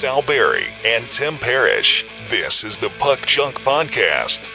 Sal 0.00 0.22
Berry 0.22 0.64
and 0.82 1.10
Tim 1.10 1.36
Parrish. 1.36 2.06
This 2.30 2.64
is 2.64 2.78
the 2.78 2.88
Puck 2.98 3.26
Junk 3.26 3.56
Podcast. 3.56 4.46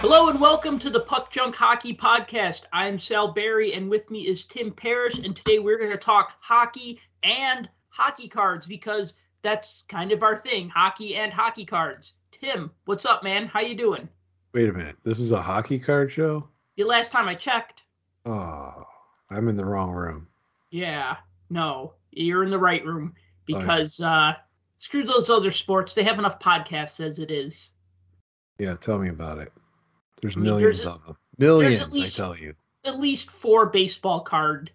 Hello 0.00 0.28
and 0.28 0.40
welcome 0.40 0.80
to 0.80 0.90
the 0.90 0.98
Puck 0.98 1.30
Junk 1.30 1.54
Hockey 1.54 1.94
Podcast. 1.94 2.62
I'm 2.72 2.98
Sal 2.98 3.32
Berry 3.32 3.74
and 3.74 3.88
with 3.88 4.10
me 4.10 4.26
is 4.26 4.42
Tim 4.42 4.72
Parrish 4.72 5.20
and 5.20 5.36
today 5.36 5.60
we're 5.60 5.78
going 5.78 5.92
to 5.92 5.96
talk 5.96 6.34
hockey 6.40 6.98
and 7.22 7.68
hockey 7.90 8.26
cards 8.26 8.66
because 8.66 9.14
that's 9.42 9.84
kind 9.86 10.10
of 10.10 10.24
our 10.24 10.36
thing, 10.36 10.68
hockey 10.68 11.14
and 11.14 11.32
hockey 11.32 11.64
cards. 11.64 12.14
Tim, 12.32 12.72
what's 12.86 13.06
up, 13.06 13.22
man? 13.22 13.46
How 13.46 13.60
you 13.60 13.76
doing? 13.76 14.08
Wait 14.52 14.68
a 14.68 14.72
minute. 14.72 14.96
This 15.04 15.20
is 15.20 15.30
a 15.30 15.40
hockey 15.40 15.78
card 15.78 16.10
show? 16.10 16.48
The 16.76 16.82
last 16.82 17.12
time 17.12 17.28
I 17.28 17.36
checked. 17.36 17.84
Oh, 18.26 18.84
I'm 19.30 19.46
in 19.46 19.54
the 19.54 19.64
wrong 19.64 19.92
room. 19.92 20.26
Yeah, 20.70 21.16
no, 21.48 21.94
you're 22.12 22.44
in 22.44 22.50
the 22.50 22.58
right 22.58 22.84
room 22.84 23.14
because 23.46 24.00
uh, 24.00 24.34
screw 24.76 25.02
those 25.02 25.30
other 25.30 25.50
sports. 25.50 25.94
They 25.94 26.02
have 26.04 26.18
enough 26.18 26.38
podcasts 26.38 27.00
as 27.00 27.18
it 27.18 27.30
is. 27.30 27.72
Yeah, 28.58 28.76
tell 28.76 28.98
me 28.98 29.08
about 29.08 29.38
it. 29.38 29.52
There's 30.20 30.36
millions 30.36 30.82
there's 30.82 30.86
of 30.86 31.04
them. 31.06 31.16
Millions, 31.38 31.92
least- 31.92 32.20
I 32.20 32.22
tell 32.22 32.36
you. 32.36 32.54
At 32.84 32.98
least 32.98 33.30
four 33.30 33.66
baseball 33.66 34.20
card 34.20 34.70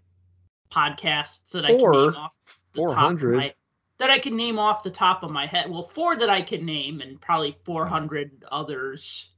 podcasts 0.71 1.51
that 1.51 1.65
I 1.65 1.69
can 1.69 1.77
name 1.77 1.89
off. 1.89 2.03
the 2.05 2.11
top 2.11 2.33
of 2.45 2.75
400? 2.75 3.53
That 3.97 4.09
I 4.09 4.19
can 4.19 4.35
name 4.35 4.59
off 4.59 4.83
the 4.83 4.91
top 4.91 5.23
of 5.23 5.31
my 5.31 5.45
head. 5.45 5.71
Well, 5.71 5.81
four 5.81 6.15
that 6.17 6.29
I 6.29 6.41
can 6.41 6.65
name, 6.65 7.01
and 7.01 7.19
probably 7.19 7.57
400 7.63 8.43
others. 8.51 9.29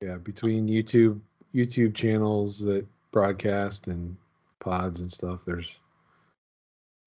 Yeah, 0.00 0.16
between 0.16 0.66
YouTube 0.66 1.20
YouTube 1.54 1.94
channels 1.94 2.58
that 2.60 2.86
broadcast 3.12 3.86
and 3.86 4.16
pods 4.64 5.00
and 5.00 5.12
stuff, 5.12 5.44
there's 5.44 5.78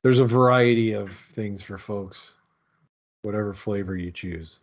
there's 0.03 0.19
a 0.19 0.25
variety 0.25 0.94
of 0.94 1.11
things 1.33 1.61
for 1.63 1.77
folks, 1.77 2.36
whatever 3.23 3.53
flavor 3.53 3.97
you 3.97 4.11
choose. 4.11 4.59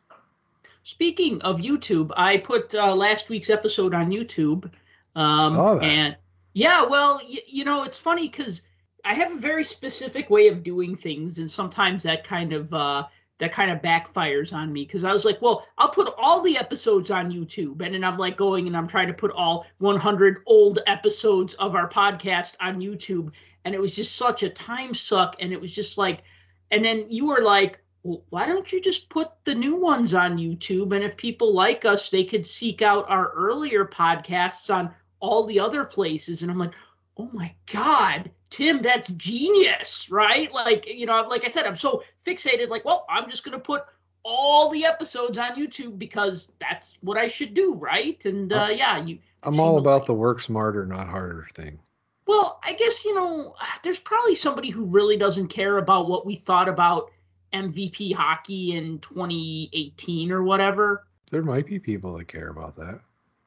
Speaking 0.84 1.40
of 1.42 1.58
YouTube, 1.58 2.12
I 2.16 2.38
put 2.38 2.74
uh, 2.74 2.94
last 2.94 3.28
week's 3.28 3.50
episode 3.50 3.94
on 3.94 4.10
YouTube. 4.10 4.70
Um, 5.16 5.52
Saw 5.52 5.74
that. 5.74 5.84
And 5.84 6.16
yeah, 6.52 6.84
well, 6.84 7.20
y- 7.28 7.40
you 7.46 7.64
know, 7.64 7.84
it's 7.84 7.98
funny 7.98 8.28
because 8.28 8.62
I 9.04 9.14
have 9.14 9.32
a 9.32 9.38
very 9.38 9.64
specific 9.64 10.30
way 10.30 10.48
of 10.48 10.62
doing 10.62 10.94
things, 10.94 11.38
and 11.38 11.50
sometimes 11.50 12.02
that 12.04 12.24
kind 12.24 12.52
of 12.52 12.72
uh, 12.72 13.04
that 13.38 13.52
kind 13.52 13.70
of 13.70 13.82
backfires 13.82 14.52
on 14.52 14.72
me 14.72 14.84
because 14.84 15.04
I 15.04 15.12
was 15.12 15.24
like, 15.24 15.42
well, 15.42 15.66
I'll 15.78 15.88
put 15.88 16.14
all 16.16 16.40
the 16.40 16.56
episodes 16.56 17.10
on 17.10 17.32
YouTube, 17.32 17.82
and 17.82 17.94
then 17.94 18.04
I'm 18.04 18.18
like 18.18 18.36
going 18.36 18.66
and 18.66 18.76
I'm 18.76 18.86
trying 18.86 19.08
to 19.08 19.14
put 19.14 19.32
all 19.32 19.66
100 19.78 20.38
old 20.46 20.78
episodes 20.86 21.54
of 21.54 21.74
our 21.74 21.88
podcast 21.88 22.54
on 22.60 22.76
YouTube, 22.76 23.30
and 23.64 23.74
it 23.74 23.80
was 23.80 23.94
just 23.94 24.16
such 24.16 24.42
a 24.42 24.50
time 24.50 24.94
suck, 24.94 25.36
and 25.40 25.52
it 25.52 25.60
was 25.60 25.74
just 25.74 25.98
like, 25.98 26.22
and 26.70 26.84
then 26.84 27.06
you 27.08 27.26
were 27.26 27.42
like 27.42 27.80
well, 28.04 28.22
why 28.28 28.46
don't 28.46 28.70
you 28.70 28.82
just 28.82 29.08
put 29.08 29.30
the 29.44 29.54
new 29.54 29.76
ones 29.76 30.12
on 30.12 30.36
YouTube? 30.36 30.94
And 30.94 31.02
if 31.02 31.16
people 31.16 31.54
like 31.54 31.86
us, 31.86 32.10
they 32.10 32.22
could 32.22 32.46
seek 32.46 32.82
out 32.82 33.08
our 33.08 33.32
earlier 33.32 33.86
podcasts 33.86 34.72
on 34.72 34.94
all 35.20 35.46
the 35.46 35.58
other 35.58 35.84
places. 35.84 36.42
And 36.42 36.50
I'm 36.50 36.58
like, 36.58 36.74
oh 37.16 37.30
my 37.32 37.54
God, 37.72 38.30
Tim, 38.54 38.82
that's 38.82 39.10
genius, 39.16 40.08
right? 40.10 40.52
Like, 40.52 40.86
you 40.86 41.06
know, 41.06 41.26
like 41.26 41.44
I 41.44 41.48
said, 41.48 41.66
I'm 41.66 41.76
so 41.76 42.04
fixated, 42.24 42.68
like, 42.68 42.84
well, 42.84 43.04
I'm 43.10 43.28
just 43.28 43.42
going 43.42 43.58
to 43.58 43.62
put 43.62 43.82
all 44.22 44.70
the 44.70 44.84
episodes 44.84 45.38
on 45.38 45.56
YouTube 45.56 45.98
because 45.98 46.52
that's 46.60 46.96
what 47.00 47.18
I 47.18 47.26
should 47.26 47.52
do, 47.52 47.74
right? 47.74 48.24
And 48.24 48.52
uh, 48.52 48.68
yeah, 48.70 49.04
you. 49.04 49.18
I'm 49.42 49.58
all 49.58 49.78
about 49.78 50.02
like- 50.02 50.06
the 50.06 50.14
work 50.14 50.40
smarter, 50.40 50.86
not 50.86 51.08
harder 51.08 51.48
thing. 51.56 51.80
Well, 52.28 52.60
I 52.64 52.74
guess, 52.74 53.04
you 53.04 53.16
know, 53.16 53.56
there's 53.82 53.98
probably 53.98 54.36
somebody 54.36 54.70
who 54.70 54.84
really 54.84 55.16
doesn't 55.16 55.48
care 55.48 55.78
about 55.78 56.08
what 56.08 56.24
we 56.24 56.36
thought 56.36 56.68
about 56.68 57.10
MVP 57.52 58.14
hockey 58.14 58.76
in 58.76 59.00
2018 59.00 60.30
or 60.30 60.44
whatever. 60.44 61.08
There 61.32 61.42
might 61.42 61.66
be 61.66 61.80
people 61.80 62.16
that 62.16 62.28
care 62.28 62.50
about 62.50 62.76
that. 62.76 63.00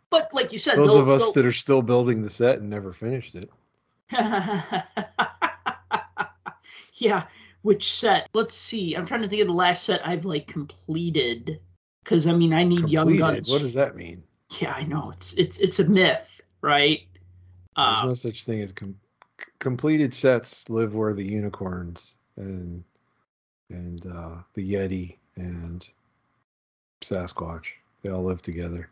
But 0.09 0.33
like 0.33 0.51
you 0.51 0.59
said, 0.59 0.77
Those 0.77 0.95
of 0.95 1.07
us 1.07 1.31
that 1.31 1.45
are 1.45 1.53
still 1.53 1.81
building 1.81 2.21
the 2.21 2.29
set 2.29 2.59
and 2.59 2.69
never 2.69 2.91
finished 2.91 3.35
it. 3.35 3.49
yeah, 6.93 7.25
which 7.61 7.93
set? 7.93 8.29
Let's 8.33 8.55
see. 8.55 8.95
I'm 8.95 9.05
trying 9.05 9.21
to 9.21 9.27
think 9.27 9.41
of 9.41 9.47
the 9.47 9.53
last 9.53 9.83
set 9.83 10.05
I've 10.07 10.25
like 10.25 10.47
completed. 10.47 11.59
Because 12.03 12.27
I 12.27 12.33
mean, 12.33 12.53
I 12.53 12.63
need 12.63 12.89
young 12.89 13.07
Completed. 13.07 13.19
guns. 13.19 13.51
What 13.51 13.61
does 13.61 13.73
that 13.73 13.95
mean? 13.95 14.23
Yeah, 14.59 14.73
I 14.73 14.83
know 14.85 15.11
it's 15.11 15.33
it's 15.33 15.59
it's 15.59 15.79
a 15.79 15.85
myth, 15.85 16.41
right? 16.61 17.01
There's 17.75 18.03
Uh, 18.03 18.05
no 18.05 18.13
such 18.13 18.45
thing 18.45 18.61
as 18.61 18.71
com- 18.71 18.97
completed 19.59 20.13
sets 20.13 20.69
live 20.69 20.95
where 20.95 21.13
the 21.13 21.25
unicorns 21.25 22.15
and 22.37 22.83
and 23.69 24.05
uh, 24.05 24.35
the 24.53 24.73
Yeti 24.73 25.17
and 25.35 25.87
Sasquatch 27.01 27.65
they 28.01 28.09
all 28.09 28.23
live 28.23 28.41
together. 28.41 28.89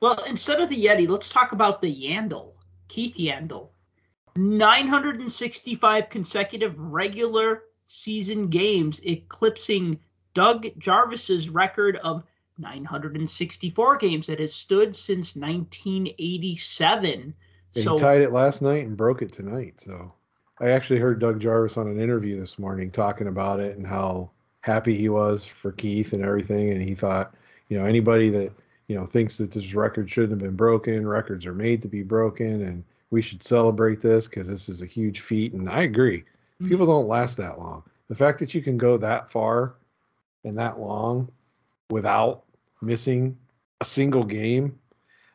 Well, 0.00 0.22
instead 0.24 0.60
of 0.60 0.68
the 0.68 0.84
Yeti, 0.84 1.08
let's 1.08 1.28
talk 1.28 1.52
about 1.52 1.80
the 1.80 1.94
Yandle, 1.94 2.52
Keith 2.88 3.16
Yandle. 3.16 3.68
965 4.36 6.10
consecutive 6.10 6.78
regular 6.78 7.64
season 7.86 8.48
games, 8.48 9.00
eclipsing 9.04 9.98
Doug 10.34 10.66
Jarvis's 10.78 11.48
record 11.48 11.96
of 11.98 12.22
964 12.58 13.96
games 13.96 14.26
that 14.26 14.40
has 14.40 14.54
stood 14.54 14.94
since 14.94 15.34
1987. 15.36 17.34
And 17.74 17.84
so, 17.84 17.92
he 17.92 17.98
tied 17.98 18.20
it 18.20 18.32
last 18.32 18.62
night 18.62 18.86
and 18.86 18.96
broke 18.96 19.22
it 19.22 19.32
tonight. 19.32 19.80
So 19.80 20.12
I 20.60 20.70
actually 20.70 20.98
heard 20.98 21.18
Doug 21.18 21.40
Jarvis 21.40 21.76
on 21.76 21.86
an 21.86 22.00
interview 22.00 22.38
this 22.38 22.58
morning 22.58 22.90
talking 22.90 23.28
about 23.28 23.60
it 23.60 23.76
and 23.76 23.86
how 23.86 24.30
happy 24.60 24.96
he 24.96 25.08
was 25.08 25.46
for 25.46 25.72
Keith 25.72 26.12
and 26.12 26.24
everything. 26.24 26.70
And 26.70 26.82
he 26.82 26.94
thought, 26.94 27.34
you 27.68 27.78
know, 27.78 27.84
anybody 27.84 28.30
that 28.30 28.52
you 28.86 28.96
know 28.96 29.06
thinks 29.06 29.36
that 29.36 29.52
this 29.52 29.74
record 29.74 30.10
shouldn't 30.10 30.32
have 30.32 30.40
been 30.40 30.56
broken, 30.56 31.06
records 31.06 31.46
are 31.46 31.54
made 31.54 31.82
to 31.82 31.88
be 31.88 32.02
broken, 32.02 32.62
and 32.62 32.84
we 33.10 33.22
should 33.22 33.42
celebrate 33.42 34.00
this 34.00 34.28
because 34.28 34.48
this 34.48 34.68
is 34.68 34.82
a 34.82 34.86
huge 34.86 35.20
feat. 35.20 35.52
And 35.52 35.68
I 35.68 35.82
agree. 35.82 36.24
Mhm. 36.60 36.68
People 36.68 36.86
don't 36.86 37.08
last 37.08 37.36
that 37.38 37.58
long. 37.58 37.82
The 38.08 38.14
fact 38.14 38.38
that 38.40 38.54
you 38.54 38.62
can 38.62 38.76
go 38.76 38.96
that 38.96 39.30
far 39.30 39.74
and 40.44 40.58
that 40.58 40.78
long 40.78 41.30
without 41.90 42.44
missing 42.80 43.36
a 43.80 43.84
single 43.84 44.24
game 44.24 44.78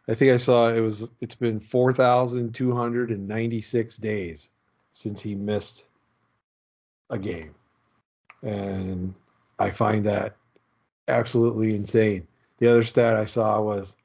I 0.10 0.16
think 0.16 0.32
I 0.32 0.38
saw 0.38 0.70
it 0.70 0.80
was 0.82 1.10
it's 1.22 1.36
been 1.36 1.60
4296 1.60 3.98
days 3.98 4.50
since 4.92 5.22
he 5.22 5.36
missed 5.36 5.86
a 7.10 7.18
game. 7.18 7.56
And 8.42 9.14
I 9.60 9.72
find 9.72 10.06
that 10.06 10.36
absolutely 11.08 11.74
insane. 11.74 12.28
The 12.60 12.68
other 12.68 12.84
stat 12.84 13.16
I 13.16 13.26
saw 13.26 13.62
was 13.62 13.96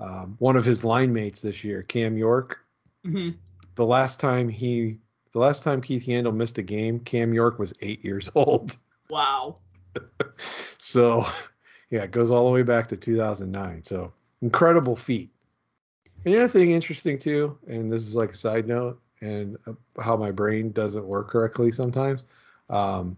um, 0.00 0.34
one 0.40 0.56
of 0.56 0.64
his 0.64 0.82
line 0.82 1.12
mates 1.12 1.40
this 1.40 1.62
year, 1.62 1.84
Cam 1.84 2.18
York. 2.18 2.63
Mhm. 3.04 3.36
The 3.74 3.84
last 3.84 4.20
time 4.20 4.48
he, 4.48 4.98
the 5.32 5.38
last 5.38 5.62
time 5.62 5.80
Keith 5.80 6.06
Yandle 6.06 6.34
missed 6.34 6.58
a 6.58 6.62
game, 6.62 7.00
Cam 7.00 7.34
York 7.34 7.58
was 7.58 7.72
eight 7.80 8.04
years 8.04 8.30
old. 8.34 8.76
wow. 9.10 9.56
So, 10.78 11.24
yeah, 11.90 12.02
it 12.02 12.10
goes 12.10 12.30
all 12.30 12.44
the 12.44 12.50
way 12.50 12.62
back 12.62 12.88
to 12.88 12.96
2009. 12.96 13.82
So, 13.84 14.12
incredible 14.42 14.96
feat. 14.96 15.30
And 16.24 16.34
the 16.34 16.38
other 16.44 16.48
thing 16.48 16.72
interesting 16.72 17.18
too, 17.18 17.56
and 17.66 17.90
this 17.90 18.06
is 18.06 18.14
like 18.14 18.32
a 18.32 18.36
side 18.36 18.66
note, 18.68 19.00
and 19.22 19.56
uh, 19.66 19.72
how 20.02 20.16
my 20.16 20.30
brain 20.30 20.72
doesn't 20.72 21.04
work 21.04 21.30
correctly 21.30 21.72
sometimes. 21.72 22.26
Um, 22.68 23.16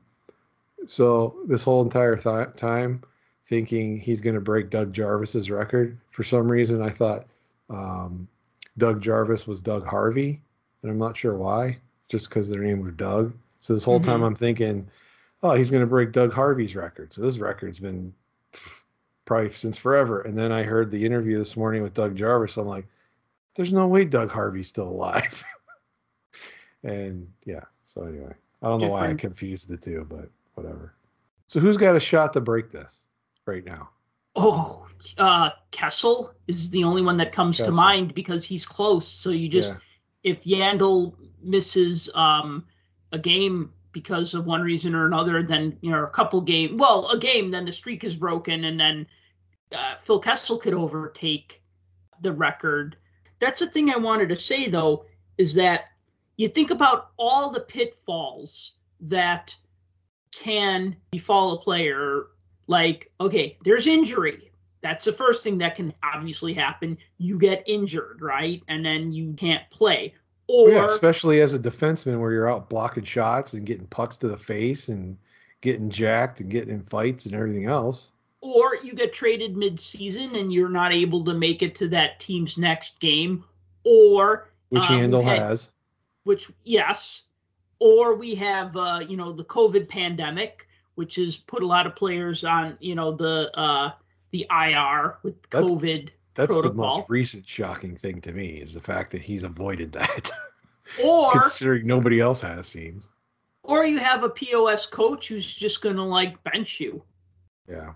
so 0.85 1.37
this 1.47 1.63
whole 1.65 1.83
entire 1.83 2.17
th- 2.17 2.55
time, 2.57 3.03
thinking 3.45 3.99
he's 3.99 4.21
going 4.21 4.35
to 4.35 4.41
break 4.41 4.71
Doug 4.71 4.93
Jarvis's 4.93 5.51
record, 5.51 5.99
for 6.11 6.23
some 6.23 6.51
reason 6.51 6.83
I 6.83 6.91
thought 6.91 7.27
um, 7.71 8.29
Doug 8.79 9.01
Jarvis 9.01 9.47
was 9.47 9.61
Doug 9.61 9.87
Harvey, 9.87 10.41
and 10.83 10.91
I'm 10.91 10.99
not 10.99 11.17
sure 11.17 11.35
why, 11.37 11.79
just 12.09 12.29
because 12.29 12.49
their 12.49 12.63
name 12.63 12.83
was 12.83 12.95
Doug. 12.95 13.33
So 13.61 13.75
this 13.75 13.85
whole 13.85 13.99
time 14.01 14.21
Mhm. 14.21 14.27
I'm 14.27 14.35
thinking, 14.37 14.89
oh, 15.43 15.55
he's 15.55 15.71
going 15.71 15.83
to 15.83 15.89
break 15.89 16.13
Doug 16.13 16.33
Harvey's 16.33 16.77
record. 16.77 17.13
So 17.13 17.23
this 17.23 17.39
record's 17.39 17.79
been 17.79 18.13
probably 19.25 19.51
since 19.51 19.77
forever. 19.77 20.21
And 20.23 20.37
then 20.37 20.53
I 20.53 20.63
heard 20.63 20.91
the 20.91 21.05
interview 21.05 21.37
this 21.39 21.57
morning 21.57 21.83
with 21.83 21.95
Doug 21.95 22.17
Jarvis. 22.17 22.57
I'm 22.57 22.69
like, 22.69 22.87
there's 23.55 23.73
no 23.73 23.87
way 23.89 24.05
Doug 24.05 24.31
Harvey's 24.31 24.69
still 24.69 24.89
alive. 24.89 25.43
and 26.85 27.27
yeah, 27.45 27.65
so 27.85 28.03
anyway, 28.03 28.33
I 28.63 28.69
don't 28.69 28.81
know 28.81 28.87
why 28.93 29.07
I 29.07 29.15
confused 29.19 29.69
the 29.69 29.77
two, 29.77 30.07
but 30.09 30.29
whatever. 30.55 30.95
So 31.49 31.61
who's 31.61 31.77
got 31.77 31.97
a 31.97 32.01
shot 32.01 32.33
to 32.35 32.41
break 32.41 32.71
this 32.71 33.05
right 33.47 33.65
now? 33.65 33.89
Oh, 34.37 34.87
uh, 35.19 35.51
Kessel 35.71 36.35
is 36.47 36.71
the 36.71 36.85
only 36.85 37.03
one 37.03 37.17
that 37.17 37.33
comes 37.33 37.57
to 37.59 37.71
mind 37.71 38.15
because 38.15 38.45
he's 38.45 38.67
close. 38.67 39.07
So 39.09 39.31
you 39.31 39.49
just 39.49 39.71
yeah. 39.71 39.79
if 40.23 40.45
Yandle 40.45 41.15
misses 41.43 42.11
um, 42.15 42.65
a 43.13 43.19
game 43.19 43.73
because 43.93 44.35
of 44.35 44.45
one 44.45 44.61
reason 44.61 44.95
or 44.95 45.07
another, 45.07 45.43
then 45.43 45.79
you 45.81 45.91
know 45.91 46.05
a 46.05 46.11
couple 46.11 46.41
game, 46.41 46.77
well, 46.77 47.09
a 47.09 47.19
game, 47.19 47.51
then 47.51 47.65
the 47.65 47.73
streak 47.73 48.05
is 48.05 48.15
broken, 48.15 48.65
and 48.65 48.79
then 48.79 49.07
uh, 49.73 49.95
Phil 49.97 50.19
Kessel 50.19 50.59
could 50.59 50.75
overtake 50.75 51.63
the 52.21 52.33
record. 52.33 52.97
That's 53.39 53.61
the 53.61 53.67
thing 53.67 53.91
I 53.91 53.97
wanted 53.97 54.29
to 54.31 54.37
say 54.37 54.69
though, 54.69 55.07
is 55.39 55.55
that 55.55 55.87
you 56.37 56.49
think 56.49 56.71
about 56.71 57.11
all 57.17 57.51
the 57.51 57.61
pitfalls 57.61 58.73
that 59.01 59.57
can 60.33 60.97
befall 61.11 61.53
a 61.53 61.59
player. 61.59 62.27
Like, 62.67 63.11
okay, 63.21 63.59
there's 63.65 63.87
injury. 63.87 64.51
That's 64.81 65.05
the 65.05 65.13
first 65.13 65.43
thing 65.43 65.59
that 65.59 65.75
can 65.75 65.93
obviously 66.03 66.55
happen. 66.55 66.99
You 67.19 67.39
get 67.39 67.65
injured, 67.67 68.21
right? 68.21 68.63
And 68.69 68.85
then 68.85 69.13
you 69.13 69.33
can't 69.33 69.69
play. 69.71 70.15
Or 70.49 70.71
yeah, 70.71 70.87
especially 70.87 71.41
as 71.41 71.55
a 71.55 71.59
defenseman 71.59 72.21
where 72.21 72.31
you're 72.31 72.49
out 72.49 72.71
blocking 72.71 73.03
shots 73.05 73.55
and 73.55 73.67
getting 73.67 73.87
pucks 73.87 74.17
to 74.19 74.29
the 74.29 74.37
face 74.37 74.89
and 74.89 75.17
getting 75.61 75.91
jacked 75.91 76.39
and 76.41 76.51
getting 76.51 76.73
in 76.73 76.85
fights 76.85 77.27
and 77.27 77.35
everything 77.35 77.67
else. 77.67 78.13
Or 78.43 78.77
you 78.77 78.93
get 78.93 79.13
traded 79.13 79.57
mid-season 79.57 80.37
and 80.37 80.53
you're 80.53 80.69
not 80.69 80.93
able 80.93 81.25
to 81.25 81.35
make 81.35 81.63
it 81.63 81.75
to 81.77 81.89
that 81.89 82.21
team's 82.21 82.57
next 82.57 83.01
game. 83.01 83.43
Or 83.83 84.51
which 84.69 84.85
um, 84.85 84.99
Handle 84.99 85.23
had, 85.23 85.39
has. 85.39 85.71
Which 86.23 86.49
yes. 86.63 87.23
Or 87.81 88.15
we 88.15 88.37
have 88.37 88.77
uh, 88.77 89.01
you 89.09 89.17
know, 89.17 89.33
the 89.33 89.45
COVID 89.45 89.89
pandemic, 89.89 90.69
which 90.97 91.15
has 91.17 91.37
put 91.37 91.63
a 91.63 91.67
lot 91.67 91.87
of 91.87 91.95
players 91.95 92.45
on, 92.45 92.77
you 92.81 92.95
know, 92.95 93.13
the 93.13 93.51
uh 93.55 93.93
the 94.33 94.47
IR 94.51 95.19
with 95.23 95.41
that's, 95.49 95.65
COVID. 95.65 96.11
That's 96.35 96.53
protocol. 96.53 96.71
the 96.71 96.75
most 96.75 97.09
recent 97.09 97.47
shocking 97.47 97.97
thing 97.97 98.21
to 98.23 98.33
me 98.33 98.49
is 98.49 98.75
the 98.75 98.81
fact 98.81 99.11
that 99.13 99.23
he's 99.23 99.45
avoided 99.45 99.93
that. 99.93 100.31
Or 101.03 101.33
considering 101.33 101.85
nobody 101.85 102.21
else 102.21 102.41
has 102.43 102.69
seems. 102.69 103.09
Or 103.65 103.85
you 103.85 103.99
have 103.99 104.23
a 104.23 104.29
POS 104.29 104.87
coach 104.87 105.27
who's 105.27 105.45
just 105.45 105.83
gonna 105.83 106.07
like 106.07 106.41
bench 106.45 106.79
you. 106.79 107.03
Yeah. 107.69 107.95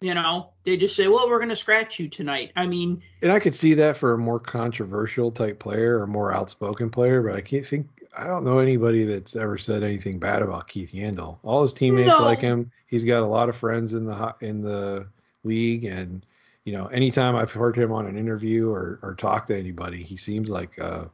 You 0.00 0.14
know, 0.14 0.50
they 0.64 0.76
just 0.76 0.94
say, 0.94 1.08
"Well, 1.08 1.28
we're 1.28 1.38
going 1.38 1.48
to 1.48 1.56
scratch 1.56 1.98
you 1.98 2.06
tonight." 2.06 2.52
I 2.54 2.66
mean, 2.66 3.02
and 3.22 3.32
I 3.32 3.40
could 3.40 3.54
see 3.54 3.72
that 3.74 3.96
for 3.96 4.12
a 4.12 4.18
more 4.18 4.38
controversial 4.38 5.30
type 5.30 5.58
player 5.58 5.98
or 5.98 6.06
more 6.06 6.34
outspoken 6.34 6.90
player, 6.90 7.22
but 7.22 7.34
I 7.34 7.40
can't 7.40 7.66
think. 7.66 7.88
I 8.16 8.26
don't 8.26 8.44
know 8.44 8.58
anybody 8.58 9.04
that's 9.04 9.36
ever 9.36 9.58
said 9.58 9.82
anything 9.82 10.18
bad 10.18 10.42
about 10.42 10.68
Keith 10.68 10.92
Yandle. 10.92 11.38
All 11.42 11.62
his 11.62 11.72
teammates 11.72 12.08
no. 12.08 12.24
like 12.24 12.40
him. 12.40 12.70
He's 12.86 13.04
got 13.04 13.22
a 13.22 13.26
lot 13.26 13.48
of 13.48 13.56
friends 13.56 13.92
in 13.92 14.06
the 14.06 14.34
in 14.40 14.62
the 14.62 15.06
league, 15.44 15.84
and 15.84 16.24
you 16.64 16.72
know, 16.72 16.86
anytime 16.86 17.36
I've 17.36 17.52
heard 17.52 17.76
him 17.76 17.92
on 17.92 18.06
an 18.06 18.16
interview 18.16 18.70
or 18.70 18.98
or 19.02 19.14
talk 19.14 19.46
to 19.46 19.58
anybody, 19.58 20.02
he 20.02 20.16
seems 20.16 20.48
like 20.48 20.78
uh, 20.80 21.04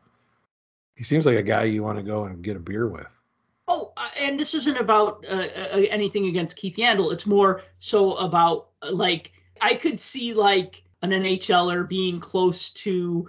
he 0.97 1.03
seems 1.03 1.27
like 1.27 1.37
a 1.37 1.43
guy 1.43 1.65
you 1.65 1.83
want 1.83 1.99
to 1.99 2.05
go 2.05 2.25
and 2.25 2.43
get 2.43 2.57
a 2.57 2.61
beer 2.61 2.89
with. 2.89 3.09
Oh, 3.67 3.93
uh, 3.97 4.09
and 4.19 4.39
this 4.39 4.55
isn't 4.55 4.77
about 4.77 5.25
uh, 5.29 5.49
uh, 5.57 5.83
anything 5.91 6.27
against 6.27 6.57
Keith 6.57 6.77
Yandle. 6.77 7.13
It's 7.13 7.27
more 7.27 7.63
so 7.81 8.15
about 8.15 8.69
uh, 8.83 8.93
like 8.93 9.33
I 9.61 9.75
could 9.75 9.99
see 9.99 10.35
like 10.35 10.85
an 11.03 11.11
NHLer 11.11 11.89
being 11.89 12.21
close 12.21 12.71
to 12.71 13.29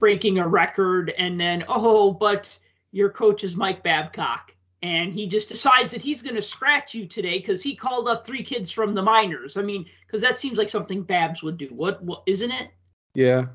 breaking 0.00 0.38
a 0.38 0.48
record, 0.48 1.14
and 1.16 1.38
then 1.38 1.64
oh, 1.68 2.12
but 2.12 2.58
your 2.94 3.10
coach 3.10 3.42
is 3.42 3.56
Mike 3.56 3.82
Babcock, 3.82 4.54
and 4.80 5.12
he 5.12 5.26
just 5.26 5.48
decides 5.48 5.92
that 5.92 6.00
he's 6.00 6.22
going 6.22 6.36
to 6.36 6.42
scratch 6.42 6.94
you 6.94 7.08
today 7.08 7.40
because 7.40 7.60
he 7.60 7.74
called 7.74 8.08
up 8.08 8.24
three 8.24 8.44
kids 8.44 8.70
from 8.70 8.94
the 8.94 9.02
minors. 9.02 9.56
I 9.56 9.62
mean, 9.62 9.84
because 10.06 10.22
that 10.22 10.38
seems 10.38 10.58
like 10.58 10.68
something 10.68 11.02
Babs 11.02 11.42
would 11.42 11.58
do. 11.58 11.66
What, 11.70 12.00
what 12.04 12.22
isn't 12.26 12.52
it? 12.52 12.68
Yeah, 13.14 13.46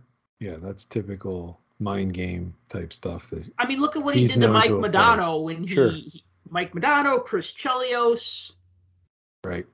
yeah, 0.42 0.58
that's 0.60 0.84
typical 0.84 1.62
mind 1.80 2.14
game 2.14 2.54
type 2.68 2.92
stuff. 2.92 3.30
That 3.30 3.50
I 3.58 3.66
mean, 3.66 3.80
look 3.80 3.96
at 3.96 4.04
what 4.04 4.14
he 4.14 4.28
did 4.28 4.42
to 4.42 4.50
Mike 4.50 4.72
Modano 4.72 5.42
when 5.42 5.66
sure. 5.66 5.92
he, 5.92 6.02
he, 6.02 6.24
Mike 6.50 6.74
Modano, 6.74 7.24
Chris 7.24 7.54
Chelios. 7.54 8.52
Right. 9.46 9.66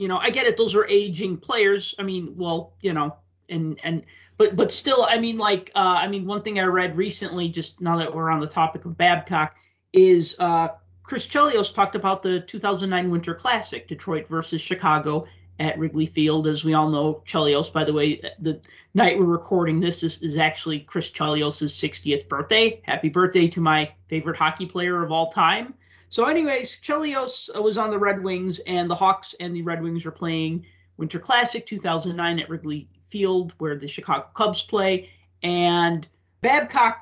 You 0.00 0.08
know, 0.08 0.18
I 0.18 0.30
get 0.30 0.46
it; 0.46 0.56
those 0.56 0.74
are 0.74 0.86
aging 0.88 1.36
players. 1.36 1.94
I 2.00 2.02
mean, 2.02 2.34
well, 2.36 2.74
you 2.80 2.92
know, 2.92 3.14
and 3.48 3.78
and 3.84 4.02
but 4.38 4.56
but 4.56 4.70
still, 4.70 5.06
I 5.08 5.18
mean, 5.18 5.38
like, 5.38 5.70
uh, 5.74 5.96
I 5.98 6.08
mean, 6.08 6.26
one 6.26 6.42
thing 6.42 6.58
I 6.58 6.64
read 6.64 6.96
recently, 6.96 7.48
just 7.48 7.80
now 7.80 7.96
that 7.96 8.14
we're 8.14 8.30
on 8.30 8.40
the 8.40 8.46
topic 8.46 8.84
of 8.84 8.96
Babcock, 8.96 9.56
is 9.92 10.36
uh, 10.38 10.68
Chris 11.02 11.26
Chelios 11.26 11.72
talked 11.72 11.94
about 11.94 12.22
the 12.22 12.40
2009 12.40 13.10
Winter 13.10 13.34
Classic, 13.34 13.88
Detroit 13.88 14.28
versus 14.28 14.60
Chicago, 14.60 15.26
at 15.58 15.78
Wrigley 15.78 16.06
Field. 16.06 16.46
As 16.46 16.64
we 16.64 16.74
all 16.74 16.90
know, 16.90 17.22
Chelios, 17.26 17.72
by 17.72 17.84
the 17.84 17.92
way, 17.92 18.20
the 18.38 18.60
night 18.94 19.18
we're 19.18 19.24
recording 19.24 19.80
this 19.80 20.02
is, 20.02 20.20
is 20.22 20.36
actually 20.36 20.80
Chris 20.80 21.10
Chelios' 21.10 21.62
60th 21.62 22.28
birthday. 22.28 22.80
Happy 22.84 23.08
birthday 23.08 23.48
to 23.48 23.60
my 23.60 23.90
favorite 24.06 24.36
hockey 24.36 24.66
player 24.66 25.02
of 25.02 25.12
all 25.12 25.30
time. 25.30 25.74
So, 26.08 26.26
anyways, 26.26 26.76
Chelios 26.82 27.48
was 27.62 27.78
on 27.78 27.90
the 27.90 27.98
Red 27.98 28.22
Wings, 28.22 28.58
and 28.60 28.88
the 28.90 28.94
Hawks 28.94 29.34
and 29.40 29.54
the 29.56 29.62
Red 29.62 29.82
Wings 29.82 30.06
are 30.06 30.12
playing 30.12 30.64
Winter 30.98 31.18
Classic 31.18 31.66
2009 31.66 32.38
at 32.38 32.48
Wrigley 32.48 32.88
Field, 33.08 33.54
where 33.58 33.76
the 33.76 33.88
Chicago 33.88 34.26
Cubs 34.34 34.62
play. 34.62 35.10
And 35.42 36.06
Babcock 36.40 36.98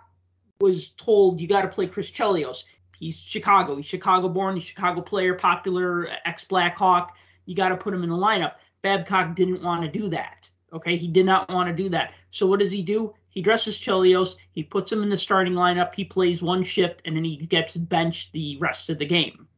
was 0.60 0.88
told, 0.90 1.40
you 1.40 1.48
got 1.48 1.62
to 1.62 1.68
play 1.68 1.86
Chris 1.86 2.10
Chelios. 2.10 2.64
He's 2.98 3.18
Chicago. 3.18 3.76
He's 3.76 3.86
Chicago 3.86 4.28
born, 4.28 4.54
he's 4.56 4.64
Chicago 4.64 5.00
player, 5.00 5.34
popular 5.34 6.08
ex 6.24 6.44
Blackhawk 6.44 7.14
you 7.46 7.54
got 7.54 7.68
to 7.68 7.76
put 7.76 7.94
him 7.94 8.02
in 8.02 8.10
the 8.10 8.16
lineup. 8.16 8.56
Babcock 8.82 9.34
didn't 9.34 9.62
want 9.62 9.82
to 9.82 9.88
do 9.88 10.08
that. 10.08 10.48
Okay, 10.72 10.96
he 10.96 11.08
did 11.08 11.26
not 11.26 11.48
want 11.50 11.68
to 11.68 11.82
do 11.82 11.88
that. 11.90 12.14
So 12.30 12.46
what 12.46 12.58
does 12.58 12.72
he 12.72 12.82
do? 12.82 13.14
He 13.28 13.40
dresses 13.40 13.78
Chelios, 13.78 14.36
he 14.52 14.62
puts 14.62 14.90
him 14.90 15.02
in 15.02 15.08
the 15.08 15.16
starting 15.16 15.54
lineup, 15.54 15.94
he 15.94 16.04
plays 16.04 16.42
one 16.42 16.62
shift, 16.62 17.02
and 17.04 17.16
then 17.16 17.24
he 17.24 17.36
gets 17.36 17.76
benched 17.76 18.32
the 18.32 18.56
rest 18.58 18.90
of 18.90 18.98
the 18.98 19.06
game. 19.06 19.48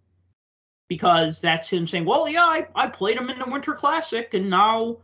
Because 0.88 1.40
that's 1.40 1.68
him 1.68 1.86
saying, 1.86 2.04
"Well, 2.04 2.28
yeah, 2.28 2.44
I, 2.44 2.66
I 2.74 2.86
played 2.86 3.16
him 3.16 3.28
in 3.28 3.38
the 3.38 3.50
Winter 3.50 3.72
Classic, 3.72 4.32
and 4.34 4.48
now, 4.48 4.98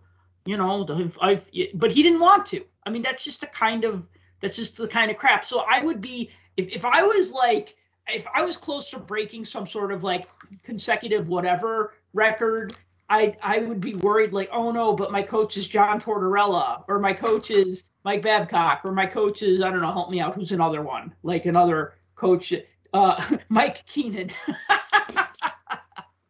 you 0.44 0.56
know, 0.56 0.86
I've, 0.88 1.18
I've." 1.20 1.50
But 1.74 1.92
he 1.92 2.02
didn't 2.02 2.20
want 2.20 2.46
to. 2.46 2.64
I 2.84 2.90
mean, 2.90 3.02
that's 3.02 3.24
just 3.24 3.42
a 3.42 3.46
kind 3.46 3.84
of 3.84 4.08
that's 4.40 4.56
just 4.56 4.76
the 4.76 4.88
kind 4.88 5.10
of 5.10 5.16
crap. 5.16 5.44
So 5.44 5.64
I 5.68 5.80
would 5.80 6.00
be 6.00 6.30
if 6.56 6.68
if 6.68 6.84
I 6.84 7.02
was 7.02 7.32
like 7.32 7.76
if 8.08 8.26
I 8.34 8.42
was 8.42 8.56
close 8.56 8.90
to 8.90 8.98
breaking 8.98 9.44
some 9.44 9.66
sort 9.66 9.92
of 9.92 10.02
like 10.02 10.26
consecutive 10.62 11.28
whatever 11.28 11.94
record, 12.12 12.74
I 13.08 13.36
I 13.42 13.58
would 13.58 13.80
be 13.80 13.94
worried 13.96 14.32
like, 14.32 14.48
oh 14.52 14.70
no, 14.70 14.92
but 14.92 15.10
my 15.12 15.22
coach 15.22 15.56
is 15.56 15.68
John 15.68 16.00
Tortorella, 16.00 16.84
or 16.88 16.98
my 16.98 17.12
coach 17.12 17.50
is 17.50 17.84
Mike 18.04 18.22
Babcock, 18.22 18.82
or 18.84 18.92
my 18.92 19.06
coach 19.06 19.42
is 19.42 19.62
I 19.62 19.70
don't 19.70 19.82
know, 19.82 19.92
help 19.92 20.10
me 20.10 20.20
out, 20.20 20.34
who's 20.34 20.52
another 20.52 20.82
one, 20.82 21.14
like 21.22 21.46
another 21.46 21.94
coach, 22.16 22.52
uh, 22.92 23.36
Mike 23.48 23.86
Keenan. 23.86 24.30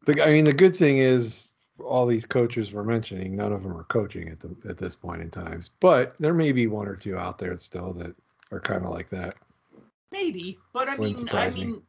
the, 0.06 0.22
I 0.22 0.30
mean, 0.30 0.44
the 0.44 0.52
good 0.52 0.76
thing 0.76 0.98
is 0.98 1.51
all 1.78 2.06
these 2.06 2.26
coaches 2.26 2.72
we're 2.72 2.84
mentioning, 2.84 3.36
none 3.36 3.52
of 3.52 3.62
them 3.62 3.76
are 3.76 3.84
coaching 3.84 4.28
at 4.28 4.40
the 4.40 4.54
at 4.68 4.78
this 4.78 4.94
point 4.94 5.22
in 5.22 5.30
times, 5.30 5.70
but 5.80 6.14
there 6.18 6.34
may 6.34 6.52
be 6.52 6.66
one 6.66 6.88
or 6.88 6.96
two 6.96 7.16
out 7.16 7.38
there 7.38 7.56
still 7.56 7.92
that 7.94 8.14
are 8.50 8.60
kind 8.60 8.84
of 8.84 8.90
like 8.90 9.08
that. 9.10 9.34
Maybe, 10.10 10.58
but 10.72 10.88
I 10.88 10.96
mean, 10.96 11.28
I 11.30 11.50
mean, 11.50 11.72
me 11.72 11.82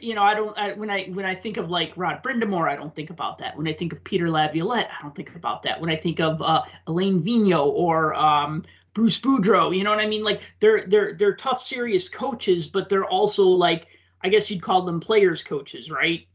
you 0.00 0.14
know, 0.14 0.22
I 0.22 0.34
don't. 0.34 0.56
I, 0.58 0.72
when 0.72 0.90
I 0.90 1.04
when 1.06 1.24
I 1.24 1.34
think 1.34 1.56
of 1.56 1.70
like 1.70 1.92
Rod 1.96 2.22
Brind'Amour, 2.22 2.68
I 2.68 2.76
don't 2.76 2.94
think 2.94 3.10
about 3.10 3.38
that. 3.38 3.56
When 3.56 3.68
I 3.68 3.72
think 3.72 3.92
of 3.92 4.02
Peter 4.04 4.30
Laviolette, 4.30 4.90
I 4.96 5.02
don't 5.02 5.14
think 5.14 5.34
about 5.34 5.62
that. 5.62 5.80
When 5.80 5.90
I 5.90 5.96
think 5.96 6.20
of 6.20 6.40
uh, 6.42 6.62
Alain 6.86 7.22
Vigneault 7.22 7.72
or 7.72 8.14
um, 8.14 8.64
Bruce 8.92 9.18
Boudreau, 9.18 9.76
you 9.76 9.84
know 9.84 9.90
what 9.90 10.00
I 10.00 10.06
mean? 10.06 10.22
Like 10.22 10.42
they're 10.60 10.86
they're 10.86 11.14
they're 11.14 11.36
tough, 11.36 11.62
serious 11.62 12.08
coaches, 12.08 12.66
but 12.66 12.88
they're 12.88 13.06
also 13.06 13.44
like 13.44 13.86
I 14.22 14.28
guess 14.28 14.50
you'd 14.50 14.62
call 14.62 14.82
them 14.82 15.00
players 15.00 15.42
coaches, 15.42 15.90
right? 15.90 16.26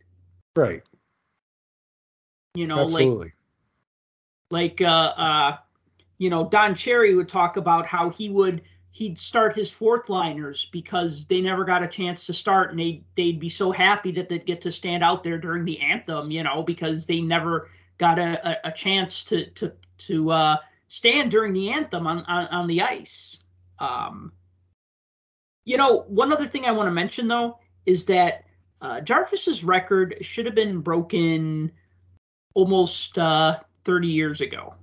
Right. 0.55 0.83
You 2.55 2.67
know, 2.67 2.83
Absolutely. 2.83 3.33
like 4.51 4.79
like 4.79 4.81
uh 4.81 5.13
uh 5.15 5.57
you 6.17 6.29
know, 6.29 6.49
Don 6.49 6.75
Cherry 6.75 7.15
would 7.15 7.29
talk 7.29 7.55
about 7.57 7.85
how 7.85 8.09
he 8.09 8.29
would 8.29 8.61
he'd 8.91 9.19
start 9.19 9.55
his 9.55 9.71
fourth 9.71 10.09
liners 10.09 10.65
because 10.71 11.25
they 11.25 11.41
never 11.41 11.63
got 11.63 11.83
a 11.83 11.87
chance 11.87 12.25
to 12.25 12.33
start 12.33 12.71
and 12.71 12.79
they 12.79 13.03
they'd 13.15 13.39
be 13.39 13.49
so 13.49 13.71
happy 13.71 14.11
that 14.11 14.29
they'd 14.29 14.45
get 14.45 14.61
to 14.61 14.71
stand 14.71 15.03
out 15.03 15.23
there 15.23 15.37
during 15.37 15.63
the 15.63 15.79
anthem 15.79 16.31
you 16.31 16.43
know 16.43 16.63
because 16.63 17.05
they 17.05 17.21
never 17.21 17.69
got 17.97 18.17
a, 18.17 18.49
a, 18.49 18.69
a 18.69 18.71
chance 18.71 19.23
to 19.23 19.45
to 19.51 19.71
to 19.97 20.31
uh, 20.31 20.57
stand 20.87 21.29
during 21.29 21.53
the 21.53 21.69
anthem 21.69 22.07
on 22.07 22.25
on, 22.25 22.47
on 22.47 22.67
the 22.67 22.81
ice 22.81 23.37
um, 23.79 24.31
you 25.65 25.77
know 25.77 26.01
one 26.07 26.33
other 26.33 26.47
thing 26.47 26.65
i 26.65 26.71
want 26.71 26.87
to 26.87 26.91
mention 26.91 27.27
though 27.27 27.59
is 27.85 28.05
that 28.05 28.45
uh, 28.81 28.99
jarvis's 29.01 29.63
record 29.63 30.15
should 30.21 30.45
have 30.45 30.55
been 30.55 30.79
broken 30.79 31.71
almost 32.59 33.17
uh, 33.17 33.57
30 33.85 34.07
years 34.07 34.41
ago 34.41 34.73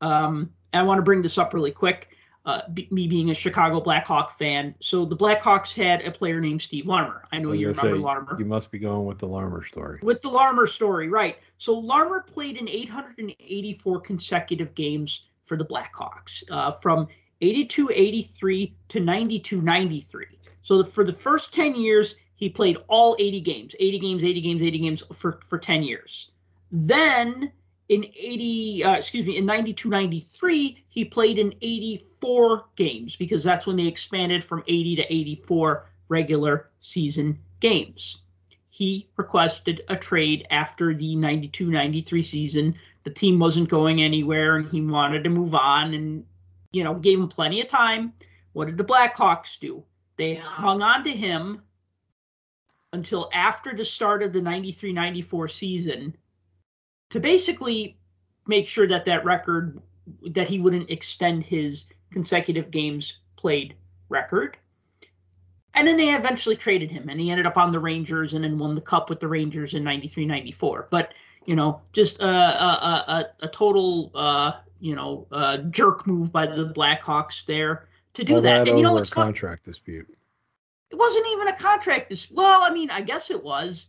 um, 0.00 0.50
i 0.72 0.82
want 0.82 0.98
to 0.98 1.02
bring 1.02 1.20
this 1.20 1.36
up 1.36 1.52
really 1.52 1.70
quick 1.70 2.08
uh, 2.44 2.62
b- 2.74 2.88
me 2.90 3.06
being 3.06 3.30
a 3.30 3.34
Chicago 3.34 3.80
Blackhawk 3.80 4.36
fan. 4.36 4.74
So 4.80 5.04
the 5.04 5.16
Blackhawks 5.16 5.72
had 5.72 6.02
a 6.02 6.10
player 6.10 6.40
named 6.40 6.60
Steve 6.60 6.86
Larmer. 6.86 7.22
I 7.30 7.38
know 7.38 7.52
I 7.52 7.54
you 7.54 7.68
remember 7.68 7.96
say, 7.96 8.02
Larmer. 8.02 8.36
You 8.36 8.46
must 8.46 8.72
be 8.72 8.80
going 8.80 9.06
with 9.06 9.18
the 9.18 9.28
Larmer 9.28 9.64
story. 9.64 10.00
With 10.02 10.22
the 10.22 10.28
Larmer 10.28 10.66
story, 10.66 11.08
right. 11.08 11.38
So 11.58 11.72
Larmer 11.72 12.22
played 12.22 12.56
in 12.56 12.68
884 12.68 14.00
consecutive 14.00 14.74
games 14.74 15.22
for 15.44 15.56
the 15.56 15.64
Blackhawks 15.64 16.42
uh, 16.50 16.72
from 16.72 17.06
82 17.42 17.90
83 17.92 18.74
to 18.88 19.00
92 19.00 19.60
93. 19.60 20.26
So 20.62 20.78
the, 20.78 20.84
for 20.84 21.04
the 21.04 21.12
first 21.12 21.54
10 21.54 21.76
years, 21.76 22.16
he 22.34 22.48
played 22.48 22.78
all 22.88 23.14
80 23.20 23.40
games, 23.40 23.74
80 23.78 23.98
games, 24.00 24.24
80 24.24 24.40
games, 24.40 24.62
80 24.62 24.78
games 24.78 25.02
for, 25.12 25.38
for 25.42 25.58
10 25.58 25.84
years. 25.84 26.32
Then 26.72 27.52
in 27.90 28.04
80 28.04 28.84
uh, 28.84 28.94
excuse 28.94 29.26
me 29.26 29.36
in 29.36 29.44
92 29.44 29.88
93 29.88 30.84
he 30.88 31.04
played 31.04 31.38
in 31.38 31.52
84 31.60 32.64
games 32.76 33.16
because 33.16 33.44
that's 33.44 33.66
when 33.66 33.76
they 33.76 33.86
expanded 33.86 34.42
from 34.42 34.64
80 34.66 34.96
to 34.96 35.12
84 35.12 35.90
regular 36.08 36.70
season 36.80 37.38
games. 37.60 38.18
He 38.70 39.08
requested 39.16 39.82
a 39.88 39.96
trade 39.96 40.46
after 40.50 40.94
the 40.94 41.14
92 41.16 41.70
93 41.70 42.22
season. 42.22 42.74
The 43.04 43.10
team 43.10 43.38
wasn't 43.38 43.68
going 43.68 44.02
anywhere 44.02 44.56
and 44.56 44.68
he 44.68 44.80
wanted 44.80 45.24
to 45.24 45.30
move 45.30 45.54
on 45.54 45.92
and, 45.92 46.24
you 46.70 46.84
know, 46.84 46.94
gave 46.94 47.18
him 47.18 47.28
plenty 47.28 47.60
of 47.60 47.68
time. 47.68 48.14
What 48.54 48.66
did 48.66 48.78
the 48.78 48.84
Blackhawks 48.84 49.58
do? 49.58 49.84
They 50.16 50.34
hung 50.34 50.80
on 50.80 51.04
to 51.04 51.10
him 51.10 51.62
until 52.94 53.28
after 53.34 53.74
the 53.74 53.84
start 53.84 54.22
of 54.22 54.32
the 54.32 54.40
93 54.40 54.92
94 54.92 55.48
season 55.48 56.16
to 57.12 57.20
basically 57.20 57.96
make 58.46 58.66
sure 58.66 58.88
that 58.88 59.04
that 59.04 59.24
record 59.24 59.80
that 60.30 60.48
he 60.48 60.58
wouldn't 60.58 60.90
extend 60.90 61.44
his 61.44 61.84
consecutive 62.10 62.70
games 62.70 63.18
played 63.36 63.74
record. 64.08 64.56
And 65.74 65.86
then 65.86 65.96
they 65.96 66.08
eventually 66.10 66.56
traded 66.56 66.90
him 66.90 67.08
and 67.08 67.20
he 67.20 67.30
ended 67.30 67.46
up 67.46 67.56
on 67.56 67.70
the 67.70 67.78
Rangers 67.78 68.34
and 68.34 68.42
then 68.44 68.58
won 68.58 68.74
the 68.74 68.80
cup 68.80 69.08
with 69.10 69.20
the 69.20 69.28
Rangers 69.28 69.74
in 69.74 69.84
93 69.84 70.26
94. 70.26 70.88
But, 70.90 71.12
you 71.46 71.54
know, 71.54 71.80
just 71.92 72.18
a, 72.20 72.26
a, 72.26 73.04
a, 73.08 73.26
a 73.44 73.48
total, 73.48 74.10
uh, 74.14 74.52
you 74.80 74.94
know, 74.94 75.26
uh, 75.32 75.58
jerk 75.70 76.06
move 76.06 76.32
by 76.32 76.46
the 76.46 76.66
Blackhawks 76.72 77.44
there 77.46 77.88
to 78.14 78.24
do 78.24 78.36
All 78.36 78.40
that. 78.40 78.64
that 78.64 78.68
And 78.70 78.78
you 78.78 78.84
know, 78.84 78.96
a 78.96 79.00
it's 79.02 79.10
fun- 79.10 79.26
contract 79.26 79.64
dispute. 79.64 80.08
it 80.90 80.98
wasn't 80.98 81.26
even 81.28 81.48
a 81.48 81.56
contract. 81.56 82.08
dispute. 82.10 82.36
well, 82.36 82.62
I 82.64 82.72
mean, 82.72 82.90
I 82.90 83.00
guess 83.02 83.30
it 83.30 83.42
was. 83.42 83.86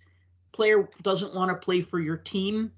Player 0.51 0.87
doesn't 1.01 1.33
want 1.33 1.49
to 1.51 1.55
play 1.55 1.81
for 1.81 1.99
your 1.99 2.17
team, 2.17 2.71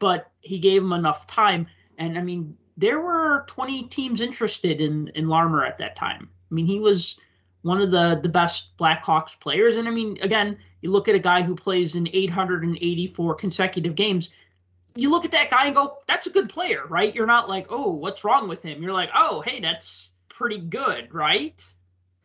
but 0.00 0.32
he 0.40 0.58
gave 0.58 0.82
him 0.82 0.92
enough 0.92 1.28
time. 1.28 1.68
And 1.98 2.18
I 2.18 2.22
mean, 2.22 2.56
there 2.76 3.00
were 3.00 3.44
20 3.46 3.84
teams 3.84 4.20
interested 4.20 4.80
in 4.80 5.08
in 5.14 5.28
Larmer 5.28 5.64
at 5.64 5.78
that 5.78 5.94
time. 5.94 6.28
I 6.50 6.54
mean, 6.54 6.66
he 6.66 6.80
was 6.80 7.16
one 7.62 7.80
of 7.80 7.92
the 7.92 8.18
the 8.20 8.28
best 8.28 8.76
Blackhawks 8.78 9.38
players. 9.38 9.76
And 9.76 9.86
I 9.86 9.92
mean, 9.92 10.18
again, 10.22 10.58
you 10.80 10.90
look 10.90 11.08
at 11.08 11.14
a 11.14 11.20
guy 11.20 11.42
who 11.42 11.54
plays 11.54 11.94
in 11.94 12.08
884 12.12 13.34
consecutive 13.36 13.94
games. 13.94 14.30
You 14.96 15.10
look 15.10 15.24
at 15.24 15.30
that 15.32 15.50
guy 15.50 15.66
and 15.66 15.74
go, 15.76 15.98
"That's 16.08 16.26
a 16.26 16.30
good 16.30 16.48
player, 16.48 16.86
right?" 16.88 17.14
You're 17.14 17.26
not 17.26 17.48
like, 17.48 17.66
"Oh, 17.70 17.92
what's 17.92 18.24
wrong 18.24 18.48
with 18.48 18.62
him?" 18.62 18.82
You're 18.82 18.92
like, 18.92 19.10
"Oh, 19.14 19.40
hey, 19.42 19.60
that's 19.60 20.12
pretty 20.28 20.58
good, 20.58 21.14
right?" 21.14 21.64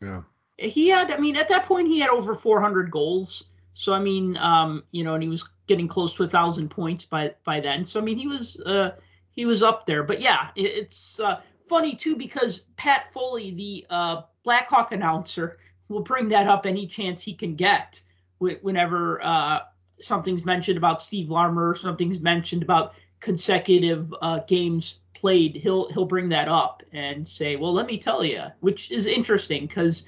Yeah. 0.01 0.23
he 0.57 0.89
had 0.89 1.11
i 1.11 1.17
mean 1.17 1.35
at 1.35 1.49
that 1.49 1.65
point 1.65 1.87
he 1.87 1.99
had 1.99 2.09
over 2.09 2.35
400 2.35 2.91
goals 2.91 3.43
so 3.73 3.93
i 3.93 3.99
mean 3.99 4.37
um 4.37 4.83
you 4.91 5.03
know 5.03 5.13
and 5.15 5.23
he 5.23 5.29
was 5.29 5.43
getting 5.67 5.87
close 5.87 6.13
to 6.15 6.23
a 6.23 6.27
thousand 6.27 6.69
points 6.69 7.05
by 7.05 7.33
by 7.43 7.59
then. 7.59 7.83
So 7.85 7.99
i 7.99 8.03
mean 8.03 8.17
he 8.17 8.27
was 8.27 8.59
uh 8.61 8.91
he 9.31 9.45
was 9.45 9.63
up 9.63 9.85
there. 9.85 10.03
But 10.03 10.21
yeah 10.21 10.49
it, 10.55 10.65
it's 10.65 11.19
uh 11.19 11.41
funny 11.67 11.95
too 11.95 12.15
because 12.15 12.59
pat 12.75 13.11
foley 13.11 13.51
the 13.51 13.85
uh 13.89 14.21
blackhawk 14.43 14.91
announcer 14.91 15.57
will 15.89 16.01
bring 16.01 16.27
that 16.29 16.47
up 16.47 16.65
any 16.65 16.87
chance 16.87 17.21
he 17.23 17.33
can 17.33 17.55
get 17.55 18.01
wh- 18.39 18.61
whenever 18.61 19.23
uh 19.23 19.59
something's 19.99 20.45
mentioned 20.45 20.77
about 20.77 21.01
steve 21.01 21.29
larmer 21.31 21.69
or 21.69 21.75
something's 21.75 22.19
mentioned 22.19 22.61
about 22.61 22.93
consecutive 23.19 24.13
uh 24.21 24.39
games 24.47 24.99
played. 25.15 25.55
He'll 25.55 25.89
he'll 25.89 26.05
bring 26.05 26.29
that 26.29 26.47
up 26.47 26.83
and 26.93 27.27
say 27.27 27.55
well 27.55 27.73
let 27.73 27.87
me 27.87 27.97
tell 27.97 28.23
you 28.23 28.43
which 28.59 28.91
is 28.91 29.07
interesting 29.07 29.65
because 29.65 30.03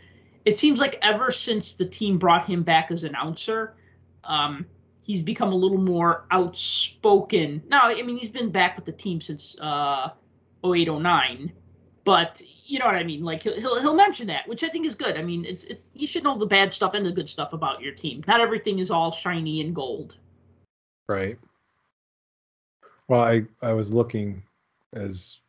it 0.46 0.60
seems 0.60 0.80
like 0.80 1.00
ever 1.02 1.32
since 1.32 1.74
the 1.74 1.86
team 1.86 2.20
brought 2.20 2.46
him 2.46 2.62
back 2.64 2.92
as 2.92 3.04
announcer, 3.04 3.76
um, 4.24 4.66
he's 5.08 5.22
become 5.22 5.54
a 5.54 5.56
little 5.56 5.78
more 5.80 6.26
outspoken. 6.32 7.64
Now, 7.70 7.80
I 7.84 8.02
mean, 8.02 8.18
he's 8.18 8.30
been 8.30 8.52
back 8.52 8.76
with 8.76 8.86
the 8.86 8.92
team 8.92 9.22
since 9.22 9.56
uh, 9.60 10.12
08, 10.64 10.90
09, 10.92 11.52
but 12.04 12.42
you 12.66 12.78
know 12.78 12.86
what 12.86 12.96
I 12.96 13.04
mean. 13.04 13.24
Like 13.24 13.42
he'll, 13.42 13.56
he'll 13.56 13.82
he'll 13.82 13.96
mention 13.96 14.28
that, 14.28 14.48
which 14.48 14.64
I 14.64 14.68
think 14.68 14.86
is 14.86 14.96
good. 14.96 15.18
I 15.18 15.24
mean, 15.24 15.46
it's 15.46 15.64
it's 15.64 15.90
you 15.94 16.06
should 16.06 16.24
know 16.24 16.38
the 16.38 16.46
bad 16.46 16.72
stuff 16.72 16.94
and 16.94 17.06
the 17.06 17.12
good 17.12 17.30
stuff 17.30 17.54
about 17.54 17.82
your 17.82 17.94
team. 17.94 18.24
Not 18.28 18.42
everything 18.42 18.80
is 18.80 18.92
all 18.92 19.12
shiny 19.12 19.62
and 19.62 19.74
gold. 19.74 20.18
Right. 21.08 21.40
Well, 23.08 23.22
I 23.22 23.46
I 23.62 23.74
was 23.74 23.94
looking 23.94 24.44
as 24.94 25.40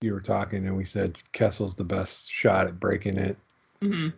you 0.00 0.12
were 0.12 0.20
talking, 0.20 0.66
and 0.66 0.76
we 0.76 0.84
said 0.84 1.18
Kessel's 1.32 1.74
the 1.74 1.84
best 1.84 2.30
shot 2.30 2.68
at 2.68 2.78
breaking 2.78 3.18
it. 3.18 3.36
hmm 3.80 4.08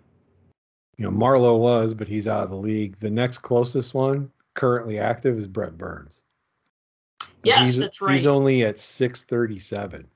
You 0.98 1.04
know, 1.04 1.10
Marleau 1.10 1.58
was, 1.58 1.94
but 1.94 2.08
he's 2.08 2.26
out 2.26 2.44
of 2.44 2.50
the 2.50 2.56
league. 2.56 2.98
The 3.00 3.10
next 3.10 3.38
closest 3.38 3.94
one 3.94 4.30
currently 4.54 4.98
active 4.98 5.38
is 5.38 5.46
Brent 5.46 5.76
Burns. 5.76 6.22
Yes, 7.42 7.66
he's, 7.66 7.78
that's 7.78 8.00
right. 8.00 8.14
He's 8.14 8.26
only 8.26 8.64
at 8.64 8.78
637. 8.78 10.06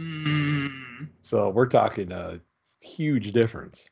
Mm, 0.00 1.08
So 1.22 1.50
we're 1.50 1.66
talking 1.66 2.10
a 2.12 2.40
huge 2.82 3.32
difference. 3.32 3.88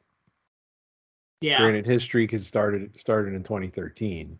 yeah. 1.41 1.59
Granted, 1.59 1.87
his 1.87 2.03
streak 2.03 2.33
has 2.33 2.47
started 2.47 2.99
started 2.99 3.35
in 3.35 3.43
2013. 3.43 4.39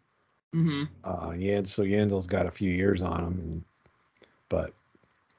hmm 0.53 0.83
Uh, 1.05 1.35
Yan, 1.39 1.65
so 1.65 1.83
Yandle's 1.83 2.27
got 2.27 2.47
a 2.47 2.51
few 2.51 2.71
years 2.71 3.01
on 3.03 3.21
him, 3.25 3.39
and, 3.39 3.65
but 4.49 4.75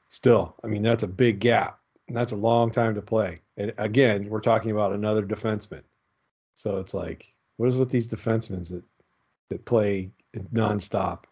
still, 0.08 0.54
I 0.64 0.66
mean, 0.66 0.82
that's 0.82 1.02
a 1.02 1.08
big 1.08 1.40
gap. 1.40 1.78
That's 2.08 2.32
a 2.32 2.36
long 2.36 2.70
time 2.70 2.94
to 2.94 3.02
play. 3.02 3.36
And 3.56 3.72
again, 3.78 4.28
we're 4.28 4.40
talking 4.40 4.70
about 4.70 4.92
another 4.92 5.22
defenseman. 5.22 5.82
So 6.54 6.78
it's 6.78 6.94
like, 6.94 7.32
what 7.56 7.66
is 7.66 7.76
with 7.76 7.90
these 7.90 8.08
defensemen 8.08 8.68
that 8.70 8.82
that 9.54 9.64
play 9.64 10.10
nonstop? 10.52 11.24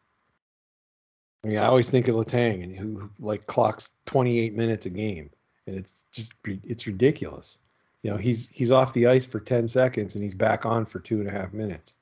I 1.44 1.48
mean, 1.48 1.58
I 1.58 1.66
always 1.66 1.90
think 1.90 2.08
of 2.08 2.14
Letang, 2.14 2.62
and 2.62 2.74
who 2.76 3.10
like 3.18 3.46
clocks 3.46 3.90
28 4.06 4.54
minutes 4.54 4.86
a 4.86 4.90
game, 4.90 5.30
and 5.66 5.76
it's 5.76 6.04
just 6.12 6.32
it's 6.44 6.86
ridiculous. 6.86 7.58
You 8.02 8.10
know, 8.10 8.16
he's 8.16 8.48
he's 8.48 8.70
off 8.70 8.92
the 8.94 9.06
ice 9.06 9.24
for 9.24 9.40
10 9.40 9.68
seconds 9.68 10.14
and 10.14 10.24
he's 10.24 10.34
back 10.34 10.66
on 10.66 10.86
for 10.86 10.98
two 11.00 11.20
and 11.20 11.28
a 11.28 11.32
half 11.32 11.52
minutes 11.52 11.96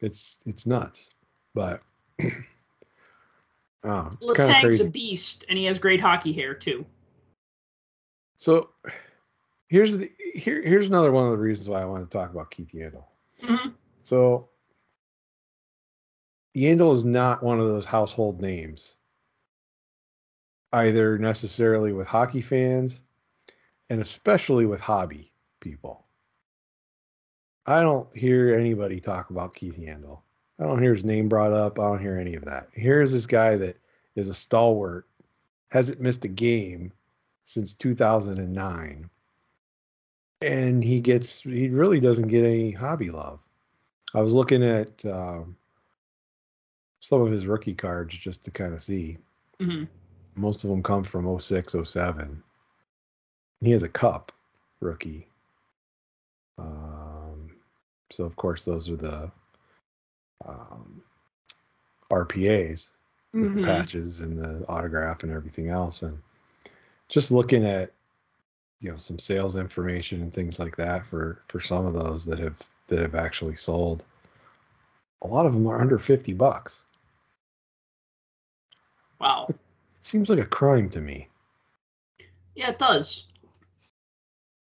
it's 0.00 0.38
it's 0.46 0.66
nuts 0.66 1.10
but 1.54 1.80
oh 3.84 4.08
it's 4.20 4.32
kind 4.32 4.50
of 4.50 4.56
crazy 4.56 4.84
a 4.84 4.86
beast, 4.86 5.44
and 5.48 5.58
he 5.58 5.64
has 5.64 5.78
great 5.78 6.00
hockey 6.00 6.32
hair 6.32 6.54
too. 6.54 6.84
so 8.36 8.68
here's 9.68 9.96
the 9.96 10.10
here 10.34 10.62
here's 10.62 10.86
another 10.86 11.10
one 11.12 11.24
of 11.24 11.30
the 11.30 11.38
reasons 11.38 11.68
why 11.68 11.80
i 11.80 11.84
want 11.84 12.08
to 12.08 12.16
talk 12.16 12.30
about 12.30 12.50
keith 12.50 12.70
yandle 12.72 13.04
Mhm. 13.42 13.74
so 14.02 14.48
yandle 16.56 16.92
is 16.92 17.04
not 17.04 17.42
one 17.42 17.60
of 17.60 17.68
those 17.68 17.86
household 17.86 18.40
names 18.40 18.96
either 20.72 21.18
necessarily 21.18 21.92
with 21.92 22.06
hockey 22.06 22.40
fans 22.40 23.02
and 23.90 24.00
especially 24.00 24.66
with 24.66 24.80
hobby 24.80 25.32
people 25.60 26.06
i 27.66 27.80
don't 27.80 28.14
hear 28.16 28.54
anybody 28.54 29.00
talk 29.00 29.30
about 29.30 29.54
keith 29.54 29.78
yandle 29.78 30.20
I 30.58 30.64
don't 30.64 30.80
hear 30.80 30.94
his 30.94 31.04
name 31.04 31.28
brought 31.28 31.52
up. 31.52 31.78
I 31.78 31.84
don't 31.84 32.00
hear 32.00 32.16
any 32.16 32.34
of 32.34 32.44
that. 32.44 32.68
Here's 32.72 33.12
this 33.12 33.26
guy 33.26 33.56
that 33.56 33.76
is 34.14 34.28
a 34.28 34.34
stalwart, 34.34 35.06
hasn't 35.68 36.00
missed 36.00 36.24
a 36.24 36.28
game 36.28 36.92
since 37.44 37.74
2009. 37.74 39.10
And 40.42 40.84
he 40.84 41.00
gets, 41.00 41.40
he 41.40 41.68
really 41.68 42.00
doesn't 42.00 42.28
get 42.28 42.44
any 42.44 42.70
hobby 42.70 43.10
love. 43.10 43.40
I 44.14 44.20
was 44.20 44.34
looking 44.34 44.62
at 44.62 45.04
um, 45.06 45.56
some 47.04 47.20
of 47.20 47.30
his 47.30 47.46
rookie 47.46 47.74
cards 47.74 48.16
just 48.16 48.42
to 48.42 48.50
kind 48.50 48.72
of 48.72 48.80
see. 48.80 49.18
Mhm. 49.60 49.86
Most 50.36 50.64
of 50.64 50.70
them 50.70 50.82
come 50.82 51.04
from 51.04 51.26
06, 51.26 51.74
07. 51.74 52.42
He 53.60 53.70
has 53.72 53.82
a 53.82 53.90
cup 53.90 54.32
rookie. 54.80 55.28
Um, 56.56 57.50
so, 58.10 58.24
of 58.24 58.36
course, 58.36 58.64
those 58.64 58.88
are 58.88 58.96
the 58.96 59.30
um, 60.46 61.02
RPAs 62.10 62.88
with 63.34 63.50
Mhm. 63.50 63.54
the 63.56 63.62
patches 63.64 64.20
and 64.20 64.38
the 64.38 64.64
autograph 64.68 65.24
and 65.24 65.32
everything 65.32 65.68
else. 65.68 66.00
And 66.02 66.22
just 67.08 67.30
looking 67.30 67.66
at 67.66 67.92
you 68.80 68.90
know 68.90 68.96
some 68.96 69.18
sales 69.18 69.56
information 69.56 70.22
and 70.22 70.32
things 70.32 70.58
like 70.58 70.76
that 70.76 71.06
for 71.06 71.42
for 71.48 71.60
some 71.60 71.84
of 71.86 71.92
those 71.94 72.24
that 72.24 72.38
have 72.38 72.58
that 72.86 72.98
have 72.98 73.14
actually 73.14 73.56
sold. 73.56 74.04
A 75.22 75.26
lot 75.26 75.46
of 75.46 75.52
them 75.52 75.66
are 75.66 75.80
under 75.80 75.98
fifty 75.98 76.32
bucks. 76.32 76.82
Wow. 79.24 79.46
It 79.48 79.56
seems 80.02 80.28
like 80.28 80.38
a 80.38 80.44
crime 80.44 80.90
to 80.90 81.00
me, 81.00 81.28
Yeah, 82.54 82.68
it 82.68 82.78
does. 82.78 83.24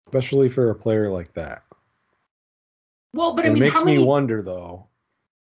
especially 0.05 0.49
for 0.49 0.69
a 0.69 0.75
player 0.75 1.09
like 1.09 1.33
that. 1.33 1.63
Well, 3.13 3.33
but 3.33 3.45
I 3.45 3.47
it 3.47 3.53
mean, 3.53 3.63
makes 3.63 3.79
how 3.79 3.85
me 3.85 3.97
wonder 3.97 4.43
though 4.43 4.85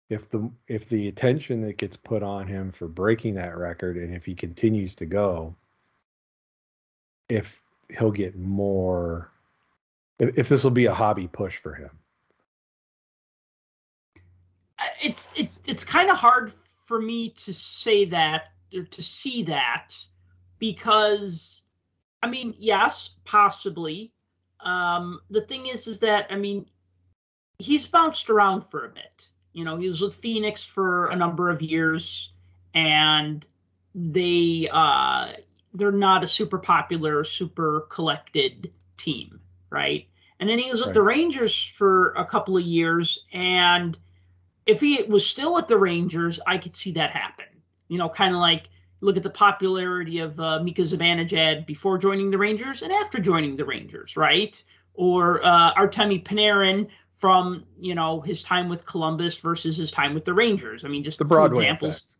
if 0.10 0.29
the 0.32 0.50
if 0.67 0.89
the 0.89 1.10
attention 1.10 1.62
that 1.62 1.77
gets 1.77 1.96
put 1.96 2.24
on 2.24 2.48
him 2.48 2.72
for 2.72 2.88
breaking 2.88 3.36
that 3.36 3.55
record 3.55 3.98
and 3.98 4.15
if 4.15 4.25
he 4.25 4.34
continues 4.34 4.96
to 4.96 5.05
go 5.05 5.55
if 7.29 7.62
he'll 7.98 8.12
get 8.12 8.38
more 8.38 9.32
if, 10.20 10.38
if 10.38 10.50
this 10.50 10.63
will 10.63 10.72
be 10.72 10.86
a 10.86 10.93
hobby 10.93 11.27
push 11.27 11.58
for 11.58 11.74
him 11.74 11.89
uh, 14.79 14.84
it's 15.01 15.32
it, 15.36 15.50
it's 15.67 15.86
kind 15.86 16.10
of 16.10 16.17
hard 16.17 16.51
for 16.51 17.00
me 17.01 17.29
to 17.29 17.53
say 17.53 18.05
that 18.05 18.52
to 18.82 19.03
see 19.03 19.44
that 19.44 19.96
because 20.60 21.62
I 22.24 22.27
mean, 22.27 22.56
yes, 22.58 23.12
possibly. 23.25 24.13
Um, 24.62 25.20
the 25.30 25.42
thing 25.42 25.68
is, 25.68 25.88
is 25.88 26.00
that 26.00 26.25
I 26.30 26.38
mean, 26.38 26.65
he's 27.60 27.86
bounced 27.86 28.30
around 28.30 28.62
for 28.62 28.86
a 28.86 28.89
bit. 28.89 29.27
You 29.51 29.65
know, 29.65 29.77
he 29.77 29.88
was 29.88 30.01
with 30.01 30.15
Phoenix 30.15 30.63
for 30.63 31.08
a 31.08 31.15
number 31.15 31.50
of 31.50 31.62
years, 31.62 32.32
and 32.74 33.46
they 33.94 34.70
uh, 34.72 35.34
they're 35.74 35.92
not 35.92 36.24
a 36.24 36.27
super 36.27 36.58
popular, 36.58 37.24
super 37.24 37.82
collected 37.89 38.72
team, 38.98 39.39
right? 39.70 40.08
And 40.39 40.50
then 40.50 40.60
he 40.60 40.72
was 40.72 40.84
with 40.84 40.94
the 40.94 41.01
Rangers 41.01 41.62
for 41.62 42.13
a 42.13 42.25
couple 42.25 42.58
of 42.58 42.63
years, 42.63 43.25
and 43.34 43.98
if 44.65 44.80
he 44.80 45.03
was 45.03 45.25
still 45.25 45.58
at 45.58 45.68
the 45.68 45.77
Rangers, 45.77 46.39
I 46.48 46.58
could 46.58 46.75
see 46.75 46.92
that 46.94 47.12
happen. 47.12 47.46
You 47.93 48.00
know, 48.00 48.09
kind 48.09 48.33
of 48.33 48.41
like 48.41 48.69
look 49.01 49.17
at 49.17 49.23
the 49.23 49.29
popularity 49.29 50.19
of 50.19 50.39
uh, 50.39 50.63
Mika 50.63 50.81
Zibanejad 50.81 51.67
before 51.67 51.97
joining 51.97 52.31
the 52.31 52.38
Rangers 52.38 52.81
and 52.81 52.91
after 52.91 53.19
joining 53.19 53.55
the 53.55 53.65
Rangers, 53.65 54.17
right? 54.17 54.62
Or 54.95 55.45
uh, 55.45 55.73
Artemi 55.75 56.23
Panarin 56.23 56.88
from 57.19 57.65
you 57.79 57.93
know 57.95 58.19
his 58.21 58.41
time 58.41 58.67
with 58.67 58.85
Columbus 58.85 59.38
versus 59.38 59.77
his 59.77 59.91
time 59.91 60.13
with 60.13 60.25
the 60.25 60.33
Rangers. 60.33 60.83
I 60.83 60.88
mean, 60.88 61.03
just 61.03 61.19
The 61.19 61.25
Broadway 61.25 61.65
examples. 61.65 61.97
effect. 61.97 62.15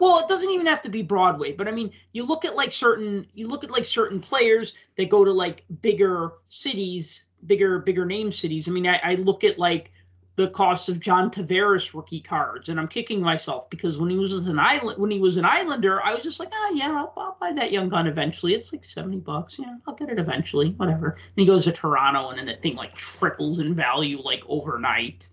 Well, 0.00 0.18
it 0.18 0.28
doesn't 0.28 0.50
even 0.50 0.66
have 0.66 0.82
to 0.82 0.88
be 0.88 1.02
Broadway, 1.02 1.52
but 1.52 1.68
I 1.68 1.70
mean, 1.70 1.92
you 2.12 2.24
look 2.24 2.44
at 2.44 2.56
like 2.56 2.72
certain 2.72 3.26
you 3.32 3.46
look 3.48 3.62
at 3.64 3.70
like 3.70 3.86
certain 3.86 4.20
players 4.20 4.74
that 4.96 5.08
go 5.08 5.24
to 5.24 5.32
like 5.32 5.64
bigger 5.82 6.32
cities, 6.48 7.26
bigger 7.46 7.78
bigger 7.78 8.04
name 8.04 8.32
cities. 8.32 8.68
I 8.68 8.72
mean, 8.72 8.86
I, 8.86 9.00
I 9.02 9.14
look 9.14 9.44
at 9.44 9.58
like 9.58 9.92
the 10.36 10.48
cost 10.48 10.88
of 10.88 10.98
John 10.98 11.30
Tavares 11.30 11.94
rookie 11.94 12.20
cards, 12.20 12.68
and 12.68 12.80
I'm 12.80 12.88
kicking 12.88 13.20
myself 13.20 13.70
because 13.70 13.98
when 13.98 14.10
he 14.10 14.16
was 14.16 14.34
with 14.34 14.48
an 14.48 14.58
island 14.58 14.98
when 14.98 15.10
he 15.10 15.20
was 15.20 15.36
an 15.36 15.44
Islander, 15.44 16.02
I 16.04 16.12
was 16.14 16.24
just 16.24 16.40
like, 16.40 16.48
oh 16.52 16.72
yeah, 16.74 16.90
I'll, 16.90 17.12
I'll 17.16 17.36
buy 17.40 17.52
that 17.52 17.70
young 17.70 17.88
gun 17.88 18.06
eventually. 18.06 18.54
It's 18.54 18.72
like 18.72 18.84
seventy 18.84 19.18
bucks. 19.18 19.58
Yeah, 19.58 19.76
I'll 19.86 19.94
get 19.94 20.08
it 20.08 20.18
eventually. 20.18 20.70
Whatever. 20.72 21.10
And 21.10 21.20
he 21.36 21.46
goes 21.46 21.64
to 21.64 21.72
Toronto, 21.72 22.30
and 22.30 22.38
then 22.38 22.46
the 22.46 22.56
thing 22.56 22.74
like 22.74 22.94
triples 22.94 23.58
in 23.60 23.74
value 23.74 24.20
like 24.20 24.42
overnight. 24.48 25.28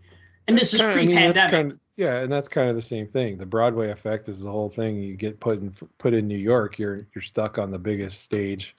And 0.47 0.57
this 0.57 0.73
is 0.73 0.81
Kinda- 0.81 0.93
I 0.93 1.05
mean, 1.05 1.33
kind 1.51 1.71
of- 1.71 1.79
yeah, 1.97 2.19
and 2.21 2.31
that's 2.31 2.47
kind 2.47 2.69
of 2.69 2.75
the 2.75 2.81
same 2.81 3.07
thing. 3.07 3.37
The 3.37 3.45
Broadway 3.45 3.89
effect 3.89 4.27
is 4.27 4.41
the 4.43 4.51
whole 4.51 4.69
thing. 4.69 5.01
You 5.01 5.15
get 5.15 5.39
put 5.39 5.59
in 5.59 5.73
put 5.97 6.13
in 6.13 6.27
New 6.27 6.37
York, 6.37 6.77
you're 6.79 7.07
you're 7.15 7.21
stuck 7.21 7.57
on 7.57 7.71
the 7.71 7.79
biggest 7.79 8.21
stage 8.21 8.75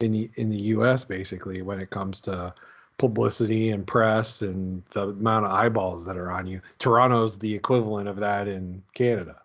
in 0.00 0.12
the 0.12 0.30
in 0.36 0.50
the 0.50 0.58
U.S. 0.74 1.04
basically 1.04 1.62
when 1.62 1.80
it 1.80 1.88
comes 1.90 2.20
to 2.22 2.52
publicity 2.98 3.70
and 3.70 3.86
press 3.86 4.42
and 4.42 4.82
the 4.92 5.08
amount 5.08 5.46
of 5.46 5.52
eyeballs 5.52 6.04
that 6.04 6.16
are 6.16 6.30
on 6.30 6.46
you. 6.46 6.60
Toronto's 6.78 7.38
the 7.38 7.54
equivalent 7.54 8.08
of 8.08 8.16
that 8.16 8.48
in 8.48 8.82
Canada. 8.94 9.40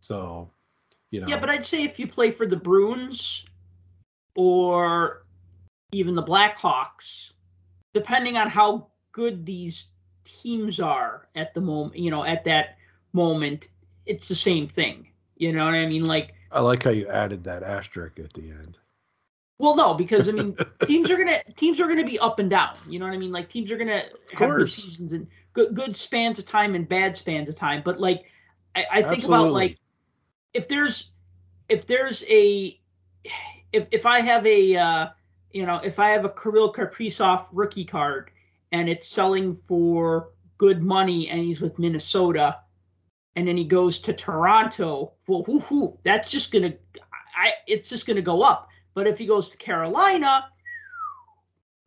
So, 0.00 0.48
you 1.10 1.20
know, 1.20 1.26
Yeah, 1.26 1.38
but 1.38 1.50
I'd 1.50 1.66
say 1.66 1.82
if 1.82 1.98
you 1.98 2.06
play 2.06 2.30
for 2.30 2.46
the 2.46 2.56
Bruins 2.56 3.44
or 4.36 5.24
even 5.92 6.14
the 6.14 6.22
Blackhawks, 6.22 7.32
depending 7.92 8.36
on 8.36 8.48
how 8.48 8.86
good 9.12 9.44
these 9.44 9.86
teams 10.24 10.78
are 10.78 11.28
at 11.34 11.54
the 11.54 11.60
moment, 11.60 11.98
you 11.98 12.10
know, 12.10 12.24
at 12.24 12.44
that 12.44 12.78
moment, 13.12 13.68
it's 14.06 14.28
the 14.28 14.34
same 14.34 14.68
thing. 14.68 15.08
You 15.36 15.52
know 15.52 15.64
what 15.64 15.74
I 15.74 15.86
mean? 15.86 16.04
Like, 16.04 16.34
I 16.52 16.60
like 16.60 16.82
how 16.82 16.90
you 16.90 17.08
added 17.08 17.44
that 17.44 17.62
asterisk 17.62 18.18
at 18.18 18.32
the 18.32 18.50
end. 18.50 18.78
Well, 19.60 19.76
no, 19.76 19.92
because 19.92 20.26
I 20.26 20.32
mean, 20.32 20.56
teams 20.86 21.10
are 21.10 21.18
gonna 21.18 21.38
teams 21.54 21.78
are 21.80 21.86
gonna 21.86 22.04
be 22.04 22.18
up 22.18 22.38
and 22.38 22.48
down. 22.48 22.76
You 22.88 22.98
know 22.98 23.04
what 23.04 23.12
I 23.12 23.18
mean? 23.18 23.30
Like 23.30 23.50
teams 23.50 23.70
are 23.70 23.76
gonna 23.76 24.04
have 24.32 24.50
good 24.50 24.70
seasons 24.70 25.12
and 25.12 25.26
good 25.52 25.74
good 25.74 25.94
spans 25.94 26.38
of 26.38 26.46
time 26.46 26.74
and 26.74 26.88
bad 26.88 27.14
spans 27.14 27.46
of 27.50 27.56
time. 27.56 27.82
But 27.84 28.00
like, 28.00 28.24
I, 28.74 28.86
I 28.90 29.02
think 29.02 29.24
about 29.24 29.52
like 29.52 29.76
if 30.54 30.66
there's 30.66 31.10
if 31.68 31.86
there's 31.86 32.24
a 32.30 32.80
if 33.74 33.86
if 33.90 34.06
I 34.06 34.20
have 34.20 34.46
a 34.46 34.76
uh, 34.76 35.06
you 35.52 35.66
know 35.66 35.76
if 35.76 35.98
I 35.98 36.08
have 36.08 36.24
a 36.24 36.30
Kirill 36.30 36.72
Kaprizov 36.72 37.46
rookie 37.52 37.84
card 37.84 38.30
and 38.72 38.88
it's 38.88 39.08
selling 39.08 39.54
for 39.54 40.30
good 40.56 40.82
money 40.82 41.28
and 41.28 41.42
he's 41.42 41.60
with 41.60 41.78
Minnesota 41.78 42.60
and 43.36 43.46
then 43.46 43.58
he 43.58 43.64
goes 43.64 43.98
to 43.98 44.14
Toronto, 44.14 45.12
well, 45.28 45.44
whoo, 45.46 45.62
whoo, 45.70 45.98
that's 46.02 46.30
just 46.30 46.50
gonna 46.50 46.72
I 47.36 47.52
it's 47.66 47.90
just 47.90 48.06
gonna 48.06 48.22
go 48.22 48.40
up. 48.40 48.69
But 48.94 49.06
if 49.06 49.18
he 49.18 49.26
goes 49.26 49.48
to 49.50 49.56
Carolina, 49.56 50.50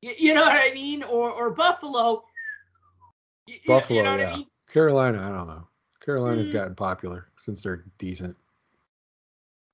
you, 0.01 0.13
you 0.17 0.33
know 0.33 0.41
what 0.41 0.53
I 0.53 0.73
mean, 0.73 1.03
or 1.03 1.31
or 1.31 1.51
Buffalo, 1.51 2.23
you, 3.45 3.55
Buffalo, 3.67 3.97
you 3.97 4.03
know 4.03 4.15
yeah. 4.15 4.31
I 4.31 4.35
mean. 4.37 4.47
Carolina, 4.71 5.21
I 5.21 5.29
don't 5.29 5.47
know. 5.47 5.67
Carolina's 6.03 6.49
Mm. 6.49 6.53
gotten 6.53 6.75
popular 6.75 7.29
since 7.37 7.61
they're 7.63 7.85
decent. 7.97 8.35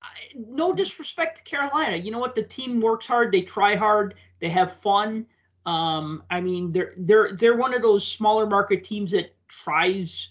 I- 0.02 0.10
no 0.36 0.74
disrespect 0.74 1.38
to 1.38 1.44
Carolina. 1.44 1.96
You 1.98 2.12
know 2.12 2.20
what? 2.20 2.36
The 2.36 2.44
team 2.44 2.80
works 2.82 3.08
hard. 3.08 3.32
They 3.32 3.42
try 3.42 3.76
hard. 3.76 4.16
They 4.40 4.50
have 4.50 4.72
fun. 4.72 5.26
Um, 5.66 6.24
I 6.30 6.42
mean, 6.42 6.72
they're 6.72 6.94
they're 6.98 7.34
they're 7.34 7.58
one 7.58 7.74
of 7.74 7.82
those 7.82 8.06
smaller 8.08 8.46
market 8.46 8.84
teams 8.84 9.12
that 9.12 9.36
tries 9.48 10.30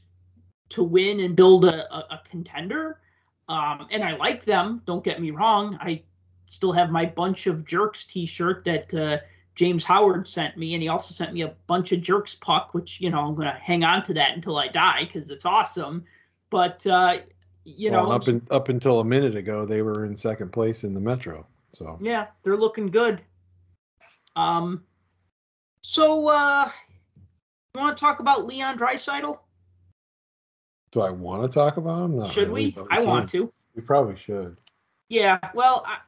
to 0.70 0.82
win 0.82 1.20
and 1.20 1.34
build 1.34 1.64
a, 1.64 1.92
a, 1.94 1.98
a 2.14 2.22
contender. 2.28 3.00
Um, 3.48 3.86
and 3.90 4.04
I 4.04 4.16
like 4.16 4.44
them. 4.44 4.82
Don't 4.84 5.02
get 5.02 5.20
me 5.20 5.30
wrong. 5.30 5.78
I 5.80 6.02
still 6.48 6.72
have 6.72 6.90
my 6.90 7.06
bunch 7.06 7.46
of 7.46 7.64
jerks 7.64 8.04
T-shirt 8.04 8.64
that 8.64 8.94
uh, 8.94 9.18
James 9.54 9.84
Howard 9.84 10.26
sent 10.26 10.56
me, 10.56 10.74
and 10.74 10.82
he 10.82 10.88
also 10.88 11.14
sent 11.14 11.32
me 11.32 11.42
a 11.42 11.54
bunch 11.66 11.92
of 11.92 12.00
jerks 12.00 12.34
puck, 12.34 12.74
which 12.74 13.00
you 13.00 13.10
know 13.10 13.20
I'm 13.20 13.34
gonna 13.34 13.58
hang 13.58 13.84
on 13.84 14.02
to 14.04 14.14
that 14.14 14.34
until 14.34 14.58
I 14.58 14.68
die 14.68 15.04
because 15.04 15.30
it's 15.30 15.44
awesome. 15.44 16.04
But 16.50 16.86
uh, 16.86 17.18
you 17.64 17.90
Well, 17.90 18.06
know, 18.06 18.12
up 18.12 18.28
in, 18.28 18.42
up 18.50 18.68
until 18.68 19.00
a 19.00 19.04
minute 19.04 19.36
ago, 19.36 19.64
they 19.64 19.82
were 19.82 20.04
in 20.04 20.16
second 20.16 20.52
place 20.52 20.84
in 20.84 20.94
the 20.94 21.00
Metro. 21.00 21.46
So 21.72 21.98
Yeah, 22.00 22.26
they're 22.42 22.56
looking 22.56 22.90
good. 22.90 23.20
Um, 24.36 24.84
so 25.82 26.28
uh, 26.28 26.70
you 27.74 27.80
want 27.80 27.96
to 27.96 28.00
talk 28.00 28.20
about 28.20 28.46
Leon 28.46 28.78
Draisaitl? 28.78 29.38
do 30.90 31.00
I 31.00 31.10
want 31.10 31.42
to 31.42 31.54
talk 31.54 31.76
about 31.76 32.04
him? 32.04 32.16
Not 32.18 32.30
Should 32.30 32.48
really, 32.48 32.74
we? 32.76 32.86
I 32.90 33.02
want 33.04 33.28
to. 33.30 33.50
We 33.74 33.82
probably 33.82 34.16
should. 34.16 34.56
Yeah. 35.08 35.38
Well, 35.54 35.84
I, 35.86 35.98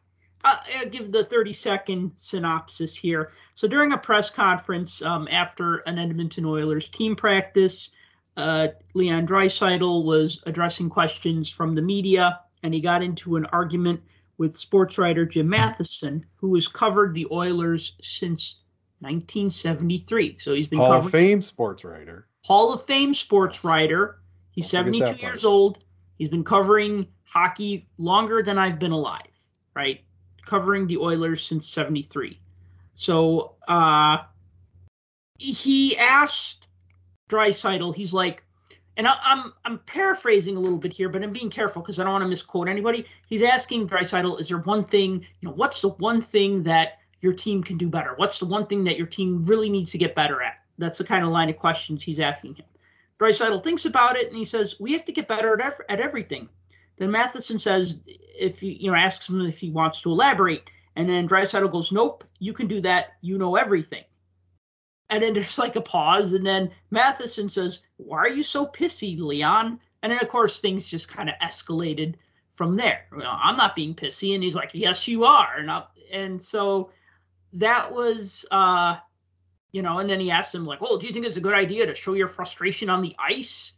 I'll 0.45 0.87
give 0.87 1.13
the 1.13 1.25
thirty 1.25 1.53
second 1.53 2.13
synopsis 2.17 2.97
here. 2.97 3.33
So 3.55 3.69
during 3.69 3.93
a 3.93 3.99
press 3.99 4.31
conference 4.31 5.03
um, 5.03 5.29
after 5.31 5.77
an 5.79 5.99
Edmonton 5.99 6.45
Oilers 6.45 6.89
team 6.89 7.15
practice, 7.15 7.91
uh, 8.37 8.69
Leon 8.95 9.27
Draisaitl 9.27 10.05
was 10.05 10.41
addressing 10.47 10.89
questions 10.89 11.51
from 11.51 11.75
the 11.75 11.83
media, 11.83 12.41
and 12.63 12.73
he 12.73 12.81
got 12.81 13.03
into 13.03 13.37
an 13.37 13.47
argument 13.47 14.01
with 14.39 14.57
sports 14.57 14.97
writer 14.97 15.27
Jim 15.27 15.49
Matheson, 15.49 16.25
who 16.37 16.55
has 16.55 16.67
covered 16.67 17.13
the 17.15 17.27
Oilers 17.31 17.93
since 18.01 18.63
1973. 19.01 20.39
So 20.39 20.55
he's 20.55 20.69
been 20.69 20.79
Hall 20.79 20.89
covering 20.89 21.07
of 21.07 21.13
Fame 21.13 21.43
sports 21.43 21.85
writer. 21.85 22.27
Hall 22.45 22.73
of 22.73 22.83
Fame 22.85 23.13
sports 23.13 23.65
writer. 23.65 24.21
He's 24.53 24.71
72 24.71 25.17
years 25.17 25.45
old. 25.45 25.85
He's 26.17 26.29
been 26.29 26.45
covering 26.45 27.07
hockey 27.25 27.89
longer 27.99 28.43
than 28.43 28.59
I've 28.59 28.79
been 28.79 28.93
alive, 28.93 29.29
right? 29.75 30.01
Covering 30.45 30.87
the 30.87 30.99
Oilers 30.99 31.47
since 31.47 31.69
73. 31.69 32.41
So 32.95 33.55
uh 33.69 34.19
he 35.39 35.97
asked 35.97 36.67
Draisaitl, 37.31 37.95
he's 37.95 38.13
like, 38.13 38.43
and 38.97 39.07
I, 39.07 39.17
I'm 39.23 39.53
I'm 39.65 39.79
paraphrasing 39.81 40.57
a 40.57 40.61
little 40.61 40.79
bit 40.79 40.93
here, 40.93 41.09
but 41.09 41.23
I'm 41.23 41.33
being 41.33 41.49
careful 41.49 41.81
because 41.81 41.99
I 41.99 42.05
don't 42.05 42.13
want 42.13 42.23
to 42.23 42.29
misquote 42.29 42.69
anybody. 42.69 43.07
He's 43.27 43.43
asking 43.43 43.89
Draisaitl, 43.89 44.41
is 44.41 44.49
there 44.49 44.59
one 44.59 44.85
thing, 44.85 45.25
you 45.41 45.49
know, 45.49 45.55
what's 45.55 45.81
the 45.81 45.89
one 45.89 46.21
thing 46.21 46.63
that 46.65 46.99
your 47.21 47.33
team 47.33 47.63
can 47.63 47.79
do 47.79 47.89
better? 47.89 48.15
What's 48.17 48.39
the 48.39 48.47
one 48.47 48.67
thing 48.67 48.85
that 48.85 48.99
your 48.99 49.07
team 49.07 49.43
really 49.45 49.71
needs 49.71 49.93
to 49.93 49.99
get 49.99 50.15
better 50.15 50.43
at? 50.43 50.57
That's 50.79 50.99
the 50.99 51.05
kind 51.05 51.25
of 51.25 51.31
line 51.31 51.49
of 51.49 51.57
questions 51.57 52.03
he's 52.03 52.21
asking 52.21 52.57
him. 52.57 52.67
Draisaitl 53.19 53.63
thinks 53.63 53.85
about 53.85 54.17
it 54.17 54.29
and 54.29 54.37
he 54.37 54.45
says, 54.45 54.81
"We 54.81 54.93
have 54.93 55.05
to 55.05 55.13
get 55.13 55.29
better 55.29 55.55
at, 55.55 55.61
ev- 55.61 55.87
at 55.89 56.01
everything." 56.01 56.49
Then 57.01 57.13
Matheson 57.13 57.59
says, 57.59 57.95
"If 58.39 58.63
you 58.63 58.73
you 58.79 58.91
know 58.91 58.97
asks 58.97 59.27
him 59.27 59.41
if 59.41 59.59
he 59.59 59.71
wants 59.71 60.03
to 60.03 60.11
elaborate," 60.13 60.71
and 60.95 61.09
then 61.09 61.27
Draisaitl 61.27 61.73
goes, 61.73 61.91
"Nope, 61.91 62.25
you 62.39 62.53
can 62.53 62.69
do 62.69 62.83
that. 62.83 63.15
You 63.23 63.39
know 63.39 63.57
everything." 63.57 64.05
And 65.09 65.23
then 65.23 65.33
there's 65.33 65.57
like 65.57 65.77
a 65.77 65.81
pause, 65.81 66.35
and 66.35 66.47
then 66.47 66.71
Matheson 66.91 67.49
says, 67.49 67.81
"Why 67.97 68.19
are 68.19 68.29
you 68.29 68.43
so 68.43 68.67
pissy, 68.67 69.19
Leon?" 69.19 69.81
And 70.03 70.13
then 70.13 70.21
of 70.21 70.29
course 70.29 70.61
things 70.61 70.91
just 70.91 71.09
kind 71.09 71.31
of 71.31 71.37
escalated 71.43 72.17
from 72.53 72.77
there. 72.77 73.07
You 73.13 73.21
know, 73.21 73.31
I'm 73.43 73.57
not 73.57 73.75
being 73.75 73.95
pissy, 73.95 74.35
and 74.35 74.45
he's 74.45 74.55
like, 74.55 74.73
"Yes, 74.75 75.09
you 75.09 75.25
are," 75.25 75.57
and 75.57 75.71
I, 75.71 75.85
and 76.13 76.41
so 76.41 76.93
that 77.55 77.93
was. 77.93 78.45
uh 78.51 78.99
you 79.73 79.83
know, 79.83 80.01
and 80.01 80.11
then 80.11 80.21
he 80.21 80.33
asked 80.33 80.53
him 80.55 80.67
like, 80.67 80.81
well, 80.81 80.99
do 80.99 81.07
you 81.07 81.13
think 81.13 81.25
it's 81.25 81.37
a 81.37 81.41
good 81.41 81.55
idea 81.55 81.87
to 81.87 81.95
show 81.95 82.15
your 82.15 82.27
frustration 82.29 82.91
on 82.91 83.01
the 83.01 83.15
ice?" 83.19 83.73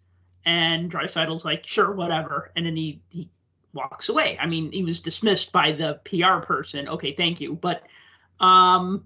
And 0.45 0.91
Draisaitl's 0.91 1.45
like, 1.45 1.67
"Sure, 1.67 1.93
whatever." 1.93 2.51
And 2.57 2.67
then 2.67 2.77
he 2.77 3.01
he 3.11 3.29
walks 3.73 4.09
away. 4.09 4.37
I 4.41 4.47
mean, 4.47 4.71
he 4.73 4.83
was 4.83 5.01
dismissed 5.01 5.53
by 5.53 5.73
the 5.73 6.01
PR 6.05 6.45
person. 6.45 6.89
Okay, 6.89 7.13
thank 7.13 7.41
you. 7.41 7.55
But 7.55 7.85
um 8.41 9.05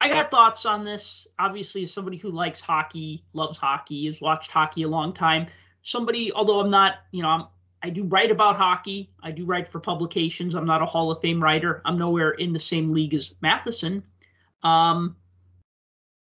I 0.00 0.08
got 0.08 0.30
thoughts 0.30 0.64
on 0.64 0.84
this. 0.84 1.26
Obviously, 1.38 1.82
as 1.82 1.92
somebody 1.92 2.16
who 2.16 2.30
likes 2.30 2.60
hockey, 2.60 3.22
loves 3.34 3.58
hockey, 3.58 4.06
has 4.06 4.20
watched 4.20 4.50
hockey 4.50 4.82
a 4.82 4.88
long 4.88 5.12
time. 5.12 5.46
Somebody, 5.82 6.32
although 6.32 6.60
I'm 6.60 6.70
not, 6.70 7.00
you 7.12 7.22
know, 7.22 7.28
I'm 7.28 7.46
I 7.82 7.90
do 7.90 8.04
write 8.04 8.30
about 8.30 8.56
hockey. 8.56 9.10
I 9.22 9.30
do 9.30 9.44
write 9.44 9.66
for 9.66 9.80
publications. 9.80 10.54
I'm 10.54 10.66
not 10.66 10.82
a 10.82 10.86
Hall 10.86 11.10
of 11.10 11.20
Fame 11.20 11.42
writer. 11.42 11.80
I'm 11.84 11.96
nowhere 11.96 12.32
in 12.32 12.52
the 12.52 12.58
same 12.58 12.92
league 12.92 13.14
as 13.14 13.32
Matheson. 13.40 14.02
Um, 14.62 15.16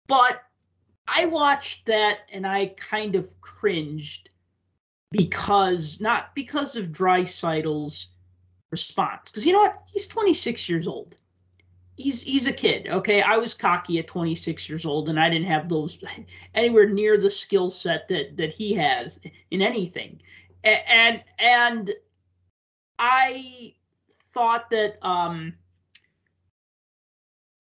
but 0.07 0.43
I 1.13 1.27
watched 1.27 1.87
that 1.87 2.21
and 2.33 2.47
I 2.47 2.67
kind 2.77 3.17
of 3.17 3.41
cringed 3.41 4.31
because 5.11 6.01
not 6.01 6.35
because 6.35 6.77
of 6.77 6.93
Draisaitl's 6.93 8.09
response. 8.71 9.31
Because 9.31 9.45
you 9.45 9.53
know 9.53 9.61
what? 9.61 9.83
He's 9.87 10.07
26 10.07 10.69
years 10.69 10.87
old. 10.87 11.17
He's 11.97 12.23
he's 12.23 12.47
a 12.47 12.53
kid. 12.53 12.89
Okay, 12.89 13.21
I 13.23 13.37
was 13.37 13.53
cocky 13.53 13.99
at 13.99 14.07
26 14.07 14.69
years 14.69 14.87
old, 14.87 15.09
and 15.09 15.21
I 15.21 15.29
didn't 15.29 15.47
have 15.47 15.69
those 15.69 15.99
anywhere 16.55 16.89
near 16.89 17.19
the 17.19 17.31
skill 17.31 17.69
set 17.71 18.09
that 18.09 18.37
that 18.37 18.53
he 18.53 18.73
has 18.75 19.21
in 19.51 19.61
anything. 19.61 20.21
And 20.63 21.23
and 21.39 21.93
I 22.99 23.75
thought 24.09 24.71
that 24.71 25.05
um, 25.05 25.55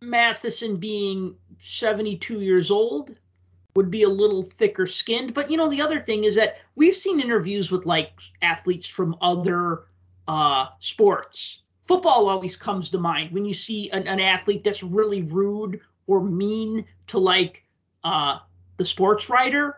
Matheson 0.00 0.76
being 0.76 1.34
72 1.58 2.40
years 2.40 2.70
old 2.70 3.18
would 3.74 3.90
be 3.90 4.02
a 4.02 4.09
little 4.09 4.42
thicker 4.42 4.87
skinned. 4.87 5.35
But 5.35 5.50
you 5.50 5.56
know, 5.56 5.68
the 5.68 5.80
other 5.80 6.00
thing 6.00 6.24
is 6.24 6.35
that 6.37 6.59
we've 6.74 6.94
seen 6.94 7.20
interviews 7.20 7.70
with 7.70 7.87
like 7.87 8.12
athletes 8.42 8.88
from 8.88 9.16
other 9.20 9.85
uh, 10.28 10.66
sports. 10.80 11.62
Football 11.83 12.28
always 12.28 12.56
comes 12.56 12.90
to 12.90 12.98
mind 12.98 13.33
when 13.33 13.44
you 13.44 13.54
see 13.54 13.90
an, 13.90 14.06
an 14.06 14.20
athlete 14.20 14.62
that's 14.62 14.83
really 14.83 15.22
rude 15.22 15.80
or 16.06 16.22
mean 16.22 16.85
to 17.09 17.18
like 17.18 17.64
uh, 18.04 18.38
the 18.76 18.85
sports 18.85 19.28
writer, 19.28 19.76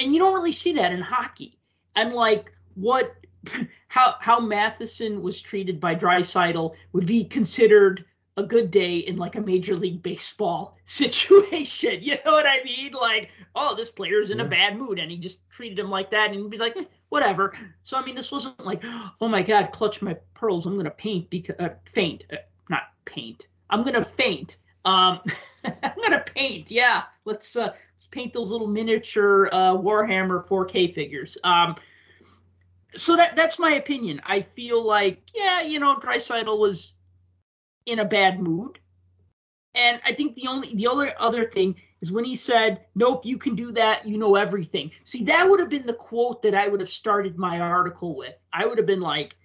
and 0.00 0.12
you 0.12 0.18
don't 0.18 0.34
really 0.34 0.52
see 0.52 0.72
that 0.72 0.92
in 0.92 1.00
hockey. 1.00 1.58
And 1.96 2.12
like 2.12 2.52
what, 2.74 3.14
how 3.88 4.14
how 4.20 4.40
Matheson 4.40 5.22
was 5.22 5.40
treated 5.40 5.80
by 5.80 5.94
Draisaitl 5.94 6.74
would 6.92 7.06
be 7.06 7.24
considered 7.24 8.04
a 8.36 8.42
good 8.42 8.70
day 8.70 8.96
in 8.96 9.16
like 9.16 9.36
a 9.36 9.40
major 9.40 9.76
league 9.76 10.02
baseball 10.02 10.76
situation. 10.84 11.98
You 12.02 12.16
know 12.24 12.32
what 12.32 12.46
I 12.46 12.62
mean? 12.64 12.92
Like, 12.92 13.30
oh, 13.54 13.74
this 13.74 13.90
player's 13.90 14.30
in 14.30 14.38
yeah. 14.38 14.44
a 14.44 14.48
bad 14.48 14.78
mood, 14.78 14.98
and 14.98 15.10
he 15.10 15.16
just 15.16 15.48
treated 15.50 15.78
him 15.78 15.90
like 15.90 16.10
that, 16.10 16.30
and 16.30 16.40
he'd 16.40 16.50
be 16.50 16.58
like, 16.58 16.76
eh, 16.76 16.84
whatever. 17.08 17.54
So 17.84 17.96
I 17.96 18.04
mean, 18.04 18.14
this 18.14 18.32
wasn't 18.32 18.64
like, 18.64 18.82
oh 19.20 19.28
my 19.28 19.42
god, 19.42 19.72
clutch 19.72 20.02
my 20.02 20.16
pearls, 20.34 20.66
I'm 20.66 20.76
gonna 20.76 20.90
paint 20.90 21.30
because 21.30 21.56
uh, 21.58 21.70
faint, 21.86 22.24
uh, 22.32 22.36
not 22.68 22.82
paint. 23.04 23.46
I'm 23.70 23.84
gonna 23.84 24.04
faint. 24.04 24.56
Um, 24.84 25.20
I'm 25.64 26.00
gonna 26.02 26.24
paint. 26.34 26.70
Yeah, 26.70 27.02
let's 27.24 27.56
uh, 27.56 27.72
let's 27.94 28.06
paint 28.10 28.32
those 28.32 28.50
little 28.50 28.66
miniature 28.66 29.48
uh, 29.52 29.76
Warhammer 29.76 30.46
4K 30.46 30.92
figures. 30.92 31.38
Um, 31.44 31.76
so 32.96 33.16
that 33.16 33.36
that's 33.36 33.58
my 33.58 33.72
opinion. 33.72 34.20
I 34.24 34.40
feel 34.40 34.82
like, 34.84 35.22
yeah, 35.34 35.62
you 35.62 35.78
know, 35.80 35.96
Draisaitl 35.96 36.58
was 36.58 36.94
in 37.86 38.00
a 38.00 38.04
bad 38.04 38.40
mood. 38.40 38.78
And 39.74 40.00
I 40.04 40.12
think 40.12 40.36
the 40.36 40.46
only 40.46 40.74
the 40.74 40.86
other 40.86 41.14
other 41.18 41.44
thing 41.44 41.74
is 42.00 42.12
when 42.12 42.24
he 42.24 42.36
said, 42.36 42.86
"Nope, 42.94 43.26
you 43.26 43.36
can 43.36 43.56
do 43.56 43.72
that. 43.72 44.06
You 44.06 44.16
know 44.18 44.36
everything." 44.36 44.92
See, 45.02 45.24
that 45.24 45.48
would 45.48 45.58
have 45.58 45.68
been 45.68 45.86
the 45.86 45.94
quote 45.94 46.42
that 46.42 46.54
I 46.54 46.68
would 46.68 46.80
have 46.80 46.88
started 46.88 47.38
my 47.38 47.58
article 47.60 48.14
with. 48.14 48.34
I 48.52 48.66
would 48.66 48.78
have 48.78 48.86
been 48.86 49.00
like, 49.00 49.36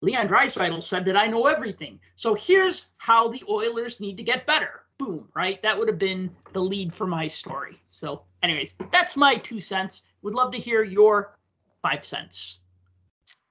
"Leon 0.00 0.28
Draisaitl 0.28 0.82
said 0.82 1.04
that 1.06 1.16
I 1.16 1.26
know 1.26 1.46
everything. 1.46 1.98
So 2.14 2.34
here's 2.34 2.86
how 2.98 3.28
the 3.28 3.42
Oilers 3.48 3.98
need 3.98 4.16
to 4.18 4.22
get 4.22 4.46
better." 4.46 4.82
Boom, 4.96 5.28
right? 5.34 5.60
That 5.62 5.76
would 5.76 5.88
have 5.88 5.98
been 5.98 6.30
the 6.52 6.62
lead 6.62 6.94
for 6.94 7.08
my 7.08 7.26
story. 7.26 7.82
So, 7.88 8.22
anyways, 8.44 8.76
that's 8.92 9.16
my 9.16 9.34
two 9.34 9.60
cents. 9.60 10.02
Would 10.22 10.34
love 10.34 10.52
to 10.52 10.58
hear 10.58 10.84
your 10.84 11.36
five 11.82 12.04
cents. 12.04 12.60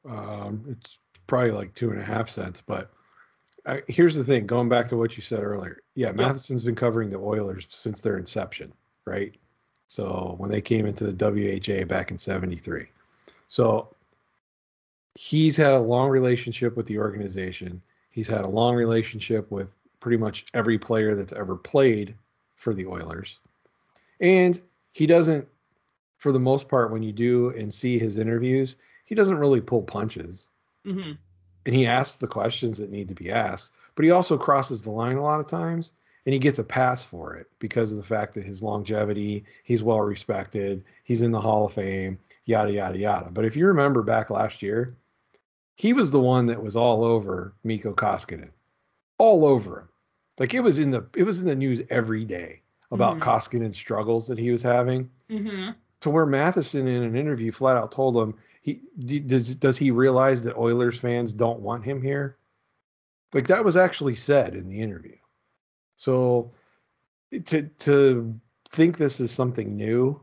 Um, 0.07 0.65
it's 0.69 0.99
probably 1.27 1.51
like 1.51 1.73
two 1.73 1.91
and 1.91 1.99
a 1.99 2.03
half 2.03 2.29
cents, 2.29 2.63
but 2.65 2.93
I, 3.65 3.82
here's 3.88 4.15
the 4.15 4.23
thing 4.23 4.45
going 4.45 4.69
back 4.69 4.89
to 4.89 4.97
what 4.97 5.15
you 5.15 5.23
said 5.23 5.41
earlier. 5.41 5.82
Yeah 5.95 6.12
matheson's 6.12 6.63
been 6.63 6.76
covering 6.76 7.10
the 7.10 7.17
oilers 7.17 7.67
since 7.69 7.99
their 7.99 8.17
inception 8.17 8.73
right? 9.06 9.36
So 9.88 10.36
when 10.38 10.49
they 10.49 10.62
came 10.62 10.86
into 10.86 11.06
the 11.06 11.13
wha 11.13 11.86
back 11.86 12.12
in 12.12 12.17
73 12.17 12.88
so 13.47 13.93
he's 15.15 15.56
had 15.56 15.73
a 15.73 15.80
long 15.80 16.10
relationship 16.10 16.76
with 16.76 16.88
the 16.88 16.97
organization. 16.97 17.82
He's 18.10 18.28
had 18.28 18.41
a 18.41 18.47
long 18.47 18.76
relationship 18.76 19.49
with 19.52 19.69
pretty 19.99 20.17
much 20.17 20.45
every 20.54 20.78
player 20.80 21.15
that's 21.15 21.34
ever 21.34 21.56
played 21.56 22.15
for 22.56 22.73
the 22.73 22.86
oilers. 22.86 23.39
And 24.19 24.60
he 24.91 25.06
doesn't 25.06 25.47
for 26.17 26.32
the 26.32 26.39
most 26.39 26.67
part 26.67 26.91
when 26.91 27.04
you 27.04 27.12
do 27.12 27.49
and 27.49 27.73
see 27.73 27.99
his 27.99 28.17
interviews 28.17 28.76
he 29.06 29.15
doesn't 29.15 29.38
really 29.38 29.62
pull 29.62 29.82
punches. 29.84 30.49
Mm-hmm 30.86 31.12
and 31.65 31.76
he 31.76 31.86
asks 31.86 32.15
the 32.15 32.28
questions 32.28 32.78
that 32.78 32.91
need 32.91 33.08
to 33.10 33.15
be 33.15 33.32
asked, 33.32 33.73
but 33.95 34.06
he 34.06 34.12
also 34.12 34.38
crosses 34.38 34.82
the 34.82 34.91
line 34.91 35.17
a 35.17 35.23
lot 35.23 35.39
of 35.39 35.47
times 35.47 35.93
and 36.26 36.34
he 36.34 36.39
gets 36.39 36.60
a 36.60 36.63
pass 36.63 37.04
for 37.04 37.36
it 37.36 37.47
because 37.60 37.91
of 37.91 37.97
the 37.97 38.04
fact 38.04 38.34
that 38.34 38.45
his 38.45 38.63
longevity, 38.63 39.43
he's 39.63 39.84
well 39.84 40.02
respected, 40.02 40.84
he's 41.04 41.21
in 41.21 41.32
the 41.32 41.41
Hall 41.41 41.65
of 41.65 41.73
Fame, 41.73 42.17
yada 42.45 42.71
yada 42.71 42.97
yada. 42.97 43.30
But 43.32 43.45
if 43.45 43.56
you 43.56 43.67
remember 43.67 44.02
back 44.04 44.30
last 44.30 44.62
year, 44.62 44.95
he 45.76 45.93
was 45.93 46.12
the 46.12 46.19
one 46.19 46.45
that 46.45 46.63
was 46.63 46.76
all 46.76 47.04
over 47.04 47.54
Mikko 47.63 47.93
Koskinen. 47.93 48.52
All 49.17 49.45
over 49.45 49.80
him. 49.82 49.89
Like 50.39 50.54
it 50.54 50.62
was 50.62 50.80
in 50.80 50.91
the 50.91 51.06
it 51.15 51.23
was 51.23 51.39
in 51.39 51.47
the 51.47 51.56
news 51.56 51.82
every 51.89 52.26
day 52.26 52.62
about 52.91 53.19
mm-hmm. 53.19 53.30
Koskinen's 53.30 53.78
struggles 53.78 54.28
that 54.28 54.38
he 54.38 54.52
was 54.52 54.62
having. 54.62 55.10
Mm-hmm. 55.30 55.71
To 56.02 56.10
where 56.10 56.26
Matheson 56.26 56.88
in 56.88 57.04
an 57.04 57.15
interview 57.15 57.52
flat 57.52 57.78
out 57.78 57.91
told 57.91 58.17
him 58.17 58.36
he 58.63 58.80
does 59.19 59.56
does 59.56 59.78
he 59.78 59.91
realize 59.91 60.41
that 60.43 60.56
Oilers 60.56 60.97
fans 60.97 61.34
don't 61.34 61.60
want 61.60 61.84
him 61.84 62.02
here? 62.02 62.38
Like 63.34 63.47
that 63.47 63.63
was 63.63 63.76
actually 63.76 64.15
said 64.15 64.56
in 64.56 64.69
the 64.69 64.82
interview. 64.82 65.17
So 65.95 66.52
to 67.45 67.63
to 67.63 68.39
think 68.71 68.97
this 68.97 69.19
is 69.19 69.32
something 69.32 69.76
new, 69.76 70.19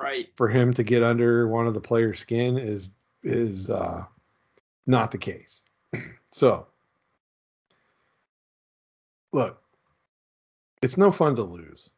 right? 0.00 0.28
For 0.36 0.48
him 0.48 0.74
to 0.74 0.82
get 0.82 1.02
under 1.02 1.48
one 1.48 1.66
of 1.66 1.74
the 1.74 1.80
players' 1.80 2.18
skin 2.18 2.58
is 2.58 2.90
is 3.22 3.70
uh, 3.70 4.02
not 4.86 5.10
the 5.10 5.18
case. 5.18 5.64
so 6.32 6.66
look, 9.32 9.62
it's 10.82 10.98
no 10.98 11.10
fun 11.10 11.36
to 11.36 11.42
lose. 11.42 11.90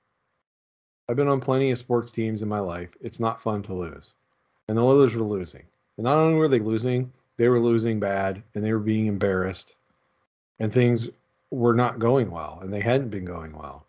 I've 1.09 1.17
been 1.17 1.27
on 1.27 1.41
plenty 1.41 1.73
of 1.73 1.79
sports 1.79 2.13
teams 2.13 2.43
in 2.43 2.49
my 2.49 2.61
life. 2.61 2.91
It's 3.01 3.19
not 3.19 3.43
fun 3.43 3.63
to 3.65 3.75
lose. 3.75 4.15
And 4.69 4.79
the 4.79 4.85
Oilers 4.85 5.17
were 5.17 5.25
losing. 5.25 5.65
And 6.01 6.07
not 6.07 6.17
only 6.17 6.39
were 6.39 6.49
they 6.49 6.61
losing, 6.61 7.13
they 7.37 7.51
were 7.51 7.61
losing 7.61 8.01
bad 8.01 8.43
and 8.55 8.65
they 8.65 8.73
were 8.73 8.79
being 8.79 9.07
embarrassed 9.07 9.77
and 10.59 10.73
things 10.73 11.11
were 11.51 11.75
not 11.75 11.99
going 11.99 12.31
well 12.31 12.59
and 12.63 12.73
they 12.73 12.81
hadn't 12.81 13.11
been 13.11 13.27
going 13.27 13.53
well. 13.53 13.85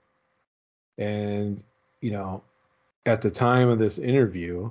And, 0.97 1.63
you 2.01 2.11
know, 2.11 2.43
at 3.05 3.21
the 3.21 3.31
time 3.31 3.69
of 3.69 3.79
this 3.79 3.97
interview, 3.97 4.69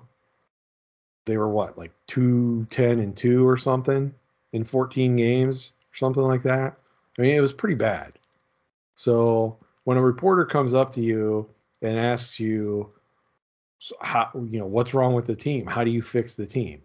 they 1.25 1.39
were 1.39 1.49
what, 1.49 1.79
like 1.79 1.93
2 2.09 2.67
10 2.69 2.99
and 2.99 3.17
2 3.17 3.49
or 3.49 3.57
something 3.57 4.15
in 4.53 4.63
14 4.63 5.15
games 5.15 5.73
or 5.95 5.97
something 5.97 6.23
like 6.23 6.43
that. 6.43 6.77
I 7.19 7.23
mean, 7.23 7.35
it 7.35 7.41
was 7.41 7.55
pretty 7.55 7.77
bad. 7.77 8.13
So 8.97 9.57
when 9.85 9.97
a 9.97 10.03
reporter 10.03 10.45
comes 10.45 10.75
up 10.75 10.93
to 10.93 11.01
you 11.01 11.49
and 11.81 11.99
asks 11.99 12.39
you, 12.39 12.91
so 13.79 13.97
how, 14.03 14.29
you 14.35 14.59
know, 14.59 14.67
what's 14.67 14.93
wrong 14.93 15.15
with 15.15 15.27
the 15.27 15.37
team? 15.37 15.65
How 15.65 15.85
do 15.85 15.91
you 15.91 16.03
fix 16.03 16.35
the 16.35 16.47
team? 16.47 16.83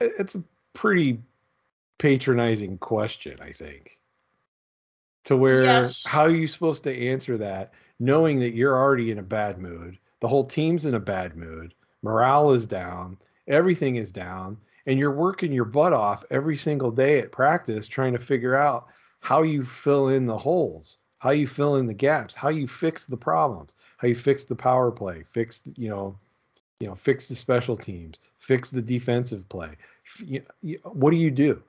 It's 0.00 0.34
a 0.34 0.44
pretty 0.72 1.20
patronizing 1.98 2.78
question, 2.78 3.38
I 3.40 3.52
think. 3.52 3.98
To 5.24 5.36
where 5.36 5.62
yes. 5.62 6.04
how 6.04 6.22
are 6.22 6.30
you 6.30 6.46
supposed 6.46 6.84
to 6.84 7.08
answer 7.08 7.38
that 7.38 7.72
knowing 7.98 8.40
that 8.40 8.54
you're 8.54 8.76
already 8.76 9.10
in 9.10 9.18
a 9.18 9.22
bad 9.22 9.58
mood? 9.58 9.98
The 10.20 10.28
whole 10.28 10.44
team's 10.44 10.86
in 10.86 10.94
a 10.94 11.00
bad 11.00 11.36
mood. 11.36 11.74
Morale 12.02 12.52
is 12.52 12.66
down. 12.66 13.18
Everything 13.48 13.96
is 13.96 14.12
down. 14.12 14.58
And 14.86 14.98
you're 14.98 15.12
working 15.12 15.52
your 15.52 15.64
butt 15.64 15.94
off 15.94 16.24
every 16.30 16.58
single 16.58 16.90
day 16.90 17.20
at 17.20 17.32
practice 17.32 17.88
trying 17.88 18.12
to 18.12 18.18
figure 18.18 18.54
out 18.54 18.86
how 19.20 19.42
you 19.42 19.64
fill 19.64 20.10
in 20.10 20.26
the 20.26 20.36
holes, 20.36 20.98
how 21.18 21.30
you 21.30 21.46
fill 21.46 21.76
in 21.76 21.86
the 21.86 21.94
gaps, 21.94 22.34
how 22.34 22.50
you 22.50 22.68
fix 22.68 23.06
the 23.06 23.16
problems, 23.16 23.74
how 23.96 24.08
you 24.08 24.14
fix 24.14 24.44
the 24.44 24.54
power 24.54 24.90
play, 24.90 25.22
fix, 25.22 25.62
you 25.76 25.88
know, 25.88 26.18
you 26.84 26.90
know, 26.90 26.94
fix 26.94 27.28
the 27.28 27.34
special 27.34 27.78
teams, 27.78 28.20
fix 28.36 28.68
the 28.68 28.82
defensive 28.82 29.48
play. 29.48 29.70
You, 30.18 30.42
you, 30.60 30.78
what 30.82 31.12
do 31.12 31.16
you 31.16 31.30
do? 31.30 31.62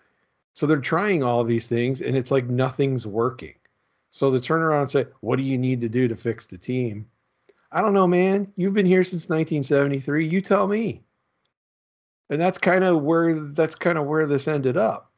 So 0.51 0.67
they're 0.67 0.81
trying 0.81 1.23
all 1.23 1.45
these 1.45 1.67
things, 1.67 2.01
and 2.01 2.17
it's 2.17 2.31
like 2.31 2.47
nothing's 2.47 3.07
working. 3.07 3.53
So 4.09 4.29
to 4.29 4.41
turn 4.41 4.61
around 4.61 4.81
and 4.81 4.89
say, 4.89 5.07
"What 5.21 5.37
do 5.37 5.43
you 5.43 5.57
need 5.57 5.79
to 5.79 5.87
do 5.87 6.09
to 6.09 6.17
fix 6.17 6.47
the 6.47 6.57
team?" 6.57 7.07
I 7.71 7.81
don't 7.81 7.93
know, 7.93 8.07
man. 8.07 8.51
You've 8.57 8.73
been 8.73 8.85
here 8.85 9.05
since 9.05 9.29
1973. 9.29 10.27
You 10.27 10.41
tell 10.41 10.67
me. 10.67 11.01
And 12.29 12.41
that's 12.41 12.57
kind 12.57 12.83
of 12.83 13.01
where 13.01 13.35
that's 13.35 13.75
kind 13.75 13.97
of 13.97 14.07
where 14.07 14.25
this 14.25 14.49
ended 14.49 14.75
up. 14.75 15.11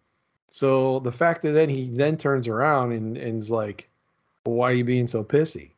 So 0.51 0.99
the 0.99 1.12
fact 1.12 1.41
that 1.41 1.53
then 1.53 1.69
he 1.69 1.89
then 1.89 2.17
turns 2.17 2.47
around 2.47 2.91
and, 2.91 3.17
and 3.17 3.39
is 3.39 3.49
like, 3.49 3.89
"Why 4.43 4.69
are 4.69 4.75
you 4.75 4.83
being 4.83 5.07
so 5.07 5.23
pissy?" 5.23 5.71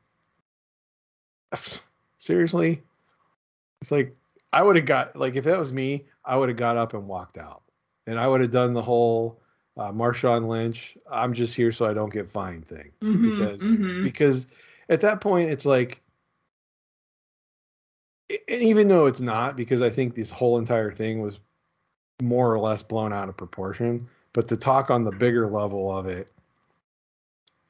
Seriously, 2.17 2.83
it's 3.81 3.91
like 3.91 4.15
I 4.53 4.63
would 4.63 4.75
have 4.75 4.85
got 4.85 5.15
like 5.15 5.35
if 5.35 5.45
that 5.45 5.57
was 5.57 5.71
me, 5.71 6.05
I 6.25 6.37
would 6.37 6.49
have 6.49 6.57
got 6.57 6.77
up 6.77 6.93
and 6.93 7.07
walked 7.07 7.37
out, 7.37 7.63
and 8.07 8.19
I 8.19 8.27
would 8.27 8.41
have 8.41 8.51
done 8.51 8.73
the 8.73 8.81
whole 8.81 9.41
uh, 9.77 9.91
Marshawn 9.91 10.47
Lynch. 10.47 10.97
I'm 11.09 11.33
just 11.33 11.55
here 11.55 11.71
so 11.71 11.85
I 11.85 11.93
don't 11.93 12.13
get 12.13 12.31
fined 12.31 12.67
thing 12.67 12.91
mm-hmm, 13.01 13.31
because 13.31 13.61
mm-hmm. 13.61 14.03
because 14.03 14.47
at 14.89 15.01
that 15.01 15.21
point 15.21 15.49
it's 15.49 15.65
like 15.65 16.01
and 18.29 18.61
even 18.61 18.87
though 18.87 19.07
it's 19.07 19.21
not, 19.21 19.55
because 19.55 19.81
I 19.81 19.89
think 19.89 20.13
this 20.13 20.29
whole 20.29 20.59
entire 20.59 20.91
thing 20.91 21.21
was 21.21 21.39
more 22.21 22.53
or 22.53 22.59
less 22.59 22.83
blown 22.83 23.11
out 23.11 23.29
of 23.29 23.37
proportion. 23.37 24.07
But 24.33 24.47
to 24.49 24.57
talk 24.57 24.91
on 24.91 25.03
the 25.03 25.11
bigger 25.11 25.47
level 25.47 25.91
of 25.91 26.05
it, 26.05 26.29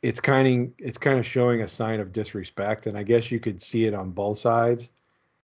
it's 0.02 0.20
kind 0.20 0.48
of 0.48 0.74
it's 0.78 0.98
kind 0.98 1.18
of 1.20 1.26
showing 1.26 1.62
a 1.62 1.68
sign 1.68 2.00
of 2.00 2.12
disrespect, 2.12 2.88
and 2.88 2.98
I 2.98 3.04
guess 3.04 3.32
you 3.32 3.40
could 3.40 3.62
see 3.62 3.86
it 3.86 3.94
on 3.94 4.12
both 4.12 4.38
sides. 4.38 4.90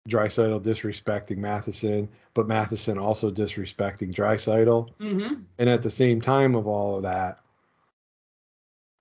Draisaitl 0.09 0.63
disrespecting 0.63 1.37
Matheson, 1.37 2.09
but 2.33 2.47
Matheson 2.47 2.97
also 2.97 3.29
disrespecting 3.29 4.13
Draisaitl. 4.13 4.89
Mm-hmm. 4.99 5.41
And 5.59 5.69
at 5.69 5.81
the 5.81 5.91
same 5.91 6.19
time 6.19 6.55
of 6.55 6.67
all 6.67 6.97
of 6.97 7.03
that, 7.03 7.39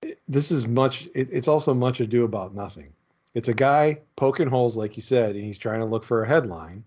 it- 0.01 0.21
this 0.27 0.51
is 0.51 0.67
much. 0.67 1.09
It, 1.15 1.29
it's 1.31 1.47
also 1.47 1.73
much 1.73 1.99
ado 1.99 2.23
about 2.23 2.53
nothing. 2.53 2.93
It's 3.33 3.47
a 3.47 3.53
guy 3.53 3.99
poking 4.15 4.47
holes, 4.49 4.75
like 4.77 4.95
you 4.97 5.01
said, 5.01 5.35
and 5.35 5.43
he's 5.43 5.57
trying 5.57 5.79
to 5.79 5.85
look 5.85 6.03
for 6.03 6.21
a 6.21 6.27
headline 6.27 6.83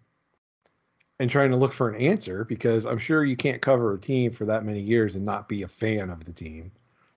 and 1.19 1.31
trying 1.31 1.51
to 1.51 1.57
look 1.57 1.73
for 1.73 1.89
an 1.89 2.01
answer 2.01 2.45
because 2.45 2.85
I'm 2.85 2.99
sure 2.99 3.25
you 3.25 3.37
can't 3.37 3.63
cover 3.63 3.95
a 3.95 3.99
team 3.99 4.31
for 4.31 4.45
that 4.45 4.65
many 4.65 4.81
years 4.81 5.15
and 5.15 5.25
not 5.25 5.49
be 5.49 5.63
a 5.63 5.69
fan 5.69 6.11
of 6.11 6.25
the 6.25 6.33
team. 6.33 6.71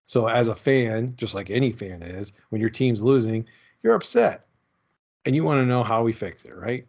So, 0.06 0.28
as 0.28 0.48
a 0.48 0.56
fan, 0.56 1.14
just 1.18 1.36
like 1.36 1.50
any 1.50 1.72
fan 1.72 2.02
is, 2.02 2.32
when 2.50 2.62
your 2.62 2.70
team's 2.70 3.04
losing, 3.04 3.46
you're 3.84 3.94
upset 3.96 4.47
and 5.26 5.36
you 5.36 5.44
want 5.44 5.62
to 5.62 5.66
know 5.66 5.84
how 5.84 6.04
we 6.04 6.14
fix 6.14 6.46
it, 6.46 6.56
right? 6.56 6.86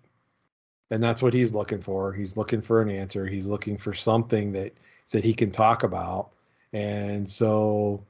And 0.90 1.02
that's 1.02 1.20
what 1.20 1.34
he's 1.34 1.52
looking 1.52 1.82
for. 1.82 2.12
He's 2.12 2.36
looking 2.36 2.62
for 2.62 2.80
an 2.80 2.90
answer. 2.90 3.26
He's 3.26 3.46
looking 3.46 3.76
for 3.76 3.92
something 3.94 4.52
that 4.52 4.72
that 5.10 5.24
he 5.24 5.34
can 5.34 5.50
talk 5.50 5.82
about. 5.82 6.30
And 6.72 7.28
so, 7.28 8.04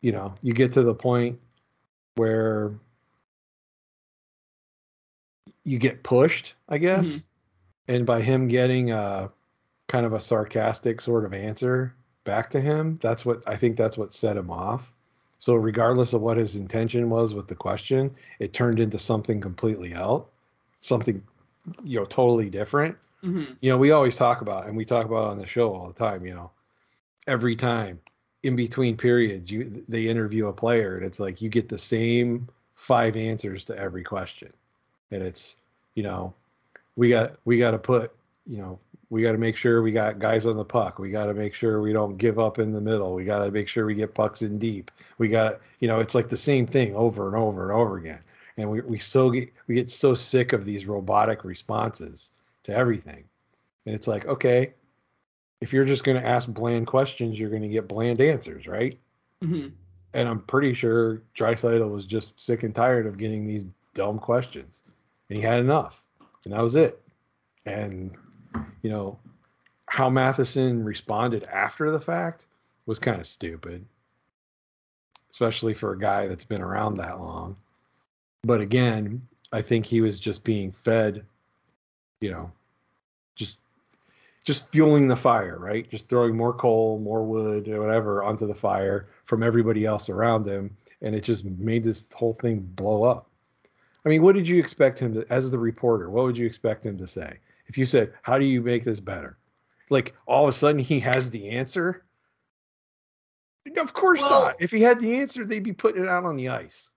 you 0.00 0.12
know, 0.12 0.34
you 0.42 0.52
get 0.54 0.72
to 0.72 0.82
the 0.82 0.94
point 0.94 1.40
where 2.14 2.72
you 5.64 5.78
get 5.78 6.02
pushed, 6.02 6.54
I 6.68 6.78
guess. 6.78 7.08
Mhm. 7.08 7.24
And 7.88 8.06
by 8.06 8.22
him 8.22 8.48
getting 8.48 8.90
a 8.92 9.30
kind 9.88 10.06
of 10.06 10.12
a 10.12 10.20
sarcastic 10.20 11.00
sort 11.00 11.24
of 11.24 11.34
answer 11.34 11.94
back 12.24 12.50
to 12.50 12.60
him, 12.60 12.96
that's 13.02 13.24
what 13.24 13.42
I 13.46 13.56
think 13.56 13.76
that's 13.76 13.98
what 13.98 14.12
set 14.12 14.36
him 14.36 14.50
off. 14.50 14.92
So 15.42 15.56
regardless 15.56 16.12
of 16.12 16.20
what 16.20 16.36
his 16.36 16.54
intention 16.54 17.10
was 17.10 17.34
with 17.34 17.48
the 17.48 17.56
question, 17.56 18.14
it 18.38 18.52
turned 18.52 18.78
into 18.78 18.96
something 18.96 19.40
completely 19.40 19.92
else, 19.92 20.24
something 20.82 21.20
you 21.82 21.98
know 21.98 22.04
totally 22.04 22.48
different. 22.48 22.96
Mm-hmm. 23.24 23.54
You 23.60 23.70
know, 23.70 23.76
we 23.76 23.90
always 23.90 24.14
talk 24.14 24.42
about 24.42 24.68
and 24.68 24.76
we 24.76 24.84
talk 24.84 25.04
about 25.04 25.24
on 25.24 25.38
the 25.38 25.46
show 25.46 25.74
all 25.74 25.88
the 25.88 25.94
time, 25.94 26.24
you 26.24 26.32
know, 26.32 26.52
every 27.26 27.56
time 27.56 27.98
in 28.44 28.54
between 28.54 28.96
periods 28.96 29.50
you 29.50 29.84
they 29.88 30.06
interview 30.06 30.46
a 30.46 30.52
player 30.52 30.96
and 30.96 31.04
it's 31.04 31.18
like 31.18 31.42
you 31.42 31.48
get 31.48 31.68
the 31.68 31.76
same 31.76 32.48
five 32.76 33.16
answers 33.16 33.64
to 33.64 33.76
every 33.76 34.04
question. 34.04 34.52
And 35.10 35.24
it's, 35.24 35.56
you 35.96 36.04
know, 36.04 36.32
we 36.94 37.08
got 37.08 37.32
we 37.44 37.58
got 37.58 37.72
to 37.72 37.80
put, 37.80 38.12
you 38.46 38.58
know, 38.58 38.78
we 39.12 39.20
got 39.20 39.32
to 39.32 39.38
make 39.38 39.56
sure 39.56 39.82
we 39.82 39.92
got 39.92 40.18
guys 40.18 40.46
on 40.46 40.56
the 40.56 40.64
puck. 40.64 40.98
We 40.98 41.10
got 41.10 41.26
to 41.26 41.34
make 41.34 41.52
sure 41.52 41.82
we 41.82 41.92
don't 41.92 42.16
give 42.16 42.38
up 42.38 42.58
in 42.58 42.72
the 42.72 42.80
middle. 42.80 43.12
We 43.12 43.26
got 43.26 43.44
to 43.44 43.50
make 43.50 43.68
sure 43.68 43.84
we 43.84 43.94
get 43.94 44.14
pucks 44.14 44.40
in 44.40 44.58
deep. 44.58 44.90
We 45.18 45.28
got, 45.28 45.60
you 45.80 45.88
know, 45.88 46.00
it's 46.00 46.14
like 46.14 46.30
the 46.30 46.36
same 46.36 46.66
thing 46.66 46.96
over 46.96 47.26
and 47.26 47.36
over 47.36 47.64
and 47.64 47.72
over 47.72 47.98
again. 47.98 48.20
And 48.56 48.70
we 48.70 48.80
we 48.80 48.98
so 48.98 49.28
get 49.28 49.52
we 49.66 49.74
get 49.74 49.90
so 49.90 50.14
sick 50.14 50.54
of 50.54 50.64
these 50.64 50.86
robotic 50.86 51.44
responses 51.44 52.30
to 52.62 52.74
everything. 52.74 53.24
And 53.84 53.94
it's 53.94 54.06
like, 54.06 54.24
okay, 54.24 54.72
if 55.60 55.74
you're 55.74 55.84
just 55.84 56.04
going 56.04 56.18
to 56.18 56.26
ask 56.26 56.48
bland 56.48 56.86
questions, 56.86 57.38
you're 57.38 57.50
going 57.50 57.60
to 57.60 57.68
get 57.68 57.88
bland 57.88 58.18
answers, 58.22 58.66
right? 58.66 58.98
Mm-hmm. 59.44 59.74
And 60.14 60.28
I'm 60.28 60.40
pretty 60.40 60.72
sure 60.72 61.20
Draisaitl 61.36 61.90
was 61.90 62.06
just 62.06 62.40
sick 62.40 62.62
and 62.62 62.74
tired 62.74 63.06
of 63.06 63.18
getting 63.18 63.46
these 63.46 63.66
dumb 63.92 64.18
questions, 64.18 64.80
and 65.28 65.36
he 65.36 65.44
had 65.44 65.60
enough, 65.60 66.02
and 66.44 66.54
that 66.54 66.62
was 66.62 66.76
it. 66.76 66.98
And 67.66 68.16
you 68.82 68.90
know 68.90 69.18
how 69.86 70.08
Matheson 70.08 70.84
responded 70.84 71.44
after 71.44 71.90
the 71.90 72.00
fact 72.00 72.46
was 72.86 72.98
kind 72.98 73.20
of 73.20 73.26
stupid, 73.26 73.84
especially 75.30 75.74
for 75.74 75.92
a 75.92 75.98
guy 75.98 76.26
that's 76.26 76.44
been 76.44 76.62
around 76.62 76.96
that 76.96 77.20
long. 77.20 77.56
But 78.42 78.60
again, 78.60 79.20
I 79.52 79.62
think 79.62 79.84
he 79.84 80.00
was 80.00 80.18
just 80.18 80.44
being 80.44 80.72
fed, 80.72 81.24
you 82.20 82.30
know, 82.30 82.50
just 83.36 83.58
just 84.44 84.70
fueling 84.72 85.06
the 85.06 85.14
fire, 85.14 85.58
right? 85.58 85.88
Just 85.88 86.08
throwing 86.08 86.36
more 86.36 86.52
coal, 86.52 86.98
more 86.98 87.22
wood, 87.22 87.68
or 87.68 87.80
whatever 87.80 88.24
onto 88.24 88.46
the 88.46 88.54
fire 88.54 89.08
from 89.24 89.42
everybody 89.42 89.84
else 89.84 90.08
around 90.08 90.46
him, 90.46 90.76
and 91.02 91.14
it 91.14 91.22
just 91.22 91.44
made 91.44 91.84
this 91.84 92.04
whole 92.14 92.34
thing 92.34 92.60
blow 92.74 93.04
up. 93.04 93.28
I 94.04 94.08
mean, 94.08 94.22
what 94.22 94.34
did 94.34 94.48
you 94.48 94.58
expect 94.58 94.98
him 94.98 95.14
to, 95.14 95.26
as 95.30 95.50
the 95.50 95.58
reporter? 95.58 96.10
What 96.10 96.24
would 96.24 96.36
you 96.36 96.46
expect 96.46 96.84
him 96.84 96.98
to 96.98 97.06
say 97.06 97.38
if 97.72 97.78
you 97.78 97.86
said, 97.86 98.12
"How 98.20 98.38
do 98.38 98.44
you 98.44 98.60
make 98.60 98.84
this 98.84 99.00
better?" 99.00 99.38
Like 99.88 100.14
all 100.26 100.44
of 100.46 100.54
a 100.54 100.56
sudden 100.56 100.78
he 100.78 101.00
has 101.00 101.30
the 101.30 101.48
answer. 101.48 102.04
Of 103.78 103.94
course 103.94 104.20
Well- 104.20 104.48
not. 104.48 104.56
If 104.60 104.70
he 104.70 104.82
had 104.82 105.00
the 105.00 105.18
answer, 105.18 105.46
they'd 105.46 105.62
be 105.62 105.72
putting 105.72 106.02
it 106.02 106.08
out 106.08 106.24
on 106.24 106.36
the 106.36 106.50
ice. 106.50 106.90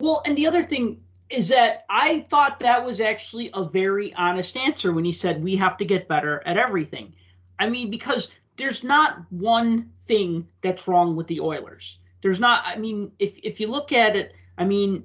Well, 0.00 0.20
and 0.26 0.36
the 0.36 0.48
other 0.48 0.64
thing 0.64 1.04
is 1.30 1.48
that 1.50 1.84
I 1.88 2.26
thought 2.28 2.58
that 2.58 2.84
was 2.84 3.00
actually 3.00 3.50
a 3.54 3.64
very 3.64 4.12
honest 4.14 4.56
answer 4.56 4.92
when 4.92 5.04
he 5.04 5.12
said 5.12 5.44
we 5.44 5.54
have 5.56 5.76
to 5.76 5.84
get 5.84 6.08
better 6.08 6.42
at 6.44 6.58
everything. 6.58 7.14
I 7.60 7.68
mean, 7.68 7.88
because 7.88 8.30
there's 8.56 8.82
not 8.82 9.24
one 9.30 9.92
thing 9.94 10.48
that's 10.60 10.88
wrong 10.88 11.14
with 11.14 11.28
the 11.28 11.40
Oilers. 11.40 11.98
There's 12.20 12.40
not. 12.40 12.64
I 12.66 12.76
mean, 12.76 13.12
if 13.20 13.38
if 13.44 13.60
you 13.60 13.68
look 13.68 13.92
at 13.92 14.16
it, 14.16 14.34
I 14.58 14.64
mean, 14.64 15.04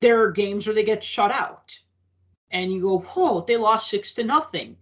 there 0.00 0.22
are 0.22 0.30
games 0.30 0.66
where 0.66 0.74
they 0.74 0.84
get 0.84 1.02
shut 1.02 1.32
out, 1.32 1.76
and 2.54 2.72
you 2.72 2.80
go, 2.80 3.00
"Whoa, 3.00 3.42
they 3.42 3.58
lost 3.58 3.90
six 3.90 4.12
to 4.12 4.24
nothing," 4.24 4.76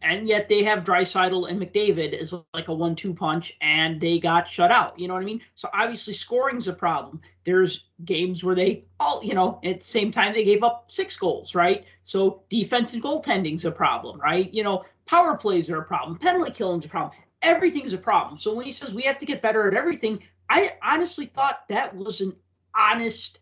and 0.00 0.28
yet 0.28 0.48
they 0.48 0.62
have 0.62 0.84
Draisaitl 0.84 1.50
and 1.50 1.60
McDavid 1.60 2.14
as 2.14 2.32
like 2.54 2.68
a 2.68 2.74
one-two 2.74 3.12
punch, 3.12 3.56
and 3.60 4.00
they 4.00 4.18
got 4.18 4.48
shut 4.48 4.70
out. 4.70 4.98
You 4.98 5.08
know 5.08 5.14
what 5.14 5.22
I 5.22 5.26
mean? 5.26 5.42
So 5.56 5.68
obviously, 5.74 6.14
scoring's 6.14 6.68
a 6.68 6.72
problem. 6.72 7.20
There's 7.44 7.86
games 8.04 8.44
where 8.44 8.54
they 8.54 8.84
all 9.00 9.22
you 9.22 9.34
know 9.34 9.60
at 9.64 9.80
the 9.80 9.86
same 9.86 10.10
time 10.10 10.32
they 10.32 10.44
gave 10.44 10.62
up 10.62 10.90
six 10.90 11.16
goals 11.16 11.54
right? 11.54 11.84
So 12.04 12.42
defense 12.48 12.94
and 12.94 13.02
goaltending's 13.02 13.64
a 13.64 13.70
problem 13.70 14.20
right? 14.20 14.52
You 14.54 14.62
know 14.64 14.84
power 15.06 15.36
plays 15.36 15.68
are 15.68 15.78
a 15.78 15.84
problem. 15.84 16.18
Penalty 16.18 16.52
killing's 16.52 16.86
a 16.86 16.88
problem. 16.88 17.12
Everything's 17.42 17.92
a 17.92 17.98
problem. 17.98 18.38
So 18.38 18.54
when 18.54 18.66
he 18.66 18.72
says 18.72 18.94
we 18.94 19.02
have 19.02 19.18
to 19.18 19.26
get 19.26 19.42
better 19.42 19.66
at 19.68 19.74
everything 19.74 20.22
i 20.48 20.70
honestly 20.82 21.26
thought 21.26 21.66
that 21.68 21.94
was 21.94 22.20
an 22.20 22.34
honest 22.74 23.40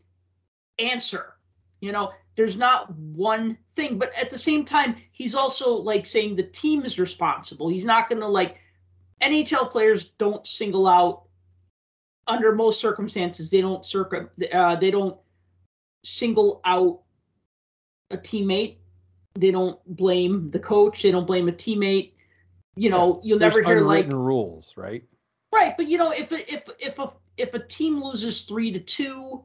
answer. 0.79 1.35
You 1.81 1.93
know 1.93 2.13
there's 2.37 2.57
not 2.57 2.93
one 2.95 3.57
thing 3.69 3.99
but 3.99 4.13
at 4.21 4.31
the 4.31 4.39
same 4.39 4.65
time 4.65 4.97
he's 5.13 5.35
also 5.35 5.73
like 5.73 6.07
saying 6.07 6.37
the 6.37 6.43
team 6.43 6.85
is 6.85 6.99
responsible. 6.99 7.69
He's 7.69 7.85
not 7.85 8.09
going 8.09 8.21
to 8.21 8.29
like 8.29 8.59
nhl 9.21 9.71
players 9.71 10.07
don't 10.19 10.47
single 10.47 10.87
out. 10.87 11.23
Under 12.27 12.55
most 12.55 12.81
circumstances 12.81 13.51
they 13.51 13.61
don't 13.61 13.85
circum 13.85 14.31
uh, 14.53 14.77
they 14.77 14.91
don't 14.91 15.19
single 16.05 16.61
out 16.65 17.01
a 18.11 18.17
teammate. 18.17 18.77
They 19.35 19.51
don't 19.51 19.79
blame 19.97 20.51
the 20.51 20.59
coach. 20.59 21.03
They 21.03 21.11
don't 21.11 21.27
blame 21.27 21.49
a 21.49 21.53
teammate. 21.53 22.13
You 22.77 22.91
know 22.91 23.21
you'll 23.23 23.39
never 23.39 23.63
hear 23.63 23.81
like 23.81 24.09
rules, 24.09 24.73
right? 24.77 25.05
right 25.55 25.77
but 25.77 25.89
you 25.89 25.97
know 25.97 26.11
if 26.11 26.33
a, 26.33 26.53
if 26.53 26.69
if 26.79 26.99
a 26.99 27.11
if 27.37 27.55
a 27.55 27.59
team 27.59 28.03
loses 28.03 28.43
3 28.43 28.73
to 28.73 28.81
2 28.81 29.45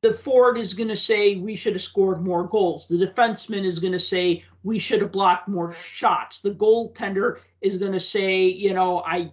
the 0.00 0.12
forward 0.12 0.56
is 0.58 0.74
going 0.74 0.88
to 0.88 0.96
say 0.96 1.36
we 1.36 1.56
should 1.56 1.72
have 1.72 1.82
scored 1.82 2.22
more 2.22 2.46
goals 2.46 2.86
the 2.86 2.96
defenseman 2.96 3.64
is 3.64 3.78
going 3.78 3.92
to 3.92 3.98
say 3.98 4.44
we 4.62 4.78
should 4.78 5.00
have 5.00 5.12
blocked 5.12 5.48
more 5.48 5.72
shots 5.72 6.40
the 6.40 6.50
goaltender 6.50 7.38
is 7.60 7.76
going 7.76 7.92
to 7.92 8.00
say 8.00 8.44
you 8.44 8.74
know 8.74 9.00
I, 9.00 9.32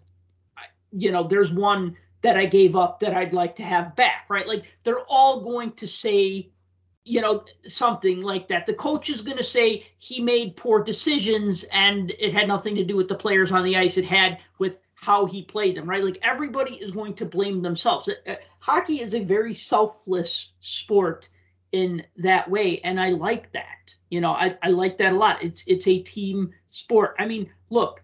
I 0.58 0.65
you 0.91 1.12
know 1.12 1.23
there's 1.23 1.51
one 1.51 1.95
that 2.25 2.36
I 2.36 2.45
gave 2.47 2.75
up 2.75 2.99
that 3.01 3.13
I'd 3.13 3.34
like 3.34 3.56
to 3.58 3.63
have 3.63 3.95
back, 3.95 4.25
right? 4.30 4.47
Like 4.47 4.65
they're 4.84 5.06
all 5.08 5.41
going 5.41 5.73
to 5.73 5.86
say, 5.86 6.49
you 7.04 7.21
know, 7.21 7.45
something 7.67 8.21
like 8.21 8.47
that. 8.47 8.65
The 8.65 8.73
coach 8.73 9.12
is 9.12 9.21
going 9.21 9.38
to 9.38 9.43
say 9.43 9.86
he 9.99 10.19
made 10.19 10.56
poor 10.56 10.84
decisions 10.84 11.65
and 11.65 12.12
it 12.17 12.34
had 12.34 12.47
nothing 12.47 12.73
to 12.78 12.84
do 12.84 12.95
with 12.95 13.08
the 13.08 13.15
players 13.15 13.51
on 13.51 13.63
the 13.63 13.78
ice. 13.78 13.97
It 13.97 14.06
had 14.06 14.39
with 14.58 14.80
how 14.96 15.26
he 15.26 15.44
played 15.44 15.78
them, 15.78 15.88
right? 15.88 16.04
Like 16.04 16.20
everybody 16.24 16.76
is 16.76 16.92
going 16.92 17.14
to 17.16 17.26
blame 17.26 17.62
themselves. 17.62 18.10
Uh, 18.10 18.36
Hockey 18.60 19.02
is 19.02 19.14
a 19.14 19.24
very 19.24 19.54
selfless 19.54 20.54
sport 20.62 21.30
in 21.72 22.04
that 22.18 22.50
way, 22.50 22.80
and 22.80 23.00
I 23.00 23.10
like 23.10 23.52
that. 23.52 23.94
You 24.10 24.22
know, 24.22 24.32
I, 24.32 24.58
I 24.64 24.70
like 24.70 24.98
that 24.98 25.14
a 25.14 25.18
lot. 25.18 25.44
It's 25.44 25.64
it's 25.68 25.88
a 25.88 26.00
team 26.00 26.52
sport. 26.72 27.16
I 27.20 27.26
mean, 27.26 27.52
look, 27.70 28.02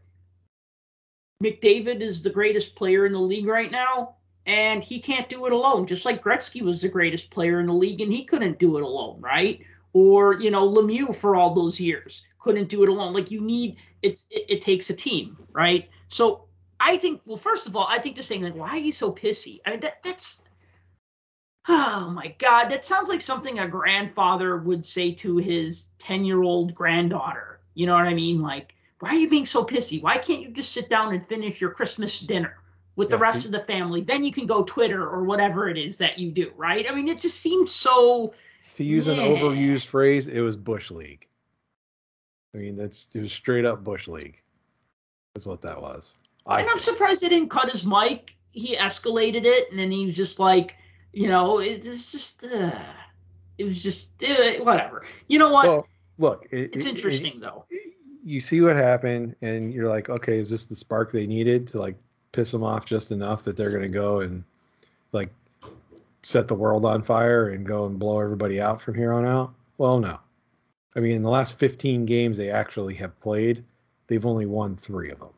McDavid 1.41 2.01
is 2.01 2.21
the 2.21 2.29
greatest 2.29 2.75
player 2.75 3.05
in 3.05 3.13
the 3.13 3.19
league 3.19 3.47
right 3.47 3.71
now, 3.71 4.15
and 4.45 4.83
he 4.83 4.99
can't 4.99 5.29
do 5.29 5.45
it 5.45 5.53
alone. 5.53 5.87
Just 5.87 6.05
like 6.05 6.23
Gretzky 6.23 6.61
was 6.61 6.81
the 6.81 6.89
greatest 6.89 7.31
player 7.31 7.59
in 7.59 7.67
the 7.67 7.73
league, 7.73 8.01
and 8.01 8.11
he 8.11 8.25
couldn't 8.25 8.59
do 8.59 8.77
it 8.77 8.83
alone, 8.83 9.19
right? 9.21 9.61
Or 9.93 10.39
you 10.39 10.51
know 10.51 10.69
Lemieux 10.69 11.15
for 11.15 11.35
all 11.35 11.53
those 11.53 11.79
years 11.79 12.23
couldn't 12.39 12.69
do 12.69 12.83
it 12.83 12.89
alone. 12.89 13.13
Like 13.13 13.31
you 13.31 13.41
need 13.41 13.77
it's 14.01 14.25
it, 14.29 14.45
it 14.49 14.61
takes 14.61 14.89
a 14.89 14.95
team, 14.95 15.37
right? 15.53 15.89
So 16.09 16.45
I 16.83 16.97
think 16.97 17.21
well, 17.25 17.37
first 17.37 17.67
of 17.67 17.75
all, 17.75 17.85
I 17.87 17.99
think 17.99 18.15
just 18.15 18.27
saying 18.27 18.41
like, 18.41 18.55
why 18.55 18.69
are 18.69 18.77
you 18.77 18.91
so 18.91 19.11
pissy? 19.11 19.59
I 19.65 19.71
mean 19.71 19.79
that 19.81 20.01
that's 20.03 20.41
Oh 21.67 22.09
my 22.13 22.33
God, 22.39 22.69
that 22.69 22.85
sounds 22.85 23.07
like 23.07 23.21
something 23.21 23.59
a 23.59 23.67
grandfather 23.67 24.57
would 24.57 24.83
say 24.85 25.11
to 25.13 25.37
his 25.37 25.85
10 25.99 26.25
year 26.25 26.41
old 26.41 26.73
granddaughter. 26.73 27.59
You 27.75 27.85
know 27.85 27.93
what 27.93 28.07
I 28.07 28.13
mean? 28.15 28.41
Like, 28.41 28.73
why 28.99 29.09
are 29.09 29.15
you 29.15 29.29
being 29.29 29.45
so 29.45 29.63
pissy? 29.63 30.01
Why 30.01 30.17
can't 30.17 30.41
you 30.41 30.49
just 30.49 30.71
sit 30.71 30.89
down 30.89 31.13
and 31.13 31.25
finish 31.25 31.61
your 31.61 31.69
Christmas 31.69 32.19
dinner 32.19 32.57
with 32.95 33.09
the 33.09 33.15
Yeah, 33.15 33.21
rest 33.21 33.41
to- 33.41 33.47
of 33.47 33.51
the 33.51 33.59
family? 33.59 34.01
Then 34.01 34.23
you 34.23 34.31
can 34.31 34.47
go 34.47 34.63
Twitter 34.63 35.07
or 35.07 35.23
whatever 35.23 35.69
it 35.69 35.77
is 35.77 35.99
that 35.99 36.17
you 36.17 36.31
do, 36.31 36.51
right? 36.57 36.89
I 36.89 36.95
mean, 36.95 37.07
it 37.07 37.21
just 37.21 37.39
seems 37.41 37.71
so. 37.71 38.33
To 38.73 38.83
use 38.83 39.07
an 39.07 39.17
overused 39.17 39.85
phrase, 39.85 40.27
it 40.27 40.41
was 40.41 40.55
Bush 40.55 40.89
League. 40.89 41.27
I 42.55 42.57
mean, 42.57 42.75
that's 42.75 43.07
it 43.13 43.21
was 43.21 43.31
straight 43.31 43.65
up 43.65 43.83
Bush 43.83 44.07
League. 44.07 44.41
That's 45.35 45.45
what 45.45 45.61
that 45.61 45.79
was. 45.79 46.15
I 46.47 46.61
and 46.61 46.69
I'm 46.69 46.79
surprised 46.79 47.21
they 47.21 47.29
didn't 47.29 47.49
cut 47.49 47.69
his 47.69 47.85
mic. 47.85 48.35
He 48.51 48.75
escalated 48.75 49.45
it, 49.45 49.69
and 49.69 49.79
then 49.79 49.91
he 49.91 50.05
was 50.05 50.15
just 50.15 50.39
like, 50.39 50.75
you 51.13 51.27
know, 51.27 51.59
it's 51.59 52.11
just, 52.11 52.43
uh, 52.43 52.93
it 53.57 53.63
was 53.63 53.81
just 53.81 54.09
uh, 54.23 54.63
whatever. 54.63 55.05
You 55.27 55.39
know 55.39 55.49
what? 55.51 55.67
Well, 55.67 55.87
look, 56.17 56.47
it, 56.51 56.75
it's 56.75 56.85
it- 56.85 56.95
interesting 56.95 57.39
though. 57.39 57.65
you 58.23 58.41
see 58.41 58.61
what 58.61 58.75
happened, 58.75 59.35
and 59.41 59.73
you're 59.73 59.89
like, 59.89 60.09
okay, 60.09 60.37
is 60.37 60.49
this 60.49 60.65
the 60.65 60.75
spark 60.75 61.11
they 61.11 61.25
needed 61.27 61.67
to 61.69 61.77
like 61.79 61.95
piss 62.31 62.51
them 62.51 62.63
off 62.63 62.85
just 62.85 63.11
enough 63.11 63.43
that 63.43 63.55
they're 63.57 63.71
gonna 63.71 63.87
go 63.87 64.21
and 64.21 64.43
like 65.11 65.29
set 66.23 66.47
the 66.47 66.55
world 66.55 66.85
on 66.85 67.01
fire 67.01 67.49
and 67.49 67.65
go 67.65 67.85
and 67.85 67.97
blow 67.99 68.19
everybody 68.19 68.59
out 68.59 68.81
from 68.81 68.95
here 68.95 69.13
on 69.13 69.25
out? 69.25 69.53
Well, 69.77 69.99
no. 69.99 70.19
I 70.95 70.99
mean, 70.99 71.15
in 71.15 71.21
the 71.23 71.29
last 71.29 71.57
15 71.57 72.05
games 72.05 72.37
they 72.37 72.49
actually 72.49 72.95
have 72.95 73.17
played, 73.21 73.63
they've 74.07 74.25
only 74.25 74.45
won 74.45 74.75
three 74.75 75.09
of 75.09 75.19
them. 75.19 75.29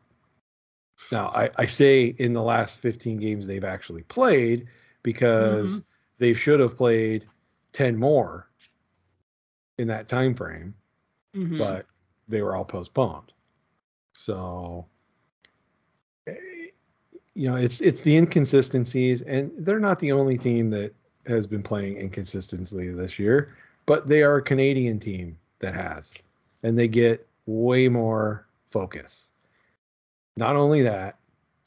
Now, 1.12 1.28
I, 1.28 1.50
I 1.56 1.66
say 1.66 2.14
in 2.18 2.32
the 2.32 2.42
last 2.42 2.80
15 2.80 3.18
games 3.18 3.46
they've 3.46 3.64
actually 3.64 4.02
played 4.04 4.66
because 5.02 5.82
they 6.18 6.32
should 6.34 6.60
have 6.60 6.76
played 6.76 7.26
10 7.72 7.96
more 7.96 8.48
in 9.78 9.88
that 9.88 10.08
time 10.08 10.34
frame 10.34 10.74
Mhm. 11.34 11.58
but 11.58 11.86
they 12.28 12.42
were 12.42 12.54
all 12.54 12.64
postponed. 12.64 13.32
So, 14.12 14.86
eh, 16.28 16.34
you 17.34 17.48
know, 17.48 17.56
it's 17.56 17.80
it's 17.80 18.00
the 18.00 18.16
inconsistencies, 18.16 19.22
and 19.22 19.50
they're 19.58 19.80
not 19.80 19.98
the 19.98 20.12
only 20.12 20.38
team 20.38 20.70
that 20.70 20.94
has 21.26 21.46
been 21.46 21.62
playing 21.62 21.96
inconsistently 21.96 22.88
this 22.90 23.18
year, 23.18 23.56
but 23.86 24.06
they 24.06 24.22
are 24.22 24.36
a 24.36 24.42
Canadian 24.42 25.00
team 25.00 25.36
that 25.58 25.74
has, 25.74 26.14
and 26.62 26.78
they 26.78 26.86
get 26.86 27.26
way 27.46 27.88
more 27.88 28.46
focus. 28.70 29.30
Not 30.36 30.56
only 30.56 30.82
that, 30.82 31.16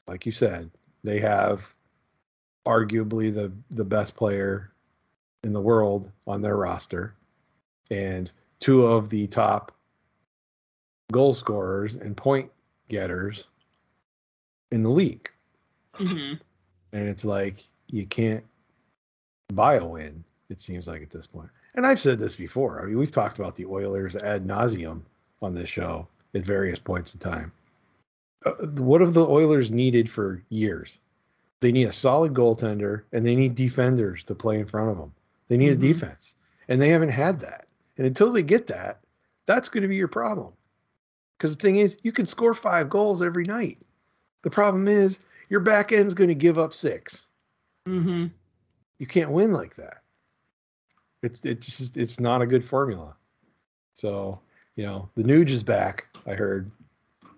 like 0.07 0.25
you 0.25 0.31
said, 0.31 0.69
they 1.03 1.19
have 1.19 1.63
arguably 2.65 3.33
the 3.33 3.51
the 3.71 3.85
best 3.85 4.15
player 4.15 4.71
in 5.43 5.53
the 5.53 5.61
world 5.61 6.11
on 6.25 6.41
their 6.41 6.57
roster, 6.57 7.13
and 7.91 8.31
two 8.59 8.85
of 8.85 9.09
the 9.09 9.27
top 9.27 9.71
goal 11.11 11.33
scorers 11.33 11.95
and 11.95 12.17
point 12.17 12.51
getters 12.89 13.47
in 14.71 14.83
the 14.83 14.89
league. 14.89 15.29
Mhm. 15.93 16.39
And 16.91 17.07
it's 17.07 17.23
like 17.23 17.65
you 17.87 18.05
can't 18.05 18.43
buy 19.53 19.75
a 19.75 19.85
win, 19.85 20.23
it 20.49 20.61
seems 20.61 20.87
like 20.87 21.01
at 21.01 21.09
this 21.09 21.27
point. 21.27 21.49
And 21.75 21.85
I've 21.85 22.01
said 22.01 22.19
this 22.19 22.35
before. 22.35 22.81
I 22.81 22.85
mean, 22.85 22.97
we've 22.97 23.11
talked 23.11 23.39
about 23.39 23.55
the 23.55 23.65
Oilers 23.65 24.15
ad 24.17 24.45
nauseum 24.45 25.03
on 25.41 25.53
this 25.53 25.69
show 25.69 26.07
at 26.33 26.45
various 26.45 26.79
points 26.79 27.13
in 27.13 27.19
time. 27.19 27.51
Uh, 28.47 28.65
what 28.81 29.01
have 29.01 29.13
the 29.13 29.27
Oilers 29.27 29.71
needed 29.71 30.09
for 30.09 30.41
years? 30.49 30.99
They 31.59 31.71
need 31.71 31.85
a 31.87 31.91
solid 31.91 32.33
goaltender 32.33 33.03
and 33.11 33.25
they 33.25 33.35
need 33.35 33.55
defenders 33.55 34.23
to 34.23 34.35
play 34.35 34.59
in 34.59 34.67
front 34.67 34.91
of 34.91 34.97
them. 34.97 35.13
They 35.47 35.57
need 35.57 35.69
Mhm. 35.69 35.83
a 35.83 35.93
defense, 35.93 36.35
and 36.67 36.81
they 36.81 36.89
haven't 36.89 37.09
had 37.09 37.39
that. 37.41 37.67
And 37.97 38.05
until 38.05 38.31
they 38.31 38.43
get 38.43 38.67
that, 38.67 38.99
that's 39.45 39.69
going 39.69 39.81
to 39.81 39.87
be 39.87 39.95
your 39.95 40.07
problem. 40.07 40.53
Because 41.37 41.55
the 41.55 41.61
thing 41.61 41.77
is, 41.77 41.97
you 42.03 42.11
can 42.11 42.25
score 42.25 42.53
five 42.53 42.89
goals 42.89 43.21
every 43.23 43.43
night. 43.45 43.79
The 44.43 44.49
problem 44.49 44.87
is, 44.87 45.19
your 45.49 45.59
back 45.61 45.91
end's 45.91 46.13
going 46.13 46.27
to 46.29 46.35
give 46.35 46.57
up 46.57 46.73
six. 46.73 47.25
mm-hmm. 47.87 48.27
You 48.99 49.07
can't 49.07 49.31
win 49.31 49.51
like 49.53 49.75
that. 49.75 50.01
It's 51.23 51.39
it's 51.45 51.65
just 51.65 51.97
it's 51.97 52.19
not 52.19 52.41
a 52.41 52.45
good 52.45 52.65
formula. 52.65 53.15
So 53.93 54.39
you 54.75 54.85
know 54.85 55.09
the 55.15 55.23
Nuge 55.23 55.49
is 55.51 55.63
back. 55.63 56.07
I 56.25 56.33
heard. 56.33 56.69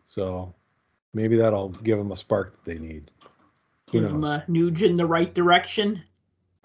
So 0.05 0.53
maybe 1.13 1.35
that'll 1.35 1.69
give 1.69 1.97
them 1.97 2.11
a 2.11 2.15
spark 2.15 2.53
that 2.63 2.65
they 2.71 2.79
need. 2.79 3.11
Who 3.91 4.01
Give 4.01 4.11
him 4.11 4.21
knows? 4.21 4.29
a 4.47 4.51
nudge 4.51 4.83
in 4.83 4.95
the 4.95 5.05
right 5.05 5.33
direction. 5.33 6.01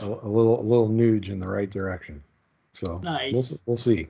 A, 0.00 0.04
a 0.06 0.28
little 0.28 0.60
a 0.60 0.62
little 0.62 0.88
Nuge 0.88 1.28
in 1.28 1.38
the 1.38 1.48
right 1.48 1.70
direction. 1.70 2.22
So 2.74 3.00
we'll 3.02 3.38
s- 3.38 3.50
Nice. 3.52 3.58
we'll 3.66 3.76
see. 3.76 4.08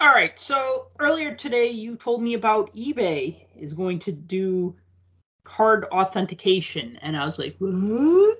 All 0.00 0.10
right. 0.10 0.38
So 0.38 0.88
earlier 1.00 1.34
today, 1.34 1.66
you 1.68 1.96
told 1.96 2.22
me 2.22 2.34
about 2.34 2.72
eBay 2.74 3.46
is 3.56 3.74
going 3.74 3.98
to 4.00 4.12
do 4.12 4.76
card 5.42 5.86
authentication, 5.86 6.98
and 7.02 7.16
I 7.16 7.24
was 7.24 7.38
like, 7.38 7.56
what? 7.58 8.38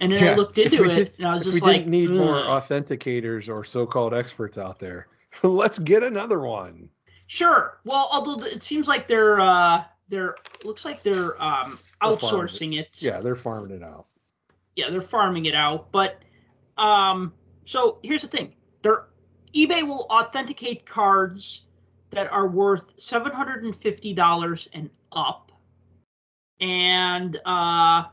And 0.00 0.12
then 0.12 0.22
I 0.22 0.26
Yeah, 0.26 0.34
looked 0.36 0.58
if 0.58 0.72
into 0.72 0.82
we 0.84 0.90
it, 0.90 0.94
did- 0.94 1.12
and 1.18 1.26
I 1.28 1.34
was 1.34 1.46
If 1.46 1.52
just 1.52 1.62
we 1.62 1.70
like, 1.70 1.80
didn't 1.82 1.90
need 1.90 2.10
more 2.10 2.40
"Ugh." 2.40 2.62
authenticators 2.62 3.48
or 3.48 3.64
so-called 3.64 4.12
experts 4.12 4.58
out 4.58 4.78
there, 4.78 5.06
let's 5.42 5.78
get 5.78 6.02
another 6.02 6.40
one. 6.40 6.90
Sure. 7.32 7.78
Well, 7.84 8.10
although 8.12 8.42
th- 8.42 8.56
it 8.56 8.62
seems 8.62 8.88
like 8.88 9.08
they're 9.08 9.40
uh 9.40 9.84
they're 10.10 10.36
looks 10.64 10.84
like 10.84 11.02
they're 11.02 11.42
um 11.42 11.78
They're 12.02 12.10
outsourcing 12.10 12.78
it. 12.78 12.98
Yeah, 13.00 13.20
they're 13.20 13.34
farming 13.34 13.74
it 13.74 13.82
out. 13.82 14.04
Yeah, 14.76 14.90
they're 14.90 15.00
farming 15.00 15.46
it 15.46 15.54
out. 15.54 15.90
But 15.92 16.20
um 16.76 17.32
so 17.64 18.00
here's 18.02 18.20
the 18.20 18.28
thing. 18.28 18.52
They're 18.82 19.06
eBay 19.54 19.82
will 19.82 20.06
authenticate 20.10 20.84
cards 20.84 21.62
that 22.10 22.30
are 22.30 22.48
worth 22.48 22.98
$750 22.98 24.68
and 24.74 24.90
up. 25.12 25.52
And 26.60 27.40
uh 27.46 28.04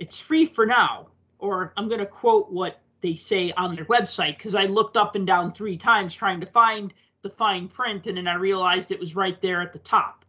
it's 0.00 0.18
free 0.18 0.46
for 0.46 0.66
now. 0.66 1.10
Or 1.38 1.72
I'm 1.76 1.86
going 1.86 2.00
to 2.00 2.06
quote 2.06 2.50
what 2.50 2.80
they 3.02 3.14
say 3.14 3.52
on 3.52 3.74
their 3.74 3.84
website 3.84 4.36
because 4.36 4.56
I 4.56 4.64
looked 4.64 4.96
up 4.96 5.14
and 5.14 5.24
down 5.24 5.52
three 5.52 5.76
times 5.76 6.12
trying 6.12 6.40
to 6.40 6.46
find 6.46 6.92
the 7.22 7.28
fine 7.28 7.66
print 7.66 8.06
and 8.06 8.16
then 8.16 8.28
I 8.28 8.34
realized 8.34 8.92
it 8.92 9.00
was 9.00 9.16
right 9.16 9.40
there 9.40 9.60
at 9.60 9.72
the 9.72 9.80
top. 9.80 10.24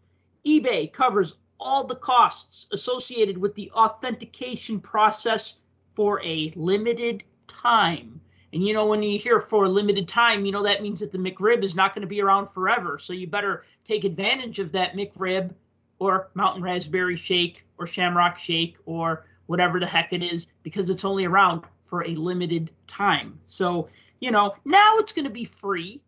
eBay 0.45 0.91
covers 0.91 1.35
all 1.59 1.83
the 1.83 1.95
costs 1.95 2.67
associated 2.71 3.37
with 3.37 3.53
the 3.53 3.69
authentication 3.71 4.79
process 4.79 5.55
for 5.93 6.21
a 6.23 6.51
limited 6.55 7.23
time. 7.47 8.19
And 8.53 8.65
you 8.65 8.73
know, 8.73 8.87
when 8.87 9.03
you 9.03 9.19
hear 9.19 9.39
for 9.39 9.65
a 9.65 9.69
limited 9.69 10.07
time, 10.07 10.45
you 10.45 10.51
know 10.51 10.63
that 10.63 10.81
means 10.81 10.99
that 11.01 11.11
the 11.11 11.19
McRib 11.19 11.63
is 11.63 11.75
not 11.75 11.93
going 11.93 12.01
to 12.01 12.07
be 12.07 12.21
around 12.21 12.47
forever. 12.47 12.97
So 12.97 13.13
you 13.13 13.27
better 13.27 13.65
take 13.83 14.03
advantage 14.03 14.57
of 14.57 14.71
that 14.71 14.95
McRib 14.95 15.53
or 15.99 16.31
Mountain 16.33 16.63
Raspberry 16.63 17.17
Shake 17.17 17.65
or 17.77 17.85
Shamrock 17.85 18.39
Shake 18.39 18.77
or 18.85 19.25
whatever 19.45 19.79
the 19.79 19.85
heck 19.85 20.13
it 20.13 20.23
is 20.23 20.47
because 20.63 20.89
it's 20.89 21.05
only 21.05 21.25
around 21.25 21.63
for 21.85 22.03
a 22.05 22.15
limited 22.15 22.71
time. 22.87 23.37
So, 23.47 23.89
you 24.21 24.31
know, 24.31 24.55
now 24.65 24.95
it's 24.97 25.11
going 25.11 25.25
to 25.25 25.31
be 25.31 25.45
free, 25.45 26.01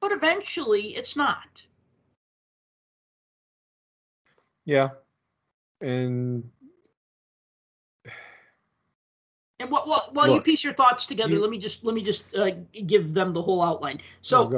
but 0.00 0.12
eventually 0.12 0.88
it's 0.96 1.16
not. 1.16 1.66
Yeah, 4.64 4.90
and 5.80 6.50
And 9.58 9.70
what, 9.70 9.86
what, 9.86 10.14
while 10.14 10.26
you 10.36 10.40
piece 10.40 10.64
your 10.64 10.72
thoughts 10.72 11.04
together, 11.04 11.32
you- 11.34 11.40
let 11.40 11.50
me 11.50 11.58
just 11.58 11.84
let 11.84 11.94
me 11.94 12.02
just 12.02 12.24
uh, 12.34 12.50
give 12.86 13.12
them 13.12 13.32
the 13.34 13.42
whole 13.42 13.62
outline. 13.62 14.00
So 14.22 14.44
oh, 14.44 14.48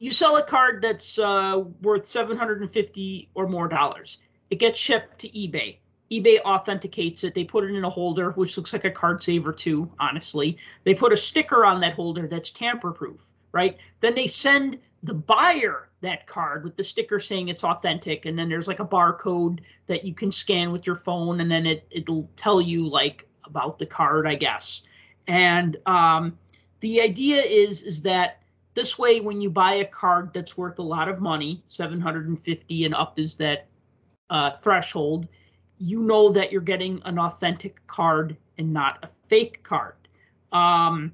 you 0.00 0.10
sell 0.10 0.36
a 0.38 0.42
card 0.42 0.82
that's 0.82 1.18
uh, 1.20 1.62
worth 1.82 2.04
750 2.06 3.28
or 3.34 3.46
more 3.46 3.68
dollars. 3.68 4.18
It 4.50 4.56
gets 4.56 4.78
shipped 4.78 5.20
to 5.20 5.28
eBay. 5.28 5.76
eBay 6.10 6.40
authenticates 6.40 7.22
it. 7.22 7.34
They 7.36 7.44
put 7.44 7.62
it 7.62 7.72
in 7.72 7.84
a 7.84 7.90
holder, 7.90 8.32
which 8.32 8.56
looks 8.56 8.72
like 8.72 8.84
a 8.84 8.90
card 8.90 9.22
saver 9.22 9.52
too, 9.52 9.88
honestly. 10.00 10.56
They 10.82 10.94
put 10.94 11.12
a 11.12 11.16
sticker 11.16 11.64
on 11.64 11.80
that 11.82 11.92
holder 11.94 12.26
that's 12.26 12.50
tamper 12.50 12.90
proof, 12.90 13.30
right? 13.52 13.76
Then 14.00 14.14
they 14.14 14.26
send 14.26 14.78
the 15.02 15.14
buyer 15.14 15.88
that 16.02 16.26
card 16.26 16.64
with 16.64 16.76
the 16.76 16.84
sticker 16.84 17.18
saying 17.18 17.48
it's 17.48 17.64
authentic. 17.64 18.26
And 18.26 18.38
then 18.38 18.48
there's 18.48 18.68
like 18.68 18.80
a 18.80 18.86
barcode 18.86 19.60
that 19.86 20.04
you 20.04 20.14
can 20.14 20.32
scan 20.32 20.72
with 20.72 20.86
your 20.86 20.96
phone, 20.96 21.40
and 21.40 21.50
then 21.50 21.66
it, 21.66 21.86
it'll 21.90 22.30
tell 22.36 22.60
you 22.60 22.88
like 22.88 23.28
about 23.44 23.78
the 23.78 23.86
card, 23.86 24.26
I 24.26 24.34
guess. 24.34 24.82
And 25.26 25.76
um, 25.86 26.38
the 26.80 27.00
idea 27.00 27.40
is 27.42 27.82
is 27.82 28.02
that 28.02 28.42
this 28.74 28.98
way 28.98 29.20
when 29.20 29.40
you 29.40 29.50
buy 29.50 29.74
a 29.74 29.84
card 29.84 30.30
that's 30.32 30.56
worth 30.56 30.78
a 30.78 30.82
lot 30.82 31.08
of 31.08 31.20
money 31.20 31.62
750 31.68 32.84
and 32.84 32.94
up 32.94 33.18
is 33.18 33.34
that 33.36 33.66
uh, 34.30 34.52
threshold 34.52 35.28
you 35.78 36.02
know 36.02 36.30
that 36.30 36.52
you're 36.52 36.60
getting 36.60 37.00
an 37.04 37.18
authentic 37.18 37.84
card 37.86 38.36
and 38.58 38.72
not 38.72 38.98
a 39.02 39.08
fake 39.28 39.62
card 39.62 39.96
um, 40.52 41.12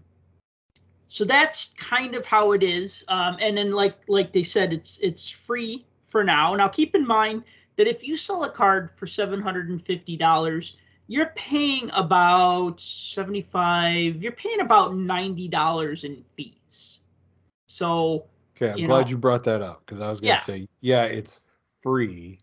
so 1.09 1.24
that's 1.24 1.68
kind 1.76 2.14
of 2.14 2.24
how 2.26 2.52
it 2.52 2.62
is 2.62 3.04
um, 3.09 3.36
and 3.40 3.57
then 3.57 3.72
like 3.72 3.96
like 4.09 4.32
they 4.32 4.42
said 4.42 4.72
it's 4.72 4.98
it's 4.98 5.28
free 5.28 5.84
for 6.04 6.22
now 6.24 6.54
now 6.54 6.68
keep 6.68 6.94
in 6.94 7.07
mind 7.07 7.42
that 7.76 7.86
if 7.86 8.07
you 8.07 8.16
sell 8.16 8.44
a 8.44 8.50
card 8.50 8.90
for 8.90 9.07
$750 9.07 10.72
you're 11.09 11.26
paying 11.36 11.90
about 11.94 12.80
75 12.80 14.22
you're 14.22 14.32
paying 14.32 14.61
about 14.61 14.92
$90 14.92 16.04
in 16.04 16.22
fees 16.22 17.00
so 17.68 18.24
Okay, 18.57 18.70
I'm 18.70 18.80
you 18.80 18.86
glad 18.86 19.09
know. 19.09 19.11
you 19.11 19.16
brought 19.16 19.44
that 19.44 19.62
up 19.62 19.84
because 19.84 20.00
I 20.00 20.09
was 20.09 20.20
gonna 20.20 20.36
Yeah. 20.36 20.38
say, 20.38 20.66
yeah, 20.80 21.04
it's 21.04 21.40
free, 21.82 22.40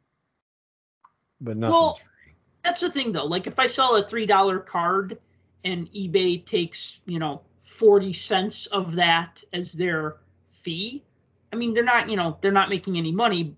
but 1.42 1.58
nothing's 1.58 1.98
Well, 1.98 1.98
free. 1.98 2.36
that's 2.64 2.82
the 2.82 2.90
thing 2.92 3.12
though 3.12 3.26
like 3.26 3.48
if 3.48 3.60
i 3.60 3.68
sell 3.68 3.96
a 3.96 4.04
$3 4.04 4.60
card 4.60 5.20
and 5.64 5.90
ebay 5.94 6.44
takes 6.46 7.02
you 7.06 7.20
know 7.20 7.42
40 7.64 8.14
cents 8.14 8.66
of 8.68 8.94
that 8.96 9.44
as 9.54 9.74
their 9.74 10.18
fee. 10.48 11.04
I 11.52 11.56
mean 11.56 11.74
they're 11.74 11.84
not 11.84 12.10
you 12.10 12.16
know 12.16 12.38
they're 12.42 12.52
not 12.52 12.70
making 12.70 12.98
any 12.98 13.12
money. 13.12 13.56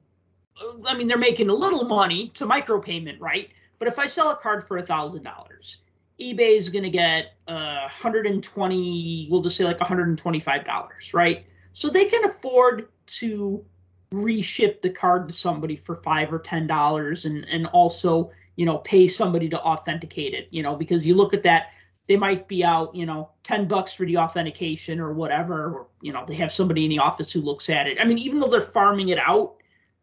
I 0.87 0.95
mean 0.95 1.07
they're 1.07 1.17
making 1.17 1.49
a 1.49 1.53
little 1.53 1.83
money 1.85 2.27
it's 2.27 2.41
a 2.41 2.45
micropayment 2.45 3.19
right? 3.19 3.49
But 3.77 3.89
if 3.89 3.99
i 3.99 4.07
sell 4.07 4.31
a 4.31 4.35
card 4.35 4.65
for 4.65 4.77
a 4.77 4.83
thousand 4.83 5.23
dollars 5.23 5.79
ebay 6.19 6.57
is 6.57 6.69
going 6.69 6.83
to 6.83 6.89
get 6.89 7.33
uh, 7.49 7.81
120 7.81 9.27
we'll 9.29 9.41
just 9.41 9.57
say 9.57 9.65
like 9.65 9.79
125 9.81 10.65
dollars 10.65 11.13
right? 11.13 11.51
So 11.73 11.89
they 11.89 12.05
can 12.05 12.23
afford 12.23 12.87
to 13.07 13.65
reship 14.11 14.81
the 14.81 14.89
card 14.89 15.27
to 15.27 15.33
somebody 15.33 15.75
for 15.75 15.95
five 15.95 16.31
or 16.31 16.39
ten 16.39 16.67
dollars 16.67 17.25
and 17.25 17.45
and 17.49 17.67
also 17.67 18.31
you 18.55 18.65
know 18.65 18.77
pay 18.79 19.07
somebody 19.07 19.49
to 19.49 19.59
authenticate 19.61 20.33
it 20.33 20.47
you 20.51 20.63
know 20.63 20.75
because 20.75 21.05
you 21.05 21.15
look 21.15 21.33
at 21.33 21.43
that 21.43 21.71
they 22.07 22.17
might 22.17 22.47
be 22.47 22.63
out 22.63 22.93
you 22.95 23.05
know 23.05 23.29
10 23.43 23.67
bucks 23.67 23.93
for 23.93 24.05
the 24.05 24.17
authentication 24.17 24.99
or 24.99 25.13
whatever 25.13 25.65
or 25.73 25.87
you 26.01 26.13
know 26.13 26.23
they 26.27 26.35
have 26.35 26.51
somebody 26.51 26.83
in 26.83 26.89
the 26.89 26.99
office 26.99 27.31
who 27.31 27.41
looks 27.41 27.69
at 27.69 27.87
it. 27.87 27.99
I 27.99 28.05
mean 28.05 28.17
even 28.17 28.39
though 28.39 28.47
they're 28.47 28.61
farming 28.61 29.09
it 29.09 29.19
out 29.19 29.55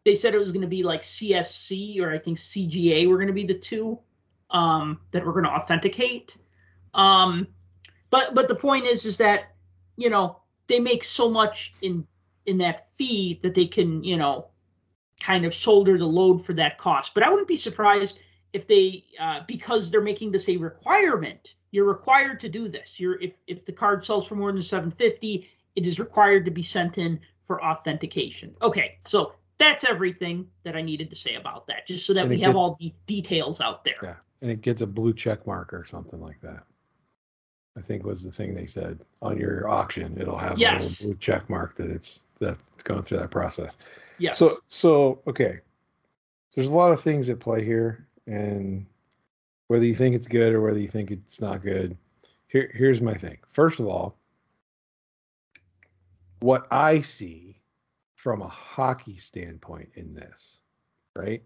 they 0.05 0.15
said 0.15 0.33
it 0.33 0.39
was 0.39 0.51
going 0.51 0.61
to 0.61 0.67
be 0.67 0.83
like 0.83 1.01
csc 1.01 2.01
or 2.01 2.11
i 2.11 2.17
think 2.17 2.37
cga 2.37 3.07
were 3.07 3.17
going 3.17 3.27
to 3.27 3.33
be 3.33 3.45
the 3.45 3.53
two 3.53 3.99
um, 4.53 4.99
that 5.11 5.25
were 5.25 5.33
going 5.33 5.45
to 5.45 5.51
authenticate. 5.51 6.37
Um, 6.93 7.47
but 8.09 8.35
but 8.35 8.47
the 8.47 8.55
point 8.55 8.85
is 8.85 9.05
is 9.05 9.17
that 9.17 9.55
you 9.97 10.09
know 10.09 10.39
they 10.67 10.79
make 10.79 11.03
so 11.03 11.29
much 11.29 11.73
in 11.81 12.07
in 12.45 12.57
that 12.59 12.87
fee 12.95 13.39
that 13.41 13.55
they 13.55 13.65
can 13.65 14.03
you 14.03 14.15
know 14.15 14.47
kind 15.19 15.45
of 15.45 15.53
shoulder 15.53 15.97
the 15.97 16.05
load 16.05 16.45
for 16.45 16.53
that 16.53 16.77
cost. 16.77 17.13
But 17.13 17.23
i 17.23 17.29
wouldn't 17.29 17.47
be 17.47 17.57
surprised 17.57 18.19
if 18.53 18.67
they 18.67 19.03
uh, 19.19 19.41
because 19.47 19.89
they're 19.89 20.01
making 20.01 20.31
this 20.31 20.47
a 20.47 20.57
requirement 20.57 21.55
you're 21.71 21.85
required 21.85 22.39
to 22.39 22.47
do 22.49 22.67
this 22.69 22.99
you're 22.99 23.19
if 23.21 23.37
if 23.47 23.65
the 23.65 23.71
card 23.71 24.05
sells 24.05 24.27
for 24.27 24.35
more 24.35 24.51
than 24.51 24.61
750 24.61 25.49
it 25.75 25.85
is 25.87 25.99
required 25.99 26.45
to 26.45 26.51
be 26.51 26.61
sent 26.63 26.97
in 26.97 27.19
for 27.45 27.63
authentication 27.63 28.55
okay 28.61 28.97
so 29.05 29.33
that's 29.57 29.83
everything 29.83 30.47
that 30.63 30.75
i 30.75 30.81
needed 30.81 31.09
to 31.09 31.15
say 31.15 31.35
about 31.35 31.65
that 31.67 31.85
just 31.87 32.05
so 32.05 32.13
that 32.13 32.27
we 32.27 32.37
have 32.39 32.51
gets- 32.53 32.55
all 32.57 32.77
the 32.79 32.93
details 33.07 33.59
out 33.59 33.83
there 33.83 33.95
Yeah, 34.03 34.15
and 34.41 34.51
it 34.51 34.61
gets 34.61 34.81
a 34.81 34.87
blue 34.87 35.13
check 35.13 35.45
mark 35.47 35.73
or 35.73 35.85
something 35.85 36.21
like 36.21 36.39
that. 36.41 36.63
I 37.75 37.81
think 37.81 38.03
was 38.05 38.21
the 38.21 38.31
thing 38.31 38.53
they 38.53 38.67
said 38.67 39.03
on 39.23 39.35
your 39.35 39.67
auction. 39.67 40.15
It'll 40.21 40.37
have 40.37 40.59
Yes. 40.59 41.01
a 41.01 41.05
blue 41.05 41.15
check 41.15 41.49
mark 41.49 41.75
that 41.77 41.89
it's 41.89 42.23
that 42.37 42.57
it's 42.75 42.83
going 42.83 43.01
through 43.01 43.17
that 43.17 43.31
process. 43.31 43.77
yes 44.19 44.37
So 44.37 44.57
so 44.67 45.21
okay, 45.25 45.59
there's 46.53 46.69
a 46.69 46.73
lot 46.73 46.91
of 46.91 47.01
things 47.01 47.31
at 47.31 47.39
play 47.39 47.63
here, 47.65 48.05
and 48.27 48.85
whether 49.67 49.85
you 49.85 49.95
think 49.95 50.15
it's 50.15 50.27
good 50.27 50.53
or 50.53 50.61
whether 50.61 50.79
you 50.79 50.87
think 50.87 51.11
it's 51.11 51.41
not 51.41 51.61
good, 51.61 51.97
here 52.47 52.71
here's 52.73 53.01
my 53.01 53.13
thing. 53.13 53.37
First 53.49 53.79
of 53.79 53.87
all, 53.87 54.17
what 56.39 56.67
I 56.71 57.01
see 57.01 57.55
from 58.15 58.41
a 58.41 58.47
hockey 58.47 59.17
standpoint 59.17 59.89
in 59.95 60.13
this, 60.13 60.59
right? 61.15 61.43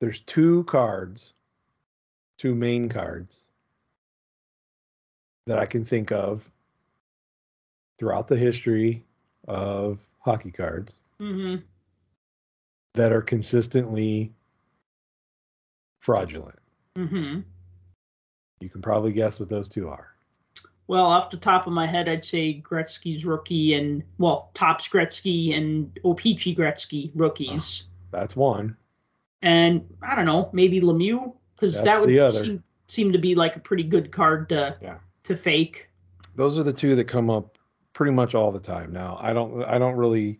There's 0.00 0.20
two 0.20 0.64
cards, 0.64 1.34
two 2.38 2.54
main 2.54 2.88
cards 2.88 3.44
that 5.46 5.58
I 5.58 5.66
can 5.66 5.84
think 5.84 6.12
of 6.12 6.50
throughout 7.98 8.28
the 8.28 8.36
history 8.36 9.04
of 9.46 9.98
hockey 10.20 10.50
cards 10.50 10.94
hmm 11.18 11.56
that 12.94 13.12
are 13.12 13.22
consistently 13.22 14.32
fraudulent. 16.04 16.58
Mm-hmm. 16.96 17.40
You 18.60 18.68
can 18.70 18.82
probably 18.82 19.12
guess 19.12 19.40
what 19.40 19.48
those 19.48 19.68
two 19.68 19.88
are. 19.88 20.08
Well, 20.86 21.06
off 21.06 21.30
the 21.30 21.38
top 21.38 21.66
of 21.66 21.72
my 21.72 21.86
head, 21.86 22.10
I'd 22.10 22.24
say 22.26 22.60
Gretzky's 22.62 23.24
rookie 23.24 23.72
and 23.74 24.02
well, 24.18 24.50
Topps 24.52 24.86
Gretzky 24.86 25.56
and 25.56 25.98
O-Pee-Chee 26.04 26.54
Gretzky 26.54 27.10
rookies, 27.14 27.84
That's 28.10 28.36
one. 28.36 28.76
and 29.42 29.82
I 30.02 30.14
don't 30.14 30.26
know, 30.26 30.50
maybe 30.52 30.80
Lemieux 30.80 31.34
because 31.56 31.80
that 31.80 32.00
would 32.00 32.34
seem, 32.34 32.62
seem 32.88 33.12
to 33.12 33.18
be 33.18 33.34
like 33.34 33.56
a 33.56 33.60
pretty 33.60 33.82
good 33.82 34.12
card 34.12 34.48
to 34.50 34.76
Yeah. 34.82 34.98
to 35.24 35.36
fake. 35.36 35.88
Those 36.36 36.58
are 36.58 36.62
the 36.62 36.72
two 36.72 36.94
that 36.96 37.04
come 37.06 37.30
up 37.30 37.56
pretty 37.94 38.12
much 38.12 38.34
all 38.34 38.52
the 38.52 38.60
time. 38.60 38.92
Now, 38.92 39.16
I 39.20 39.32
don't 39.32 39.64
I 39.64 39.78
don't 39.78 39.96
really 39.96 40.38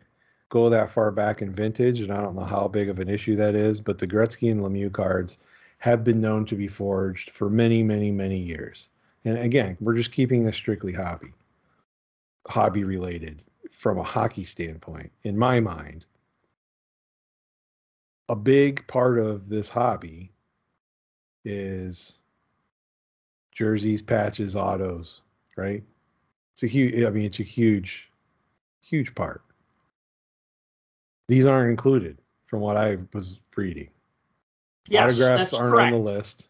go 0.50 0.68
that 0.68 0.90
far 0.90 1.10
back 1.10 1.40
in 1.40 1.52
vintage, 1.52 2.00
and 2.00 2.12
I 2.12 2.20
don't 2.20 2.36
know 2.36 2.44
how 2.44 2.68
big 2.68 2.90
of 2.90 2.98
an 3.00 3.08
issue 3.08 3.34
that 3.36 3.54
is, 3.54 3.80
but 3.80 3.98
the 3.98 4.06
Gretzky 4.06 4.50
and 4.52 4.60
Lemieux 4.60 4.92
cards 4.92 5.38
have 5.84 6.02
been 6.02 6.18
known 6.18 6.46
to 6.46 6.54
be 6.56 6.66
forged 6.66 7.28
for 7.32 7.50
many, 7.50 7.82
many, 7.82 8.10
many 8.10 8.38
years. 8.38 8.88
And 9.26 9.36
again, 9.36 9.76
we're 9.82 9.94
just 9.94 10.12
keeping 10.12 10.42
this 10.42 10.56
strictly 10.56 10.94
hobby, 10.94 11.34
hobby 12.48 12.84
related 12.84 13.42
from 13.70 13.98
a 13.98 14.02
hockey 14.02 14.44
standpoint. 14.44 15.12
In 15.24 15.36
my 15.36 15.60
mind, 15.60 16.06
a 18.30 18.34
big 18.34 18.86
part 18.86 19.18
of 19.18 19.50
this 19.50 19.68
hobby 19.68 20.32
is 21.44 22.16
jerseys, 23.52 24.00
patches, 24.00 24.56
autos, 24.56 25.20
right? 25.54 25.82
It's 26.54 26.62
a 26.62 26.66
huge, 26.66 27.04
I 27.04 27.10
mean, 27.10 27.26
it's 27.26 27.40
a 27.40 27.42
huge, 27.42 28.10
huge 28.80 29.14
part. 29.14 29.42
These 31.28 31.44
aren't 31.44 31.72
included 31.72 32.16
from 32.46 32.60
what 32.60 32.78
I 32.78 32.96
was 33.12 33.40
reading. 33.54 33.90
Yes, 34.88 35.14
Autographs 35.14 35.50
that's 35.50 35.54
aren't 35.54 35.74
correct. 35.74 35.92
on 35.94 35.98
the 35.98 36.04
list. 36.04 36.48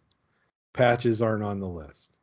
Patches 0.73 1.23
aren't 1.23 1.45
on 1.45 1.59
the 1.59 1.69
list. 1.69 2.19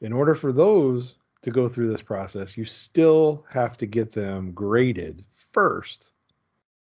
In 0.00 0.12
order 0.12 0.34
for 0.34 0.52
those 0.52 1.16
to 1.42 1.50
go 1.50 1.68
through 1.68 1.88
this 1.88 2.02
process, 2.02 2.56
you 2.56 2.64
still 2.64 3.44
have 3.52 3.76
to 3.78 3.86
get 3.86 4.12
them 4.12 4.52
graded 4.52 5.24
first 5.52 6.12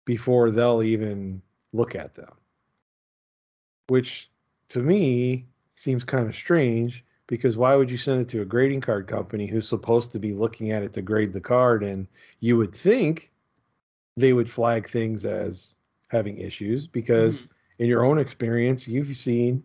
before 0.04 0.50
they'll 0.50 0.82
even 0.82 1.40
look 1.72 1.94
at 1.94 2.14
them. 2.14 2.32
Which 3.88 4.30
to 4.68 4.80
me 4.80 5.46
seems 5.74 6.04
kind 6.04 6.28
of 6.28 6.34
strange 6.34 7.04
because 7.26 7.56
why 7.56 7.74
would 7.74 7.90
you 7.90 7.96
send 7.96 8.20
it 8.20 8.28
to 8.28 8.42
a 8.42 8.44
grading 8.44 8.80
card 8.80 9.06
company 9.06 9.46
who's 9.46 9.68
supposed 9.68 10.10
to 10.12 10.18
be 10.18 10.32
looking 10.32 10.72
at 10.72 10.82
it 10.82 10.92
to 10.92 11.02
grade 11.02 11.32
the 11.32 11.40
card 11.40 11.82
and 11.82 12.06
you 12.40 12.56
would 12.56 12.74
think 12.74 13.30
they 14.16 14.32
would 14.32 14.50
flag 14.50 14.88
things 14.90 15.24
as 15.24 15.74
having 16.08 16.38
issues 16.38 16.86
because 16.86 17.42
Mhm. 17.42 17.48
In 17.80 17.88
your 17.88 18.04
own 18.04 18.18
experience, 18.18 18.86
you've 18.86 19.16
seen 19.16 19.64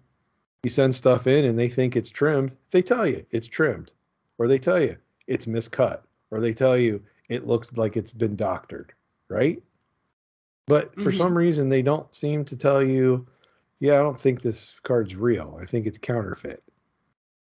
you 0.63 0.69
send 0.69 0.95
stuff 0.95 1.27
in 1.27 1.45
and 1.45 1.59
they 1.59 1.69
think 1.69 1.95
it's 1.95 2.09
trimmed. 2.09 2.55
They 2.71 2.81
tell 2.81 3.05
you 3.05 3.23
it's 3.29 3.45
trimmed, 3.45 3.91
or 4.37 4.47
they 4.47 4.57
tell 4.57 4.81
you 4.81 4.95
it's 5.27 5.45
miscut, 5.45 5.99
or 6.31 6.39
they 6.39 6.53
tell 6.53 6.77
you 6.77 7.03
it 7.29 7.45
looks 7.45 7.73
like 7.73 7.97
it's 7.97 8.13
been 8.13 8.37
doctored, 8.37 8.93
right? 9.27 9.61
But 10.67 10.95
for 10.95 11.11
Mhm. 11.11 11.17
some 11.17 11.37
reason, 11.37 11.67
they 11.67 11.81
don't 11.81 12.11
seem 12.13 12.45
to 12.45 12.55
tell 12.55 12.81
you, 12.81 13.27
yeah, 13.79 13.99
I 13.99 14.01
don't 14.01 14.19
think 14.19 14.41
this 14.41 14.79
card's 14.79 15.15
real. 15.15 15.59
I 15.61 15.65
think 15.65 15.85
it's 15.85 15.97
counterfeit. 15.97 16.63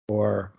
Or 0.08 0.52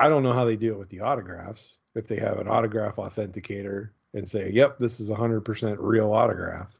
I 0.00 0.08
don't 0.08 0.24
know 0.24 0.32
how 0.32 0.44
they 0.44 0.56
do 0.56 0.72
it 0.72 0.78
with 0.78 0.88
the 0.88 1.00
autographs. 1.00 1.78
If 1.94 2.08
they 2.08 2.16
have 2.16 2.38
an 2.38 2.48
autograph 2.48 2.96
authenticator 2.96 3.90
and 4.12 4.28
say, 4.28 4.50
yep, 4.50 4.78
this 4.78 4.98
is 4.98 5.08
100% 5.08 5.76
real 5.78 6.12
autograph. 6.12 6.74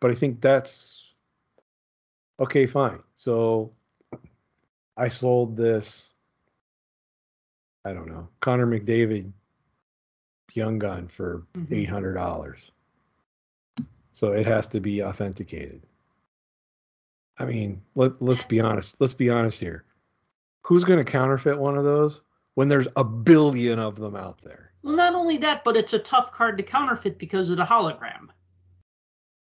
But 0.00 0.10
I 0.10 0.14
think 0.14 0.40
that's 0.40 1.12
okay, 2.40 2.66
fine. 2.66 3.02
So 3.14 3.72
I 4.96 5.08
sold 5.08 5.56
this, 5.56 6.10
I 7.84 7.92
don't 7.92 8.08
know, 8.08 8.28
Connor 8.40 8.66
McDavid 8.66 9.32
Young 10.52 10.78
Gun 10.78 11.08
for 11.08 11.46
Mhm. 11.54 11.68
$800. 11.70 12.70
So 14.12 14.32
it 14.32 14.46
has 14.46 14.66
to 14.68 14.80
be 14.80 15.02
authenticated. 15.02 15.86
I 17.38 17.44
mean, 17.44 17.82
let, 17.94 18.20
let's 18.22 18.44
be 18.44 18.60
honest. 18.60 18.98
Let's 19.00 19.12
be 19.12 19.28
honest 19.28 19.60
here. 19.60 19.84
Who's 20.62 20.84
going 20.84 20.98
to 20.98 21.10
counterfeit 21.10 21.58
one 21.58 21.76
of 21.76 21.84
those 21.84 22.22
when 22.54 22.68
there's 22.68 22.88
a 22.96 23.04
billion 23.04 23.78
of 23.78 23.96
them 23.96 24.16
out 24.16 24.40
there? 24.42 24.72
Well, 24.82 24.96
not 24.96 25.14
only 25.14 25.36
that, 25.38 25.62
but 25.64 25.76
it's 25.76 25.92
a 25.92 25.98
tough 25.98 26.32
card 26.32 26.56
to 26.56 26.62
counterfeit 26.62 27.18
because 27.18 27.50
of 27.50 27.58
the 27.58 27.64
hologram. 27.64 28.28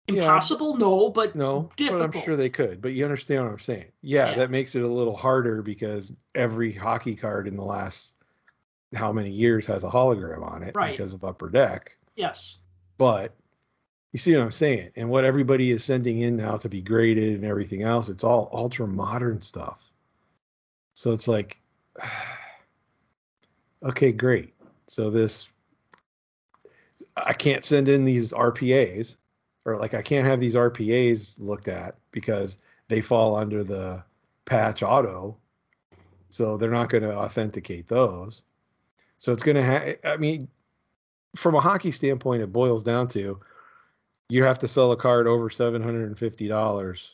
Yeah. 0.08 0.22
Impossible? 0.24 0.76
No, 0.76 1.08
but 1.08 1.34
No, 1.34 1.68
but. 1.78 2.02
I'm 2.02 2.12
sure 2.12 2.36
they 2.36 2.50
could. 2.50 2.82
But 2.82 2.92
you 2.92 3.04
understand 3.04 3.44
what 3.44 3.52
I'm 3.52 3.58
saying? 3.58 3.86
Yeah, 4.02 4.30
Yeah. 4.30 4.36
that 4.36 4.50
makes 4.50 4.74
it 4.74 4.82
a 4.82 4.88
little 4.88 5.16
harder 5.16 5.62
because 5.62 6.12
every 6.34 6.72
hockey 6.72 7.16
card 7.16 7.48
in 7.48 7.56
the 7.56 7.64
last 7.64 8.16
how 8.94 9.10
many 9.12 9.30
years 9.30 9.64
has 9.66 9.82
a 9.82 9.88
hologram 9.88 10.42
on 10.46 10.62
it 10.62 10.76
Right. 10.76 10.96
because 10.96 11.14
of 11.14 11.24
Upper 11.24 11.48
Deck. 11.48 11.96
Yes. 12.16 12.58
But 12.98 13.34
You 14.12 14.18
see 14.18 14.36
what 14.36 14.44
I'm 14.44 14.52
saying? 14.52 14.90
And 14.94 15.08
what 15.10 15.24
everybody 15.24 15.70
is 15.72 15.82
sending 15.82 16.20
in 16.20 16.36
now 16.36 16.56
to 16.58 16.68
be 16.68 16.80
graded 16.80 17.34
and 17.34 17.44
everything 17.44 17.82
else, 17.82 18.08
it's 18.08 18.22
all 18.22 18.48
ultra 18.52 18.86
modern 18.86 19.40
stuff. 19.40 19.90
So 20.92 21.10
it's 21.10 21.26
like, 21.26 21.60
okay, 23.82 24.12
great. 24.12 24.54
So 24.86 25.10
this, 25.10 25.48
I 27.16 27.32
can't 27.32 27.64
send 27.64 27.88
in 27.88 28.04
these 28.04 28.32
RPAs, 28.32 29.16
or 29.64 29.76
like 29.76 29.94
I 29.94 30.02
can't 30.02 30.26
have 30.26 30.40
these 30.40 30.54
RPAs 30.54 31.36
looked 31.38 31.68
at 31.68 31.96
because 32.10 32.58
they 32.88 33.00
fall 33.00 33.36
under 33.36 33.64
the 33.64 34.02
patch 34.44 34.82
auto. 34.82 35.36
So 36.30 36.56
they're 36.56 36.70
not 36.70 36.90
going 36.90 37.04
to 37.04 37.16
authenticate 37.16 37.88
those. 37.88 38.42
So 39.18 39.32
it's 39.32 39.42
going 39.42 39.56
to 39.56 39.62
have, 39.62 39.96
I 40.04 40.16
mean, 40.16 40.48
from 41.36 41.54
a 41.54 41.60
hockey 41.60 41.90
standpoint, 41.90 42.42
it 42.42 42.52
boils 42.52 42.82
down 42.82 43.08
to 43.08 43.40
you 44.28 44.44
have 44.44 44.58
to 44.60 44.68
sell 44.68 44.92
a 44.92 44.96
card 44.96 45.26
over 45.26 45.48
$750 45.48 47.10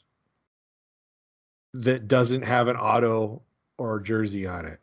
that 1.75 2.09
doesn't 2.09 2.43
have 2.43 2.69
an 2.69 2.77
auto 2.77 3.43
or 3.79 4.01
jersey 4.01 4.47
on 4.47 4.65
it. 4.65 4.81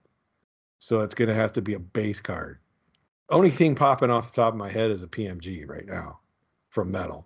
So 0.79 1.01
it's 1.01 1.15
going 1.15 1.29
to 1.29 1.35
have 1.35 1.53
to 1.53 1.61
be 1.61 1.73
a 1.73 1.79
base 1.79 2.21
card. 2.21 2.59
Only 3.29 3.51
thing 3.51 3.75
popping 3.75 4.09
off 4.09 4.31
the 4.31 4.41
top 4.41 4.53
of 4.53 4.59
my 4.59 4.69
head 4.69 4.91
is 4.91 5.03
a 5.03 5.07
PMG 5.07 5.67
right 5.67 5.85
now 5.85 6.19
from 6.69 6.91
Metal. 6.91 7.25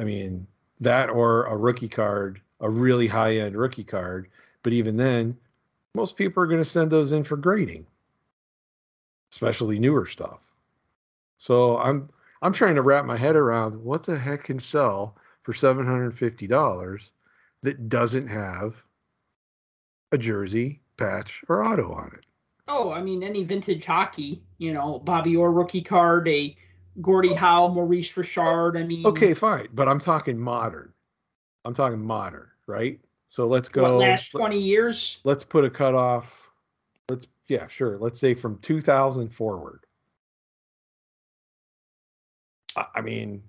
I 0.00 0.04
mean, 0.04 0.46
that 0.80 1.10
or 1.10 1.44
a 1.44 1.56
rookie 1.56 1.88
card, 1.88 2.40
a 2.60 2.70
really 2.70 3.06
high 3.06 3.36
end 3.36 3.54
rookie 3.54 3.84
card. 3.84 4.28
But 4.62 4.72
even 4.72 4.96
then, 4.96 5.36
most 5.94 6.16
people 6.16 6.42
are 6.42 6.46
going 6.46 6.60
to 6.60 6.64
send 6.64 6.90
those 6.90 7.12
in 7.12 7.22
for 7.22 7.36
grading, 7.36 7.86
especially 9.30 9.78
newer 9.78 10.06
stuff. 10.06 10.40
So 11.38 11.76
I'm 11.78 12.08
I'm 12.42 12.52
trying 12.54 12.76
to 12.76 12.82
wrap 12.82 13.04
my 13.04 13.16
head 13.16 13.36
around 13.36 13.76
what 13.76 14.02
the 14.04 14.18
heck 14.18 14.44
can 14.44 14.58
sell 14.58 15.16
for 15.42 15.52
seven 15.52 15.86
hundred 15.86 16.16
fifty 16.16 16.46
dollars 16.46 17.10
that 17.62 17.90
doesn't 17.90 18.28
have 18.28 18.82
a 20.12 20.18
jersey, 20.18 20.80
patch, 20.96 21.44
or 21.48 21.64
auto 21.64 21.92
on 21.92 22.10
it. 22.14 22.26
Oh, 22.68 22.92
I 22.92 23.02
mean, 23.02 23.22
any 23.22 23.44
vintage 23.44 23.84
hockey, 23.84 24.42
you 24.58 24.72
know, 24.72 25.00
Bobby 25.00 25.36
Orr 25.36 25.52
rookie 25.52 25.82
card, 25.82 26.26
a 26.28 26.56
Gordie 27.00 27.34
Howe, 27.34 27.68
Maurice 27.68 28.16
Richard. 28.16 28.76
I 28.76 28.82
mean, 28.82 29.06
Okay, 29.06 29.34
fine, 29.34 29.68
but 29.72 29.88
I'm 29.88 30.00
talking 30.00 30.38
modern. 30.38 30.92
I'm 31.64 31.74
talking 31.74 32.00
modern, 32.00 32.48
right? 32.66 33.00
So 33.28 33.46
let's 33.46 33.68
go. 33.68 33.82
what, 33.82 33.92
last 33.92 34.34
let- 34.34 34.40
20 34.40 34.58
years? 34.58 35.18
let's 35.24 35.44
put 35.44 35.64
a 35.64 35.70
cutoff. 35.70 36.48
Let's 37.08 37.26
yeah, 37.48 37.66
sure. 37.66 37.98
Let's 37.98 38.20
say 38.20 38.34
from 38.34 38.58
2000 38.58 39.28
forward. 39.28 39.84
I, 42.76 42.86
I 42.96 43.00
mean, 43.00 43.42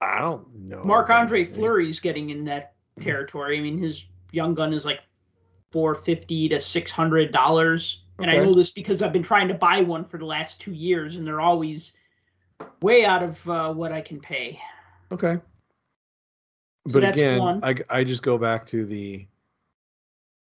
I 0.00 0.20
don't 0.20 0.54
know. 0.54 0.82
Marc 0.84 1.10
Andre. 1.10 1.44
Fleury's 1.44 2.00
getting 2.00 2.30
in 2.30 2.44
that 2.44 2.74
territory. 3.00 3.58
I 3.58 3.60
mean, 3.60 3.78
his 3.78 4.06
young 4.32 4.54
gun 4.54 4.72
is 4.72 4.84
like 4.84 5.00
450 5.72 6.50
to 6.50 6.60
600 6.60 7.32
dollars. 7.32 8.00
And 8.20 8.30
I 8.30 8.36
know 8.36 8.52
this 8.52 8.70
because 8.70 9.02
I've 9.02 9.12
been 9.12 9.24
trying 9.24 9.48
to 9.48 9.54
buy 9.54 9.80
one 9.80 10.04
for 10.04 10.18
the 10.18 10.24
last 10.24 10.60
two 10.60 10.72
years, 10.72 11.16
and 11.16 11.26
they're 11.26 11.40
always 11.40 11.94
way 12.82 13.04
out 13.04 13.22
of 13.22 13.48
uh, 13.48 13.72
what 13.72 13.92
I 13.92 14.00
can 14.00 14.20
pay. 14.20 14.60
Okay. 15.12 15.38
So 16.88 17.00
But 17.00 17.08
again, 17.10 17.38
one. 17.38 17.64
I 17.64 17.74
I 17.88 18.04
just 18.04 18.22
go 18.22 18.36
back 18.38 18.66
to 18.66 18.84
the. 18.84 19.26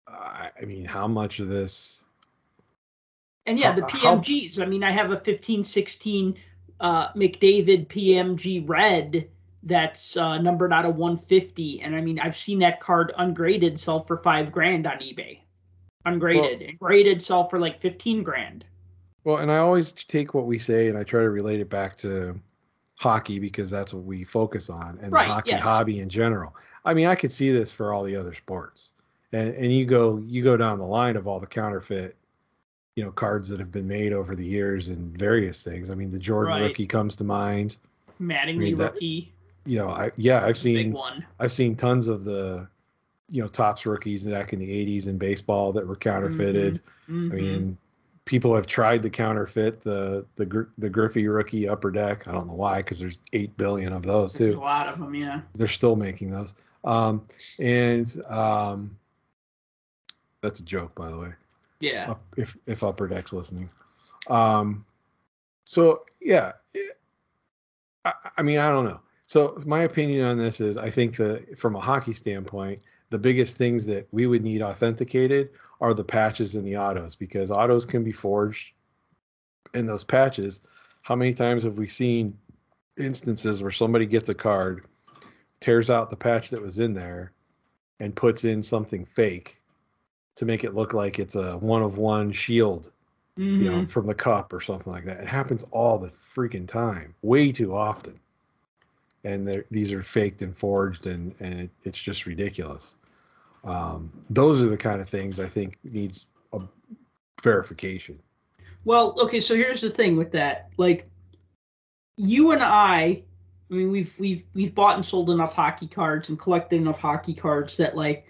I 0.08 0.50
I 0.60 0.64
mean, 0.64 0.84
how 0.84 1.06
much 1.06 1.38
of 1.40 1.48
this? 1.48 2.04
And 3.46 3.58
yeah, 3.58 3.70
How- 3.70 3.76
the 3.76 3.86
how- 3.86 4.16
PMGs. 4.18 4.60
I 4.60 4.66
mean, 4.66 4.84
I 4.84 4.90
have 4.90 5.10
a 5.10 5.16
15, 5.16 5.64
16 5.64 6.36
uh, 6.80 7.12
McDavid 7.12 7.88
PMG 7.88 8.68
red 8.68 9.28
that's 9.64 10.16
uh, 10.16 10.38
numbered 10.38 10.72
out 10.72 10.84
of 10.84 10.96
150. 10.96 11.80
And 11.82 11.94
I 11.94 12.00
mean, 12.00 12.18
I've 12.18 12.36
seen 12.36 12.58
that 12.60 12.80
card 12.80 13.12
ungraded 13.18 13.78
sell 13.78 14.00
for 14.00 14.16
five 14.16 14.52
grand 14.52 14.86
on 14.86 14.98
eBay. 14.98 15.40
Ungraded. 16.04 16.62
and 16.62 16.78
graded 16.78 17.22
sell 17.22 17.44
for 17.44 17.60
like 17.60 17.78
15 17.80 18.22
grand. 18.24 18.64
Well, 19.24 19.38
and 19.38 19.50
I 19.52 19.58
always 19.58 19.92
take 19.92 20.34
what 20.34 20.46
we 20.46 20.58
say 20.58 20.88
and 20.88 20.98
I 20.98 21.04
try 21.04 21.20
to 21.22 21.30
relate 21.30 21.60
it 21.60 21.70
back 21.70 21.96
to 21.98 22.38
hockey 22.96 23.38
because 23.38 23.70
that's 23.70 23.92
what 23.94 24.04
we 24.04 24.24
focus 24.24 24.68
on 24.70 24.98
and 25.02 25.12
Right, 25.12 25.26
the 25.26 25.32
hockey 25.32 25.50
yes. 25.50 25.62
hobby 25.62 26.00
in 26.00 26.08
general. 26.08 26.54
I 26.84 26.94
mean, 26.94 27.06
I 27.06 27.14
could 27.14 27.30
see 27.32 27.50
this 27.52 27.70
for 27.72 27.92
all 27.92 28.02
the 28.02 28.16
other 28.16 28.34
sports. 28.34 28.92
And 29.32 29.54
and 29.54 29.72
you 29.72 29.86
go 29.86 30.18
you 30.18 30.42
go 30.42 30.56
down 30.56 30.78
the 30.78 30.84
line 30.86 31.16
of 31.16 31.26
all 31.26 31.40
the 31.40 31.46
counterfeit, 31.46 32.16
you 32.96 33.04
know, 33.04 33.10
cards 33.10 33.48
that 33.48 33.58
have 33.60 33.70
been 33.72 33.86
made 33.88 34.12
over 34.12 34.34
the 34.34 34.44
years 34.44 34.88
and 34.88 35.16
various 35.18 35.62
things. 35.62 35.88
I 35.88 35.94
mean, 35.94 36.10
the 36.10 36.18
Jordan 36.18 36.52
Right. 36.54 36.62
rookie 36.62 36.86
comes 36.86 37.16
to 37.16 37.24
mind. 37.24 37.78
Mattingly 38.20 38.58
mean, 38.58 38.76
that- 38.76 38.92
rookie, 38.94 39.32
You 39.64 39.78
know, 39.78 39.88
I 39.88 40.10
yeah, 40.16 40.44
I've 40.44 40.58
seen 40.58 40.92
one. 40.92 41.24
I've 41.38 41.52
seen 41.52 41.76
tons 41.76 42.08
of 42.08 42.24
the 42.24 42.68
you 43.28 43.40
know, 43.40 43.48
Topps 43.48 43.86
rookies 43.86 44.24
back 44.24 44.52
in 44.52 44.58
the 44.58 44.70
80s 44.70 45.06
in 45.06 45.16
baseball 45.16 45.72
that 45.72 45.86
were 45.86 45.96
counterfeited. 45.96 46.80
I 47.08 47.10
Mhm. 47.10 47.30
mean, 47.32 47.78
people 48.24 48.54
have 48.54 48.66
tried 48.66 49.02
to 49.02 49.10
counterfeit 49.10 49.82
the 49.82 50.24
the 50.36 50.66
the 50.78 50.88
Griffey 50.88 51.26
rookie 51.28 51.68
upper 51.68 51.90
deck. 51.90 52.26
I 52.28 52.32
don't 52.32 52.46
know 52.46 52.54
why, 52.54 52.78
because 52.78 52.98
there's 52.98 53.18
eight 53.32 53.56
billion 53.56 53.92
of 53.92 54.02
those 54.02 54.32
too. 54.32 54.58
A 54.58 54.60
lot 54.60 54.88
of 54.88 54.98
them, 54.98 55.14
yeah. 55.14 55.40
They're 55.54 55.68
still 55.68 55.96
making 55.96 56.30
those. 56.30 56.54
Um, 56.84 57.26
and 57.58 58.20
um, 58.28 58.96
that's 60.40 60.60
a 60.60 60.64
joke, 60.64 60.94
by 60.94 61.08
the 61.10 61.18
way. 61.18 61.32
Yeah. 61.80 62.14
If 62.36 62.56
if 62.66 62.82
upper 62.82 63.08
deck's 63.08 63.32
listening. 63.32 63.68
Um, 64.28 64.84
so 65.64 66.02
yeah, 66.20 66.52
it- 66.74 66.98
I, 68.04 68.12
I 68.38 68.42
mean, 68.42 68.58
I 68.58 68.70
don't 68.72 68.84
know. 68.84 69.00
So 69.26 69.62
my 69.64 69.82
opinion 69.84 70.24
on 70.24 70.36
this 70.36 70.60
is, 70.60 70.76
I 70.76 70.90
think 70.90 71.16
that 71.16 71.56
from 71.56 71.76
a 71.76 71.80
hockey 71.80 72.12
standpoint, 72.12 72.82
the 73.10 73.18
biggest 73.18 73.56
things 73.56 73.86
that 73.86 74.08
we 74.10 74.26
would 74.26 74.42
need 74.42 74.60
authenticated 74.60 75.50
are 75.82 75.92
the 75.92 76.04
patches 76.04 76.54
in 76.54 76.64
the 76.64 76.76
autos 76.76 77.16
because 77.16 77.50
autos 77.50 77.84
can 77.84 78.04
be 78.04 78.12
forged 78.12 78.72
in 79.74 79.84
those 79.84 80.04
patches. 80.04 80.60
How 81.02 81.16
many 81.16 81.34
times 81.34 81.64
have 81.64 81.76
we 81.76 81.88
seen 81.88 82.38
instances 82.96 83.60
where 83.60 83.72
somebody 83.72 84.06
gets 84.06 84.28
a 84.28 84.34
card, 84.34 84.84
tears 85.60 85.90
out 85.90 86.08
the 86.08 86.16
patch 86.16 86.50
that 86.50 86.62
was 86.62 86.78
in 86.78 86.94
there, 86.94 87.32
and 87.98 88.14
puts 88.14 88.44
in 88.44 88.62
something 88.62 89.04
fake 89.04 89.60
to 90.36 90.44
make 90.44 90.62
it 90.62 90.72
look 90.72 90.94
like 90.94 91.18
it's 91.18 91.34
a 91.34 91.58
one 91.58 91.82
of 91.82 91.98
one 91.98 92.30
shield, 92.32 92.92
you 93.36 93.64
know, 93.64 93.82
Mhm. 93.82 93.90
from 93.90 94.06
the 94.06 94.14
cup 94.14 94.52
or 94.52 94.60
something 94.60 94.92
like 94.92 95.04
that. 95.04 95.20
It 95.20 95.26
happens 95.26 95.64
all 95.72 95.98
the 95.98 96.10
freaking 96.34 96.66
time, 96.66 97.14
way 97.22 97.50
too 97.50 97.74
often. 97.74 98.20
And 99.24 99.64
these 99.70 99.92
are 99.92 100.02
faked 100.02 100.42
and 100.42 100.56
forged, 100.56 101.06
and 101.06 101.34
and 101.40 101.60
it, 101.60 101.70
it's 101.84 101.98
just 102.00 102.26
ridiculous. 102.26 102.94
Um, 103.64 104.10
those 104.30 104.62
are 104.62 104.68
the 104.68 104.76
kind 104.76 105.00
of 105.00 105.08
things 105.08 105.38
I 105.38 105.48
think 105.48 105.78
needs 105.84 106.26
a 106.52 106.60
verification. 107.42 108.18
Well, 108.84 109.16
okay, 109.20 109.40
so 109.40 109.54
here's 109.54 109.80
the 109.80 109.90
thing 109.90 110.16
with 110.16 110.32
that. 110.32 110.70
Like 110.76 111.08
you 112.16 112.50
and 112.50 112.62
I, 112.62 113.22
I 113.70 113.74
mean 113.74 113.90
we've 113.90 114.14
we've 114.18 114.44
we've 114.54 114.74
bought 114.74 114.96
and 114.96 115.06
sold 115.06 115.30
enough 115.30 115.54
hockey 115.54 115.86
cards 115.86 116.28
and 116.28 116.38
collected 116.38 116.76
enough 116.76 116.98
hockey 116.98 117.34
cards 117.34 117.76
that 117.76 117.96
like 117.96 118.26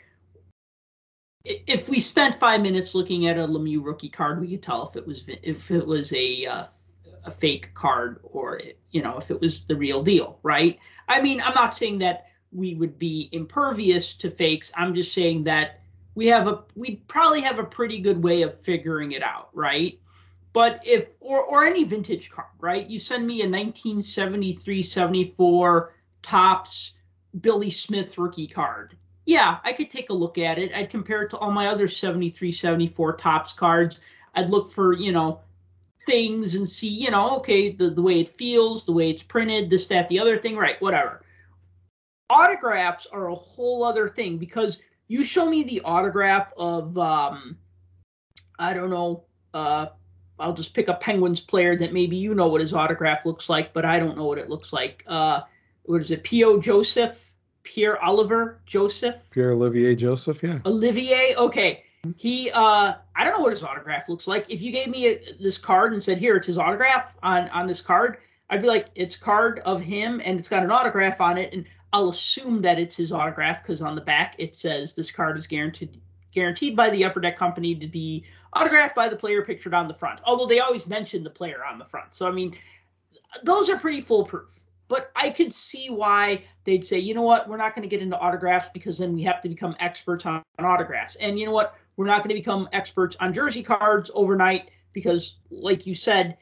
if 1.45 1.89
we 1.89 1.99
spent 1.99 2.37
5 2.37 2.61
minutes 2.61 2.95
looking 2.95 3.26
at 3.26 3.37
a 3.37 3.47
Lemieux 3.47 3.85
rookie 3.85 4.09
card, 4.09 4.41
we 4.41 4.49
could 4.49 4.62
tell 4.62 4.89
if 4.89 4.97
it 4.97 5.07
was 5.07 5.28
if 5.28 5.70
it 5.70 5.87
was 5.87 6.12
a 6.12 6.47
uh, 6.47 6.64
a 7.24 7.30
fake 7.30 7.72
card 7.74 8.20
or 8.22 8.61
you 8.91 9.03
know, 9.03 9.16
if 9.16 9.30
it 9.30 9.41
was 9.41 9.64
the 9.64 9.76
real 9.76 10.03
deal, 10.03 10.39
right? 10.43 10.78
I 11.09 11.20
mean, 11.20 11.41
I'm 11.41 11.55
not 11.55 11.76
saying 11.76 11.99
that 11.99 12.26
we 12.53 12.74
would 12.74 12.98
be 12.98 13.28
impervious 13.32 14.14
to 14.14 14.30
fakes. 14.30 14.70
I'm 14.76 14.94
just 14.94 15.12
saying 15.12 15.44
that 15.44 15.80
we 16.14 16.26
have 16.26 16.46
a 16.46 16.64
we 16.74 16.96
probably 17.09 17.40
have 17.40 17.59
a 17.59 17.64
pretty 17.64 17.98
good 17.98 18.22
way 18.22 18.42
of 18.42 18.61
figuring 18.61 19.12
it 19.12 19.22
out, 19.22 19.48
right? 19.53 19.98
But 20.53 20.80
if 20.84 21.09
or 21.20 21.42
or 21.42 21.64
any 21.64 21.84
vintage 21.84 22.30
card, 22.30 22.48
right? 22.61 22.86
You 22.86 22.98
send 22.98 23.26
me 23.26 23.40
a 23.40 23.48
1973 23.48 24.82
74 24.82 25.94
Topps 26.20 26.92
Billy 27.40 27.70
Smith 27.70 28.18
rookie 28.18 28.46
card. 28.46 28.96
Yeah, 29.24 29.59
I 29.64 29.72
could 29.72 29.90
take 29.90 30.11
a 30.11 30.14
look 30.14 30.36
at 30.36 30.59
it. 30.59 30.72
I'd 30.74 30.90
compare 30.90 31.22
it 31.22 31.30
to 31.30 31.38
all 31.38 31.50
my 31.50 31.68
other 31.68 31.88
73 31.88 32.53
74 32.53 33.16
Topps 33.16 33.53
cards. 33.53 34.00
I'd 34.34 34.50
look 34.50 34.70
for, 34.70 34.94
you 34.94 35.12
know, 35.12 35.40
things 36.07 36.55
and 36.57 36.68
see, 36.68 36.88
you 36.88 37.11
know, 37.11 37.36
okay, 37.36 37.70
the, 37.70 37.90
the 37.90 38.03
way 38.03 38.20
it 38.20 38.28
feels, 38.28 38.84
the 38.84 38.92
way 38.92 39.11
it's 39.11 39.22
printed, 39.22 39.70
this, 39.70 39.86
that, 39.86 40.09
the 40.09 40.18
other 40.18 40.38
thing, 40.38 40.57
right, 40.57 40.80
whatever. 40.80 41.22
Autographs 42.33 43.07
are 43.12 43.28
a 43.28 43.35
whole 43.35 43.85
other 43.85 44.09
thing 44.09 44.39
because 44.39 44.78
you 45.09 45.22
show 45.22 45.51
me 45.51 45.62
the 45.62 45.83
autograph 45.85 46.51
of 46.57 46.97
um 46.97 47.59
I 48.59 48.72
don't 48.72 48.89
know, 48.89 49.24
uh 49.53 49.87
I'll 50.39 50.55
just 50.55 50.72
pick 50.72 50.89
a 50.89 50.95
Penguins 50.95 51.41
player 51.41 51.76
that 51.76 51.93
maybe 51.93 52.16
you 52.16 52.35
know 52.35 52.49
what 52.49 52.62
his 52.62 52.72
autograph 52.72 53.26
looks 53.26 53.51
like, 53.51 53.74
but 53.74 53.85
I 53.85 53.99
don't 53.99 54.16
know 54.16 54.24
what 54.24 54.39
it 54.39 54.49
looks 54.49 54.72
like. 54.72 55.05
Uh 55.07 55.43
what 55.83 56.01
is 56.01 56.11
it? 56.11 56.24
P.O. 56.24 56.59
Joseph, 56.61 57.33
Pierre 57.64 58.03
Oliver 58.03 58.62
Joseph, 58.64 59.16
Pierre 59.30 59.53
Olivier 59.53 59.95
Joseph, 59.95 60.43
yeah. 60.43 60.59
Olivier. 60.64 61.35
Okay, 61.37 61.85
he. 62.16 62.51
uh 62.53 62.95
I 63.14 63.24
don't 63.24 63.35
know 63.35 63.41
what 63.41 63.53
his 63.53 63.62
autograph 63.62 64.09
looks 64.09 64.26
like. 64.26 64.49
If 64.49 64.62
you 64.62 64.72
gave 64.72 64.89
me 64.89 65.09
a, 65.09 65.35
this 65.39 65.59
card 65.59 65.93
and 65.93 66.03
said, 66.03 66.16
"Here, 66.16 66.37
it's 66.37 66.47
his 66.47 66.57
autograph 66.57 67.14
on 67.22 67.51
on 67.51 67.66
this 67.66 67.83
card," 67.83 68.16
I'd 68.49 68.62
be 68.62 68.68
like, 68.68 68.89
it's 68.95 69.16
card 69.16 69.61
of 69.61 69.83
him 69.83 70.20
and 70.24 70.39
it's 70.39 70.49
got 70.49 70.62
an 70.62 70.70
autograph 70.70 71.20
on 71.20 71.39
it, 71.39 71.53
and 71.53 71.66
I'll 71.93 72.09
assume 72.09 72.62
that 72.62 72.78
it's 72.78 72.97
his 72.97 73.12
autograph 73.12 73.62
because 73.62 73.82
on 73.82 73.95
the 73.95 74.01
back 74.01 74.34
it 74.38 74.55
says 74.55 74.95
this 74.95 75.11
card 75.11 75.36
is 75.36 75.47
guaranteed 75.47 76.01
guaranteed 76.32 76.74
by 76.74 76.88
the 76.90 77.05
Upper 77.05 77.20
Deck 77.20 77.36
Company 77.36 77.74
to 77.74 77.86
be 77.86 78.24
autographed 78.55 78.95
by 78.95 79.09
the 79.09 79.16
player 79.16 79.45
pictured 79.45 79.74
on 79.74 79.86
the 79.86 79.95
front. 79.95 80.20
Although 80.24 80.47
they 80.47 80.61
always 80.61 80.86
mention 80.86 81.22
the 81.22 81.30
player 81.30 81.62
on 81.64 81.78
the 81.78 81.84
front, 81.84 82.14
so 82.14 82.26
I 82.26 82.32
mean, 82.32 82.57
those 83.43 83.68
are 83.68 83.78
pretty 83.78 84.01
foolproof. 84.01 84.61
But 84.88 85.11
I 85.16 85.30
could 85.30 85.55
see 85.55 85.88
why 85.88 86.45
they'd 86.64 86.84
say, 86.86 86.99
you 86.99 87.14
know 87.14 87.22
what, 87.22 87.49
we're 87.49 87.57
not 87.57 87.74
going 87.74 87.82
to 87.82 87.88
get 87.88 88.03
into 88.03 88.18
autographs 88.18 88.68
because 88.74 88.99
then 88.99 89.14
we 89.14 89.22
have 89.22 89.40
to 89.40 89.49
become 89.49 89.74
experts 89.80 90.26
on, 90.26 90.43
on 90.59 90.66
autographs. 90.66 91.14
And 91.16 91.38
you 91.38 91.47
know 91.47 91.53
what, 91.53 91.78
we're 91.97 92.07
not 92.07 92.18
going 92.18 92.28
to 92.28 92.34
become 92.34 92.68
experts 92.72 93.16
on 93.20 93.32
jersey 93.32 93.62
cards 93.62 94.11
overnight 94.14 94.70
because, 94.93 95.36
like 95.51 95.86
you 95.86 95.95
said, 95.95 96.36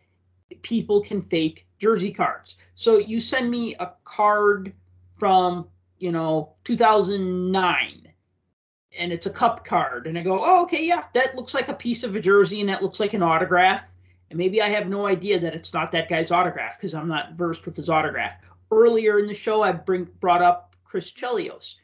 people 0.62 1.00
can 1.00 1.22
fake 1.22 1.66
jersey 1.78 2.10
cards. 2.10 2.56
So 2.74 2.98
you 2.98 3.20
send 3.20 3.50
me 3.50 3.76
a 3.78 3.92
card 4.04 4.72
from, 5.20 5.68
you 5.98 6.10
know, 6.10 6.54
2009 6.64 8.12
and 8.98 9.12
it's 9.12 9.26
a 9.26 9.30
cup 9.30 9.64
card 9.64 10.08
and 10.08 10.18
I 10.18 10.22
go, 10.22 10.40
"Oh, 10.42 10.62
okay, 10.64 10.84
yeah, 10.84 11.04
that 11.14 11.36
looks 11.36 11.54
like 11.54 11.68
a 11.68 11.74
piece 11.74 12.02
of 12.02 12.16
a 12.16 12.20
jersey 12.20 12.60
and 12.60 12.68
that 12.68 12.82
looks 12.82 12.98
like 12.98 13.14
an 13.14 13.22
autograph." 13.22 13.84
And 14.30 14.38
maybe 14.38 14.62
I 14.62 14.68
have 14.68 14.88
no 14.88 15.06
idea 15.06 15.38
that 15.38 15.54
it's 15.54 15.72
not 15.72 15.92
that 15.92 16.08
guy's 16.08 16.30
autograph 16.30 16.76
because 16.76 16.94
I'm 16.94 17.08
not 17.08 17.34
versed 17.34 17.66
with 17.66 17.76
his 17.76 17.88
autograph. 17.88 18.34
Earlier 18.72 19.18
in 19.18 19.26
the 19.26 19.34
show, 19.34 19.62
I 19.62 19.72
bring 19.72 20.08
brought 20.20 20.42
up 20.42 20.74
Chris 20.84 21.12
Chelios. 21.12 21.76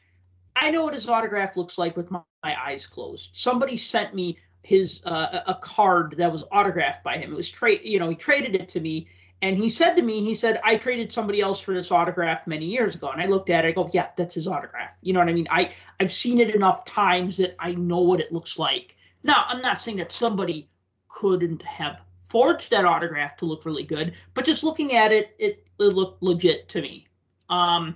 I 0.55 0.71
know 0.71 0.83
what 0.83 0.93
his 0.93 1.07
autograph 1.07 1.55
looks 1.55 1.77
like 1.77 1.95
with 1.95 2.09
my, 2.09 2.21
my 2.43 2.59
eyes 2.59 2.85
closed. 2.85 3.29
Somebody 3.33 3.77
sent 3.77 4.15
me 4.15 4.37
his 4.63 5.01
uh, 5.05 5.41
a 5.47 5.55
card 5.55 6.15
that 6.17 6.31
was 6.31 6.43
autographed 6.51 7.03
by 7.03 7.17
him. 7.17 7.31
It 7.31 7.37
was 7.37 7.49
trade, 7.49 7.81
you 7.83 7.99
know, 7.99 8.09
he 8.09 8.15
traded 8.15 8.55
it 8.55 8.67
to 8.69 8.81
me, 8.81 9.07
and 9.41 9.57
he 9.57 9.69
said 9.69 9.93
to 9.95 10.01
me, 10.01 10.23
he 10.23 10.33
said, 10.33 10.59
I 10.63 10.77
traded 10.77 11.11
somebody 11.11 11.41
else 11.41 11.59
for 11.59 11.73
this 11.73 11.91
autograph 11.91 12.47
many 12.47 12.65
years 12.65 12.95
ago. 12.95 13.09
And 13.09 13.21
I 13.21 13.27
looked 13.27 13.49
at 13.49 13.65
it, 13.65 13.67
I 13.67 13.71
go, 13.71 13.89
yeah, 13.93 14.07
that's 14.17 14.33
his 14.33 14.47
autograph. 14.47 14.91
You 15.01 15.13
know 15.13 15.19
what 15.19 15.29
I 15.29 15.33
mean? 15.33 15.47
I 15.51 15.71
I've 15.99 16.11
seen 16.11 16.39
it 16.39 16.55
enough 16.55 16.85
times 16.85 17.37
that 17.37 17.55
I 17.59 17.73
know 17.75 17.99
what 17.99 18.19
it 18.19 18.31
looks 18.31 18.57
like. 18.57 18.95
Now, 19.23 19.45
I'm 19.47 19.61
not 19.61 19.79
saying 19.79 19.97
that 19.97 20.11
somebody 20.11 20.69
couldn't 21.07 21.61
have 21.63 21.99
forged 22.15 22.71
that 22.71 22.85
autograph 22.85 23.37
to 23.37 23.45
look 23.45 23.65
really 23.65 23.83
good, 23.83 24.13
but 24.33 24.45
just 24.45 24.63
looking 24.63 24.93
at 24.93 25.11
it, 25.11 25.35
it, 25.37 25.67
it 25.79 25.93
looked 25.93 26.23
legit 26.23 26.67
to 26.69 26.81
me. 26.81 27.07
Um, 27.49 27.95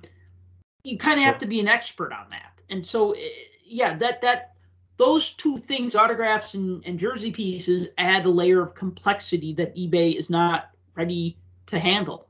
you 0.84 0.98
kind 0.98 1.20
of 1.20 1.26
have 1.26 1.38
to 1.40 1.48
be 1.48 1.60
an 1.60 1.68
expert 1.68 2.14
on 2.14 2.28
that. 2.30 2.62
And 2.70 2.86
so, 2.86 3.12
eh, 3.14 3.20
yeah, 3.64 3.96
that 3.98 4.22
that 4.22 4.54
those 4.98 5.32
two 5.32 5.58
things, 5.58 5.96
autographs 5.96 6.54
and, 6.54 6.84
and 6.86 7.00
jersey 7.00 7.32
pieces, 7.32 7.90
add 7.98 8.26
a 8.26 8.30
layer 8.30 8.62
of 8.62 8.76
complexity 8.76 9.54
that 9.54 9.76
eBay 9.76 10.16
is 10.16 10.30
not 10.30 10.71
ready 10.96 11.38
to 11.68 11.80
handle. 11.80 12.28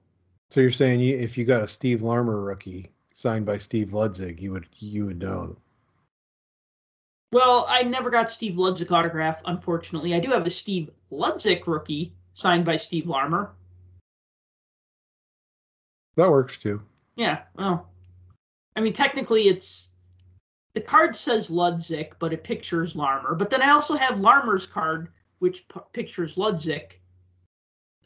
So 0.50 0.60
you're 0.60 0.72
saying 0.72 1.00
you, 1.00 1.18
if 1.18 1.38
you 1.38 1.46
got 1.46 1.64
a 1.64 1.68
Steve 1.68 2.02
Larmer 2.02 2.42
rookie 2.42 2.92
signed 3.14 3.46
by 3.46 3.58
Steve 3.58 3.90
Ludzik, 3.90 4.42
you 4.42 4.52
would 4.52 4.68
you 4.78 5.06
would 5.06 5.20
know. 5.20 5.56
Well, 7.32 7.66
I 7.70 7.84
never 7.84 8.10
got 8.10 8.32
Steve 8.32 8.56
Ludzik 8.56 8.92
autograph, 8.92 9.42
unfortunately. 9.46 10.14
I 10.14 10.20
do 10.20 10.32
have 10.32 10.46
a 10.46 10.50
Steve 10.50 10.90
Ludzik 11.12 11.66
rookie 11.66 12.14
signed 12.34 12.66
by 12.66 12.76
Steve 12.76 13.08
Larmer. 13.08 13.54
That 16.18 16.30
works 16.30 16.58
too. 16.58 16.82
Yeah, 17.16 17.44
well, 17.56 17.90
I 18.76 18.82
mean, 18.82 18.94
technically, 18.94 19.48
it's 19.48 19.90
the 20.74 20.82
card 20.82 21.16
says 21.16 21.50
Ludzik, 21.50 22.14
but 22.20 22.34
it 22.34 22.44
pictures 22.44 22.96
Larmer. 22.96 23.36
But 23.36 23.50
then 23.50 23.62
I 23.62 23.70
also 23.70 23.96
have 23.96 24.20
Larmer's 24.20 24.68
card, 24.68 25.10
which 25.40 25.68
p- 25.68 25.80
pictures 25.94 26.36
Ludzik, 26.36 27.00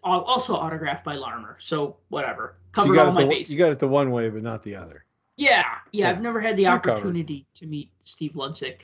also 0.06 0.56
autographed 0.56 1.04
by 1.04 1.16
Larmer. 1.16 1.58
So 1.60 1.98
whatever, 2.10 2.58
covered 2.72 2.96
so 2.96 3.06
all 3.06 3.12
my 3.12 3.24
the, 3.24 3.30
bases. 3.30 3.54
You 3.54 3.58
got 3.58 3.72
it 3.72 3.80
the 3.80 3.88
one 3.88 4.12
way, 4.12 4.30
but 4.30 4.44
not 4.44 4.64
the 4.64 4.76
other. 4.76 5.06
Yeah, 5.38 5.50
yeah. 5.50 5.64
yeah. 5.92 6.10
I've 6.10 6.22
never 6.22 6.40
had 6.40 6.56
the 6.58 6.68
opportunity 6.68 7.46
covered. 7.54 7.60
to 7.60 7.68
meet 7.68 7.90
Steve 8.04 8.34
Ludzik. 8.34 8.82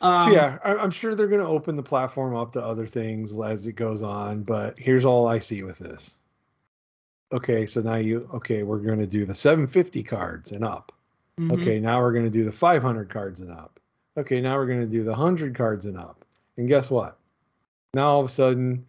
Um, 0.00 0.28
so 0.28 0.34
yeah, 0.34 0.58
I, 0.62 0.82
am 0.82 0.90
sure 0.90 1.14
they're 1.14 1.26
going 1.26 1.40
to 1.40 1.48
open 1.48 1.76
the 1.76 1.82
platform 1.82 2.36
up 2.36 2.52
to 2.52 2.62
other 2.62 2.86
things 2.86 3.34
as 3.40 3.66
it 3.66 3.74
goes 3.74 4.02
on. 4.02 4.42
But 4.42 4.78
here's 4.78 5.04
all 5.04 5.26
I 5.26 5.38
see 5.38 5.62
with 5.62 5.78
this. 5.78 6.18
Okay, 7.32 7.66
so 7.66 7.80
now 7.80 7.96
you 7.96 8.28
okay, 8.34 8.62
we're 8.62 8.78
going 8.78 8.98
to 8.98 9.06
do 9.06 9.24
the 9.24 9.34
750 9.34 10.02
cards 10.02 10.52
and 10.52 10.64
up. 10.64 10.92
Mm-hmm. 11.40 11.60
Okay, 11.60 11.80
now 11.80 12.00
we're 12.00 12.12
going 12.12 12.24
to 12.24 12.30
do 12.30 12.44
the 12.44 12.52
500 12.52 13.08
cards 13.08 13.40
and 13.40 13.50
up. 13.50 13.80
Okay, 14.16 14.40
now 14.40 14.56
we're 14.56 14.66
going 14.66 14.80
to 14.80 14.86
do 14.86 15.02
the 15.02 15.10
100 15.10 15.54
cards 15.54 15.86
and 15.86 15.98
up. 15.98 16.24
And 16.56 16.68
guess 16.68 16.90
what? 16.90 17.18
Now 17.94 18.08
all 18.08 18.20
of 18.20 18.26
a 18.26 18.32
sudden, 18.32 18.86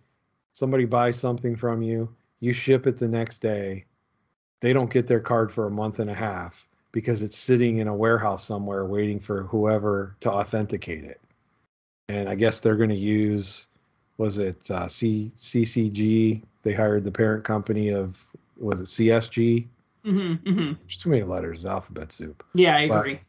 somebody 0.57 0.85
buys 0.85 1.19
something 1.19 1.55
from 1.55 1.83
you, 1.83 2.09
you 2.39 2.51
ship 2.51 2.87
it 2.87 2.97
the 2.97 3.07
next 3.07 3.43
day. 3.43 3.85
They 4.59 4.73
don't 4.73 4.91
get 4.91 5.05
their 5.07 5.19
card 5.19 5.51
for 5.51 5.67
a 5.67 5.69
month 5.69 5.99
and 5.99 6.09
a 6.09 6.15
half 6.15 6.65
because 6.91 7.21
it's 7.21 7.37
sitting 7.37 7.77
in 7.77 7.87
a 7.87 7.95
warehouse 7.95 8.43
somewhere 8.43 8.83
waiting 8.85 9.19
for 9.19 9.43
whoever 9.43 10.15
to 10.21 10.31
authenticate 10.31 11.03
it. 11.03 11.21
And 12.09 12.27
I 12.27 12.33
guess 12.33 12.59
they're 12.59 12.75
going 12.75 12.89
to 12.89 12.95
use, 12.95 13.67
was 14.17 14.39
it 14.39 14.71
uh, 14.71 14.87
C 14.87 15.31
CCG? 15.35 16.41
They 16.63 16.73
hired 16.73 17.03
the 17.03 17.11
parent 17.11 17.43
company 17.43 17.89
of, 17.89 18.25
was 18.59 18.81
it 18.81 18.85
CSG? 18.85 19.67
Mm-hmm, 20.05 20.49
mm-hmm. 20.49 20.73
There's 20.81 20.97
too 20.97 21.11
many 21.11 21.21
letters, 21.21 21.67
alphabet 21.67 22.11
soup. 22.11 22.43
Yeah, 22.55 22.77
I 22.77 22.87
but, 22.87 22.99
agree. 23.01 23.19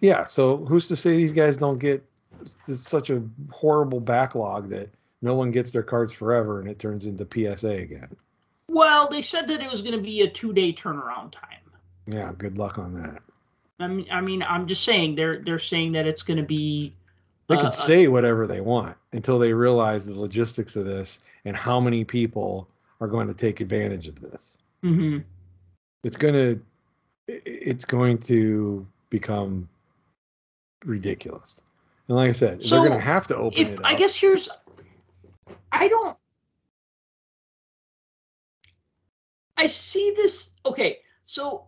Yeah, 0.00 0.26
so 0.26 0.64
who's 0.66 0.88
to 0.88 0.96
say 0.96 1.16
these 1.16 1.32
guys 1.32 1.56
don't 1.56 1.78
get 1.78 2.04
such 2.66 3.10
a 3.10 3.22
horrible 3.52 4.00
backlog 4.00 4.68
that 4.70 4.88
no 5.24 5.34
one 5.34 5.50
gets 5.50 5.70
their 5.70 5.82
cards 5.82 6.12
forever 6.12 6.60
and 6.60 6.68
it 6.68 6.78
turns 6.78 7.06
into 7.06 7.26
PSA 7.26 7.70
again? 7.70 8.14
Well, 8.68 9.08
they 9.08 9.22
said 9.22 9.48
that 9.48 9.62
it 9.62 9.70
was 9.70 9.82
going 9.82 9.94
to 9.94 10.00
be 10.00 10.20
a 10.20 10.30
two-day 10.30 10.74
turnaround 10.74 11.32
time. 11.32 11.58
Yeah, 12.06 12.32
good 12.36 12.58
luck 12.58 12.78
on 12.78 12.92
that. 13.02 13.22
I 13.80 13.88
mean, 13.88 14.06
I 14.12 14.20
mean, 14.20 14.42
I'm 14.42 14.66
just 14.66 14.84
saying 14.84 15.16
they're 15.16 15.40
they're 15.40 15.58
saying 15.58 15.92
that 15.92 16.06
it's 16.06 16.22
going 16.22 16.36
to 16.36 16.44
be. 16.44 16.92
They 17.48 17.56
uh, 17.56 17.62
can 17.62 17.72
say 17.72 18.08
whatever 18.08 18.46
they 18.46 18.60
want 18.60 18.96
until 19.12 19.38
they 19.38 19.52
realize 19.52 20.06
the 20.06 20.18
logistics 20.18 20.76
of 20.76 20.84
this 20.84 21.20
and 21.44 21.56
how 21.56 21.80
many 21.80 22.04
people 22.04 22.68
are 23.00 23.08
going 23.08 23.26
to 23.26 23.34
take 23.34 23.60
advantage 23.60 24.06
of 24.08 24.20
this. 24.20 24.58
Mm-hmm. 24.82 25.18
It's 26.04 26.16
going 26.16 26.34
to, 26.34 26.60
it's 27.26 27.84
going 27.84 28.18
to 28.18 28.86
become 29.10 29.68
ridiculous. 30.84 31.60
And 32.08 32.16
like 32.16 32.30
I 32.30 32.32
said, 32.32 32.62
so 32.62 32.76
they're 32.76 32.88
going 32.88 32.98
to 32.98 33.04
have 33.04 33.26
to 33.28 33.36
open 33.36 33.60
if, 33.60 33.72
it. 33.72 33.78
Up. 33.78 33.84
I 33.84 33.94
guess 33.94 34.14
here's, 34.14 34.48
I 35.74 35.88
don't. 35.88 36.16
I 39.56 39.66
see 39.66 40.12
this. 40.16 40.50
Okay, 40.64 41.00
so 41.26 41.66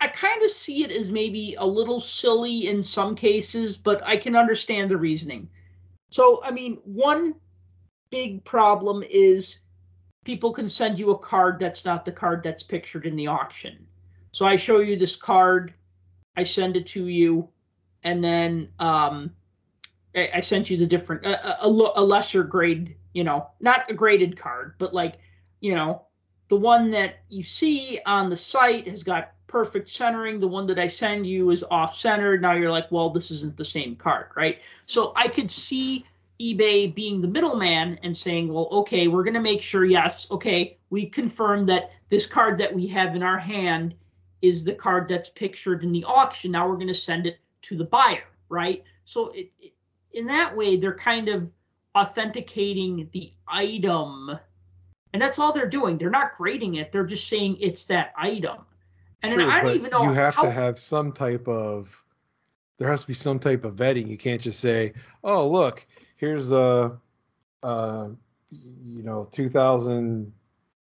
I 0.00 0.08
kind 0.08 0.42
of 0.42 0.50
see 0.50 0.82
it 0.82 0.90
as 0.90 1.10
maybe 1.10 1.54
a 1.58 1.66
little 1.66 2.00
silly 2.00 2.68
in 2.68 2.82
some 2.82 3.14
cases, 3.14 3.76
but 3.76 4.02
I 4.04 4.16
can 4.16 4.34
understand 4.34 4.90
the 4.90 4.96
reasoning. 4.96 5.48
So, 6.10 6.42
I 6.42 6.50
mean, 6.50 6.78
one 6.84 7.34
big 8.10 8.42
problem 8.44 9.04
is 9.08 9.58
people 10.24 10.52
can 10.52 10.68
send 10.68 10.98
you 10.98 11.10
a 11.10 11.18
card 11.18 11.58
that's 11.58 11.84
not 11.84 12.04
the 12.04 12.12
card 12.12 12.42
that's 12.42 12.62
pictured 12.62 13.06
in 13.06 13.14
the 13.14 13.28
auction. 13.28 13.86
So 14.32 14.46
I 14.46 14.56
show 14.56 14.80
you 14.80 14.96
this 14.96 15.16
card, 15.16 15.74
I 16.36 16.42
send 16.42 16.76
it 16.76 16.86
to 16.88 17.06
you, 17.06 17.48
and 18.02 18.22
then 18.22 18.68
um, 18.78 19.30
I, 20.14 20.30
I 20.34 20.40
sent 20.40 20.70
you 20.70 20.76
the 20.76 20.86
different, 20.86 21.24
a, 21.24 21.64
a, 21.64 21.68
a 21.68 22.02
lesser 22.02 22.42
grade, 22.42 22.96
you 23.12 23.24
know, 23.24 23.48
not 23.60 23.90
a 23.90 23.94
graded 23.94 24.36
card, 24.36 24.74
but 24.78 24.94
like, 24.94 25.18
you 25.60 25.74
know, 25.74 26.02
the 26.48 26.56
one 26.56 26.90
that 26.90 27.20
you 27.28 27.42
see 27.42 28.00
on 28.06 28.28
the 28.28 28.36
site 28.36 28.88
has 28.88 29.02
got 29.04 29.32
perfect 29.46 29.90
centering. 29.90 30.40
The 30.40 30.48
one 30.48 30.66
that 30.68 30.78
I 30.78 30.86
send 30.86 31.26
you 31.26 31.50
is 31.50 31.64
off 31.70 31.96
center. 31.96 32.38
Now 32.38 32.52
you're 32.52 32.70
like, 32.70 32.90
well, 32.90 33.10
this 33.10 33.30
isn't 33.30 33.56
the 33.56 33.64
same 33.64 33.96
card, 33.96 34.26
right? 34.36 34.60
So 34.86 35.12
I 35.16 35.28
could 35.28 35.50
see 35.50 36.04
eBay 36.40 36.92
being 36.94 37.20
the 37.20 37.28
middleman 37.28 37.98
and 38.02 38.16
saying, 38.16 38.52
well, 38.52 38.68
okay, 38.72 39.08
we're 39.08 39.22
going 39.22 39.34
to 39.34 39.40
make 39.40 39.62
sure, 39.62 39.84
yes, 39.84 40.28
okay, 40.30 40.78
we 40.90 41.06
confirm 41.06 41.66
that 41.66 41.90
this 42.08 42.26
card 42.26 42.58
that 42.58 42.74
we 42.74 42.86
have 42.86 43.14
in 43.14 43.22
our 43.22 43.38
hand 43.38 43.94
is 44.40 44.64
the 44.64 44.72
card 44.72 45.08
that's 45.08 45.28
pictured 45.28 45.84
in 45.84 45.92
the 45.92 46.04
auction. 46.04 46.52
Now 46.52 46.66
we're 46.66 46.76
going 46.76 46.86
to 46.86 46.94
send 46.94 47.26
it 47.26 47.38
to 47.62 47.76
the 47.76 47.84
buyer, 47.84 48.24
right? 48.48 48.82
So 49.04 49.28
it, 49.28 49.52
it, 49.60 49.72
in 50.12 50.26
that 50.26 50.56
way, 50.56 50.76
they're 50.76 50.94
kind 50.94 51.28
of 51.28 51.48
authenticating 51.96 53.08
the 53.12 53.32
item. 53.48 54.38
And 55.12 55.20
that's 55.20 55.38
all 55.38 55.52
they're 55.52 55.68
doing. 55.68 55.98
They're 55.98 56.10
not 56.10 56.36
grading 56.36 56.76
it. 56.76 56.92
They're 56.92 57.06
just 57.06 57.28
saying 57.28 57.56
it's 57.60 57.84
that 57.86 58.12
item. 58.16 58.58
And 59.22 59.34
sure, 59.34 59.50
I 59.50 59.60
don't 59.60 59.74
even 59.74 59.90
know. 59.90 60.04
You 60.04 60.12
have 60.12 60.34
how... 60.34 60.42
to 60.42 60.50
have 60.50 60.78
some 60.78 61.12
type 61.12 61.46
of. 61.48 61.94
There 62.78 62.88
has 62.88 63.02
to 63.02 63.08
be 63.08 63.14
some 63.14 63.38
type 63.38 63.64
of 63.64 63.76
vetting. 63.76 64.08
You 64.08 64.16
can't 64.16 64.40
just 64.40 64.60
say, 64.60 64.94
"Oh, 65.22 65.46
look, 65.46 65.86
here's 66.16 66.50
a, 66.52 66.96
uh, 67.62 68.08
you 68.50 69.02
know, 69.02 69.28
2000. 69.32 70.32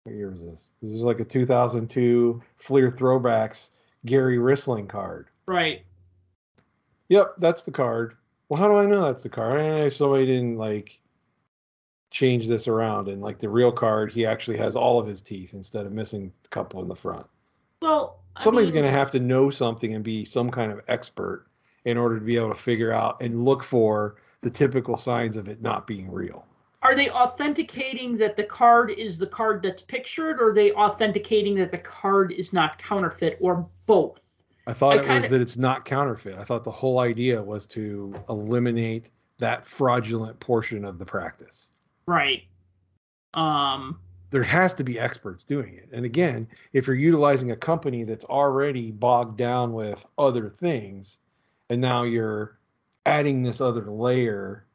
What 0.05 0.15
year 0.15 0.33
is 0.33 0.45
this? 0.45 0.71
This 0.81 0.91
is 0.91 1.03
like 1.03 1.21
a 1.21 1.25
2002 1.25 2.43
Fleer 2.57 2.91
Throwbacks 2.91 3.71
Gary 4.07 4.39
Rissling 4.39 4.89
card. 4.89 5.29
Right. 5.47 5.85
Yep, 7.09 7.35
that's 7.39 7.63
the 7.63 7.71
card. 7.71 8.17
Well, 8.49 8.61
how 8.61 8.69
do 8.69 8.77
I 8.77 8.87
know 8.87 9.03
that's 9.03 9.23
the 9.23 9.29
card? 9.29 9.61
I 9.61 9.89
somebody 9.91 10.27
didn't 10.27 10.57
like 10.57 11.01
change 12.11 12.47
this 12.49 12.69
around 12.69 13.09
and 13.09 13.21
like 13.21 13.39
the 13.39 13.49
real 13.49 13.73
card 13.73 14.11
he 14.13 14.25
actually 14.25 14.57
has 14.57 14.77
all 14.77 14.99
of 14.99 15.07
his 15.07 15.21
teeth 15.21 15.53
instead 15.55 15.85
of 15.87 15.93
missing 15.93 16.33
a 16.45 16.49
couple 16.49 16.81
in 16.81 16.89
the 16.89 16.95
front 16.97 17.27
Well, 17.83 18.25
I 18.37 18.41
somebody's 18.43 18.73
mean, 18.73 18.83
going 18.83 18.85
to 18.85 18.91
have 18.99 19.11
to 19.13 19.21
know 19.21 19.51
something 19.51 19.95
and 19.95 20.05
be 20.05 20.25
some 20.25 20.51
kind 20.51 20.73
of 20.73 20.81
expert 20.89 21.47
in 21.85 21.97
order 21.99 22.19
to 22.19 22.25
be 22.25 22.37
able 22.37 22.51
to 22.51 22.57
figure 22.57 22.93
out 22.93 23.21
and 23.21 23.45
look 23.45 23.63
for 23.65 24.17
the 24.43 24.51
typical 24.51 24.97
signs 24.97 25.37
of 25.37 25.49
it 25.49 25.61
not 25.63 25.87
being 25.87 26.11
real 26.11 26.47
Are 26.83 26.95
they 26.95 27.11
authenticating 27.11 28.17
that 28.19 28.37
the 28.37 28.45
card 28.45 28.91
is 28.91 29.19
the 29.19 29.27
card 29.27 29.61
that's 29.63 29.83
pictured, 29.83 30.41
or 30.41 30.51
are 30.51 30.55
they 30.55 30.73
authenticating 30.73 31.57
that 31.57 31.73
the 31.73 31.79
card 31.79 32.31
is 32.31 32.53
not 32.53 32.79
counterfeit, 32.79 33.39
or 33.41 33.69
both? 33.87 34.34
I 34.67 34.73
thought 34.73 34.93
I 34.93 34.97
it 34.97 35.01
was 35.01 35.09
kinda- 35.09 35.29
that 35.29 35.41
it's 35.41 35.57
not 35.57 35.85
counterfeit 35.85 36.35
i 36.37 36.45
thought 36.45 36.65
the 36.65 36.71
whole 36.71 36.99
idea 37.01 37.43
was 37.43 37.67
to 37.69 38.15
eliminate 38.29 39.11
that 39.39 39.65
fraudulent 39.65 40.39
portion 40.41 40.85
of 40.85 40.99
the 40.99 41.07
practice 41.07 41.69
Right. 42.07 42.43
Um. 43.35 43.99
there 44.31 44.43
has 44.43 44.75
to 44.75 44.85
be 44.85 44.99
experts 44.99 45.45
doing 45.45 45.75
it. 45.75 45.89
And 45.93 46.05
again, 46.05 46.49
if 46.73 46.87
you're 46.89 46.97
utilizing 46.97 47.53
a 47.53 47.57
company 47.57 48.03
that's 48.05 48.25
already 48.25 48.91
bogged 48.91 49.39
down 49.39 49.73
with 49.73 50.05
other 50.19 50.51
things, 50.51 51.19
and 51.71 51.81
now 51.81 52.03
you're 52.03 52.59
adding 53.07 53.43
this 53.45 53.61
other 53.61 53.85
layer, 53.91 54.67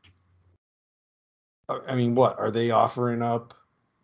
I 1.68 1.80
I 1.90 1.96
mean, 1.96 2.16
what 2.16 2.40
are 2.40 2.52
they 2.52 2.72
offering 2.72 3.22
up 3.22 3.54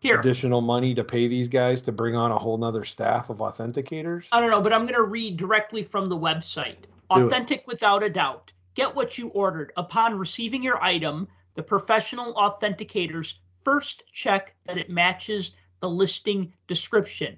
Here, 0.06 0.20
additional 0.20 0.60
money 0.60 0.94
to 0.94 1.02
pay 1.02 1.26
these 1.26 1.48
guys 1.48 1.82
to 1.82 1.90
bring 1.90 2.14
on 2.14 2.30
a 2.30 2.38
whole 2.38 2.56
nother 2.56 2.84
staff 2.84 3.28
of 3.28 3.38
authenticators? 3.38 4.26
I 4.30 4.38
don't 4.38 4.52
know, 4.52 4.60
but 4.60 4.72
I'm 4.72 4.82
going 4.82 4.94
to 4.94 5.02
read 5.02 5.36
directly 5.36 5.82
from 5.82 6.08
the 6.08 6.16
website. 6.16 6.82
Do 7.10 7.22
it. 7.22 7.24
Authentic 7.24 7.66
without 7.66 8.04
a 8.04 8.08
doubt. 8.08 8.52
Get 8.74 8.94
what 8.94 9.18
you 9.18 9.30
ordered. 9.30 9.72
Upon 9.76 10.16
receiving 10.16 10.62
your 10.62 10.80
item, 10.80 11.26
the 11.56 11.62
professional 11.64 12.34
authenticators 12.34 13.34
first 13.50 14.04
check 14.12 14.54
that 14.66 14.78
it 14.78 14.88
matches 14.88 15.50
the 15.80 15.88
listing 15.88 16.52
description. 16.68 17.36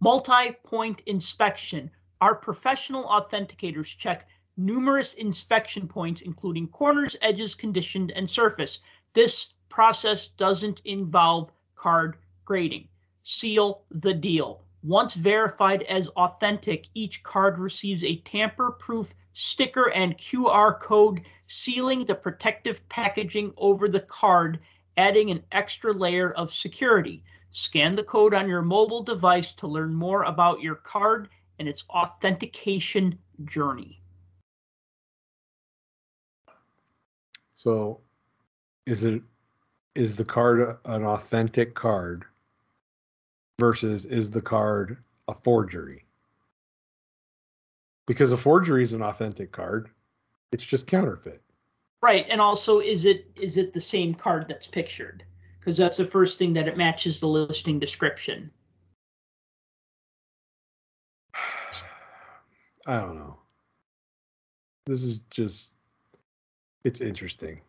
Multi 0.00 0.52
point 0.62 1.00
inspection. 1.06 1.90
Our 2.20 2.34
professional 2.34 3.04
authenticators 3.04 3.96
check 3.96 4.28
numerous 4.58 5.14
inspection 5.14 5.88
points, 5.88 6.20
including 6.20 6.68
corners, 6.68 7.16
edges, 7.22 7.54
conditioned, 7.54 8.10
and 8.10 8.28
surface. 8.28 8.82
This 9.14 9.54
process 9.70 10.28
doesn't 10.28 10.82
involve 10.84 11.50
card 11.80 12.18
grading. 12.44 12.86
Seal 13.22 13.84
the 13.90 14.12
deal. 14.12 14.64
Once 14.82 15.14
verified 15.14 15.82
as 15.84 16.08
authentic, 16.08 16.88
each 16.94 17.22
card 17.22 17.58
receives 17.58 18.04
a 18.04 18.16
tamper 18.16 18.72
proof 18.72 19.14
sticker 19.32 19.90
and 19.92 20.18
QR 20.18 20.78
code 20.78 21.22
sealing 21.46 22.04
the 22.04 22.14
protective 22.14 22.86
packaging 22.88 23.52
over 23.56 23.88
the 23.88 24.00
card, 24.00 24.60
adding 24.96 25.30
an 25.30 25.42
extra 25.52 25.92
layer 25.92 26.32
of 26.32 26.52
security. 26.52 27.22
Scan 27.50 27.94
the 27.94 28.04
code 28.04 28.34
on 28.34 28.48
your 28.48 28.62
mobile 28.62 29.02
device 29.02 29.52
to 29.52 29.66
learn 29.66 29.94
more 29.94 30.24
about 30.24 30.60
your 30.60 30.76
card 30.76 31.28
and 31.58 31.66
its 31.68 31.84
authentication 31.90 33.18
journey. 33.44 34.02
So, 37.54 38.00
is 38.86 39.04
it 39.04 39.22
is 39.94 40.16
the 40.16 40.24
card 40.24 40.78
an 40.84 41.04
authentic 41.04 41.74
card 41.74 42.24
versus 43.58 44.06
is 44.06 44.30
the 44.30 44.42
card 44.42 44.96
a 45.28 45.34
forgery? 45.34 46.04
Because 48.06 48.32
a 48.32 48.36
forgery 48.36 48.82
is 48.82 48.92
an 48.92 49.02
authentic 49.02 49.52
card. 49.52 49.90
It's 50.52 50.64
just 50.64 50.86
counterfeit. 50.86 51.42
Right, 52.02 52.26
and 52.28 52.40
also 52.40 52.80
is 52.80 53.04
it 53.04 53.30
is 53.40 53.56
it 53.56 53.72
the 53.72 53.80
same 53.80 54.14
card 54.14 54.46
that's 54.48 54.66
pictured? 54.66 55.24
Because 55.58 55.76
that's 55.76 55.98
the 55.98 56.06
first 56.06 56.38
thing 56.38 56.54
that 56.54 56.66
it 56.66 56.78
matches 56.78 57.20
the 57.20 57.26
listing 57.26 57.78
description. 57.78 58.50
I 62.86 63.00
don't 63.00 63.16
know. 63.16 63.36
This 64.86 65.02
is 65.02 65.20
just 65.30 65.74
it's 66.84 67.02
interesting. 67.02 67.60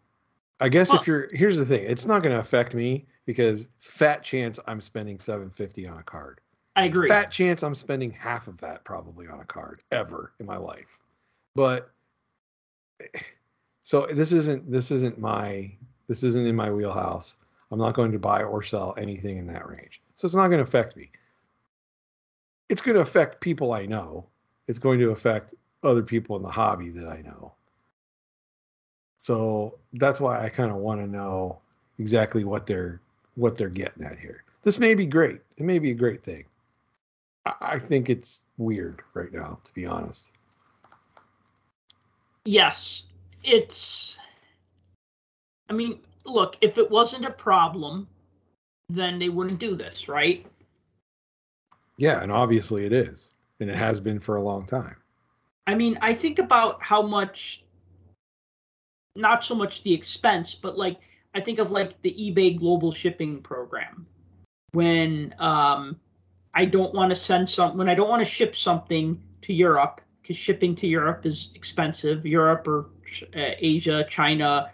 I 0.62 0.70
guess 0.70 0.90
Well- 0.90 1.02
if 1.02 1.08
you're 1.08 1.28
here's 1.34 1.58
the 1.58 1.66
thing, 1.66 1.84
it's 1.86 2.06
not 2.06 2.24
going 2.24 2.34
to 2.34 2.40
affect 2.40 2.74
me 2.74 3.08
because 3.26 3.68
fat 3.80 4.24
chance 4.24 4.60
I'm 4.68 4.80
spending 4.80 5.20
750 5.20 5.88
on 5.88 5.98
a 5.98 6.04
card. 6.04 6.40
I 6.76 6.86
agree. 6.86 7.10
Fat 7.10 7.32
chance 7.32 7.64
I'm 7.64 7.76
spending 7.76 8.12
half 8.12 8.48
of 8.48 8.58
that 8.60 8.86
probably 8.86 9.28
on 9.28 9.42
a 9.42 9.46
card 9.46 9.84
ever 9.92 10.34
in 10.40 10.46
my 10.46 10.58
life. 10.58 11.00
But 11.56 11.92
so 13.82 14.08
this 14.12 14.32
isn't 14.32 14.72
this 14.72 14.92
isn't 14.92 15.20
my 15.20 15.72
this 16.08 16.24
isn't 16.24 16.46
in 16.46 16.56
my 16.56 16.72
wheelhouse. 16.72 17.36
I'm 17.72 17.80
not 17.80 17.96
going 17.96 18.12
to 18.12 18.20
buy 18.20 18.44
or 18.44 18.62
sell 18.62 18.94
anything 18.98 19.38
in 19.38 19.48
that 19.48 19.68
range. 19.68 20.02
So 20.16 20.26
it's 20.26 20.36
not 20.36 20.48
going 20.48 20.64
to 20.64 20.68
affect 20.68 20.96
me. 20.96 21.12
It's 22.70 22.82
going 22.82 22.96
to 22.96 23.02
affect 23.02 23.42
people 23.42 23.74
I 23.74 23.86
know. 23.86 24.28
It's 24.68 24.80
going 24.80 25.00
to 25.00 25.10
affect 25.10 25.54
other 25.84 26.04
people 26.04 26.36
in 26.36 26.44
the 26.44 26.50
hobby 26.50 26.90
that 26.90 27.08
I 27.08 27.22
know. 27.22 27.54
So 29.22 29.78
that's 29.94 30.20
why 30.20 30.44
I 30.44 30.50
kind 30.50 30.72
of 30.72 30.78
want 30.78 31.00
to 31.00 31.06
know 31.06 31.60
exactly 32.00 32.44
what 32.44 32.66
they're 32.66 33.00
what 33.36 33.56
they're 33.56 33.70
getting 33.70 34.04
at 34.04 34.18
here. 34.18 34.44
This 34.64 34.80
may 34.80 34.96
be 34.96 35.06
great. 35.06 35.42
It 35.58 35.64
may 35.64 35.78
be 35.78 35.92
a 35.92 35.94
great 35.94 36.24
thing. 36.24 36.44
I, 37.46 37.54
I 37.62 37.80
think 37.80 38.10
it's 38.10 38.42
weird 38.58 39.04
right 39.14 39.32
now, 39.32 39.60
to 39.64 39.74
be 39.76 39.86
honest. 39.86 40.32
Yes, 42.46 43.04
it's. 43.44 44.18
I 45.70 45.74
mean, 45.74 46.00
look, 46.26 46.58
if 46.62 46.80
it 46.80 46.90
wasn't 46.90 47.26
a 47.26 47.32
problem, 47.32 48.08
then 48.90 49.20
they 49.20 49.30
wouldn't 49.30 49.60
do 49.60 49.76
this, 49.76 50.08
right? 50.08 50.44
Yeah, 51.98 52.24
and 52.24 52.32
obviously 52.32 52.88
it 52.88 52.92
is, 52.92 53.30
and 53.60 53.70
it 53.70 53.78
has 53.78 54.00
been 54.00 54.20
for 54.20 54.38
a 54.38 54.42
long 54.42 54.66
time. 54.66 54.96
I 55.68 55.76
mean, 55.76 56.00
I 56.02 56.16
think 56.16 56.40
about 56.40 56.82
how 56.82 57.04
much, 57.04 57.64
not 59.16 59.44
so 59.44 59.56
much 59.56 59.84
the 59.84 59.94
expense, 59.94 60.56
but 60.56 60.78
like, 60.78 61.00
I 61.34 61.40
think 61.40 61.60
of 61.60 61.72
like 61.72 62.02
the 62.02 62.14
eBay 62.14 62.58
global 62.58 62.92
shipping 62.92 63.42
program. 63.42 64.06
When 64.74 65.36
um, 65.40 66.00
I 66.54 66.66
don't 66.66 66.94
want 66.94 67.10
to 67.10 67.16
send 67.16 67.50
some, 67.50 67.78
when 67.78 67.90
I 67.90 67.96
don't 67.96 68.10
want 68.10 68.22
to 68.22 68.26
ship 68.26 68.56
something 68.56 69.22
to 69.42 69.54
Europe, 69.54 70.02
because 70.22 70.38
shipping 70.38 70.76
to 70.76 70.88
Europe 70.88 71.26
is 71.26 71.50
expensive, 71.56 72.26
Europe 72.26 72.68
or 72.68 72.90
uh, 73.36 73.56
Asia, 73.58 74.06
China, 74.10 74.72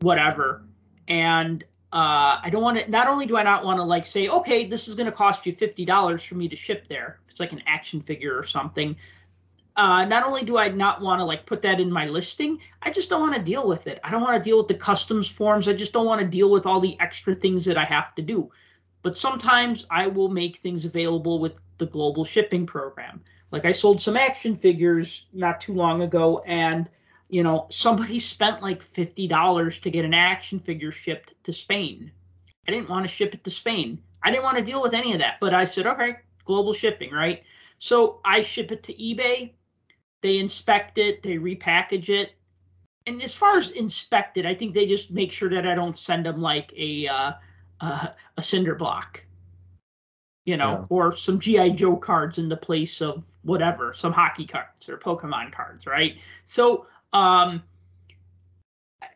whatever. 0.00 0.64
And 1.08 1.64
uh, 1.92 2.38
I 2.42 2.48
don't 2.50 2.62
want 2.62 2.78
to, 2.78 2.90
not 2.90 3.08
only 3.08 3.26
do 3.26 3.36
I 3.36 3.42
not 3.42 3.64
want 3.64 3.78
to 3.78 3.82
like 3.82 4.06
say, 4.06 4.28
okay, 4.28 4.64
this 4.64 4.88
is 4.88 4.94
going 4.94 5.06
to 5.06 5.12
cost 5.12 5.46
you 5.46 5.54
$50 5.54 6.26
for 6.26 6.34
me 6.34 6.48
to 6.48 6.56
ship 6.56 6.86
there, 6.88 7.20
if 7.24 7.30
it's 7.30 7.40
like 7.40 7.52
an 7.52 7.62
action 7.66 8.00
figure 8.00 8.38
or 8.38 8.44
something 8.44 8.96
uh, 9.76 10.04
not 10.04 10.26
only 10.26 10.42
do 10.42 10.58
I 10.58 10.68
not 10.68 11.00
want 11.00 11.20
to 11.20 11.24
like 11.24 11.46
put 11.46 11.62
that 11.62 11.80
in 11.80 11.90
my 11.90 12.06
listing, 12.06 12.58
I 12.82 12.90
just 12.90 13.08
don't 13.08 13.20
want 13.20 13.34
to 13.34 13.42
deal 13.42 13.66
with 13.68 13.86
it. 13.86 14.00
I 14.04 14.10
don't 14.10 14.22
want 14.22 14.36
to 14.36 14.48
deal 14.48 14.58
with 14.58 14.68
the 14.68 14.74
customs 14.74 15.28
forms. 15.28 15.68
I 15.68 15.72
just 15.72 15.92
don't 15.92 16.06
want 16.06 16.20
to 16.20 16.26
deal 16.26 16.50
with 16.50 16.66
all 16.66 16.80
the 16.80 16.98
extra 17.00 17.34
things 17.34 17.64
that 17.64 17.78
I 17.78 17.84
have 17.84 18.14
to 18.16 18.22
do. 18.22 18.50
But 19.02 19.16
sometimes 19.16 19.86
I 19.90 20.06
will 20.06 20.28
make 20.28 20.56
things 20.56 20.84
available 20.84 21.38
with 21.38 21.60
the 21.78 21.86
global 21.86 22.24
shipping 22.24 22.66
program. 22.66 23.22
Like 23.50 23.64
I 23.64 23.72
sold 23.72 24.02
some 24.02 24.16
action 24.16 24.54
figures 24.54 25.26
not 25.32 25.60
too 25.60 25.72
long 25.72 26.02
ago, 26.02 26.42
and 26.46 26.90
you 27.28 27.42
know 27.42 27.66
somebody 27.70 28.18
spent 28.34 28.62
like 28.62 28.82
fifty 28.82 29.26
dollars 29.26 29.78
to 29.80 29.90
get 29.90 30.04
an 30.04 30.14
action 30.14 30.58
figure 30.58 30.92
shipped 30.92 31.34
to 31.44 31.52
Spain. 31.52 32.10
I 32.68 32.72
didn't 32.72 32.90
want 32.90 33.04
to 33.04 33.08
ship 33.08 33.34
it 33.34 33.44
to 33.44 33.50
Spain. 33.50 34.02
I 34.22 34.30
didn't 34.30 34.44
want 34.44 34.58
to 34.58 34.64
deal 34.64 34.82
with 34.82 34.94
any 34.94 35.12
of 35.12 35.20
that. 35.20 35.38
But 35.40 35.54
I 35.54 35.64
said, 35.64 35.86
okay, 35.86 36.16
global 36.44 36.72
shipping, 36.72 37.10
right? 37.12 37.42
So 37.78 38.20
I 38.24 38.42
ship 38.42 38.70
it 38.70 38.82
to 38.84 38.94
eBay 38.94 39.52
they 40.22 40.38
inspect 40.38 40.98
it, 40.98 41.22
they 41.22 41.36
repackage 41.38 42.08
it. 42.08 42.32
And 43.06 43.22
as 43.22 43.34
far 43.34 43.56
as 43.58 43.70
inspect 43.70 44.36
it, 44.36 44.46
I 44.46 44.54
think 44.54 44.74
they 44.74 44.86
just 44.86 45.10
make 45.10 45.32
sure 45.32 45.48
that 45.50 45.66
I 45.66 45.74
don't 45.74 45.98
send 45.98 46.26
them 46.26 46.40
like 46.40 46.72
a 46.76 47.08
uh, 47.08 47.32
uh, 47.80 48.06
a 48.36 48.42
cinder 48.42 48.74
block, 48.74 49.24
you 50.44 50.56
know, 50.56 50.80
Yeah. 50.80 50.86
or 50.90 51.16
some 51.16 51.40
GI 51.40 51.70
Joe 51.70 51.96
cards 51.96 52.38
in 52.38 52.48
the 52.48 52.56
place 52.56 53.00
of 53.00 53.30
whatever, 53.42 53.92
some 53.94 54.12
hockey 54.12 54.46
cards 54.46 54.88
or 54.88 54.98
Pokemon 54.98 55.52
cards, 55.52 55.86
right? 55.86 56.18
So, 56.44 56.86
um, 57.12 57.62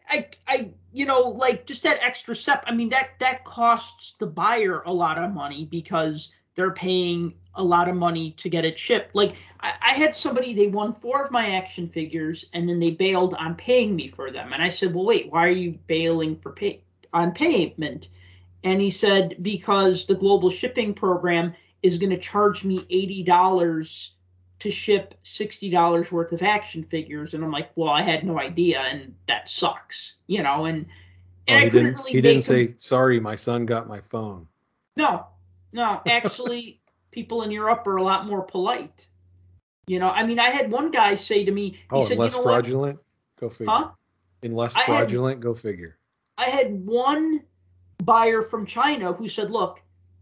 I, 0.09 0.29
I, 0.47 0.71
you 0.93 1.05
know, 1.07 1.21
like 1.21 1.67
just 1.67 1.83
that 1.83 1.99
extra 2.01 2.35
step. 2.35 2.65
I 2.67 2.73
mean, 2.75 2.89
that 2.91 3.19
that 3.19 3.45
costs 3.45 4.15
the 4.19 4.27
buyer 4.27 4.83
a 4.83 4.93
lot 4.93 5.19
of 5.19 5.33
money 5.33 5.67
because 5.67 6.31
they're 6.55 6.73
paying 6.73 7.35
a 7.57 7.63
lot 7.63 7.89
of 7.89 7.97
money 7.97 8.33
to 8.33 8.49
get 8.49 8.65
it 8.65 8.79
shipped. 8.79 9.15
Like 9.15 9.37
I, 9.61 9.73
I 9.81 9.95
had 9.95 10.15
somebody, 10.17 10.55
they 10.55 10.67
won 10.67 10.93
four 10.93 11.23
of 11.25 11.31
my 11.31 11.51
action 11.57 11.89
figures, 11.89 12.45
and 12.53 12.69
then 12.69 12.81
they 12.81 12.91
bailed 12.91 13.35
on 13.35 13.55
paying 13.55 13.95
me 13.97 14.09
for 14.09 14.31
them. 14.31 14.53
And 14.53 14.63
I 14.63 14.69
said, 14.69 14.95
"Well, 14.95 15.05
wait, 15.05 15.31
why 15.31 15.47
are 15.47 15.53
you 15.53 15.79
bailing 15.87 16.37
for 16.37 16.53
pay 16.53 16.83
on 17.13 17.33
payment?" 17.33 18.09
And 18.65 18.81
he 18.81 18.91
said, 18.91 19.37
"Because 19.43 20.07
the 20.07 20.15
global 20.15 20.51
shipping 20.51 20.95
program 20.95 21.55
is 21.83 21.99
going 21.99 22.11
to 22.11 22.19
charge 22.19 22.65
me 22.65 22.87
eighty 22.91 23.23
dollars 23.23 24.13
to 24.61 24.71
ship 24.71 25.15
sixty 25.23 25.69
dollars 25.71 26.11
worth 26.13 26.33
of 26.33 26.43
action 26.43 26.83
figures." 26.85 27.35
And 27.35 27.45
I'm 27.45 27.51
like, 27.53 27.71
"Well, 27.77 27.91
I 27.91 28.03
had 28.03 28.25
no 28.25 28.41
idea, 28.41 28.81
and 28.91 29.15
that 29.27 29.49
sucks, 29.51 30.15
you 30.27 30.43
know." 30.43 30.65
And 30.67 30.87
And 31.47 31.57
Oh, 31.57 31.61
I 31.61 31.65
he 31.65 31.71
couldn't 31.71 31.87
didn't, 31.87 31.97
really 31.99 32.13
he 32.13 32.21
didn't 32.21 32.43
say, 32.43 32.75
sorry, 32.79 33.21
my 33.21 33.37
son 33.37 33.67
got 33.67 33.87
my 33.89 34.01
phone. 34.01 34.49
No, 34.97 35.27
no. 35.73 36.01
Actually, 36.07 36.81
people 37.15 37.43
in 37.43 37.51
Europe 37.51 37.87
are 37.87 37.97
a 37.97 38.03
lot 38.03 38.27
more 38.27 38.43
polite. 38.43 39.07
You 39.87 40.01
know, 40.01 40.11
I 40.11 40.25
mean, 40.25 40.41
I 40.41 40.49
had 40.51 40.71
one 40.71 40.91
guy 40.91 41.15
say 41.15 41.45
to 41.45 41.53
me, 41.53 41.71
he 41.71 41.79
Oh, 41.91 42.05
said, 42.05 42.19
less 42.19 42.33
"You 42.33 42.39
know 42.39 42.45
what? 42.45 42.53
fraudulent? 42.55 42.99
Go 43.39 43.49
figure. 43.49 43.67
Huh? 43.71 43.91
In 44.43 44.53
less 44.53 44.75
I 44.75 44.81
had- 44.81 44.87
fraudulent? 44.99 45.41
Go 45.41 45.55
figure. 45.55 45.97
I 46.37 46.45
had 46.47 46.85
one 46.85 47.43
buyer 48.05 48.43
from 48.43 48.67
China 48.67 49.13
who 49.13 49.29
said, 49.29 49.51
"Look, 49.53 49.81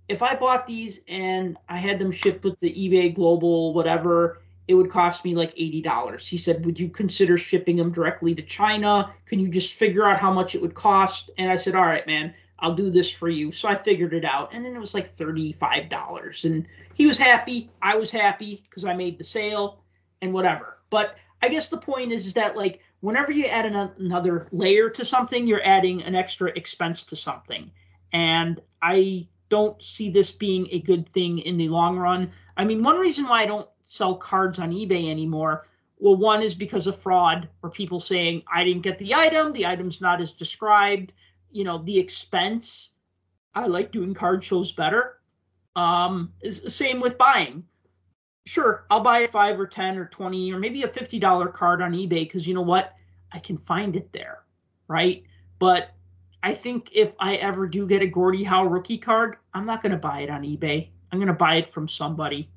if 0.09 0.23
I 0.23 0.35
bought 0.35 0.67
these 0.67 1.01
and 1.09 1.57
I 1.69 1.79
had 1.79 1.99
them 1.99 2.13
shipped 2.13 2.45
with 2.45 2.59
the 2.61 2.71
eBay 2.75 3.15
Global 3.15 3.73
whatever, 3.73 4.43
it 4.69 4.75
would 4.75 4.91
cost 4.91 5.25
me 5.25 5.35
like 5.35 5.55
eighty 5.57 5.81
dollars." 5.81 6.29
He 6.29 6.37
said, 6.37 6.67
"Would 6.67 6.79
you 6.79 6.89
consider 6.91 7.39
shipping 7.39 7.77
them 7.77 7.91
directly 7.93 8.35
to 8.35 8.43
China? 8.43 9.15
Can 9.25 9.41
you 9.41 9.49
just 9.49 9.73
figure 9.73 10.05
out 10.05 10.19
how 10.19 10.33
much 10.33 10.55
it 10.55 10.61
would 10.61 10.75
cost?" 10.75 11.31
And 11.39 11.51
I 11.51 11.57
said, 11.57 11.75
"All 11.75 11.87
right, 11.87 12.07
man, 12.07 12.35
I'll 12.63 12.75
do 12.75 12.91
this 12.91 13.11
for 13.11 13.29
you." 13.29 13.53
So 13.53 13.69
I 13.69 13.75
figured 13.75 14.15
it 14.15 14.25
out, 14.25 14.55
and 14.55 14.65
then 14.65 14.75
it 14.75 14.81
was 14.81 14.95
like 14.95 15.11
thirty-five 15.11 15.91
dollars, 15.91 16.47
and 16.47 16.67
he 16.95 17.07
was 17.07 17.19
happy. 17.19 17.71
I 17.83 17.97
was 17.97 18.11
happy 18.11 18.63
because 18.65 18.87
I 18.87 18.95
made 18.95 19.19
the 19.19 19.25
sale 19.25 19.85
and 20.23 20.33
whatever. 20.33 20.79
But 20.89 21.17
I 21.43 21.49
guess 21.49 21.69
the 21.69 21.77
point 21.77 22.13
is, 22.13 22.27
is 22.27 22.35
that 22.35 22.57
like 22.57 22.81
whenever 23.01 23.33
you 23.33 23.47
add 23.47 23.67
an, 23.67 23.91
another 23.99 24.47
layer 24.53 24.89
to 24.91 25.05
something, 25.05 25.47
you're 25.47 25.65
adding 25.67 26.03
an 26.05 26.15
extra 26.15 26.51
expense 26.55 27.03
to 27.03 27.17
something. 27.17 27.71
And 28.13 28.61
I 28.81 29.27
don't 29.49 29.83
see 29.83 30.09
this 30.09 30.31
being 30.31 30.69
a 30.71 30.81
good 30.81 31.09
thing 31.09 31.41
in 31.41 31.57
the 31.57 31.69
long 31.69 31.99
run. 31.99 32.31
I 32.57 32.65
mean, 32.65 32.83
one 32.83 32.99
reason 32.99 33.27
why 33.27 33.43
I 33.43 33.47
don't 33.47 33.69
sell 33.83 34.15
cards 34.15 34.59
on 34.59 34.71
eBay 34.71 35.11
anymore, 35.11 35.67
well, 35.99 36.17
one 36.17 36.43
is 36.43 36.55
because 36.55 36.87
of 36.87 36.97
fraud 36.97 37.49
or 37.63 37.71
people 37.71 38.01
saying, 38.01 38.43
I 38.53 38.65
didn't 38.65 38.83
get 38.83 38.99
the 38.99 39.15
item, 39.15 39.53
the 39.53 39.67
item's 39.67 40.01
not 40.01 40.21
as 40.21 40.33
described. 40.33 41.13
You 41.53 41.65
know, 41.65 41.79
the 41.79 41.99
expense, 41.99 42.91
I 43.55 43.67
like 43.67 43.93
doing 43.93 44.15
card 44.15 44.43
shows 44.43 44.73
better. 44.73 45.21
Um, 45.77 46.33
is 46.43 46.61
the 46.61 46.71
same 46.71 47.01
with 47.01 47.17
buying. 47.17 47.65
Sure 48.45 48.87
i'll 48.91 49.01
buy 49.01 49.21
a 49.21 49.29
five 49.29 49.59
or 49.59 49.69
ten 49.69 49.97
or 49.97 50.07
20 50.07 50.53
or 50.53 50.59
maybe 50.59 50.83
a 50.83 50.89
$50 50.89 51.53
card 51.53 51.81
on 51.81 51.93
ebay 51.93 52.25
because 52.25 52.47
you 52.47 52.55
know 52.55 52.61
what? 52.63 52.95
I 53.31 53.39
can 53.39 53.57
find 53.57 53.95
it 53.95 54.13
there 54.13 54.43
right? 54.89 55.25
But 55.59 55.91
i 56.45 56.53
think 56.53 56.91
if 56.93 57.15
i 57.21 57.37
ever 57.37 57.69
do 57.69 57.87
get 57.87 58.03
a 58.03 58.07
gordie 58.07 58.43
howe 58.43 58.65
rookie 58.65 58.99
card 58.99 59.37
i'm 59.55 59.65
not 59.65 59.81
going 59.81 59.93
to 59.93 59.99
buy 59.99 60.21
it 60.21 60.31
on 60.31 60.43
ebay. 60.43 60.89
I'm 61.11 61.19
going 61.19 61.29
to 61.29 61.35
buy 61.35 61.57
it 61.57 61.69
from 61.69 61.87
somebody. 61.87 62.49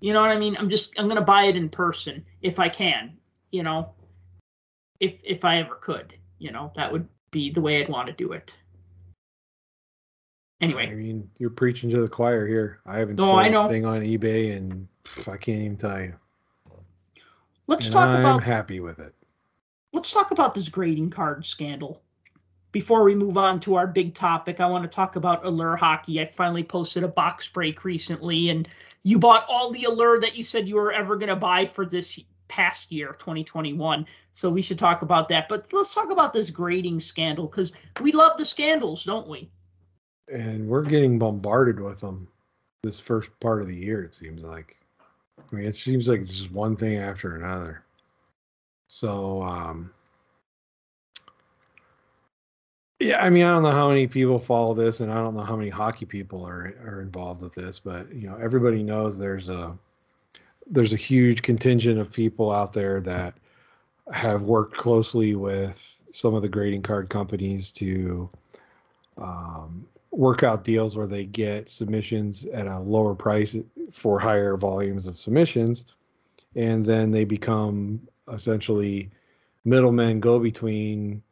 You 0.00 0.12
know 0.12 0.22
what 0.22 0.30
i 0.30 0.38
mean? 0.38 0.56
I'm 0.58 0.70
just 0.70 0.92
i'm 0.98 1.08
going 1.08 1.20
to 1.20 1.32
buy 1.34 1.44
it 1.44 1.56
in 1.56 1.68
person 1.68 2.24
if 2.42 2.58
i 2.58 2.68
can 2.68 3.16
you 3.50 3.62
know? 3.62 3.90
If 4.98 5.20
if 5.24 5.44
i 5.44 5.58
ever 5.58 5.74
could 5.74 6.18
you 6.38 6.52
know 6.52 6.72
that 6.74 6.90
would 6.90 7.06
be 7.34 7.50
the 7.50 7.60
way 7.60 7.80
i'd 7.82 7.88
want 7.90 8.06
to 8.06 8.12
do 8.14 8.32
it 8.32 8.54
Anyway, 10.60 10.86
I 10.88 10.94
mean, 10.94 11.28
you're 11.38 11.50
preaching 11.50 11.90
to 11.90 12.00
the 12.00 12.08
choir 12.08 12.46
here. 12.46 12.80
I 12.86 12.98
haven't 12.98 13.16
No, 13.16 13.24
sold 13.24 13.40
I 13.40 13.48
know. 13.48 13.62
anything 13.62 13.84
on 13.84 14.00
eBay 14.02 14.56
and 14.56 14.88
pff, 15.04 15.30
I 15.30 15.36
can't 15.36 15.58
even 15.60 15.76
tell 15.76 16.00
you. 16.00 16.14
let's 17.66 17.86
and 17.86 17.92
talk 17.92 18.08
I'm 18.08 18.20
about 18.20 18.42
happy 18.42 18.80
with 18.80 18.98
it. 18.98 19.12
let's 19.92 20.10
talk 20.10 20.30
about 20.30 20.54
this 20.54 20.68
grading 20.70 21.10
card 21.10 21.44
scandal. 21.44 22.00
Before 22.72 23.02
we 23.04 23.14
move 23.14 23.36
on 23.36 23.60
to 23.60 23.74
our 23.74 23.86
big 23.86 24.14
topic, 24.14 24.58
I 24.60 24.66
want 24.66 24.84
to 24.84 24.88
talk 24.88 25.16
about 25.16 25.44
Allure 25.44 25.76
Hockey. 25.76 26.20
I 26.20 26.24
finally 26.24 26.64
posted 26.64 27.02
a 27.04 27.08
box 27.08 27.46
break 27.48 27.84
recently, 27.84 28.48
and 28.48 28.66
you 29.02 29.18
bought 29.18 29.44
all 29.48 29.70
the 29.70 29.84
Allure 29.84 30.18
that 30.20 30.34
you 30.34 30.42
said 30.42 30.66
you 30.66 30.76
were 30.76 30.92
ever 30.92 31.16
going 31.16 31.28
to 31.28 31.36
buy 31.36 31.66
for 31.66 31.84
this 31.84 32.18
past 32.48 32.92
year, 32.92 33.16
2021. 33.18 34.06
So 34.32 34.50
we 34.50 34.62
should 34.62 34.78
talk 34.78 35.02
about 35.02 35.28
that. 35.28 35.48
But 35.48 35.72
let's 35.72 35.94
talk 35.94 36.10
about 36.10 36.32
this 36.32 36.50
grading 36.50 37.00
scandal 37.00 37.46
because 37.46 37.72
we 38.00 38.12
love 38.12 38.38
the 38.38 38.44
scandals, 38.44 39.04
don't 39.04 39.28
we? 39.28 39.50
And 40.32 40.68
we're 40.68 40.82
getting 40.82 41.18
bombarded 41.18 41.80
with 41.80 42.00
them 42.00 42.28
this 42.82 43.00
first 43.00 43.30
part 43.40 43.60
of 43.60 43.68
the 43.68 43.76
year, 43.76 44.02
it 44.02 44.14
seems 44.14 44.42
like. 44.42 44.78
I 45.38 45.56
mean, 45.56 45.66
it 45.66 45.74
seems 45.74 46.08
like 46.08 46.20
it's 46.20 46.36
just 46.36 46.52
one 46.52 46.76
thing 46.76 46.96
after 46.96 47.34
another. 47.36 47.82
So, 48.88 49.42
um, 49.42 49.92
yeah, 53.00 53.22
I 53.22 53.28
mean, 53.28 53.44
I 53.44 53.52
don't 53.52 53.62
know 53.64 53.70
how 53.70 53.88
many 53.88 54.06
people 54.06 54.38
follow 54.38 54.74
this, 54.74 55.00
and 55.00 55.10
I 55.10 55.16
don't 55.16 55.34
know 55.34 55.42
how 55.42 55.56
many 55.56 55.70
hockey 55.70 56.06
people 56.06 56.46
are 56.46 56.74
are 56.86 57.02
involved 57.02 57.42
with 57.42 57.54
this, 57.54 57.78
but 57.78 58.12
you 58.14 58.28
know, 58.28 58.36
everybody 58.36 58.82
knows 58.82 59.18
there's 59.18 59.48
a 59.48 59.76
there's 60.66 60.92
a 60.92 60.96
huge 60.96 61.42
contingent 61.42 62.00
of 62.00 62.10
people 62.10 62.50
out 62.50 62.72
there 62.72 63.00
that 63.00 63.34
have 64.12 64.42
worked 64.42 64.76
closely 64.76 65.34
with 65.34 65.98
some 66.10 66.34
of 66.34 66.42
the 66.42 66.48
grading 66.48 66.82
card 66.82 67.08
companies 67.08 67.70
to 67.72 68.28
um, 69.18 69.86
work 70.10 70.42
out 70.42 70.64
deals 70.64 70.96
where 70.96 71.06
they 71.06 71.24
get 71.24 71.68
submissions 71.68 72.44
at 72.46 72.66
a 72.66 72.78
lower 72.78 73.14
price 73.14 73.56
for 73.92 74.18
higher 74.18 74.56
volumes 74.56 75.06
of 75.06 75.18
submissions, 75.18 75.86
and 76.54 76.84
then 76.84 77.10
they 77.10 77.24
become 77.24 78.00
essentially 78.32 79.10
middlemen 79.64 80.20
go 80.20 80.38
between 80.38 81.22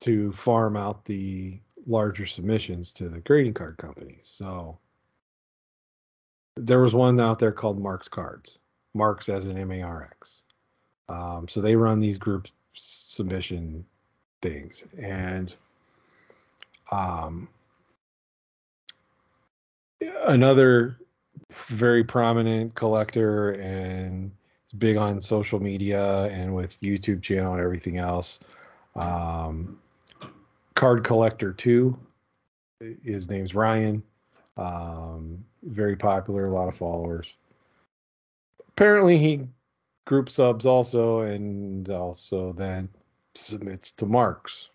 to 0.00 0.32
farm 0.32 0.76
out 0.76 1.04
the 1.04 1.58
larger 1.86 2.26
submissions 2.26 2.92
to 2.92 3.08
the 3.08 3.20
grading 3.20 3.54
card 3.54 3.76
companies. 3.78 4.20
So 4.22 4.78
there 6.56 6.80
was 6.80 6.94
one 6.94 7.18
out 7.20 7.38
there 7.38 7.52
called 7.52 7.78
Marx 7.78 8.08
Cards, 8.08 8.58
Marx 8.94 9.28
as 9.28 9.46
an 9.46 9.58
M 9.58 9.72
A 9.72 9.82
R 9.82 10.02
X. 10.02 10.44
Um, 11.08 11.46
so 11.48 11.60
they 11.60 11.76
run 11.76 12.00
these 12.00 12.18
group 12.18 12.48
submission 12.72 13.84
things, 14.42 14.84
and 14.98 15.54
um, 16.90 17.48
another 20.26 20.98
very 21.68 22.02
prominent 22.02 22.74
collector 22.74 23.52
and 23.52 24.32
big 24.78 24.96
on 24.96 25.20
social 25.20 25.60
media 25.60 26.24
and 26.24 26.54
with 26.54 26.78
YouTube 26.80 27.22
channel 27.22 27.54
and 27.54 27.62
everything 27.62 27.98
else. 27.98 28.40
Um, 28.94 29.78
card 30.74 31.04
collector 31.04 31.52
two. 31.52 31.98
His 33.02 33.30
name's 33.30 33.54
Ryan. 33.54 34.02
Um, 34.56 35.44
very 35.66 35.96
popular, 35.96 36.46
a 36.46 36.52
lot 36.52 36.68
of 36.68 36.76
followers. 36.76 37.36
Apparently, 38.68 39.18
he 39.18 39.46
group 40.06 40.30
subs 40.30 40.66
also, 40.66 41.20
and 41.20 41.88
also 41.88 42.52
then 42.52 42.88
submits 43.34 43.92
to 43.92 44.06
Marx. 44.06 44.70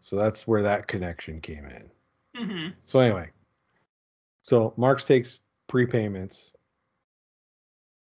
So 0.00 0.14
that's 0.16 0.46
where 0.46 0.62
that 0.62 0.86
connection 0.86 1.40
came 1.40 1.66
in. 1.66 1.90
Mm-hmm. 2.40 2.68
So 2.84 3.00
anyway, 3.00 3.30
so 4.42 4.72
Marx 4.76 5.04
takes 5.06 5.40
prepayments 5.68 6.52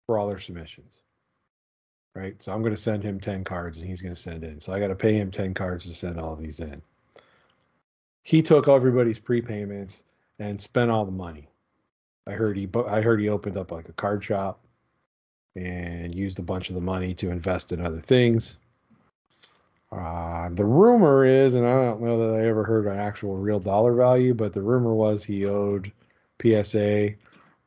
for 0.06 0.18
all 0.18 0.28
their 0.28 0.40
submissions. 0.40 1.02
Right. 2.14 2.42
So 2.42 2.52
I'm 2.52 2.60
going 2.60 2.74
to 2.74 2.80
send 2.80 3.02
him 3.02 3.18
10 3.18 3.42
cards 3.44 3.78
and 3.78 3.86
he's 3.86 4.02
going 4.02 4.14
to 4.14 4.20
send 4.20 4.44
in. 4.44 4.60
So 4.60 4.72
I 4.72 4.78
got 4.78 4.88
to 4.88 4.94
pay 4.94 5.14
him 5.14 5.30
10 5.30 5.54
cards 5.54 5.86
to 5.86 5.94
send 5.94 6.20
all 6.20 6.36
these 6.36 6.60
in. 6.60 6.82
He 8.22 8.42
took 8.42 8.68
everybody's 8.68 9.18
prepayments 9.18 10.02
and 10.42 10.60
spent 10.60 10.90
all 10.90 11.04
the 11.04 11.12
money. 11.12 11.48
I 12.26 12.32
heard 12.32 12.56
he 12.56 12.68
I 12.86 13.00
heard 13.00 13.20
he 13.20 13.28
opened 13.28 13.56
up 13.56 13.72
like 13.72 13.88
a 13.88 13.92
card 13.92 14.22
shop 14.24 14.60
and 15.56 16.14
used 16.14 16.38
a 16.38 16.42
bunch 16.42 16.68
of 16.68 16.74
the 16.74 16.80
money 16.80 17.14
to 17.14 17.30
invest 17.30 17.72
in 17.72 17.80
other 17.80 18.00
things. 18.00 18.58
Uh, 19.90 20.48
the 20.50 20.64
rumor 20.64 21.26
is, 21.26 21.54
and 21.54 21.66
I 21.66 21.84
don't 21.84 22.00
know 22.00 22.18
that 22.18 22.40
I 22.40 22.46
ever 22.46 22.64
heard 22.64 22.86
an 22.86 22.98
actual 22.98 23.36
real 23.36 23.60
dollar 23.60 23.92
value, 23.92 24.32
but 24.32 24.54
the 24.54 24.62
rumor 24.62 24.94
was 24.94 25.22
he 25.22 25.44
owed 25.44 25.92
PSA 26.40 27.10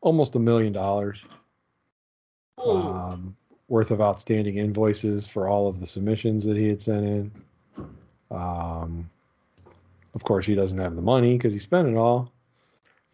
almost 0.01 0.35
a 0.35 0.39
million 0.39 0.73
dollars 0.73 1.23
um, 2.57 3.35
worth 3.67 3.91
of 3.91 4.01
outstanding 4.01 4.57
invoices 4.57 5.27
for 5.27 5.47
all 5.47 5.67
of 5.67 5.79
the 5.79 5.85
submissions 5.85 6.43
that 6.45 6.57
he 6.57 6.67
had 6.67 6.81
sent 6.81 7.05
in. 7.05 7.31
Um, 8.31 9.09
of 10.15 10.23
course, 10.23 10.45
he 10.45 10.55
doesn't 10.55 10.79
have 10.79 10.95
the 10.95 11.01
money 11.01 11.37
because 11.37 11.53
he 11.53 11.59
spent 11.59 11.87
it 11.87 11.95
all. 11.95 12.31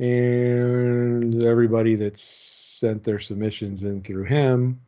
And 0.02 1.44
everybody 1.44 1.94
that's 1.94 2.24
sent 2.24 3.04
their 3.04 3.20
submissions 3.20 3.84
in 3.84 4.02
through 4.02 4.24
him, 4.24 4.82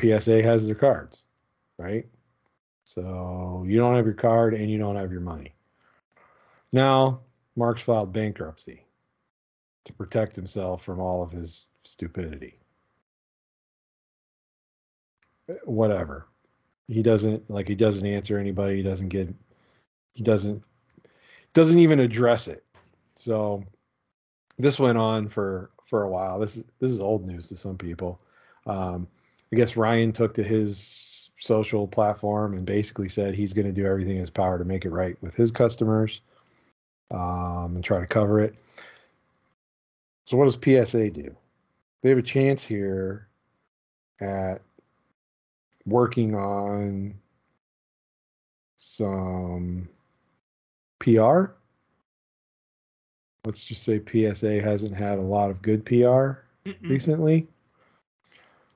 PSA 0.00 0.42
has 0.42 0.64
their 0.64 0.74
cards, 0.74 1.24
right? 1.78 2.06
So 2.84 3.62
you 3.66 3.76
don't 3.76 3.94
have 3.94 4.06
your 4.06 4.14
card 4.14 4.54
and 4.54 4.70
you 4.70 4.78
don't 4.78 4.96
have 4.96 5.12
your 5.12 5.20
money. 5.20 5.54
Now, 6.72 7.20
Mark's 7.56 7.82
filed 7.82 8.10
bankruptcy 8.10 8.86
to 9.84 9.92
protect 9.92 10.34
himself 10.34 10.82
from 10.82 10.98
all 10.98 11.22
of 11.22 11.30
his 11.30 11.66
stupidity. 11.84 12.58
Whatever. 15.64 16.26
He 16.86 17.02
doesn't 17.02 17.50
like 17.50 17.68
he 17.68 17.74
doesn't 17.74 18.06
answer 18.06 18.38
anybody, 18.38 18.76
he 18.76 18.82
doesn't 18.82 19.10
get 19.10 19.28
he 20.14 20.22
doesn't 20.22 20.62
doesn't 21.52 21.78
even 21.78 22.00
address 22.00 22.48
it. 22.48 22.64
So 23.18 23.64
this 24.58 24.78
went 24.78 24.96
on 24.96 25.28
for 25.28 25.70
for 25.84 26.04
a 26.04 26.08
while. 26.08 26.38
This 26.38 26.56
is 26.56 26.64
this 26.78 26.90
is 26.90 27.00
old 27.00 27.26
news 27.26 27.48
to 27.48 27.56
some 27.56 27.76
people. 27.76 28.20
Um, 28.66 29.08
I 29.52 29.56
guess 29.56 29.76
Ryan 29.76 30.12
took 30.12 30.34
to 30.34 30.42
his 30.42 31.30
social 31.40 31.88
platform 31.88 32.54
and 32.54 32.64
basically 32.64 33.08
said 33.08 33.34
he's 33.34 33.52
going 33.52 33.66
to 33.66 33.72
do 33.72 33.86
everything 33.86 34.14
in 34.14 34.20
his 34.20 34.30
power 34.30 34.58
to 34.58 34.64
make 34.64 34.84
it 34.84 34.90
right 34.90 35.16
with 35.22 35.34
his 35.34 35.50
customers 35.50 36.20
um, 37.10 37.76
and 37.76 37.84
try 37.84 37.98
to 38.00 38.06
cover 38.06 38.40
it. 38.40 38.54
So, 40.26 40.36
what 40.36 40.44
does 40.44 40.58
PSA 40.62 41.10
do? 41.10 41.34
They 42.02 42.10
have 42.10 42.18
a 42.18 42.22
chance 42.22 42.62
here 42.62 43.28
at 44.20 44.60
working 45.86 46.34
on 46.34 47.14
some 48.76 49.88
PR. 51.00 51.57
Let's 53.48 53.64
just 53.64 53.82
say 53.82 53.98
PSA 53.98 54.60
hasn't 54.60 54.94
had 54.94 55.18
a 55.18 55.22
lot 55.22 55.50
of 55.50 55.62
good 55.62 55.82
PR 55.86 55.94
Mm-mm. 56.66 56.82
recently. 56.82 57.48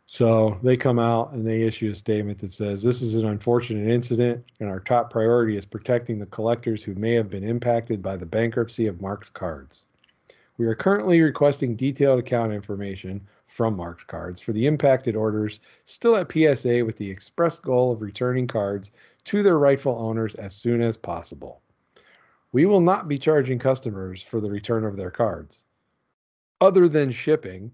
So 0.06 0.58
they 0.62 0.78
come 0.78 0.98
out 0.98 1.32
and 1.32 1.46
they 1.46 1.60
issue 1.60 1.90
a 1.90 1.94
statement 1.94 2.38
that 2.38 2.52
says 2.52 2.82
this 2.82 3.02
is 3.02 3.16
an 3.16 3.26
unfortunate 3.26 3.90
incident, 3.90 4.50
and 4.60 4.70
our 4.70 4.80
top 4.80 5.10
priority 5.10 5.58
is 5.58 5.66
protecting 5.66 6.18
the 6.18 6.24
collectors 6.24 6.82
who 6.82 6.94
may 6.94 7.12
have 7.12 7.28
been 7.28 7.44
impacted 7.44 8.02
by 8.02 8.16
the 8.16 8.24
bankruptcy 8.24 8.86
of 8.86 9.02
Marx 9.02 9.28
Cards. 9.28 9.84
We 10.56 10.64
are 10.64 10.74
currently 10.74 11.20
requesting 11.20 11.76
detailed 11.76 12.20
account 12.20 12.54
information 12.54 13.20
from 13.48 13.76
Marx 13.76 14.04
Cards 14.04 14.40
for 14.40 14.54
the 14.54 14.66
impacted 14.66 15.14
orders 15.14 15.60
still 15.84 16.16
at 16.16 16.32
PSA 16.32 16.82
with 16.82 16.96
the 16.96 17.10
express 17.10 17.58
goal 17.58 17.92
of 17.92 18.00
returning 18.00 18.46
cards 18.46 18.90
to 19.24 19.42
their 19.42 19.58
rightful 19.58 19.98
owners 19.98 20.34
as 20.36 20.54
soon 20.54 20.80
as 20.80 20.96
possible. 20.96 21.60
We 22.52 22.66
will 22.66 22.80
not 22.80 23.08
be 23.08 23.18
charging 23.18 23.58
customers 23.58 24.22
for 24.22 24.40
the 24.40 24.50
return 24.50 24.84
of 24.84 24.96
their 24.96 25.10
cards. 25.10 25.64
Other 26.60 26.86
than 26.86 27.10
shipping, 27.10 27.72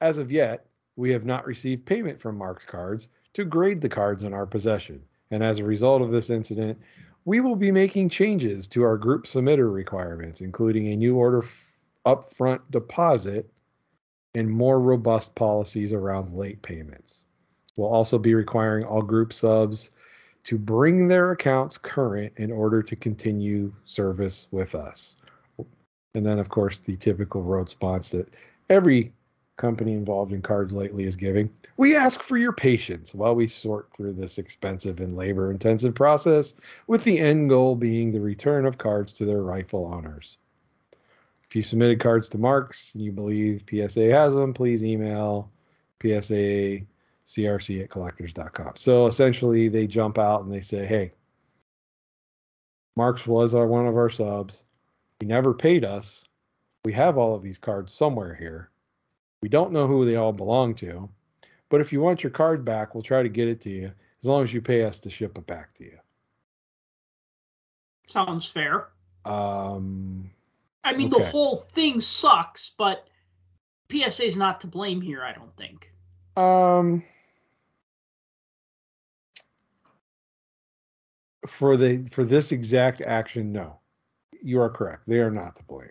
as 0.00 0.18
of 0.18 0.30
yet, 0.30 0.66
we 0.94 1.10
have 1.10 1.24
not 1.24 1.46
received 1.46 1.84
payment 1.84 2.20
from 2.20 2.38
Marx 2.38 2.64
Cards 2.64 3.08
to 3.34 3.44
grade 3.44 3.80
the 3.80 3.88
cards 3.88 4.22
in 4.22 4.32
our 4.32 4.46
possession. 4.46 5.02
And 5.30 5.42
as 5.42 5.58
a 5.58 5.64
result 5.64 6.02
of 6.02 6.12
this 6.12 6.30
incident, 6.30 6.78
we 7.24 7.40
will 7.40 7.56
be 7.56 7.72
making 7.72 8.08
changes 8.08 8.68
to 8.68 8.84
our 8.84 8.96
group 8.96 9.24
submitter 9.24 9.72
requirements, 9.72 10.40
including 10.40 10.86
a 10.88 10.96
new 10.96 11.16
order 11.16 11.42
f- 11.42 11.76
upfront 12.06 12.60
deposit 12.70 13.50
and 14.34 14.48
more 14.48 14.80
robust 14.80 15.34
policies 15.34 15.92
around 15.92 16.34
late 16.34 16.62
payments. 16.62 17.24
We'll 17.76 17.88
also 17.88 18.18
be 18.18 18.34
requiring 18.34 18.84
all 18.84 19.02
group 19.02 19.32
subs 19.32 19.90
to 20.46 20.56
bring 20.56 21.08
their 21.08 21.32
accounts 21.32 21.76
current 21.76 22.32
in 22.36 22.52
order 22.52 22.80
to 22.80 22.94
continue 22.94 23.72
service 23.84 24.46
with 24.52 24.76
us. 24.76 25.16
And 26.14 26.24
then, 26.24 26.38
of 26.38 26.48
course, 26.48 26.78
the 26.78 26.96
typical 26.96 27.42
road 27.42 27.62
response 27.62 28.10
that 28.10 28.32
every 28.70 29.12
company 29.56 29.94
involved 29.94 30.32
in 30.32 30.40
cards 30.40 30.72
lately 30.72 31.02
is 31.02 31.16
giving. 31.16 31.50
We 31.78 31.96
ask 31.96 32.22
for 32.22 32.36
your 32.36 32.52
patience 32.52 33.12
while 33.12 33.34
we 33.34 33.48
sort 33.48 33.88
through 33.96 34.12
this 34.12 34.38
expensive 34.38 35.00
and 35.00 35.16
labor 35.16 35.50
intensive 35.50 35.96
process, 35.96 36.54
with 36.86 37.02
the 37.02 37.18
end 37.18 37.48
goal 37.48 37.74
being 37.74 38.12
the 38.12 38.20
return 38.20 38.66
of 38.66 38.78
cards 38.78 39.12
to 39.14 39.24
their 39.24 39.42
rightful 39.42 39.90
owners. 39.92 40.38
If 41.48 41.56
you 41.56 41.62
submitted 41.64 41.98
cards 41.98 42.28
to 42.28 42.38
Marx 42.38 42.92
and 42.94 43.02
you 43.02 43.10
believe 43.10 43.64
PSA 43.68 44.12
has 44.12 44.36
them, 44.36 44.54
please 44.54 44.84
email 44.84 45.50
PSA 46.00 46.82
crc 47.26 47.82
at 47.82 47.90
collectors.com. 47.90 48.72
So 48.76 49.06
essentially, 49.06 49.68
they 49.68 49.86
jump 49.86 50.18
out 50.18 50.42
and 50.42 50.52
they 50.52 50.60
say, 50.60 50.86
hey, 50.86 51.12
Marx 52.96 53.26
was 53.26 53.54
our 53.54 53.66
one 53.66 53.86
of 53.86 53.96
our 53.96 54.10
subs. 54.10 54.62
He 55.20 55.26
never 55.26 55.52
paid 55.52 55.84
us. 55.84 56.24
We 56.84 56.92
have 56.92 57.18
all 57.18 57.34
of 57.34 57.42
these 57.42 57.58
cards 57.58 57.92
somewhere 57.92 58.34
here. 58.34 58.70
We 59.42 59.48
don't 59.48 59.72
know 59.72 59.86
who 59.86 60.04
they 60.04 60.16
all 60.16 60.32
belong 60.32 60.74
to. 60.76 61.08
But 61.68 61.80
if 61.80 61.92
you 61.92 62.00
want 62.00 62.22
your 62.22 62.30
card 62.30 62.64
back, 62.64 62.94
we'll 62.94 63.02
try 63.02 63.22
to 63.22 63.28
get 63.28 63.48
it 63.48 63.60
to 63.62 63.70
you 63.70 63.90
as 64.22 64.28
long 64.28 64.42
as 64.42 64.54
you 64.54 64.62
pay 64.62 64.82
us 64.84 64.98
to 65.00 65.10
ship 65.10 65.36
it 65.36 65.46
back 65.46 65.74
to 65.74 65.84
you. 65.84 65.98
Sounds 68.06 68.46
fair. 68.46 68.88
Um, 69.24 70.30
I 70.84 70.92
mean, 70.92 71.08
Okay. 71.12 71.24
the 71.24 71.30
whole 71.30 71.56
thing 71.56 72.00
sucks, 72.00 72.70
but 72.70 73.08
PSA's 73.90 74.36
not 74.36 74.60
to 74.60 74.68
blame 74.68 75.00
here, 75.00 75.24
I 75.24 75.32
don't 75.32 75.54
think. 75.56 75.90
um, 76.36 77.02
for 81.46 81.76
the 81.76 82.06
for 82.12 82.24
this 82.24 82.52
exact 82.52 83.00
action, 83.02 83.52
no, 83.52 83.78
you 84.42 84.60
are 84.60 84.70
correct. 84.70 85.02
They 85.06 85.20
are 85.20 85.30
not 85.30 85.56
to 85.56 85.62
blame. 85.64 85.90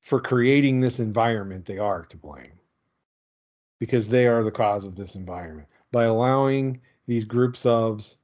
For 0.00 0.20
creating 0.20 0.80
this 0.80 0.98
environment, 0.98 1.64
they 1.64 1.78
are 1.78 2.04
to 2.06 2.16
blame 2.16 2.58
because 3.78 4.08
they 4.08 4.26
are 4.26 4.44
the 4.44 4.50
cause 4.50 4.84
of 4.84 4.96
this 4.96 5.14
environment 5.14 5.68
by 5.92 6.04
allowing 6.04 6.80
these 7.06 7.24
group 7.24 7.56
subs 7.56 8.16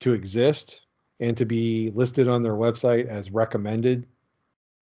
to 0.00 0.12
exist 0.12 0.82
and 1.20 1.36
to 1.36 1.44
be 1.44 1.90
listed 1.94 2.28
on 2.28 2.42
their 2.42 2.54
website 2.54 3.06
as 3.06 3.30
recommended 3.30 4.06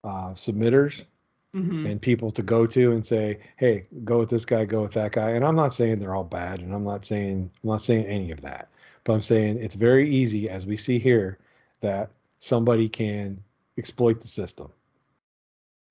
uh, 0.03 0.33
submitters 0.33 1.05
hmm 1.53 1.85
and 1.85 2.01
people 2.01 2.31
to 2.31 2.43
go 2.43 2.65
to 2.67 2.91
and 2.91 3.05
say, 3.05 3.39
"Hey, 3.57 3.83
go 4.03 4.19
with 4.19 4.29
this 4.29 4.45
guy, 4.45 4.65
go 4.65 4.81
with 4.81 4.93
that 4.93 5.11
guy." 5.11 5.31
And 5.31 5.43
I'm 5.43 5.55
not 5.55 5.73
saying 5.73 5.99
they're 5.99 6.15
all 6.15 6.23
bad, 6.23 6.59
and 6.59 6.73
I'm 6.73 6.83
not 6.83 7.05
saying 7.05 7.49
I'm 7.63 7.69
not 7.69 7.81
saying 7.81 8.05
any 8.05 8.31
of 8.31 8.41
that. 8.41 8.69
But 9.07 9.13
I'm 9.13 9.21
saying 9.21 9.59
it's 9.59 9.75
very 9.75 10.09
easy, 10.09 10.49
as 10.49 10.65
we 10.65 10.75
see 10.75 10.99
here, 10.99 11.39
that 11.79 12.11
somebody 12.39 12.89
can 12.89 13.41
exploit 13.77 14.19
the 14.19 14.27
system 14.27 14.69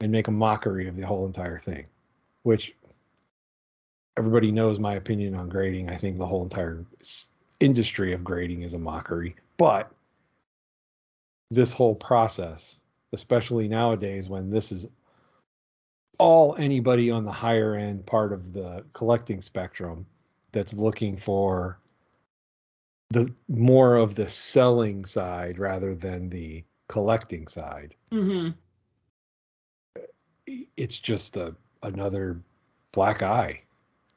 and 0.03 0.13
make 0.13 0.29
a 0.29 0.31
mockery 0.31 0.87
of 0.87 0.99
the 0.99 1.07
whole 1.07 1.25
entire 1.25 1.59
thing, 1.59 1.87
which 2.43 2.77
everybody 4.19 4.51
knows 4.51 4.79
my 4.79 4.97
opinion 4.97 5.35
on 5.35 5.49
grading. 5.49 5.89
I 5.89 5.97
think 5.97 6.19
the 6.19 6.27
whole 6.27 6.43
entire 6.43 6.85
industry 7.59 8.13
of 8.13 8.23
grading 8.23 8.61
is 8.61 8.75
a 8.75 8.79
mockery, 8.79 9.35
but 9.57 9.91
this 11.51 11.73
whole 11.73 11.95
process, 11.95 12.81
especially 13.15 13.67
nowadays 13.67 14.29
when 14.29 14.51
this 14.51 14.71
is 14.71 14.87
all 16.19 16.55
anybody 16.57 17.11
on 17.11 17.25
the 17.25 17.33
higher 17.33 17.77
end 17.77 18.07
part 18.07 18.35
of 18.35 18.53
the 18.53 18.85
collecting 18.93 19.41
spectrum 19.41 20.05
that's 20.53 20.75
looking 20.75 21.17
for 21.17 21.79
the 23.11 23.33
more 23.49 23.97
of 23.97 24.15
the 24.15 24.29
selling 24.29 25.05
side 25.05 25.59
rather 25.59 25.95
than 25.95 26.29
the 26.29 26.65
collecting 26.89 27.47
side. 27.47 27.95
Hmm 28.11 28.51
it's 30.77 30.99
just 30.99 31.37
a 31.37 31.55
another 31.83 32.41
black 32.93 33.23
eye 33.23 33.63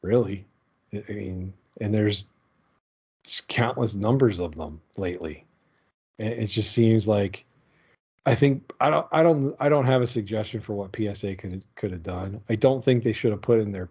really. 0.02 0.46
I 0.94 1.04
I 1.10 1.14
mean 1.14 1.54
and 1.82 1.94
there's 1.94 2.26
countless 3.48 3.96
numbers 3.96 4.40
of 4.40 4.56
them 4.56 4.82
lately. 4.98 5.46
And 6.20 6.30
it 6.30 6.48
just 6.48 6.72
seems 6.72 7.08
like 7.08 7.46
i 8.26 8.36
think 8.36 8.72
i 8.82 8.90
don't 8.90 9.08
i 9.12 9.24
don't 9.24 9.56
i 9.60 9.70
don't 9.70 9.86
have 9.86 10.02
a 10.02 10.08
suggestion 10.08 10.60
for 10.60 10.74
what 10.74 10.96
psa 10.96 11.36
could 11.36 11.64
could 11.76 11.92
have 11.92 12.04
done. 12.04 12.42
I 12.50 12.56
don't 12.56 12.84
think 12.84 13.04
they 13.04 13.14
should 13.14 13.32
have 13.32 13.42
put 13.42 13.60
in 13.60 13.72
their 13.72 13.90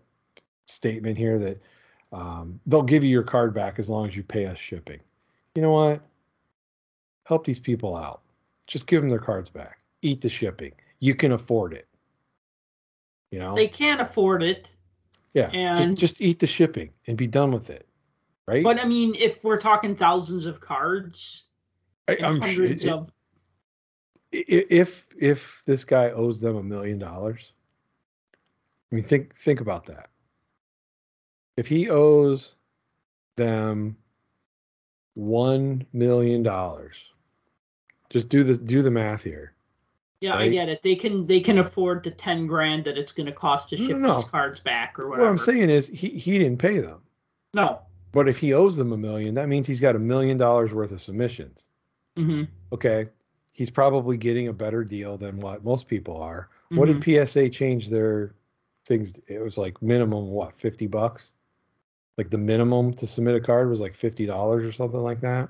statement 0.66 1.16
here 1.16 1.38
that 1.38 1.60
um, 2.12 2.58
they'll 2.66 2.82
give 2.82 3.04
you 3.04 3.10
your 3.10 3.22
card 3.22 3.54
back 3.54 3.78
as 3.78 3.88
long 3.88 4.06
as 4.06 4.16
you 4.16 4.22
pay 4.22 4.46
us 4.46 4.58
shipping. 4.58 5.00
You 5.54 5.62
know 5.62 5.72
what? 5.72 6.00
Help 7.24 7.44
these 7.44 7.58
people 7.58 7.94
out. 7.96 8.22
Just 8.66 8.86
give 8.86 9.02
them 9.02 9.10
their 9.10 9.18
cards 9.18 9.50
back. 9.50 9.78
Eat 10.02 10.20
the 10.20 10.28
shipping. 10.28 10.72
You 11.00 11.14
can 11.14 11.32
afford 11.32 11.74
it. 11.74 11.86
You 13.30 13.38
know? 13.38 13.54
They 13.54 13.68
can't 13.68 14.00
afford 14.00 14.42
it. 14.42 14.74
yeah 15.34 15.50
and- 15.52 15.96
just, 15.96 16.18
just 16.18 16.20
eat 16.22 16.38
the 16.38 16.46
shipping 16.46 16.90
and 17.06 17.16
be 17.16 17.26
done 17.26 17.50
with 17.50 17.68
it 17.70 17.88
right? 18.48 18.64
But 18.64 18.80
I 18.80 18.86
mean, 18.86 19.14
if 19.14 19.44
we're 19.44 19.60
talking 19.60 19.94
thousands 19.94 20.46
of 20.46 20.60
cards 20.60 21.44
I, 22.08 22.16
I'm 22.24 22.36
sure 22.36 22.46
hundreds 22.46 22.84
it- 22.84 22.90
of 22.90 23.10
if 24.32 25.06
if 25.18 25.62
this 25.66 25.84
guy 25.84 26.10
owes 26.10 26.40
them 26.40 26.56
a 26.56 26.62
million 26.62 26.98
dollars 26.98 27.52
i 28.92 28.94
mean 28.94 29.02
think 29.02 29.34
think 29.34 29.60
about 29.62 29.86
that 29.86 30.10
if 31.58 31.66
he 31.66 31.90
owes 31.90 32.54
them 33.36 33.96
one 35.14 35.84
million 35.92 36.42
dollars 36.42 37.10
just 38.10 38.28
do 38.28 38.44
this 38.44 38.58
do 38.58 38.80
the 38.80 38.90
math 38.90 39.22
here 39.24 39.52
yeah, 40.20 40.34
I 40.36 40.48
get 40.48 40.68
it. 40.68 40.82
They 40.82 40.96
can 40.96 41.26
they 41.28 41.38
can 41.40 41.58
afford 41.58 42.02
the 42.02 42.10
ten 42.10 42.48
grand 42.48 42.84
that 42.84 42.98
it's 42.98 43.12
going 43.12 43.26
to 43.26 43.32
cost 43.32 43.68
to 43.68 43.76
No, 43.76 43.86
ship 43.86 43.96
no, 43.98 44.14
these 44.16 44.24
cards 44.24 44.58
back 44.60 44.98
or 44.98 45.08
whatever. 45.08 45.26
what 45.26 45.30
i'm 45.30 45.38
saying 45.38 45.70
is 45.70 45.86
he, 45.88 46.08
he 46.08 46.38
didn't 46.38 46.58
pay 46.58 46.78
them 46.80 47.00
no. 47.54 47.80
but 48.12 48.28
if 48.28 48.36
he 48.38 48.52
owes 48.52 48.76
them 48.76 48.92
a 48.92 48.96
million 48.96 49.34
that 49.34 49.48
means 49.48 49.66
he's 49.66 49.80
got 49.80 49.94
a 49.96 49.98
million 50.00 50.36
dollars 50.36 50.72
worth 50.72 50.90
of 50.92 51.00
submissions 51.00 51.66
hmm 52.16 52.44
okay 52.72 53.08
he's 53.52 53.70
probably 53.70 54.16
getting 54.16 54.48
a 54.48 54.52
better 54.52 54.82
deal 54.84 55.16
than 55.16 55.38
what 55.40 55.64
most 55.64 55.88
people 55.88 56.20
are 56.22 56.48
what 56.70 56.88
Mm-hmm. 56.88 56.98
did 57.00 57.28
psa 57.28 57.48
change 57.48 57.88
their 57.88 58.34
things 58.86 59.14
it 59.26 59.40
was 59.40 59.56
like 59.58 59.80
minimum 59.82 60.28
what 60.30 60.52
50 60.54 60.86
bucks 60.88 61.32
like 62.18 62.28
the 62.30 62.36
minimum 62.38 62.92
to 62.92 63.06
submit 63.06 63.36
a 63.36 63.40
card 63.40 63.70
was 63.70 63.80
like 63.80 63.96
$50 63.96 64.28
or 64.68 64.72
something 64.72 65.00
like 65.00 65.20
that 65.20 65.48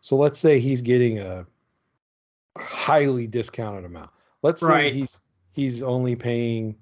so 0.00 0.16
let's 0.16 0.38
say 0.38 0.58
he's 0.58 0.80
getting 0.80 1.18
a 1.18 1.44
highly 2.56 3.26
discounted 3.26 3.84
amount 3.84 4.10
let's 4.42 4.60
say 4.60 4.90
he's 4.90 5.20
he's 5.52 5.82
only 5.82 6.16
paying 6.16 6.74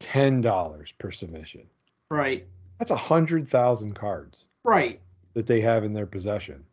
$10 0.00 0.92
per 0.98 1.10
submission 1.10 1.66
Right. 2.10 2.46
That's 2.78 2.90
a 2.90 2.96
hundred 2.96 3.46
thousand 3.46 3.94
cards 3.94 4.46
Right. 4.64 5.00
that 5.34 5.46
they 5.46 5.60
have 5.60 5.84
in 5.84 5.92
their 5.92 6.06
possession 6.06 6.64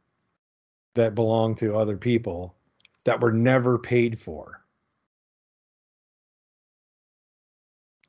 that 0.94 1.16
belong 1.16 1.56
to 1.56 1.76
other 1.76 1.98
people 1.98 2.56
that 3.04 3.20
were 3.20 3.34
never 3.34 3.78
paid 3.78 4.20
for 4.20 4.62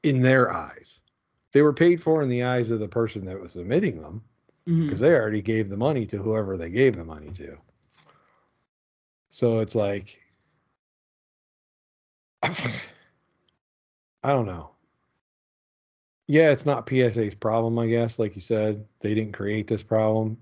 in 0.02 0.22
their 0.22 0.52
eyes. 0.52 1.00
They 1.56 1.62
were 1.62 1.72
paid 1.72 2.02
for 2.02 2.22
in 2.22 2.28
the 2.28 2.42
eyes 2.42 2.68
of 2.68 2.80
the 2.80 2.86
person 2.86 3.24
that 3.24 3.40
was 3.40 3.52
submitting 3.52 3.98
them 3.98 4.22
mm-hmm. 4.68 4.84
because 4.84 5.00
they 5.00 5.14
already 5.14 5.40
gave 5.40 5.70
the 5.70 5.76
money 5.78 6.04
to 6.04 6.18
whoever 6.18 6.54
they 6.54 6.68
gave 6.68 6.96
the 6.96 7.02
money 7.02 7.30
to. 7.30 7.56
So 9.30 9.60
it's 9.60 9.74
like, 9.74 10.20
I 12.42 12.52
don't 14.22 14.44
know. 14.44 14.72
Yeah, 16.26 16.50
it's 16.50 16.66
not 16.66 16.86
PSA's 16.86 17.34
problem, 17.34 17.78
I 17.78 17.86
guess. 17.86 18.18
Like 18.18 18.36
you 18.36 18.42
said, 18.42 18.84
they 19.00 19.14
didn't 19.14 19.32
create 19.32 19.66
this 19.66 19.82
problem. 19.82 20.36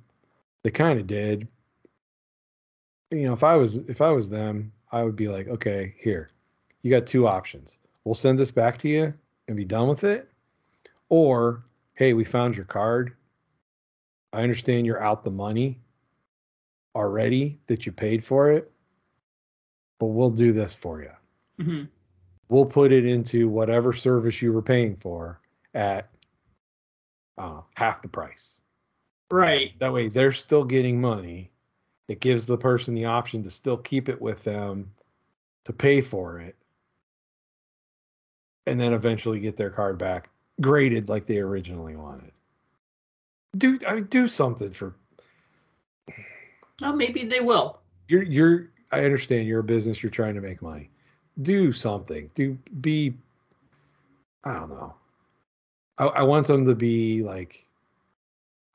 They 0.64 0.72
kind 0.72 0.98
of 0.98 1.06
did. 1.06 1.48
You 3.12 3.28
know, 3.28 3.34
if 3.34 3.44
I 3.44 3.54
was 3.54 3.76
if 3.88 4.00
I 4.00 4.10
was 4.10 4.28
them, 4.28 4.72
I 4.90 5.04
would 5.04 5.14
be 5.14 5.28
like, 5.28 5.46
okay, 5.46 5.94
here, 5.96 6.30
you 6.82 6.90
got 6.90 7.06
two 7.06 7.28
options. 7.28 7.78
We'll 8.02 8.16
send 8.16 8.36
this 8.36 8.50
back 8.50 8.78
to 8.78 8.88
you 8.88 9.14
and 9.46 9.56
be 9.56 9.64
done 9.64 9.86
with 9.86 10.02
it, 10.02 10.28
or 11.14 11.62
hey, 11.94 12.12
we 12.12 12.24
found 12.24 12.56
your 12.56 12.64
card. 12.64 13.14
I 14.32 14.42
understand 14.42 14.84
you're 14.84 15.00
out 15.00 15.22
the 15.22 15.30
money 15.30 15.78
already 16.96 17.60
that 17.68 17.86
you 17.86 17.92
paid 17.92 18.24
for 18.24 18.50
it, 18.50 18.72
but 20.00 20.06
we'll 20.06 20.30
do 20.30 20.52
this 20.52 20.74
for 20.74 21.02
you. 21.02 21.12
Mhm. 21.60 21.88
We'll 22.48 22.66
put 22.66 22.90
it 22.90 23.06
into 23.06 23.48
whatever 23.48 23.92
service 23.92 24.42
you 24.42 24.52
were 24.52 24.60
paying 24.60 24.96
for 24.96 25.40
at 25.72 26.10
uh, 27.38 27.62
half 27.76 28.02
the 28.02 28.08
price. 28.08 28.60
Right. 29.30 29.78
That 29.78 29.92
way 29.92 30.08
they're 30.08 30.32
still 30.32 30.64
getting 30.64 31.00
money. 31.00 31.52
It 32.08 32.18
gives 32.18 32.44
the 32.44 32.58
person 32.58 32.92
the 32.92 33.04
option 33.04 33.40
to 33.44 33.50
still 33.50 33.78
keep 33.78 34.08
it 34.08 34.20
with 34.20 34.42
them 34.42 34.92
to 35.64 35.72
pay 35.72 36.00
for 36.00 36.40
it. 36.40 36.56
And 38.66 38.80
then 38.80 38.92
eventually 38.92 39.38
get 39.38 39.56
their 39.56 39.70
card 39.70 39.96
back 39.96 40.28
graded 40.61 41.09
like 41.09 41.26
they 41.26 41.38
originally 41.38 41.96
wanted. 41.96 42.32
Do 43.57 43.78
I 43.86 43.94
mean 43.94 44.05
do 44.05 44.26
something 44.26 44.72
for 44.72 44.94
Well, 46.80 46.94
maybe 46.94 47.24
they 47.24 47.40
will. 47.40 47.80
you're 48.09 48.22
you're 48.22 48.70
I 48.92 49.05
understand 49.05 49.46
you're 49.46 49.61
a 49.61 49.64
business, 49.64 50.02
you're 50.02 50.11
trying 50.11 50.34
to 50.34 50.40
make 50.40 50.62
money. 50.62 50.90
Do 51.42 51.72
something. 51.72 52.30
Do 52.34 52.59
be 52.80 53.14
I 54.44 54.55
don't 54.55 54.70
know. 54.70 54.94
I, 55.98 56.07
I 56.07 56.22
want 56.22 56.46
them 56.46 56.66
to 56.66 56.74
be 56.74 57.22
like 57.22 57.66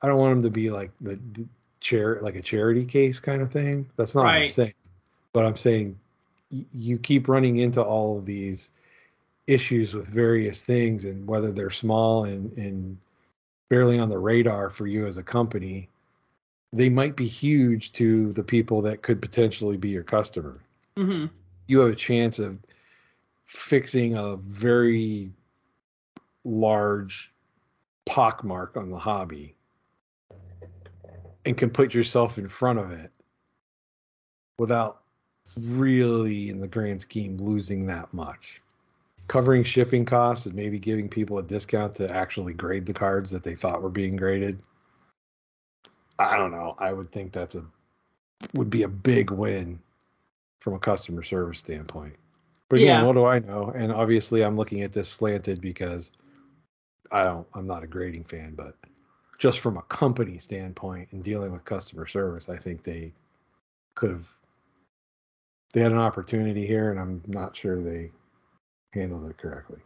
I 0.02 0.08
don't 0.08 0.18
want 0.18 0.34
them 0.34 0.42
to 0.42 0.50
be 0.50 0.70
like 0.70 0.90
the, 1.00 1.18
the 1.32 1.46
chair 1.80 2.18
like 2.20 2.36
a 2.36 2.42
charity 2.42 2.84
case 2.84 3.20
kind 3.20 3.42
of 3.42 3.50
thing. 3.50 3.88
That's 3.96 4.14
not 4.14 4.24
what 4.24 4.34
I'm 4.34 4.48
saying. 4.48 4.74
But 5.32 5.44
I'm 5.44 5.56
saying 5.56 5.98
you 6.50 6.98
keep 6.98 7.28
running 7.28 7.58
into 7.58 7.82
all 7.82 8.18
of 8.18 8.26
these 8.26 8.70
issues 9.50 9.94
with 9.94 10.06
various 10.06 10.62
things 10.62 11.04
and 11.04 11.26
whether 11.26 11.50
they're 11.50 11.70
small 11.70 12.24
and, 12.24 12.56
and 12.56 12.96
barely 13.68 13.98
on 13.98 14.08
the 14.08 14.18
radar 14.18 14.70
for 14.70 14.86
you 14.86 15.06
as 15.06 15.16
a 15.16 15.22
company 15.22 15.88
they 16.72 16.88
might 16.88 17.16
be 17.16 17.26
huge 17.26 17.92
to 17.92 18.32
the 18.34 18.44
people 18.44 18.80
that 18.82 19.02
could 19.02 19.20
potentially 19.20 19.76
be 19.76 19.88
your 19.88 20.04
customer. 20.04 20.60
hmm 20.96 21.26
You 21.66 21.80
have 21.80 21.90
a 21.90 21.96
chance 21.96 22.38
of 22.38 22.58
fixing 23.46 24.14
a 24.16 24.36
very 24.36 25.32
large 26.44 27.32
pockmark 28.06 28.76
on 28.76 28.90
the 28.90 28.98
hobby 28.98 29.54
and 31.44 31.56
can 31.56 31.70
put 31.70 31.92
yourself 31.92 32.38
in 32.38 32.46
front 32.46 32.78
of 32.78 32.92
it 32.92 33.10
without 34.58 35.02
really, 35.58 36.50
in 36.50 36.60
the 36.60 36.68
grand 36.68 37.00
scheme, 37.00 37.36
losing 37.38 37.86
that 37.86 38.12
much. 38.14 38.60
Covering 39.30 39.62
shipping 39.62 40.04
costs 40.04 40.46
and 40.46 40.56
maybe 40.56 40.80
giving 40.80 41.08
people 41.08 41.38
a 41.38 41.42
discount 41.44 41.94
to 41.94 42.12
actually 42.12 42.52
grade 42.52 42.84
the 42.84 42.92
cards 42.92 43.30
that 43.30 43.44
they 43.44 43.54
thought 43.54 43.80
were 43.80 43.88
being 43.88 44.16
graded. 44.16 44.60
I 46.18 46.36
don't 46.36 46.50
know. 46.50 46.74
I 46.80 46.92
would 46.92 47.12
think 47.12 47.32
that's 47.32 47.54
a 47.54 47.64
would 48.54 48.70
be 48.70 48.82
a 48.82 48.88
big 48.88 49.30
win 49.30 49.78
from 50.58 50.74
a 50.74 50.80
customer 50.80 51.22
service 51.22 51.60
standpoint. 51.60 52.16
But 52.68 52.80
again, 52.80 53.02
Yeah. 53.02 53.06
what 53.06 53.12
do 53.12 53.24
I 53.24 53.38
know? 53.38 53.70
And 53.76 53.92
obviously 53.92 54.42
I'm 54.42 54.56
looking 54.56 54.80
at 54.82 54.92
this 54.92 55.08
slanted 55.08 55.60
because 55.60 56.10
I 57.12 57.22
don't 57.22 57.46
I'm 57.54 57.68
not 57.68 57.84
a 57.84 57.86
grading 57.86 58.24
fan, 58.24 58.56
but 58.56 58.74
just 59.38 59.60
from 59.60 59.76
a 59.76 59.82
company 59.82 60.38
standpoint 60.38 61.08
and 61.12 61.22
dealing 61.22 61.52
with 61.52 61.64
customer 61.64 62.08
service, 62.08 62.48
I 62.48 62.56
think 62.56 62.82
they 62.82 63.12
could 63.94 64.10
have 64.10 64.26
they 65.72 65.82
had 65.82 65.92
an 65.92 65.98
opportunity 65.98 66.66
here 66.66 66.90
and 66.90 66.98
I'm 66.98 67.22
not 67.28 67.54
sure 67.54 67.80
they 67.80 68.10
handled 68.92 69.30
it 69.30 69.38
correctly. 69.38 69.78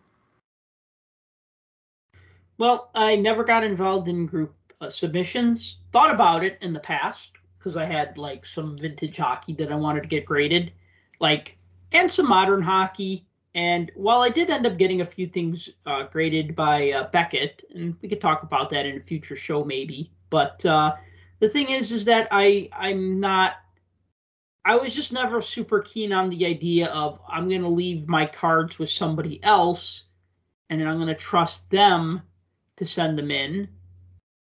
Well, 2.59 2.91
I 2.95 3.17
never 3.17 3.43
got 3.45 3.65
involved 3.65 4.09
in 4.09 4.27
group 4.27 4.55
uh, 4.81 4.89
submissions. 4.89 5.79
Thought 5.93 6.15
about 6.15 6.45
it 6.45 6.59
in 6.61 6.73
the 6.73 6.81
past 6.81 7.33
because 7.59 7.77
I 7.77 7.85
had 7.85 8.17
like 8.17 8.45
some 8.47 8.79
vintage 8.79 9.17
hockey 9.17 9.55
that 9.55 9.73
I 9.73 9.75
wanted 9.75 10.03
to 10.03 10.09
get 10.09 10.27
graded, 10.27 10.73
like 11.21 11.57
and 11.93 12.11
some 12.11 12.29
modern 12.29 12.63
hockey. 12.63 13.27
And 13.55 13.91
while 13.95 14.21
I 14.21 14.29
did 14.29 14.51
end 14.51 14.67
up 14.67 14.77
getting 14.77 15.01
a 15.01 15.05
few 15.05 15.27
things 15.27 15.71
uh, 15.87 16.05
graded 16.05 16.57
by 16.57 16.91
uh, 16.91 17.09
Beckett, 17.11 17.65
and 17.75 17.97
we 18.03 18.09
could 18.09 18.21
talk 18.21 18.43
about 18.43 18.69
that 18.71 18.85
in 18.87 18.97
a 18.97 19.01
future 19.01 19.37
show 19.37 19.65
maybe. 19.65 20.11
But 20.31 20.65
uh, 20.67 20.95
the 21.41 21.49
thing 21.49 21.71
is, 21.71 21.93
is 21.93 22.05
that 22.05 22.29
I 22.31 22.69
I'm 22.73 23.21
not. 23.21 23.55
I 24.65 24.77
was 24.77 24.95
just 24.95 25.13
never 25.13 25.43
super 25.43 25.81
keen 25.81 26.13
on 26.13 26.31
the 26.31 26.47
idea 26.47 26.87
of 26.89 27.21
I'm 27.29 27.49
going 27.49 27.63
to 27.63 27.69
leave 27.69 28.09
my 28.09 28.25
cards 28.25 28.79
with 28.79 28.91
somebody 28.91 29.43
else, 29.43 30.05
and 30.71 30.81
then 30.81 30.89
I'm 30.89 30.97
going 30.97 31.09
to 31.09 31.15
trust 31.15 31.69
them 31.71 32.23
to 32.77 32.87
send 32.87 33.19
them 33.19 33.31
in. 33.31 33.69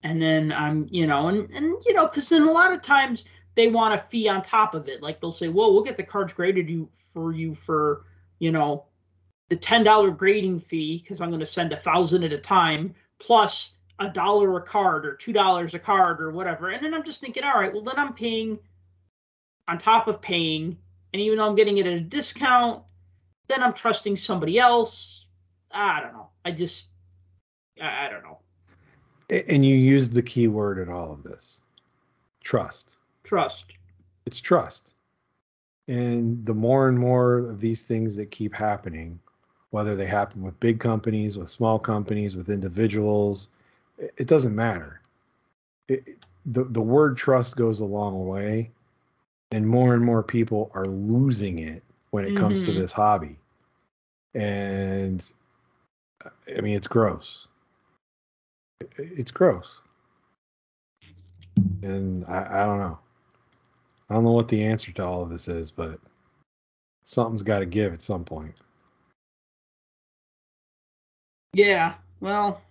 And 0.02 0.22
then 0.22 0.54
i'm 0.54 0.88
you 0.90 1.08
know 1.08 1.28
and 1.28 1.52
and 1.52 1.76
you 1.86 1.94
know 1.94 2.08
because 2.08 2.30
then 2.30 2.44
a 2.44 2.52
lot 2.52 2.72
of 2.72 2.82
times 2.82 3.26
they 3.56 3.68
want 3.68 3.94
a 3.94 3.98
fee 3.98 4.30
on 4.30 4.42
top 4.42 4.74
of 4.74 4.88
it. 4.88 5.02
Like 5.02 5.20
they'll 5.20 5.32
say 5.32 5.50
well 5.50 5.74
we'll 5.74 5.84
get 5.84 5.98
the 5.98 6.04
cards 6.04 6.34
graded 6.34 6.70
you 6.70 6.90
for 6.94 7.34
you 7.34 7.54
for 7.54 8.06
you 8.40 8.52
know 8.52 8.86
the 9.50 9.58
$10 9.58 10.16
grading 10.16 10.60
fee 10.60 11.00
because 11.00 11.20
i'm 11.22 11.30
going 11.30 11.40
to 11.40 11.46
send 11.46 11.74
a 11.74 11.76
thousand 11.76 12.24
at 12.24 12.32
a 12.32 12.38
time 12.38 12.94
plus 13.20 13.72
a 14.00 14.08
dollar 14.08 14.56
a 14.58 14.62
card 14.62 15.06
or 15.06 15.16
two 15.16 15.34
dollars 15.34 15.74
a 15.74 15.80
card 15.80 16.22
or 16.22 16.32
whatever. 16.32 16.70
And 16.70 16.84
then 16.84 16.94
i'm 16.94 17.04
just 17.04 17.20
thinking 17.20 17.44
all 17.44 17.60
right 17.60 17.74
well 17.74 17.84
then 17.84 17.96
i'm 17.98 18.14
paying 18.14 18.58
on 19.70 19.78
top 19.78 20.08
of 20.08 20.22
paying 20.22 20.78
and 21.14 21.22
even 21.22 21.38
though 21.38 21.48
i'm 21.48 21.56
getting 21.56 21.78
it 21.78 21.86
at 21.86 21.94
a 21.94 22.02
discount 22.02 22.84
then 23.48 23.64
i'm 23.64 23.74
trusting 23.74 24.18
somebody 24.18 24.60
else 24.60 25.28
i 25.72 26.02
don't 26.02 26.14
know 26.14 26.30
i 26.46 26.52
just 26.52 26.90
I, 27.82 28.06
I 28.06 28.10
don't 28.10 28.24
know. 28.24 28.40
And 29.48 29.66
you 29.66 29.76
used 29.76 30.14
the 30.14 30.24
key 30.24 30.48
word 30.48 30.80
in 30.80 30.90
all 30.90 31.12
of 31.12 31.24
this. 31.24 31.62
Trust. 32.44 32.98
Trust. 33.24 33.66
it's 34.26 34.40
trust. 34.40 34.94
And 35.88 36.44
the 36.46 36.54
more 36.54 36.88
and 36.88 36.98
more 36.98 37.38
of 37.38 37.60
these 37.60 37.82
things 37.82 38.16
that 38.16 38.32
keep 38.32 38.54
happening, 38.54 39.20
whether 39.72 39.96
they 39.96 40.06
happen 40.06 40.42
with 40.42 40.60
big 40.60 40.80
companies, 40.80 41.38
with 41.38 41.50
small 41.50 41.78
companies, 41.78 42.36
with 42.36 42.50
individuals, 42.50 43.50
it, 43.98 44.14
it 44.18 44.28
doesn't 44.28 44.56
matter. 44.56 45.02
It, 45.88 46.18
the, 46.46 46.64
the 46.64 46.82
word 46.82 47.18
trust 47.18 47.56
goes 47.56 47.80
a 47.80 47.86
long 47.86 48.28
way, 48.28 48.72
and 49.52 49.68
more 49.68 49.94
and 49.94 50.04
more 50.04 50.24
people 50.24 50.72
are 50.74 50.86
losing 50.86 51.60
it 51.60 51.84
when 52.12 52.26
it 52.26 52.36
comes 52.36 52.62
to 52.62 52.72
Mhm. 52.72 52.76
this 52.76 52.92
hobby. 52.92 53.38
And 54.34 55.32
I 56.56 56.62
mean, 56.62 56.76
it's 56.76 56.88
gross. 56.88 57.48
It's 58.98 59.32
gross. 59.32 59.82
And 61.82 62.26
I, 62.26 62.64
I 62.64 62.66
don't 62.66 62.80
know. 62.80 63.00
I 64.10 64.14
don't 64.16 64.24
know 64.24 64.32
what 64.32 64.48
the 64.48 64.64
answer 64.64 64.92
to 64.92 65.06
all 65.06 65.24
of 65.24 65.30
this 65.30 65.48
is, 65.48 65.72
but 65.72 66.00
something's 67.04 67.44
got 67.44 67.60
to 67.60 67.66
give 67.66 67.94
at 67.94 68.02
some 68.02 68.26
point. 68.26 68.56
Yeah. 71.54 71.96
Well, 72.22 72.62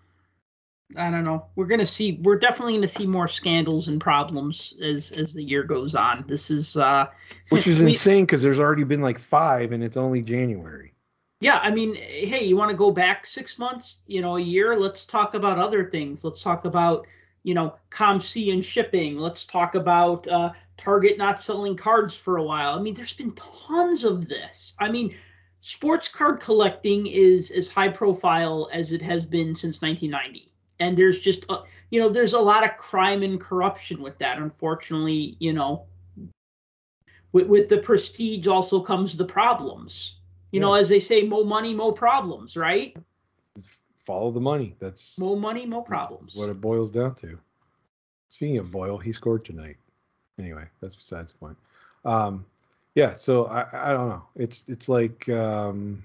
I 0.96 1.10
don't 1.10 1.24
know. 1.24 1.46
We're 1.54 1.66
gonna 1.66 1.84
see. 1.86 2.18
We're 2.22 2.38
definitely 2.38 2.74
gonna 2.74 2.88
see 2.88 3.06
more 3.06 3.28
scandals 3.28 3.88
and 3.88 4.00
problems 4.00 4.72
as 4.82 5.10
as 5.12 5.34
the 5.34 5.42
year 5.42 5.62
goes 5.62 5.94
on. 5.94 6.24
This 6.26 6.50
is 6.50 6.76
uh, 6.76 7.06
Which 7.50 7.66
is 7.66 7.80
we- 7.80 7.92
insane 7.92 8.24
because 8.24 8.42
there's 8.42 8.58
already 8.60 8.84
been 8.84 9.02
like 9.02 9.18
five 9.18 9.72
and 9.72 9.84
it's 9.84 9.98
only 9.98 10.22
January. 10.22 10.94
Yeah, 11.40 11.60
I 11.62 11.70
mean, 11.70 11.94
hey, 11.94 12.42
you 12.44 12.56
want 12.56 12.70
to 12.70 12.76
go 12.76 12.90
back 12.90 13.24
six 13.24 13.58
months, 13.58 13.98
you 14.06 14.20
know, 14.20 14.38
a 14.38 14.40
year? 14.40 14.74
Let's 14.74 15.04
talk 15.04 15.34
about 15.34 15.58
other 15.58 15.88
things. 15.88 16.24
Let's 16.24 16.42
talk 16.42 16.64
about, 16.64 17.06
you 17.44 17.54
know, 17.54 17.76
COMC 17.90 18.52
and 18.52 18.64
shipping. 18.64 19.18
Let's 19.18 19.44
talk 19.44 19.76
about 19.76 20.26
uh, 20.26 20.50
Target 20.78 21.16
not 21.16 21.40
selling 21.40 21.76
cards 21.76 22.16
for 22.16 22.38
a 22.38 22.42
while. 22.42 22.72
I 22.76 22.82
mean, 22.82 22.94
there's 22.94 23.12
been 23.12 23.32
tons 23.32 24.02
of 24.02 24.26
this. 24.28 24.72
I 24.80 24.90
mean, 24.90 25.14
sports 25.60 26.08
card 26.08 26.40
collecting 26.40 27.06
is 27.06 27.52
as 27.52 27.68
high 27.68 27.88
profile 27.90 28.68
as 28.72 28.90
it 28.90 29.02
has 29.02 29.24
been 29.24 29.54
since 29.54 29.80
1990. 29.80 30.47
And 30.80 30.96
there's 30.96 31.18
just 31.18 31.44
a, 31.48 31.58
you 31.90 32.00
know 32.00 32.08
there's 32.08 32.34
a 32.34 32.40
lot 32.40 32.64
of 32.64 32.76
crime 32.76 33.22
and 33.22 33.40
corruption 33.40 34.00
with 34.02 34.16
that 34.18 34.38
unfortunately 34.38 35.36
you 35.38 35.52
know 35.52 35.84
with, 37.32 37.46
with 37.46 37.68
the 37.68 37.78
prestige 37.78 38.46
also 38.46 38.80
comes 38.80 39.16
the 39.16 39.24
problems 39.24 40.16
you 40.52 40.60
know 40.60 40.74
as 40.74 40.88
they 40.88 41.00
say 41.00 41.22
more 41.22 41.44
money 41.44 41.74
more 41.74 41.92
problems 41.92 42.56
right 42.56 42.96
Follow 44.08 44.30
the 44.30 44.40
money. 44.40 44.74
That's 44.78 45.20
more 45.20 45.36
money 45.36 45.66
more 45.66 45.84
problems 45.84 46.34
what 46.34 46.48
it 46.48 46.62
boils 46.62 46.90
down 46.90 47.14
to. 47.16 47.38
Speaking 48.30 48.56
of 48.56 48.70
Boyle, 48.70 48.96
he 48.96 49.12
scored 49.12 49.44
tonight. 49.44 49.76
Anyway, 50.38 50.64
that's 50.80 50.96
besides 50.96 51.32
the 51.32 51.38
point. 51.38 51.58
Um, 52.06 52.46
yeah, 52.94 53.12
so 53.12 53.44
I, 53.48 53.66
I 53.70 53.92
don't 53.92 54.08
know. 54.08 54.22
It's 54.34 54.64
it's 54.66 54.88
like 54.88 55.28
um, 55.28 56.02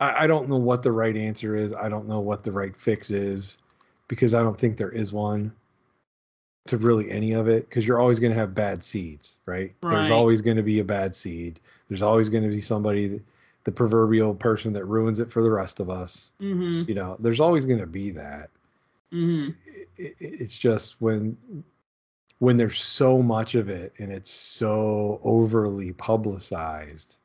I, 0.00 0.24
I 0.24 0.26
don't 0.26 0.48
know 0.48 0.56
what 0.56 0.82
the 0.82 0.92
right 0.92 1.16
answer 1.16 1.56
is. 1.56 1.72
I 1.74 1.88
don't 1.88 2.08
know 2.08 2.20
what 2.20 2.42
the 2.42 2.52
right 2.52 2.76
fix 2.76 3.10
is 3.10 3.58
because 4.08 4.34
I 4.34 4.42
don't 4.42 4.58
think 4.58 4.76
there 4.76 4.90
is 4.90 5.12
one 5.12 5.52
to 6.66 6.76
really 6.76 7.10
any 7.10 7.32
of 7.32 7.48
it 7.48 7.68
because 7.68 7.86
you're 7.86 8.00
always 8.00 8.18
going 8.18 8.32
to 8.32 8.38
have 8.38 8.54
bad 8.54 8.82
seeds, 8.82 9.38
right? 9.46 9.74
There's 9.88 10.10
always 10.10 10.40
going 10.42 10.56
to 10.56 10.62
be 10.62 10.80
a 10.80 10.84
bad 10.84 11.14
seed. 11.14 11.60
There's 11.88 12.02
always 12.02 12.28
going 12.28 12.42
to 12.44 12.48
be 12.50 12.60
somebody, 12.60 13.06
that, 13.08 13.22
the 13.64 13.72
proverbial 13.72 14.34
person 14.34 14.72
that 14.74 14.84
ruins 14.84 15.18
it 15.20 15.30
for 15.30 15.42
the 15.42 15.50
rest 15.50 15.80
of 15.80 15.90
us. 15.90 16.32
mm-hmm 16.40 16.88
You 16.88 16.94
know, 16.94 17.16
there's 17.20 17.40
always 17.40 17.64
going 17.64 17.80
to 17.80 17.86
be 17.86 18.10
that. 18.10 18.50
mm-hmm 19.12 19.50
It, 19.96 20.16
it- 20.20 20.40
it's 20.40 20.56
just 20.56 21.00
when 21.00 21.36
when 22.38 22.56
there's 22.56 22.80
so 22.82 23.22
much 23.22 23.54
of 23.54 23.68
it 23.70 23.92
and 23.98 24.12
it's 24.12 24.30
so 24.30 25.20
overly 25.24 25.92
publicized. 25.92 27.18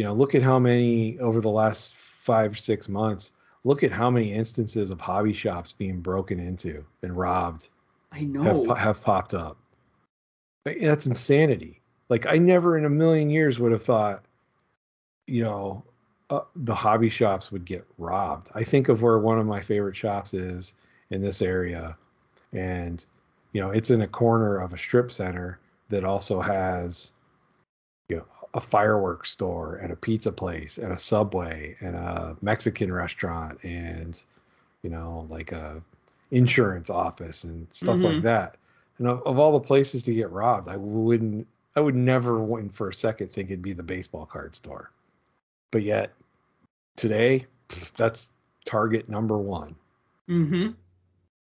You 0.00 0.06
know, 0.06 0.14
look 0.14 0.34
at 0.34 0.40
how 0.40 0.58
many 0.58 1.18
over 1.18 1.42
the 1.42 1.50
last 1.50 1.94
five 1.94 2.58
six 2.58 2.88
months. 2.88 3.32
Look 3.64 3.84
at 3.84 3.90
how 3.90 4.08
many 4.08 4.32
instances 4.32 4.90
of 4.90 4.98
hobby 4.98 5.34
shops 5.34 5.72
being 5.72 6.00
broken 6.00 6.40
into 6.40 6.82
and 7.02 7.14
robbed 7.14 7.68
i 8.10 8.22
know 8.22 8.64
po- 8.64 8.72
have 8.72 9.02
popped 9.02 9.34
up. 9.34 9.58
That's 10.64 11.04
insanity. 11.04 11.82
Like 12.08 12.24
I 12.24 12.38
never 12.38 12.78
in 12.78 12.86
a 12.86 12.88
million 12.88 13.28
years 13.28 13.60
would 13.60 13.72
have 13.72 13.82
thought, 13.82 14.24
you 15.26 15.44
know, 15.44 15.84
uh, 16.30 16.44
the 16.56 16.74
hobby 16.74 17.10
shops 17.10 17.52
would 17.52 17.66
get 17.66 17.86
robbed. 17.98 18.48
I 18.54 18.64
think 18.64 18.88
of 18.88 19.02
where 19.02 19.18
one 19.18 19.38
of 19.38 19.44
my 19.44 19.60
favorite 19.60 19.96
shops 19.96 20.32
is 20.32 20.76
in 21.10 21.20
this 21.20 21.42
area, 21.42 21.94
and 22.54 23.04
you 23.52 23.60
know, 23.60 23.68
it's 23.68 23.90
in 23.90 24.00
a 24.00 24.08
corner 24.08 24.56
of 24.56 24.72
a 24.72 24.78
strip 24.78 25.10
center 25.12 25.60
that 25.90 26.04
also 26.04 26.40
has, 26.40 27.12
a 28.54 28.60
fireworks 28.60 29.30
store 29.30 29.76
and 29.76 29.92
a 29.92 29.96
pizza 29.96 30.32
place 30.32 30.78
and 30.78 30.92
a 30.92 30.98
subway 30.98 31.76
and 31.80 31.94
a 31.94 32.36
Mexican 32.42 32.92
restaurant 32.92 33.58
and 33.62 34.22
you 34.82 34.90
know, 34.90 35.26
like 35.28 35.52
a 35.52 35.82
insurance 36.30 36.88
office 36.90 37.44
and 37.44 37.66
stuff 37.72 38.00
like 38.00 38.16
Mhm. 38.18 38.22
that. 38.22 38.56
And 38.98 39.06
of, 39.08 39.22
of 39.26 39.38
all 39.38 39.52
the 39.52 39.60
places 39.60 40.02
to 40.04 40.14
get 40.14 40.30
robbed, 40.30 40.68
I 40.68 40.76
wouldn't, 40.76 41.46
I 41.76 41.80
would 41.80 41.94
never, 41.94 42.38
wouldn't 42.40 42.74
for 42.74 42.88
a 42.88 42.94
second 42.94 43.30
think 43.30 43.50
it'd 43.50 43.62
be 43.62 43.72
the 43.74 43.82
baseball 43.82 44.26
card 44.26 44.56
store. 44.56 44.90
But 45.70 45.82
yet, 45.82 46.12
today, 46.96 47.46
that's 47.96 48.32
target 48.64 49.08
number 49.08 49.36
one. 49.38 49.74
mm-hmm 50.28 50.70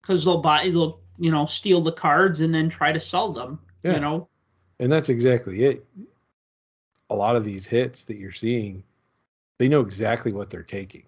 because 0.03 0.25
they'll 0.25 0.39
buy 0.43 0.69
they'll 0.69 1.01
you 1.19 1.31
know 1.31 1.47
steal 1.47 1.81
the 1.81 1.93
cards 1.93 2.41
and 2.43 2.55
then 2.55 2.69
try 2.69 2.93
to 2.93 3.01
sell 3.01 3.33
them 3.33 3.59
Yeah. 3.83 3.95
you 3.95 4.01
know 4.01 4.29
And 4.81 4.93
that's 4.93 5.09
exactly 5.09 5.65
it. 5.65 5.85
A 7.11 7.15
lot 7.15 7.37
of 7.37 7.45
these 7.45 7.67
hits 7.67 8.05
that 8.05 8.17
you're 8.17 8.33
seeing, 8.33 8.83
they 9.59 9.69
know 9.69 9.81
exactly 9.81 10.33
what 10.33 10.51
they're 10.51 10.63
taking 10.63 11.05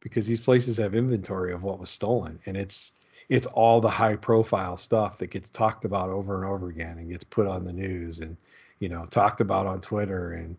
because 0.00 0.26
these 0.26 0.40
places 0.40 0.76
have 0.76 0.94
inventory 0.94 1.52
of 1.52 1.62
what 1.62 1.78
was 1.80 1.90
stolen 1.90 2.38
and 2.46 2.56
it's 2.56 2.92
it's 3.28 3.46
all 3.48 3.80
the 3.80 3.90
high 3.90 4.14
profile 4.14 4.76
stuff 4.76 5.18
that 5.18 5.28
gets 5.28 5.50
talked 5.50 5.84
about 5.84 6.10
over 6.10 6.36
and 6.36 6.44
over 6.44 6.68
again 6.68 6.98
and 6.98 7.10
gets 7.10 7.24
put 7.24 7.46
on 7.46 7.64
the 7.64 7.72
news 7.72 8.20
and 8.20 8.36
you 8.78 8.88
know 8.88 9.04
talked 9.06 9.40
about 9.40 9.66
on 9.66 9.80
Twitter 9.80 10.32
and 10.34 10.56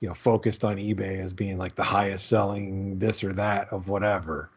you 0.00 0.08
know 0.08 0.14
focused 0.14 0.64
on 0.64 0.76
eBay 0.76 1.18
as 1.18 1.32
being 1.32 1.58
like 1.58 1.74
the 1.74 1.82
highest 1.82 2.28
selling 2.28 2.98
this 2.98 3.24
or 3.24 3.32
that 3.32 3.68
of 3.72 3.88
whatever. 3.88 4.50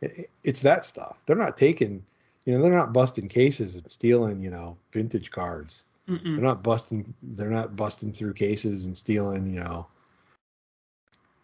It- 0.00 0.18
it- 0.18 0.30
it's 0.44 0.62
that 0.62 0.84
stuff. 0.84 1.16
They're 1.26 1.36
not 1.36 1.56
taking, 1.56 2.04
you 2.44 2.54
know, 2.54 2.62
they're 2.62 2.72
not 2.72 2.92
busting 2.92 3.28
cases 3.28 3.76
and 3.76 3.90
stealing, 3.90 4.40
you 4.40 4.50
know, 4.50 4.76
vintage 4.92 5.30
cards 5.30 5.84
Mm-mm. 6.10 6.36
they're 6.36 6.44
not 6.44 6.62
busting 6.62 7.14
they're 7.22 7.48
not 7.50 7.76
busting 7.76 8.12
through 8.12 8.34
cases 8.34 8.86
and 8.86 8.96
stealing 8.98 9.46
you 9.54 9.60
know 9.60 9.86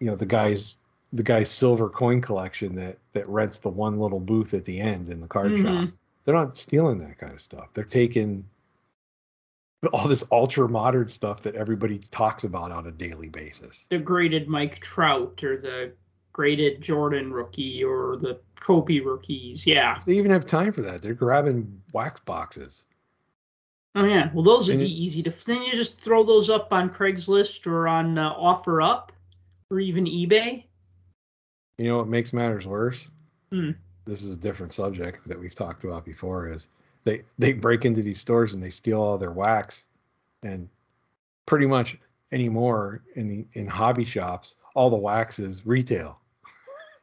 you 0.01 0.07
know 0.09 0.17
the 0.17 0.27
guy's 0.27 0.79
the 1.13 1.23
guy's 1.23 1.49
silver 1.49 1.89
coin 1.89 2.21
collection 2.21 2.75
that 2.75 2.99
that 3.13 3.27
rents 3.29 3.59
the 3.59 3.69
one 3.71 3.99
little 3.99 4.21
booth 4.21 4.53
at 4.55 4.65
the 4.65 4.81
end 4.81 5.09
in 5.09 5.21
the 5.21 5.27
card 5.29 5.53
shop 5.59 5.67
Mhm. 5.85 5.93
they're 6.25 6.35
not 6.35 6.57
stealing 6.57 6.99
that 6.99 7.17
kind 7.19 7.33
of 7.33 7.41
stuff 7.41 7.69
they're 7.75 7.85
taking 7.85 8.45
all 9.93 10.09
this 10.09 10.25
ultra 10.33 10.69
modern 10.69 11.09
stuff 11.09 11.43
that 11.43 11.55
everybody 11.55 11.99
talks 12.11 12.43
about 12.45 12.73
on 12.73 12.89
a 12.89 12.91
daily 12.91 13.29
basis 13.29 13.87
the 13.91 13.99
graded 13.99 14.49
Mike 14.49 14.81
Trout 14.81 15.43
or 15.45 15.57
the 15.59 15.93
graded 16.33 16.83
Jordan 16.83 17.33
rookie 17.33 17.83
or 17.85 18.17
the 18.19 18.39
Kobe 18.61 18.99
rookies. 18.99 19.65
Yeah. 19.67 19.99
they 20.05 20.15
even 20.15 20.31
have 20.31 20.45
time 20.45 20.73
for 20.73 20.83
that 20.83 21.03
they're 21.03 21.15
grabbing 21.15 21.81
wax 21.93 22.21
boxes 22.21 22.85
Oh 23.97 24.05
yeah. 24.05 24.31
Well, 24.35 24.43
those 24.43 24.69
would 24.69 24.79
be 24.79 25.05
easy 25.05 25.23
to. 25.23 25.31
Then 25.31 25.63
you 25.63 25.73
just 25.73 25.99
throw 25.99 26.23
those 26.23 26.51
up 26.51 26.71
on 26.71 26.91
Craigslist 26.91 27.67
or 27.67 27.89
on 27.89 28.19
uh, 28.19 28.35
OfferUp 28.35 29.09
or 29.71 29.81
even 29.81 30.05
eBay. 30.05 30.65
You 31.79 31.87
know 31.87 31.97
what 31.97 32.07
makes 32.07 32.35
matters 32.35 32.67
worse? 32.67 33.09
Hmm. 33.51 33.71
This 34.05 34.23
is 34.23 34.37
a 34.37 34.39
different 34.39 34.73
subject 34.73 35.27
that 35.27 35.41
we've 35.41 35.55
talked 35.55 35.85
about 35.85 36.05
before. 36.05 36.47
Is 36.47 36.69
they 37.05 37.23
they 37.39 37.55
break 37.55 37.87
into 37.87 38.03
these 38.03 38.21
stores 38.21 38.53
and 38.53 38.63
they 38.63 38.69
steal 38.69 39.01
all 39.01 39.17
their 39.17 39.33
wax, 39.33 39.87
and 40.43 40.69
pretty 41.47 41.67
much 41.67 41.97
anymore 42.33 43.03
in 43.15 43.29
the 43.29 43.47
in 43.59 43.67
hobby 43.67 44.05
shops, 44.05 44.57
all 44.75 44.91
the 44.91 44.97
wax 44.97 45.39
is 45.39 45.65
retail 45.65 46.21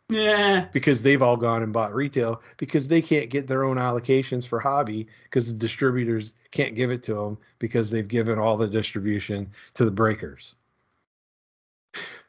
Yeah. 0.09 0.67
because 0.73 1.01
they've 1.01 1.21
all 1.21 1.37
gone 1.37 1.63
and 1.63 1.73
bought 1.73 1.95
retail 1.95 2.41
because 2.57 2.87
they 2.87 3.01
can't 3.01 3.29
get 3.29 3.47
their 3.47 3.63
own 3.63 3.77
allocations 3.77 4.45
for 4.45 4.59
hobby 4.59 5.07
because 5.23 5.47
the 5.47 5.57
distributors 5.57 6.35
can't 6.51 6.75
give 6.75 6.91
it 6.91 7.01
to 7.03 7.13
them 7.13 7.37
because 7.59 7.89
they've 7.89 8.07
given 8.07 8.37
all 8.37 8.57
the 8.57 8.67
distribution 8.67 9.49
to 9.73 9.85
the 9.85 9.91
breakers. 9.91 10.55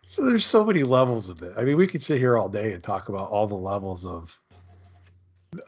So 0.06 0.24
there's 0.24 0.46
so 0.46 0.64
many 0.64 0.82
levels 0.82 1.28
of 1.28 1.42
it. 1.42 1.52
I 1.56 1.64
mean, 1.64 1.76
we 1.76 1.86
could 1.86 2.02
sit 2.02 2.18
here 2.18 2.36
all 2.36 2.48
day 2.48 2.72
and 2.72 2.82
talk 2.82 3.08
about 3.08 3.30
all 3.30 3.46
the 3.46 3.54
levels 3.54 4.04
of 4.06 4.38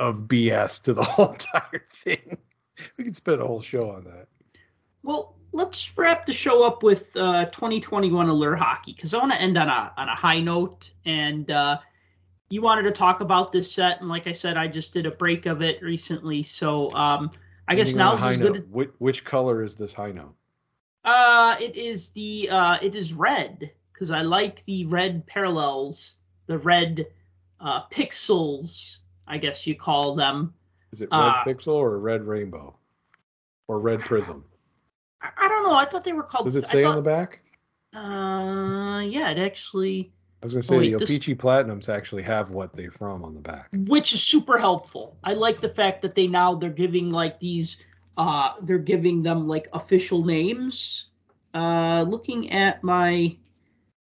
of 0.01 0.21
BS 0.27 0.83
to 0.83 0.95
the 0.95 1.05
whole 1.05 1.33
entire 1.33 1.85
thing. 1.91 2.39
We 2.97 3.05
could 3.05 3.17
spend 3.17 3.41
a 3.41 3.47
whole 3.47 3.63
show 3.63 3.91
on 3.91 4.05
that. 4.05 4.29
Well, 5.03 5.37
let's 5.53 5.97
wrap 5.97 6.27
the 6.27 6.33
show 6.33 6.67
up 6.67 6.83
with 6.83 7.17
uh, 7.17 7.47
2021 7.47 8.29
Allure 8.29 8.57
Hockey 8.57 8.93
because 8.93 9.15
I 9.15 9.19
want 9.19 9.33
to 9.33 9.41
end 9.41 9.57
on 9.57 9.69
a 9.69 9.93
on 9.97 10.09
a 10.09 10.15
high 10.15 10.41
note. 10.41 10.91
And 11.05 11.51
uh, 11.51 11.79
you 12.49 12.63
wanted 12.63 12.83
to 12.83 12.91
talk 12.91 13.21
about 13.21 13.53
this 13.53 13.71
set, 13.71 14.01
and 14.01 14.09
like 14.09 14.27
I 14.27 14.33
said, 14.33 14.57
I 14.57 14.69
just 14.69 14.93
did 14.93 15.07
a 15.07 15.11
break 15.11 15.47
of 15.47 15.63
it 15.63 15.83
recently. 15.83 16.43
So 16.43 16.93
um, 16.93 17.31
I 17.69 17.75
guess 17.75 17.95
now's 17.95 18.23
as 18.23 18.37
good. 18.37 18.71
Which, 18.73 18.91
which 18.99 19.25
color 19.25 19.63
is 19.63 19.75
this 19.75 19.93
high 19.93 20.13
note? 20.13 20.35
Uh, 21.05 21.57
it 21.61 21.77
is 21.77 22.11
the 22.11 22.49
uh, 22.51 22.79
it 22.83 22.95
is 22.95 23.13
red 23.13 23.71
because 23.93 24.11
I 24.11 24.23
like 24.23 24.65
the 24.67 24.85
red 24.87 25.27
parallels, 25.27 26.15
the 26.47 26.59
red 26.59 27.07
uh, 27.61 27.87
pixels, 27.89 28.99
I 29.27 29.39
guess 29.39 29.67
you 29.67 29.75
call 29.75 30.15
them. 30.15 30.53
Is 30.93 31.01
it 31.01 31.09
red 31.11 31.19
Uh, 31.19 31.45
pixel 31.45 31.75
or 31.75 31.99
red 31.99 32.25
rainbow 32.25 32.77
or 33.69 33.81
red 33.81 34.01
prism? 34.01 34.45
I, 35.21 35.31
I 35.37 35.49
don't 35.49 35.63
know. 35.63 35.75
I 35.75 35.85
thought 35.85 36.05
they 36.05 36.13
were 36.13 36.23
called. 36.23 36.45
Does 36.45 36.57
it 36.57 36.67
say 36.67 36.85
on 36.85 36.97
the 36.97 37.03
back? 37.03 37.41
Uh, 37.95 39.01
yeah, 39.01 39.31
it 39.31 39.39
actually, 39.39 40.13
I 40.43 40.47
was 40.47 40.53
gonna 40.53 40.63
say 40.63 40.77
wait, 40.77 40.93
the 40.93 40.99
this- 40.99 41.11
O-Pee-Chee 41.11 41.35
Platinums 41.35 41.89
actually 41.89 42.23
have 42.23 42.51
what 42.51 42.75
they're 42.75 42.91
from 42.91 43.25
on 43.25 43.35
the 43.35 43.41
back. 43.41 43.69
which 43.73 44.13
is 44.13 44.23
super 44.23 44.59
helpful. 44.59 45.17
I 45.25 45.35
like 45.35 45.61
the 45.61 45.69
fact 45.69 46.03
that 46.03 46.15
they 46.15 46.27
now 46.27 46.55
they're 46.55 46.71
giving 46.71 47.11
like 47.11 47.41
these, 47.41 47.79
uh, 48.17 48.53
they're 48.63 48.79
giving 48.79 49.23
them 49.23 49.49
like 49.49 49.67
official 49.73 50.25
names. 50.25 51.07
Uh, 51.55 52.05
looking 52.07 52.51
at 52.51 52.83
my, 52.85 53.35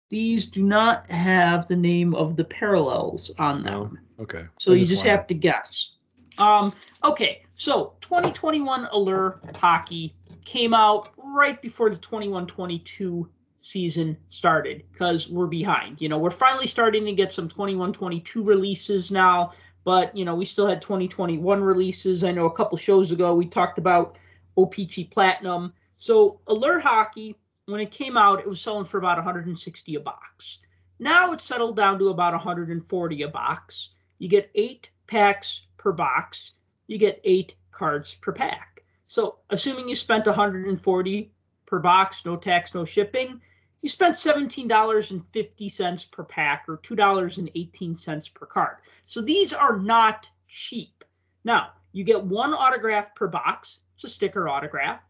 these 0.09 0.47
do 0.47 0.63
not 0.63 1.11
have 1.11 1.67
the 1.67 1.77
name 1.77 2.15
of 2.15 2.37
the 2.37 2.45
parallels 2.45 3.33
on 3.39 3.63
them. 3.63 3.99
No? 4.17 4.23
Okay. 4.23 4.45
So 4.59 4.73
you 4.73 4.87
just 4.87 5.05
have 5.05 5.27
to 5.27 5.35
guess. 5.35 5.93
Um, 6.39 6.73
okay, 7.05 7.43
so 7.57 7.95
2021 8.01 8.87
Allure 8.93 9.41
Hockey 9.57 10.15
came 10.45 10.75
out 10.75 11.11
right 11.35 11.61
before 11.61 11.91
the 11.91 11.97
21-22 11.97 13.29
season 13.61 14.17
started 14.31 14.85
because 14.93 15.29
we're 15.29 15.47
behind. 15.47 16.01
You 16.01 16.09
know, 16.09 16.19
we're 16.19 16.31
finally 16.31 16.67
starting 16.67 17.05
to 17.05 17.13
get 17.13 17.35
some 17.35 17.49
21-22 17.49 18.47
releases 18.47 19.11
now, 19.11 19.53
but 19.85 20.15
you 20.17 20.25
know, 20.25 20.35
we 20.35 20.45
still 20.45 20.67
had 20.67 20.83
2021 20.83 21.63
releases. 21.63 22.25
I 22.25 22.33
know 22.33 22.47
a 22.47 22.53
couple 22.53 22.79
shows 22.79 23.13
ago 23.13 23.35
we 23.35 23.47
talked 23.47 23.79
about 23.79 24.19
OPC 24.57 25.11
Platinum. 25.11 25.73
So 25.99 26.41
Allure 26.47 26.81
Hockey, 26.81 27.37
when 27.67 27.81
it 27.81 27.91
came 27.91 28.17
out, 28.17 28.41
it 28.41 28.49
was 28.49 28.61
selling 28.61 28.85
for 28.85 28.99
about 28.99 29.19
160 29.19 29.95
a 29.95 30.01
box. 30.01 30.59
Now 30.99 31.33
it's 31.33 31.45
settled 31.45 31.77
down 31.77 31.99
to 31.99 32.09
about 32.09 32.33
140 32.33 33.23
a 33.23 33.29
box. 33.29 33.91
You 34.19 34.29
get 34.29 34.51
eight 34.55 34.91
packs 35.07 35.63
per 35.77 35.93
box. 35.93 36.53
You 36.87 36.99
get 36.99 37.21
eight 37.25 37.55
cards 37.73 38.15
per 38.21 38.33
pack. 38.33 38.85
So, 39.07 39.39
assuming 39.49 39.89
you 39.89 39.97
spent 39.97 40.27
140 40.27 41.33
per 41.67 41.79
box, 41.79 42.23
no 42.25 42.37
tax, 42.37 42.75
no 42.75 42.85
shipping, 42.85 43.41
you 43.83 43.89
spent 43.89 44.17
$17.50 44.17 46.11
per 46.11 46.25
pack 46.25 46.65
or 46.69 46.79
$2.18 46.79 48.35
per 48.35 48.47
card. 48.47 48.77
So 49.07 49.21
these 49.21 49.53
are 49.53 49.79
not 49.79 50.29
cheap. 50.49 51.05
Now, 51.45 51.71
you 51.93 52.05
get 52.05 52.23
one 52.23 52.53
autograph 52.53 53.15
per 53.15 53.27
box, 53.29 53.81
it's 53.95 54.05
a 54.05 54.09
sticker 54.09 54.49
autograph, 54.49 55.01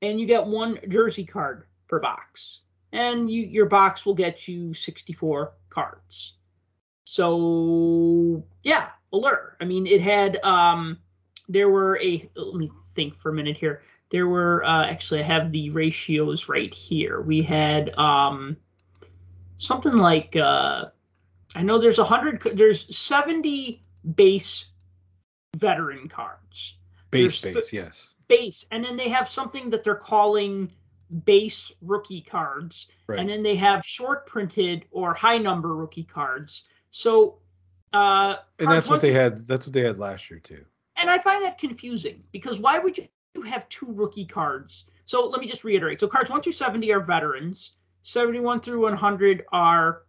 and 0.00 0.20
you 0.20 0.26
get 0.26 0.46
one 0.46 0.78
jersey 0.88 1.24
card 1.24 1.64
per 1.88 1.98
box. 1.98 2.60
And 2.92 3.30
you, 3.30 3.42
your 3.42 3.66
box 3.66 4.04
will 4.04 4.14
get 4.14 4.46
you 4.46 4.74
64 4.74 5.52
cards. 5.70 6.34
So, 7.04 8.44
yeah, 8.62 8.90
Allure. 9.12 9.56
I 9.60 9.64
mean, 9.64 9.86
it 9.86 10.00
had, 10.00 10.42
um, 10.42 10.98
there 11.48 11.68
were 11.68 11.98
a, 12.00 12.30
let 12.34 12.56
me 12.56 12.68
think 12.94 13.16
for 13.16 13.30
a 13.30 13.34
minute 13.34 13.56
here 13.56 13.82
there 14.12 14.28
were 14.28 14.62
uh, 14.64 14.86
actually 14.86 15.20
I 15.20 15.24
have 15.24 15.50
the 15.50 15.70
ratios 15.70 16.48
right 16.48 16.72
here. 16.72 17.22
We 17.22 17.42
had 17.42 17.98
um, 17.98 18.56
something 19.56 19.96
like 19.96 20.36
uh, 20.36 20.84
I 21.56 21.62
know 21.62 21.78
there's 21.78 21.98
a 21.98 22.04
hundred. 22.04 22.42
There's 22.54 22.94
seventy 22.96 23.82
base 24.14 24.66
veteran 25.56 26.08
cards. 26.08 26.76
Base, 27.10 27.40
there's 27.40 27.54
base, 27.54 27.70
th- 27.70 27.84
yes. 27.84 28.14
Base, 28.28 28.66
and 28.70 28.84
then 28.84 28.96
they 28.96 29.08
have 29.08 29.26
something 29.26 29.70
that 29.70 29.82
they're 29.82 29.94
calling 29.94 30.70
base 31.24 31.72
rookie 31.80 32.22
cards, 32.22 32.88
right. 33.06 33.18
and 33.18 33.28
then 33.28 33.42
they 33.42 33.56
have 33.56 33.84
short 33.84 34.26
printed 34.26 34.84
or 34.90 35.14
high 35.14 35.38
number 35.38 35.74
rookie 35.74 36.04
cards. 36.04 36.64
So, 36.90 37.38
uh, 37.94 38.36
and 38.58 38.70
that's 38.70 38.88
what 38.88 39.00
they 39.00 39.12
had. 39.12 39.46
That's 39.46 39.66
what 39.66 39.72
they 39.72 39.82
had 39.82 39.98
last 39.98 40.30
year 40.30 40.38
too. 40.38 40.64
And 40.96 41.08
I 41.08 41.16
find 41.16 41.42
that 41.42 41.56
confusing 41.56 42.22
because 42.30 42.58
why 42.58 42.78
would 42.78 42.98
you 42.98 43.08
you 43.34 43.42
have 43.42 43.68
two 43.68 43.86
rookie 43.88 44.24
cards. 44.24 44.84
So 45.04 45.26
let 45.26 45.40
me 45.40 45.48
just 45.48 45.64
reiterate. 45.64 46.00
So 46.00 46.06
cards 46.06 46.30
1 46.30 46.42
through 46.42 46.52
70 46.52 46.92
are 46.92 47.00
veterans, 47.00 47.72
71 48.02 48.60
through 48.60 48.82
100 48.82 49.44
are 49.52 50.02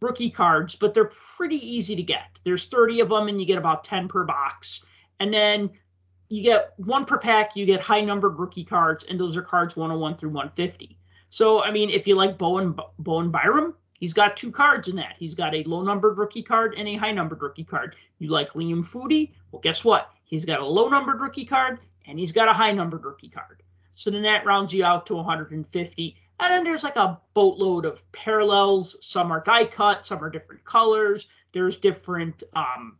rookie 0.00 0.30
cards, 0.30 0.76
but 0.76 0.94
they're 0.94 1.10
pretty 1.36 1.56
easy 1.56 1.96
to 1.96 2.02
get. 2.02 2.38
There's 2.44 2.66
30 2.66 3.00
of 3.00 3.08
them 3.08 3.28
and 3.28 3.40
you 3.40 3.46
get 3.46 3.58
about 3.58 3.84
10 3.84 4.08
per 4.08 4.24
box. 4.24 4.82
And 5.20 5.32
then 5.32 5.70
you 6.28 6.42
get 6.42 6.74
one 6.76 7.04
per 7.04 7.18
pack, 7.18 7.56
you 7.56 7.64
get 7.64 7.80
high 7.80 8.00
numbered 8.00 8.38
rookie 8.38 8.64
cards, 8.64 9.04
and 9.04 9.18
those 9.18 9.36
are 9.36 9.42
cards 9.42 9.76
101 9.76 10.16
through 10.16 10.30
150. 10.30 10.98
So, 11.30 11.62
I 11.62 11.70
mean, 11.70 11.90
if 11.90 12.06
you 12.06 12.14
like 12.14 12.36
Bowen, 12.36 12.76
Bowen 12.98 13.30
Byram, 13.30 13.74
he's 13.94 14.12
got 14.12 14.36
two 14.36 14.50
cards 14.50 14.88
in 14.88 14.96
that. 14.96 15.16
He's 15.18 15.34
got 15.34 15.54
a 15.54 15.62
low 15.64 15.82
numbered 15.82 16.18
rookie 16.18 16.42
card 16.42 16.74
and 16.76 16.88
a 16.88 16.94
high 16.94 17.12
numbered 17.12 17.42
rookie 17.42 17.64
card. 17.64 17.96
You 18.18 18.30
like 18.30 18.50
Liam 18.50 18.84
Foudy? 18.84 19.32
Well, 19.50 19.60
guess 19.60 19.84
what? 19.84 20.10
He's 20.24 20.44
got 20.44 20.60
a 20.60 20.66
low 20.66 20.88
numbered 20.88 21.20
rookie 21.20 21.44
card 21.44 21.78
and 22.06 22.18
he's 22.18 22.32
got 22.32 22.48
a 22.48 22.52
high 22.52 22.72
numbered 22.72 23.04
rookie 23.04 23.28
card. 23.28 23.62
So 23.94 24.10
then 24.10 24.22
that 24.22 24.44
rounds 24.44 24.72
you 24.72 24.84
out 24.84 25.06
to 25.06 25.14
150. 25.14 26.16
And 26.38 26.52
then 26.52 26.64
there's 26.64 26.84
like 26.84 26.96
a 26.96 27.18
boatload 27.34 27.86
of 27.86 28.10
parallels. 28.12 28.96
Some 29.00 29.32
are 29.32 29.42
die 29.42 29.64
cut, 29.64 30.06
some 30.06 30.22
are 30.22 30.30
different 30.30 30.64
colors. 30.64 31.26
There's 31.52 31.78
different 31.78 32.42
um, 32.54 32.98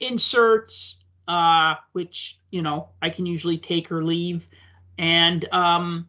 inserts, 0.00 0.98
uh, 1.26 1.76
which, 1.92 2.38
you 2.50 2.60
know, 2.60 2.90
I 3.00 3.08
can 3.08 3.24
usually 3.24 3.56
take 3.56 3.90
or 3.90 4.04
leave. 4.04 4.46
And 4.98 5.46
um, 5.52 6.08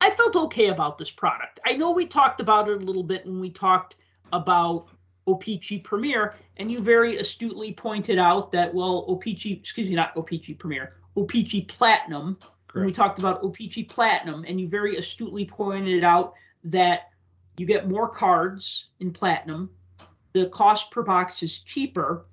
I 0.00 0.10
felt 0.10 0.36
okay 0.36 0.68
about 0.68 0.98
this 0.98 1.10
product. 1.10 1.60
I 1.64 1.74
know 1.74 1.92
we 1.92 2.06
talked 2.06 2.40
about 2.40 2.68
it 2.68 2.82
a 2.82 2.84
little 2.84 3.04
bit 3.04 3.24
when 3.24 3.40
we 3.40 3.50
talked 3.50 3.96
about 4.32 4.88
O-Pee-Chee 5.28 5.78
Premier, 5.78 6.34
and 6.56 6.70
you 6.70 6.80
very 6.80 7.16
astutely 7.16 7.72
pointed 7.72 8.18
out 8.18 8.52
that, 8.52 8.72
well, 8.72 9.04
O-Pee-Chee, 9.08 9.52
excuse 9.52 9.88
me, 9.88 9.94
not 9.94 10.16
O-Pee-Chee 10.16 10.54
Premier, 10.54 10.92
O-Pee-Chee 11.16 11.62
Platinum. 11.62 12.38
Correct. 12.68 12.86
We 12.86 12.92
talked 12.92 13.18
about 13.18 13.42
O-Pee-Chee 13.42 13.84
Platinum, 13.84 14.44
and 14.46 14.60
you 14.60 14.68
very 14.68 14.96
astutely 14.96 15.44
pointed 15.44 16.04
out 16.04 16.34
that 16.64 17.10
you 17.56 17.66
get 17.66 17.88
more 17.88 18.08
cards 18.08 18.88
in 19.00 19.10
Platinum, 19.10 19.70
the 20.32 20.46
cost 20.46 20.90
per 20.90 21.02
box 21.02 21.42
is 21.42 21.60
cheaper, 21.60 22.26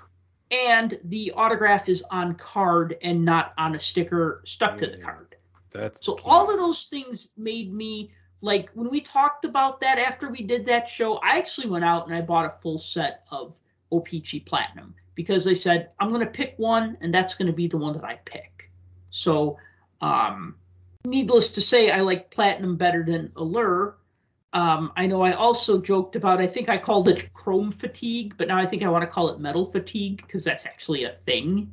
and 0.52 1.00
the 1.06 1.32
autograph 1.36 1.88
is 1.88 2.04
on 2.12 2.36
card 2.36 2.98
and 3.02 3.24
not 3.24 3.54
on 3.58 3.76
a 3.76 3.80
sticker 3.80 4.42
stuck 4.46 4.78
to 4.78 4.88
the 4.88 4.98
card. 4.98 5.36
That's 5.72 6.06
so 6.06 6.20
all 6.24 6.52
of 6.52 6.60
those 6.60 6.86
things 6.86 7.30
made 7.38 7.74
me 7.74 8.12
like 8.42 8.70
when 8.74 8.90
we 8.90 9.02
talked 9.02 9.46
about 9.46 9.80
that 9.82 9.98
after 9.98 10.30
we 10.30 10.44
did 10.44 10.66
that 10.66 10.88
show. 10.88 11.16
I 11.18 11.38
actually 11.38 11.68
went 11.68 11.86
out 11.86 12.06
and 12.06 12.16
I 12.16 12.22
bought 12.22 12.46
a 12.46 12.62
full 12.62 12.78
set 12.78 13.24
of 13.32 13.58
O-Pee-Chee 13.92 14.42
Platinum 14.42 14.94
because 15.16 15.44
they 15.44 15.56
said 15.56 15.90
I'm 16.00 16.10
going 16.10 16.20
to 16.20 16.28
pick 16.28 16.54
one 16.58 16.98
and 17.02 17.14
that's 17.14 17.34
going 17.34 17.48
to 17.48 17.54
be 17.54 17.68
the 17.68 17.78
one 17.78 17.94
that 17.94 18.04
I 18.04 18.20
pick. 18.26 18.70
So, 19.14 19.60
um, 20.02 20.56
needless 21.06 21.48
to 21.50 21.62
say, 21.62 21.92
I 21.92 22.02
like 22.02 22.32
Platinum 22.32 22.78
better 22.78 23.06
than 23.06 23.32
Allure. 23.36 23.96
Um, 24.54 24.92
I 24.96 25.06
know 25.06 25.22
I 25.22 25.34
also 25.34 25.80
joked 25.80 26.16
about, 26.16 26.42
I 26.42 26.48
think 26.48 26.68
I 26.68 26.80
called 26.80 27.08
it 27.08 27.32
chrome 27.34 27.72
fatigue, 27.72 28.34
but 28.38 28.48
now 28.48 28.58
I 28.58 28.66
think 28.66 28.82
I 28.82 28.90
want 28.90 29.04
to 29.04 29.08
call 29.08 29.30
it 29.30 29.40
metal 29.40 29.66
fatigue 29.66 30.18
because 30.18 30.44
that's 30.44 30.66
actually 30.66 31.04
a 31.04 31.12
thing. 31.12 31.72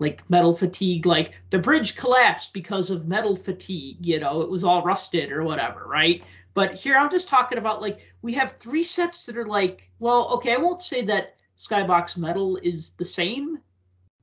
Like 0.00 0.28
metal 0.28 0.52
fatigue, 0.52 1.06
like 1.06 1.32
the 1.50 1.58
bridge 1.58 1.94
collapsed 1.94 2.52
because 2.52 2.90
of 2.90 3.06
metal 3.06 3.36
fatigue, 3.36 4.04
you 4.04 4.18
know, 4.18 4.40
it 4.40 4.50
was 4.50 4.64
all 4.64 4.82
rusted 4.82 5.30
or 5.30 5.44
whatever, 5.44 5.84
right? 5.86 6.22
But 6.54 6.74
here 6.74 6.96
I'm 6.96 7.10
just 7.10 7.28
talking 7.28 7.58
about 7.58 7.80
like 7.80 8.00
we 8.22 8.32
have 8.34 8.52
three 8.52 8.82
sets 8.82 9.24
that 9.26 9.36
are 9.36 9.46
like, 9.46 9.88
well, 10.00 10.28
okay, 10.30 10.52
I 10.54 10.58
won't 10.58 10.82
say 10.82 11.02
that 11.02 11.36
Skybox 11.56 12.16
Metal 12.16 12.56
is 12.56 12.90
the 12.96 13.04
same, 13.04 13.60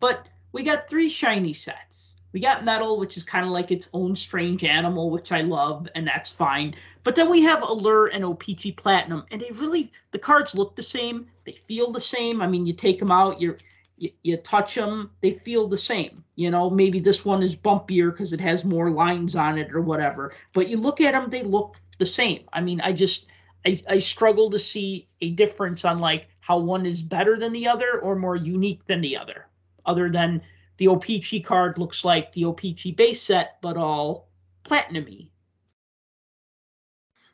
but 0.01 0.27
we 0.51 0.63
got 0.63 0.89
three 0.89 1.07
shiny 1.07 1.53
sets. 1.53 2.17
We 2.31 2.39
got 2.39 2.63
metal, 2.63 2.99
which 2.99 3.17
is 3.17 3.23
kind 3.23 3.45
of 3.45 3.51
like 3.51 3.71
its 3.71 3.89
own 3.93 4.15
strange 4.15 4.63
animal, 4.63 5.09
which 5.09 5.31
I 5.31 5.41
love, 5.41 5.87
and 5.95 6.05
that's 6.05 6.31
fine. 6.31 6.75
But 7.03 7.15
then 7.15 7.29
we 7.29 7.41
have 7.41 7.63
Allure 7.63 8.07
and 8.07 8.23
O-Pee-Chee 8.23 8.73
Platinum, 8.73 9.25
and 9.31 9.41
they 9.41 9.51
really 9.51 9.91
the 10.11 10.19
cards 10.19 10.53
look 10.53 10.75
the 10.75 10.83
same. 10.83 11.27
They 11.45 11.53
feel 11.53 11.91
the 11.91 12.01
same. 12.01 12.41
I 12.41 12.47
mean, 12.47 12.67
you 12.67 12.73
take 12.73 12.99
them 12.99 13.11
out, 13.11 13.41
you, 13.41 13.55
you 13.97 14.37
touch 14.37 14.75
them, 14.75 15.11
they 15.21 15.31
feel 15.31 15.67
the 15.67 15.77
same. 15.77 16.23
You 16.35 16.51
know, 16.51 16.69
maybe 16.69 16.99
this 16.99 17.25
one 17.25 17.41
is 17.41 17.55
bumpier 17.55 18.11
because 18.11 18.31
it 18.31 18.39
has 18.39 18.63
more 18.63 18.91
lines 18.91 19.35
on 19.35 19.57
it 19.57 19.73
or 19.73 19.81
whatever. 19.81 20.33
But 20.53 20.69
you 20.69 20.77
look 20.77 21.01
at 21.01 21.13
them, 21.13 21.29
they 21.29 21.43
look 21.43 21.75
the 21.97 22.05
same. 22.05 22.43
I 22.53 22.61
mean, 22.61 22.79
I 22.81 22.93
just 22.93 23.31
I, 23.65 23.79
I 23.89 23.99
struggle 23.99 24.49
to 24.51 24.59
see 24.59 25.07
a 25.21 25.31
difference 25.31 25.83
on 25.83 25.99
like 25.99 26.27
how 26.39 26.57
one 26.57 26.85
is 26.85 27.01
better 27.01 27.37
than 27.37 27.51
the 27.53 27.67
other 27.67 27.99
or 28.01 28.15
more 28.15 28.35
unique 28.35 28.85
than 28.85 29.01
the 29.01 29.17
other, 29.17 29.47
other 29.85 30.09
than 30.09 30.41
the 30.79 30.87
O-Pee-Chee 30.87 31.41
card 31.41 31.77
looks 31.77 32.03
like 32.03 32.31
the 32.31 32.45
O-Pee-Chee 32.45 32.93
base 32.93 33.21
set, 33.21 33.57
but 33.61 33.77
all 33.77 34.29
platinumy. 34.63 35.27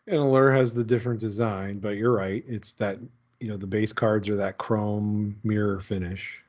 And 0.08 0.18
Allure 0.18 0.52
has 0.52 0.74
the 0.74 0.84
different 0.84 1.20
design, 1.20 1.80
but 1.80 1.96
you're 1.96 2.14
right. 2.14 2.44
It's 2.48 2.74
that 2.74 3.00
you 3.40 3.48
know 3.48 3.58
the 3.58 3.68
base 3.68 3.94
cards 3.94 4.28
are 4.30 4.36
that 4.36 4.58
chrome 4.58 5.40
mirror 5.44 5.80
finish. 5.80 6.42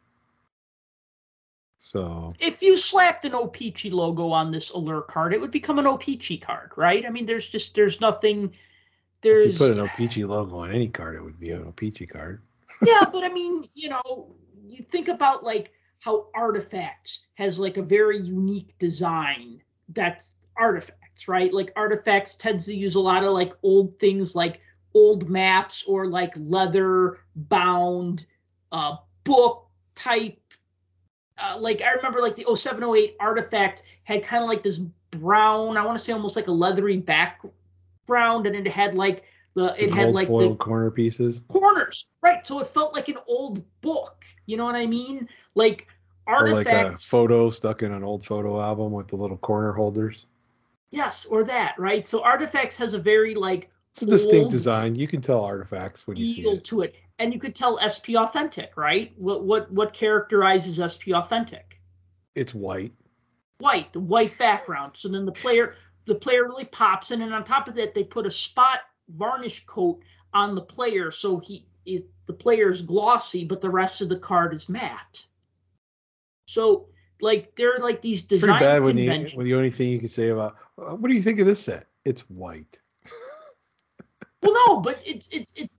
So 1.79 2.35
if 2.39 2.63
you 2.63 2.77
slapped 2.77 3.25
an 3.25 3.35
O-Pee-Chee 3.35 3.91
logo 3.91 4.31
on 4.31 4.51
this 4.51 4.71
Allure 4.71 5.03
card, 5.03 5.33
it 5.35 5.41
would 5.41 5.51
become 5.51 5.79
an 5.79 5.87
O-Pee-Chee 5.87 6.39
card, 6.39 6.73
right? 6.77 7.05
I 7.07 7.11
mean, 7.11 7.27
there's 7.27 7.49
just 7.49 7.75
there's 7.75 8.01
nothing. 8.01 8.53
There's 9.21 9.55
if 9.55 9.61
you 9.61 9.67
put 9.67 9.77
an 9.77 9.81
O-Pee-Chee 9.81 10.25
logo 10.25 10.59
on 10.59 10.71
any 10.71 10.89
card, 10.89 11.17
it 11.17 11.23
would 11.23 11.39
be 11.39 11.51
an 11.51 11.65
O-Pee-Chee 11.65 12.07
card. 12.07 12.43
yeah, 12.83 13.05
but 13.13 13.25
I 13.25 13.29
mean, 13.29 13.65
you 13.75 13.89
know, 13.91 14.35
you 14.67 14.83
think 14.83 15.09
about 15.09 15.45
like 15.45 15.73
how 16.01 16.29
artifacts 16.35 17.21
has 17.35 17.59
like 17.59 17.77
a 17.77 17.83
very 17.83 18.19
unique 18.19 18.75
design 18.79 19.61
that's 19.91 20.37
artifacts 20.57 20.97
right? 21.27 21.53
Like 21.53 21.73
artifacts 21.77 22.35
tends 22.35 22.67
to 22.67 22.75
use 22.77 22.95
a 22.95 23.01
lot 23.01 23.25
of 23.25 23.33
like 23.33 23.53
old 23.63 23.99
things 23.99 24.37
like 24.37 24.61
old 24.95 25.29
maps 25.29 25.85
or 25.87 26.07
like 26.07 26.33
leather 26.37 27.19
bound 27.35 28.27
uh 28.73 28.97
book 29.25 29.69
type 29.95 30.39
uh, 31.39 31.57
like 31.61 31.83
i 31.83 31.93
remember 31.93 32.21
like 32.21 32.35
the 32.35 32.45
0708 32.45 33.15
artifact 33.21 33.83
had 34.05 34.23
kind 34.23 34.43
of 34.43 34.49
like 34.49 34.63
this 34.63 34.79
brown 35.11 35.77
i 35.77 35.85
want 35.85 35.99
to 35.99 36.03
say 36.03 36.13
almost 36.15 36.35
like 36.35 36.49
a 36.49 36.53
leathery 36.53 36.97
background 36.97 38.47
and 38.47 38.57
it 38.57 38.67
had 38.67 38.95
like 38.95 39.25
the 39.57 39.75
it 39.83 39.91
had 39.91 40.11
like 40.11 40.29
the 40.29 40.55
corner 40.55 40.91
pieces? 40.91 41.43
Corners 41.49 42.07
right 42.23 42.47
so 42.47 42.61
it 42.61 42.69
felt 42.69 42.95
like 42.95 43.09
an 43.09 43.19
old 43.27 43.65
book 43.81 44.25
you 44.45 44.57
know 44.57 44.65
what 44.65 44.77
i 44.77 44.87
mean? 44.87 45.29
Like 45.55 45.89
artifact 46.27 46.69
or 46.69 46.85
like 46.85 46.95
a 46.95 46.99
photo 46.99 47.51
stuck 47.51 47.83
in 47.83 47.93
an 47.93 48.05
old 48.05 48.25
photo 48.25 48.61
album 48.61 48.93
with 48.93 49.09
the 49.09 49.17
little 49.17 49.39
corner 49.39 49.73
holders? 49.73 50.27
Yes 50.91 51.27
or 51.27 51.43
that 51.45 51.75
right? 51.79 52.07
So 52.07 52.23
artifacts 52.23 52.77
has 52.77 52.95
a 52.95 52.99
very 52.99 53.35
like 53.35 53.71
it's 53.93 54.03
a 54.03 54.07
distinct 54.07 54.51
design. 54.51 54.95
You 54.95 55.09
can 55.09 55.23
tell 55.23 55.43
artifacts 55.43 56.07
when 56.07 56.19
you 56.19 56.27
see 56.27 56.47
it. 56.47 56.65
to 56.65 56.83
it. 56.83 56.97
And 57.19 57.33
you 57.33 57.41
could 57.41 57.55
tell 57.55 57.79
sp 57.89 58.13
authentic 58.17 58.77
right? 58.77 59.13
What 59.17 59.45
what 59.45 59.73
what 59.73 59.95
characterizes 59.95 60.77
sp 60.93 61.17
authentic? 61.17 61.81
It's 62.35 62.55
white. 62.55 62.93
White 63.59 63.93
the 63.95 64.01
white 64.01 64.37
background. 64.39 64.93
So 64.97 65.09
then 65.09 65.25
the 65.25 65.33
player 65.33 65.77
the 66.07 66.15
player 66.15 66.45
really 66.45 66.67
pops 66.67 67.11
in 67.11 67.23
and 67.23 67.33
on 67.35 67.43
top 67.43 67.69
of 67.69 67.75
that 67.77 67.95
they 67.95 68.05
put 68.05 68.27
a 68.27 68.31
spot 68.31 68.81
varnish 69.09 69.65
coat 69.67 70.01
on 70.35 70.55
the 70.55 70.63
player, 70.63 71.11
so 71.11 71.39
he 71.39 71.67
is 71.85 72.03
the 72.27 72.33
player's 72.33 72.83
glossy, 72.83 73.45
but 73.45 73.61
the 73.61 73.71
rest 73.71 74.01
of 74.01 74.09
the 74.09 74.19
card 74.19 74.53
is 74.53 74.69
matte. 74.69 75.25
So 76.47 76.89
like 77.21 77.55
there 77.57 77.75
are 77.75 77.79
like 77.79 78.03
these 78.03 78.23
design 78.23 78.51
It's 78.51 78.59
pretty 78.59 78.73
bad 78.73 78.83
when 78.83 78.97
the 78.97 79.37
when 79.37 79.47
the 79.47 79.55
only 79.55 79.71
thing 79.71 79.89
you 79.91 79.99
can 79.99 80.09
say 80.09 80.29
about 80.29 80.57
"Uh, 80.79 80.95
what 80.97 81.09
do 81.09 81.15
you 81.15 81.23
think 81.23 81.41
of 81.41 81.47
this 81.47 81.63
set? 81.63 81.87
It's 82.05 82.23
white. 82.31 82.81
Well, 84.43 84.55
no, 84.69 84.81
but 84.81 85.03
it's 85.05 85.29
it's 85.33 85.53
it. 85.57 85.71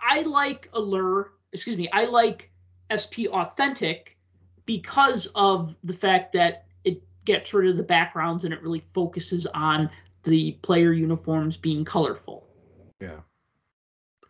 I 0.00 0.22
like 0.22 0.70
Allure. 0.72 1.34
Excuse 1.52 1.76
me. 1.76 1.88
I 1.92 2.04
like 2.04 2.50
SP 2.88 3.28
Authentic 3.28 4.16
because 4.64 5.26
of 5.34 5.76
the 5.84 5.92
fact 5.92 6.32
that 6.32 6.64
it 6.84 7.02
gets 7.26 7.52
rid 7.52 7.68
of 7.68 7.76
the 7.76 7.82
backgrounds 7.82 8.44
and 8.44 8.54
it 8.54 8.62
really 8.62 8.80
focuses 8.80 9.44
on 9.46 9.90
the 10.24 10.52
player 10.62 10.92
uniforms 10.92 11.56
being 11.56 11.84
colorful. 11.84 12.48
Yeah. 13.00 13.20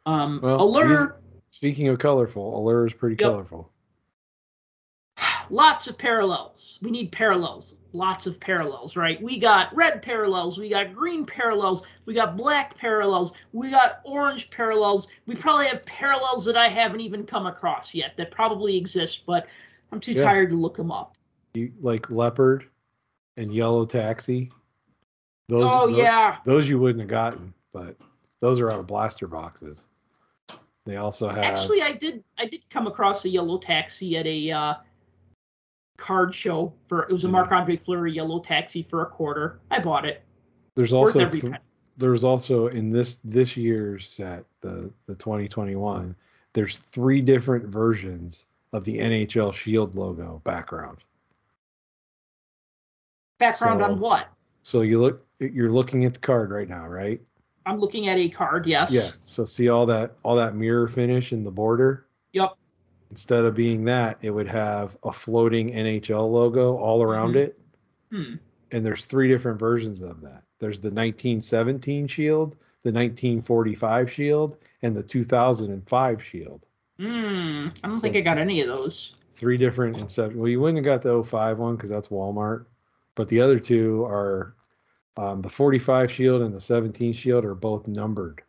Um, 0.06 0.40
Well, 0.42 0.62
Allure, 0.62 1.20
Speaking 1.50 1.88
of 1.88 1.98
colorful, 2.00 2.58
Allure 2.58 2.86
is 2.86 2.92
pretty 2.92 3.16
Yep. 3.18 3.30
colorful. 3.30 3.70
lots 5.50 5.86
of 5.86 5.96
parallels. 5.96 6.78
We 6.82 6.90
need 6.90 7.12
parallels. 7.12 7.76
Lots 7.92 8.26
of 8.26 8.40
parallels, 8.40 8.96
right? 8.96 9.22
We 9.22 9.38
got 9.38 9.74
red 9.74 10.02
parallels, 10.02 10.58
we 10.58 10.68
got 10.68 10.92
green 10.94 11.24
parallels, 11.24 11.86
we 12.06 12.14
got 12.14 12.36
black 12.36 12.76
parallels, 12.76 13.32
we 13.52 13.70
got 13.70 14.00
orange 14.04 14.50
parallels. 14.50 15.06
We 15.26 15.36
probably 15.36 15.66
have 15.66 15.86
parallels 15.86 16.44
that 16.46 16.56
I 16.56 16.66
haven't 16.66 17.00
even 17.00 17.24
come 17.24 17.46
across 17.46 17.94
yet 17.94 18.16
that 18.16 18.32
probably 18.32 18.76
exist, 18.76 19.24
but 19.26 19.46
I'm 19.92 20.00
too 20.00 20.14
Yeah. 20.14 20.24
tired 20.24 20.50
to 20.50 20.56
look 20.56 20.76
them 20.76 20.90
up. 20.90 21.16
You 21.54 21.72
like 21.80 22.10
leopard 22.10 22.68
and 23.36 23.54
yellow 23.54 23.86
taxi. 23.86 24.50
Those 25.48 25.68
oh 25.70 25.90
tho- 25.90 25.96
yeah, 25.98 26.38
those 26.44 26.68
you 26.68 26.78
wouldn't 26.78 27.00
have 27.00 27.08
gotten, 27.10 27.52
but 27.72 27.96
those 28.40 28.60
are 28.60 28.70
out 28.70 28.80
of 28.80 28.86
blaster 28.86 29.26
boxes. 29.26 29.86
They 30.86 30.96
also 30.96 31.28
have 31.28 31.38
actually, 31.38 31.82
I 31.82 31.92
did. 31.92 32.22
I 32.38 32.46
did 32.46 32.68
come 32.70 32.86
across 32.86 33.24
a 33.24 33.28
yellow 33.28 33.58
taxi 33.58 34.16
at 34.16 34.26
a 34.26 34.50
uh, 34.50 34.74
card 35.98 36.34
show 36.34 36.72
for. 36.88 37.02
It 37.04 37.12
was 37.12 37.24
a 37.24 37.28
Mhm. 37.28 37.32
Marc 37.32 37.52
Andre 37.52 37.76
Fleury 37.76 38.12
yellow 38.12 38.38
taxi 38.40 38.82
for 38.82 39.02
a 39.02 39.06
quarter. 39.06 39.60
I 39.70 39.78
bought 39.80 40.04
it. 40.06 40.22
there's 40.76 40.92
also 40.92 41.28
th- 41.28 41.44
there's 41.96 42.24
also 42.24 42.66
in 42.68 42.90
this 42.90 43.16
this 43.22 43.56
year's 43.56 44.10
set 44.10 44.44
the 44.60 44.92
the 45.06 45.14
2021 45.14 46.16
there's 46.52 46.78
three 46.78 47.20
different 47.20 47.66
versions 47.66 48.46
of 48.72 48.84
the 48.84 48.98
NHL 48.98 49.52
Shield 49.54 49.94
logo 49.94 50.40
background. 50.44 50.98
Background 53.38 53.80
So- 53.80 53.84
on 53.86 54.00
what? 54.00 54.28
So 54.62 54.80
you 54.80 54.98
look 55.00 55.24
you're 55.52 55.70
looking 55.70 56.04
at 56.04 56.14
the 56.14 56.20
card 56.20 56.50
right 56.50 56.68
now, 56.68 56.86
right? 56.86 57.20
I'm 57.66 57.78
looking 57.78 58.08
at 58.08 58.18
a 58.18 58.28
card. 58.28 58.66
Yes. 58.66 58.90
Yeah. 58.90 59.10
So 59.22 59.44
see 59.44 59.68
all 59.68 59.86
that 59.86 60.16
all 60.22 60.36
that 60.36 60.54
mirror 60.54 60.86
finish 60.88 61.32
in 61.32 61.44
the 61.44 61.50
border? 61.50 62.06
Yep. 62.32 62.54
Instead 63.10 63.44
of 63.44 63.54
being 63.54 63.84
that, 63.84 64.18
it 64.22 64.30
would 64.30 64.48
have 64.48 64.96
a 65.04 65.12
floating 65.12 65.70
NHL 65.70 66.30
logo 66.30 66.76
all 66.76 67.02
around 67.02 67.34
Mhm. 67.34 67.36
it. 67.36 67.58
Hmm. 68.10 68.34
And 68.72 68.84
there's 68.84 69.04
three 69.06 69.28
different 69.28 69.58
versions 69.58 70.02
of 70.02 70.20
that. 70.22 70.42
There's 70.58 70.80
the 70.80 70.90
1917 70.90 72.06
shield, 72.08 72.56
the 72.82 72.90
1945 72.92 74.10
shield, 74.10 74.58
and 74.82 74.96
the 74.96 75.02
2005 75.02 76.22
shield. 76.22 76.66
Hmm. 76.98 77.68
I 77.82 77.88
don't 77.88 77.98
So- 77.98 78.02
think 78.02 78.16
I 78.16 78.20
got 78.20 78.38
any 78.38 78.60
of 78.60 78.68
those. 78.68 79.14
Three 79.36 79.56
different 79.56 79.96
inception. 79.98 80.38
Well, 80.38 80.48
you 80.48 80.60
wouldn't 80.60 80.78
have 80.78 80.84
got 80.84 81.02
the 81.02 81.12
05 81.12 81.58
one 81.58 81.76
because 81.76 81.90
that's 81.90 82.08
Walmart, 82.08 82.66
but 83.14 83.28
the 83.28 83.40
other 83.40 83.58
two 83.58 84.04
are 84.04 84.54
um, 85.16 85.42
the 85.42 85.48
45 85.48 86.10
shield 86.10 86.42
and 86.42 86.54
the 86.54 86.60
17 86.60 87.12
shield 87.12 87.44
are 87.44 87.54
both 87.54 87.86
numbered. 87.86 88.42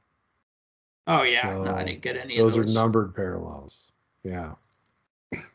Oh 1.08 1.22
yeah. 1.22 1.62
no, 1.64 1.76
I 1.76 1.84
didn't 1.84 2.02
get 2.02 2.18
any 2.18 2.38
Those 2.38 2.56
of 2.56 2.66
those. 2.66 2.76
Are 2.76 2.80
numbered 2.80 3.16
parallels. 3.16 3.92
Yeah. 4.24 4.54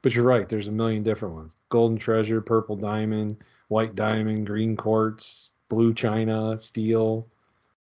But 0.03 0.15
you're 0.15 0.25
right. 0.25 0.49
There's 0.49 0.69
a 0.69 0.73
million 0.73 1.03
different 1.03 1.35
ones. 1.35 1.57
Golden 1.71 1.99
treasure, 1.99 2.41
purple 2.41 2.77
diamond, 2.77 3.37
white 3.69 3.95
diamond, 3.95 4.47
green 4.47 4.77
quartz, 4.77 5.51
blue 5.69 5.95
china, 5.95 6.59
steel, 6.59 7.27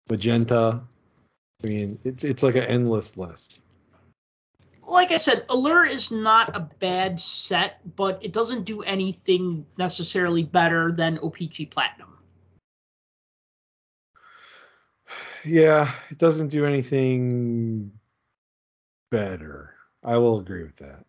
magenta. 0.09 0.81
I 1.63 1.67
mean, 1.67 1.99
it's 2.03 2.23
it's 2.23 2.41
like 2.41 2.55
an 2.55 2.63
endless 2.63 3.17
list. 3.17 3.61
like 4.89 5.11
I 5.11 5.17
said, 5.17 5.45
Allure 5.49 5.85
is 5.85 6.09
not 6.09 6.55
a 6.55 6.59
bad 6.59 7.19
set, 7.19 7.79
but 7.95 8.19
it 8.23 8.33
doesn't 8.33 8.63
do 8.63 8.81
anything 8.83 9.65
necessarily 9.77 10.43
better 10.43 10.91
than 10.91 11.19
O-Pee-Chee 11.21 11.67
Platinum. 11.67 12.12
Yeah, 15.45 15.93
it 16.09 16.17
doesn't 16.17 16.47
do 16.47 16.65
anything 16.65 17.91
better. 19.11 19.75
I 20.03 20.17
will 20.17 20.39
agree 20.39 20.63
with 20.63 20.75
that. 20.77 21.05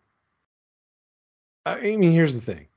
I 1.65 1.79
mean, 1.79 2.11
here's 2.11 2.35
the 2.35 2.53
thing. 2.53 2.67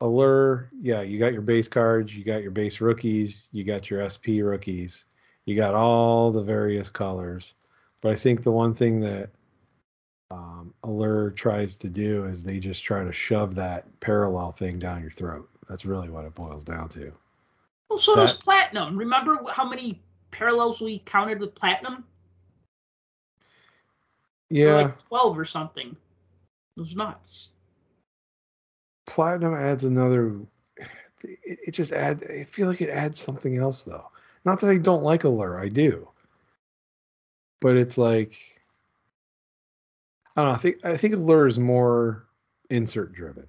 Allure, 0.00 0.68
yeah, 0.80 1.02
you 1.02 1.18
got 1.18 1.32
your 1.32 1.42
base 1.42 1.68
cards, 1.68 2.14
you 2.16 2.24
got 2.24 2.42
your 2.42 2.50
base 2.50 2.80
rookies, 2.80 3.48
you 3.52 3.62
got 3.62 3.88
your 3.88 4.08
SP 4.10 4.42
rookies, 4.42 5.04
you 5.44 5.54
got 5.54 5.74
all 5.74 6.32
the 6.32 6.42
various 6.42 6.88
colors. 6.88 7.54
But 8.00 8.12
I 8.12 8.16
think 8.16 8.42
the 8.42 8.50
one 8.50 8.74
thing 8.74 8.98
that 9.00 9.30
um, 10.32 10.74
Allure 10.82 11.30
tries 11.30 11.76
to 11.76 11.88
do 11.88 12.24
is 12.24 12.42
they 12.42 12.58
just 12.58 12.82
try 12.82 13.04
to 13.04 13.12
shove 13.12 13.54
that 13.54 13.84
parallel 14.00 14.50
thing 14.50 14.78
down 14.80 15.02
your 15.02 15.12
throat. 15.12 15.48
That's 15.68 15.84
really 15.84 16.10
what 16.10 16.24
it 16.24 16.34
boils 16.34 16.64
down 16.64 16.88
to. 16.90 17.12
Well, 17.88 17.98
so 17.98 18.16
does 18.16 18.34
Platinum. 18.34 18.96
Remember 18.96 19.38
how 19.52 19.68
many 19.68 20.02
parallels 20.32 20.80
we 20.80 20.98
counted 21.00 21.38
with 21.38 21.54
Platinum? 21.54 22.04
Yeah, 24.50 24.74
like 24.74 25.08
12 25.08 25.38
or 25.38 25.44
something. 25.44 25.96
It 26.76 26.80
was 26.80 26.96
nuts. 26.96 27.50
platinum 29.06 29.54
adds 29.54 29.84
another 29.84 30.36
it, 31.22 31.58
it 31.66 31.70
just 31.72 31.92
add 31.92 32.24
i 32.30 32.44
feel 32.44 32.68
like 32.68 32.80
it 32.80 32.88
adds 32.90 33.18
something 33.18 33.56
else 33.58 33.82
though 33.82 34.10
not 34.44 34.60
that 34.60 34.70
i 34.70 34.78
don't 34.78 35.02
like 35.02 35.24
allure 35.24 35.58
i 35.58 35.68
do 35.68 36.08
but 37.60 37.76
it's 37.76 37.98
like 37.98 38.34
i 40.36 40.42
don't 40.42 40.50
know 40.50 40.54
i 40.54 40.58
think 40.58 40.84
i 40.84 40.96
think 40.96 41.14
allure 41.14 41.46
is 41.46 41.58
more 41.58 42.26
insert 42.70 43.12
driven 43.12 43.46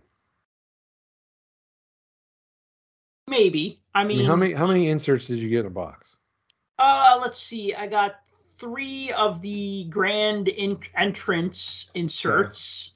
Maybe. 3.27 3.79
I 3.95 4.03
I 4.11 4.17
mean, 4.17 4.17
mean, 4.17 4.25
how 4.25 4.35
many 4.35 4.53
how 4.53 4.67
many 4.67 4.89
inserts 4.89 5.27
did 5.27 5.39
you 5.39 5.49
get 5.49 5.61
in 5.61 5.67
a 5.67 5.69
box 5.71 6.17
Uh, 6.85 7.17
let's 7.21 7.39
see. 7.39 7.73
I 7.73 7.87
got 7.87 8.27
three 8.57 9.09
of 9.13 9.41
the 9.41 9.85
grand 9.85 10.49
in- 10.49 10.77
entrance 10.97 11.87
inserts, 11.93 12.91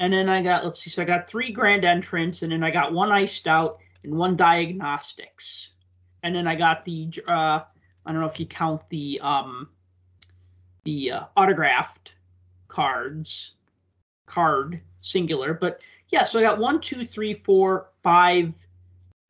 and 0.00 0.12
then 0.12 0.28
I 0.28 0.42
got 0.42 0.64
let's 0.64 0.80
see. 0.80 0.90
So 0.90 1.02
I 1.02 1.04
got 1.04 1.30
three 1.30 1.52
grand 1.52 1.84
entrance, 1.84 2.42
and 2.42 2.50
then 2.50 2.64
I 2.64 2.72
got 2.72 2.92
one 2.92 3.12
iced 3.12 3.46
out 3.46 3.78
and 4.02 4.12
one 4.12 4.36
diagnostics, 4.36 5.74
and 6.24 6.34
then 6.34 6.48
I 6.48 6.56
got 6.56 6.84
the 6.84 7.12
uh, 7.28 7.60
I 8.04 8.12
don't 8.12 8.20
know 8.20 8.26
if 8.26 8.40
you 8.40 8.46
count 8.46 8.88
the 8.88 9.20
um, 9.22 9.68
the 10.82 11.12
uh, 11.12 11.24
autographed 11.36 12.16
cards, 12.66 13.52
card 14.26 14.80
singular, 15.00 15.54
but 15.54 15.80
yeah. 16.08 16.24
So 16.24 16.40
I 16.40 16.42
got 16.42 16.58
one, 16.58 16.80
two, 16.80 17.04
three, 17.04 17.34
four, 17.34 17.86
five 18.02 18.52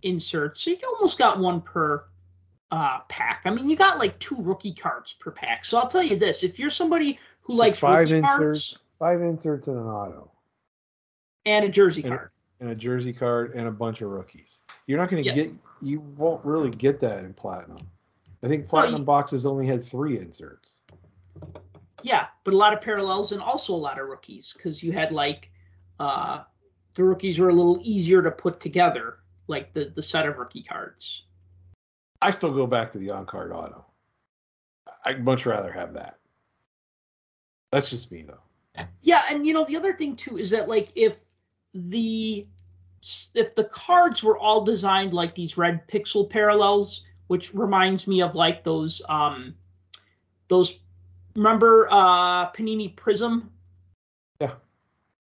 inserts. 0.01 0.63
So 0.63 0.71
you 0.71 0.79
almost 0.99 1.19
got 1.19 1.39
one 1.39 1.61
per 1.61 2.07
uh, 2.73 2.99
pack. 3.09 3.43
I 3.45 3.51
mean, 3.51 3.69
you 3.69 3.77
got 3.77 3.99
like 3.99 4.19
two 4.19 4.37
rookie 4.41 4.73
cards 4.75 5.13
per 5.13 5.31
pack. 5.31 5.65
So 5.65 5.79
I'll 5.79 5.89
tell 5.89 6.03
you 6.03 6.17
this: 6.17 6.43
if 6.43 6.59
you're 6.59 6.71
somebody 6.71 7.19
who 7.43 7.53
So 7.53 7.59
likes 7.61 7.79
five 7.79 8.01
rookie 8.11 8.17
inserts 8.17 8.37
cards 8.37 8.79
five 8.99 9.21
inserts 9.23 9.67
in 9.69 9.77
an 9.77 9.87
auto 9.87 10.31
and 11.45 11.65
a 11.65 11.69
jersey 11.69 12.03
And- 12.03 12.13
card, 12.13 12.31
and 12.61 12.71
a 12.71 12.75
jersey 12.75 13.13
card 13.13 13.55
and 13.55 13.67
a 13.67 13.71
bunch 13.73 14.01
of 14.01 14.11
rookies 14.11 14.61
you're 14.87 14.99
not 14.99 15.11
going 15.11 15.23
to 15.25 15.29
Yeah. 15.29 15.35
get 15.35 15.51
you 15.81 15.99
won't 16.17 16.45
really 16.45 16.71
get 16.71 17.01
that 17.01 17.25
in 17.25 17.35
platinum 17.35 17.79
i 18.45 18.47
think 18.47 18.63
No, 18.67 18.69
platinum 18.69 19.01
you- 19.01 19.05
boxes 19.05 19.45
only 19.45 19.67
had 19.67 19.83
three 19.83 20.19
inserts 20.19 20.79
yeah, 22.05 22.27
but 22.45 22.55
a 22.55 22.57
lot 22.57 22.73
of 22.73 22.81
parallels 22.81 23.33
and 23.33 23.41
also 23.41 23.75
a 23.75 23.77
lot 23.77 23.99
of 24.01 24.09
rookies 24.09 24.53
because 24.53 24.83
you 24.83 24.93
had 24.93 25.13
like 25.13 25.51
uh, 26.01 26.43
the 26.95 27.05
rookies 27.05 27.39
were 27.39 27.49
a 27.49 27.55
little 27.55 27.79
easier 27.83 28.23
to 28.23 28.31
put 28.31 28.59
together, 28.61 29.19
like 29.47 29.73
the 29.73 29.87
the 29.95 30.03
set 30.03 30.27
of 30.27 30.37
rookie 30.37 30.63
cards. 30.63 31.25
I 32.23 32.31
still 32.31 32.53
go 32.53 32.67
back 32.67 32.93
to 32.93 32.99
the 32.99 33.11
on 33.11 33.27
card 33.27 33.51
auto. 33.53 33.85
I'd 35.05 35.25
much 35.25 35.45
rather 35.45 35.73
have 35.73 35.93
that. 35.95 36.19
That's 37.73 37.91
just 37.91 38.13
me 38.13 38.23
though. 38.23 38.87
Yeah, 39.03 39.23
and 39.31 39.45
you 39.45 39.53
know 39.53 39.65
the 39.65 39.77
other 39.77 39.93
thing 39.93 40.15
too 40.15 40.39
is 40.39 40.51
that 40.51 40.69
like 40.69 40.93
if 40.95 41.19
the 41.75 42.47
if 43.35 43.55
the 43.57 43.65
cards 43.65 44.23
were 44.23 44.39
all 44.39 44.65
designed 44.65 45.13
like 45.13 45.35
these 45.35 45.57
red 45.57 45.87
pixel 45.89 46.29
parallels, 46.29 47.03
which 47.27 47.53
reminds 47.55 48.07
me 48.07 48.23
of 48.23 48.37
like 48.37 48.63
those 48.63 49.03
um 49.09 49.55
those 50.49 50.79
remember 51.35 51.89
uh 51.91 52.51
Panini 52.53 52.95
Prism? 52.95 53.51
Yeah. 54.41 54.55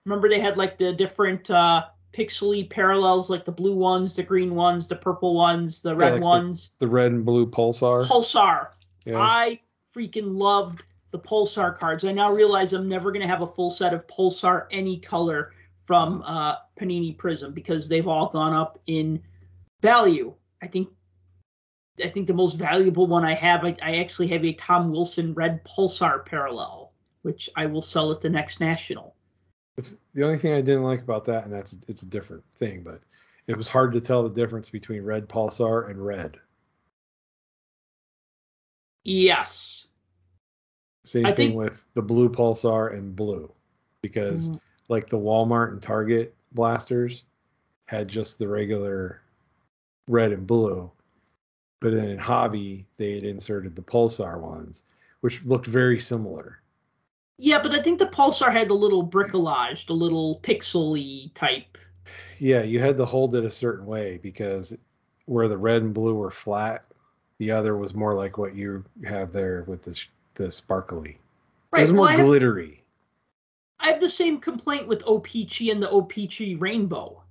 Remember 0.04 0.28
they 0.28 0.40
had 0.40 0.56
like 0.56 0.78
the 0.78 0.92
different 0.92 1.50
uh 1.50 1.86
pixely 2.12 2.68
parallels 2.68 3.30
like 3.30 3.44
the 3.44 3.52
blue 3.52 3.74
ones, 3.74 4.14
the 4.14 4.22
green 4.22 4.54
ones, 4.54 4.86
the 4.86 4.96
purple 4.96 5.34
ones, 5.34 5.80
the 5.80 5.94
red 5.96 6.12
like 6.12 6.20
the- 6.20 6.26
ones. 6.26 6.70
The 6.78 6.88
red 6.88 7.12
and 7.12 7.24
blue 7.24 7.46
pulsar. 7.46 8.06
Pulsar. 8.06 8.68
yeah. 9.04 9.18
I 9.18 9.60
freaking 9.94 10.36
loved 10.38 10.82
the 11.10 11.18
Pulsar 11.18 11.76
cards. 11.76 12.04
I 12.04 12.12
now 12.12 12.32
realize 12.32 12.72
I'm 12.72 12.88
never 12.88 13.12
going 13.12 13.22
to 13.22 13.28
have 13.28 13.42
a 13.42 13.46
full 13.46 13.70
set 13.70 13.92
of 13.92 14.06
Pulsar 14.06 14.66
any 14.70 14.98
color 14.98 15.52
from 15.84 16.22
uh, 16.22 16.56
Panini 16.80 17.16
Prism 17.16 17.52
because 17.52 17.86
they've 17.86 18.08
all 18.08 18.28
gone 18.28 18.54
up 18.54 18.78
in 18.86 19.22
value. 19.82 20.34
I 20.62 20.66
think 20.66 20.88
I 22.02 22.08
think 22.08 22.26
the 22.26 22.34
most 22.34 22.54
valuable 22.54 23.06
one 23.06 23.24
I 23.24 23.34
have, 23.34 23.64
I, 23.64 23.76
I 23.82 23.96
actually 23.96 24.28
have 24.28 24.44
a 24.44 24.54
Tom 24.54 24.90
Wilson 24.90 25.34
red 25.34 25.62
Pulsar 25.64 26.24
parallel, 26.24 26.92
which 27.20 27.50
I 27.54 27.66
will 27.66 27.82
sell 27.82 28.10
at 28.10 28.22
the 28.22 28.30
next 28.30 28.60
national. 28.60 29.14
It's, 29.76 29.94
the 30.14 30.22
only 30.24 30.38
thing 30.38 30.52
I 30.52 30.60
didn't 30.60 30.82
like 30.82 31.00
about 31.00 31.24
that, 31.26 31.44
and 31.44 31.52
that's 31.52 31.78
it's 31.88 32.02
a 32.02 32.06
different 32.06 32.44
thing, 32.56 32.82
but 32.82 33.00
it 33.46 33.56
was 33.56 33.68
hard 33.68 33.92
to 33.92 34.00
tell 34.00 34.22
the 34.22 34.40
difference 34.40 34.68
between 34.68 35.02
red 35.02 35.28
pulsar 35.28 35.90
and 35.90 36.04
red. 36.04 36.38
Yes. 39.04 39.86
Same 41.04 41.26
I 41.26 41.32
thing 41.32 41.50
think- 41.50 41.58
with 41.58 41.84
the 41.94 42.02
blue 42.02 42.28
pulsar 42.28 42.92
and 42.92 43.16
blue, 43.16 43.52
because 44.02 44.50
Mm. 44.50 44.60
like 44.88 45.08
the 45.08 45.18
Walmart 45.18 45.72
and 45.72 45.82
Target 45.82 46.34
blasters 46.52 47.24
had 47.86 48.08
just 48.08 48.38
the 48.38 48.48
regular 48.48 49.20
red 50.06 50.32
and 50.32 50.46
blue, 50.46 50.90
but 51.80 51.94
then 51.94 52.08
in 52.08 52.18
hobby 52.18 52.86
they 52.96 53.14
had 53.14 53.24
inserted 53.24 53.74
the 53.74 53.82
pulsar 53.82 54.40
ones, 54.40 54.84
which 55.20 55.42
looked 55.44 55.66
very 55.66 55.98
similar. 55.98 56.61
Yeah, 57.42 57.60
but 57.60 57.74
I 57.74 57.82
think 57.82 57.98
the 57.98 58.06
Pulsar 58.06 58.52
had 58.52 58.68
the 58.68 58.74
little 58.74 59.04
bricolage, 59.04 59.86
the 59.86 59.94
little 59.94 60.38
pixely 60.44 61.34
type. 61.34 61.76
Yeah, 62.38 62.62
you 62.62 62.78
had 62.78 62.96
to 62.98 63.04
hold 63.04 63.34
it 63.34 63.44
a 63.44 63.50
certain 63.50 63.84
way 63.84 64.20
because 64.22 64.76
where 65.26 65.48
the 65.48 65.58
red 65.58 65.82
and 65.82 65.92
blue 65.92 66.14
were 66.14 66.30
flat, 66.30 66.84
the 67.38 67.50
other 67.50 67.76
was 67.76 67.96
more 67.96 68.14
like 68.14 68.38
what 68.38 68.54
you 68.54 68.84
have 69.04 69.32
there 69.32 69.64
with 69.66 69.82
the 69.82 69.92
sh- 69.92 70.08
the 70.34 70.52
sparkly. 70.52 71.18
It 71.76 71.80
was 71.80 71.90
well, 71.90 72.02
more 72.02 72.08
I 72.10 72.12
have, 72.12 72.26
glittery. 72.26 72.84
I 73.80 73.88
have 73.88 74.00
the 74.00 74.08
same 74.08 74.38
complaint 74.38 74.86
with 74.86 75.02
O-Pee-Chee 75.04 75.72
and 75.72 75.82
the 75.82 75.90
O-Pee-Chee 75.90 76.54
Rainbow 76.54 77.24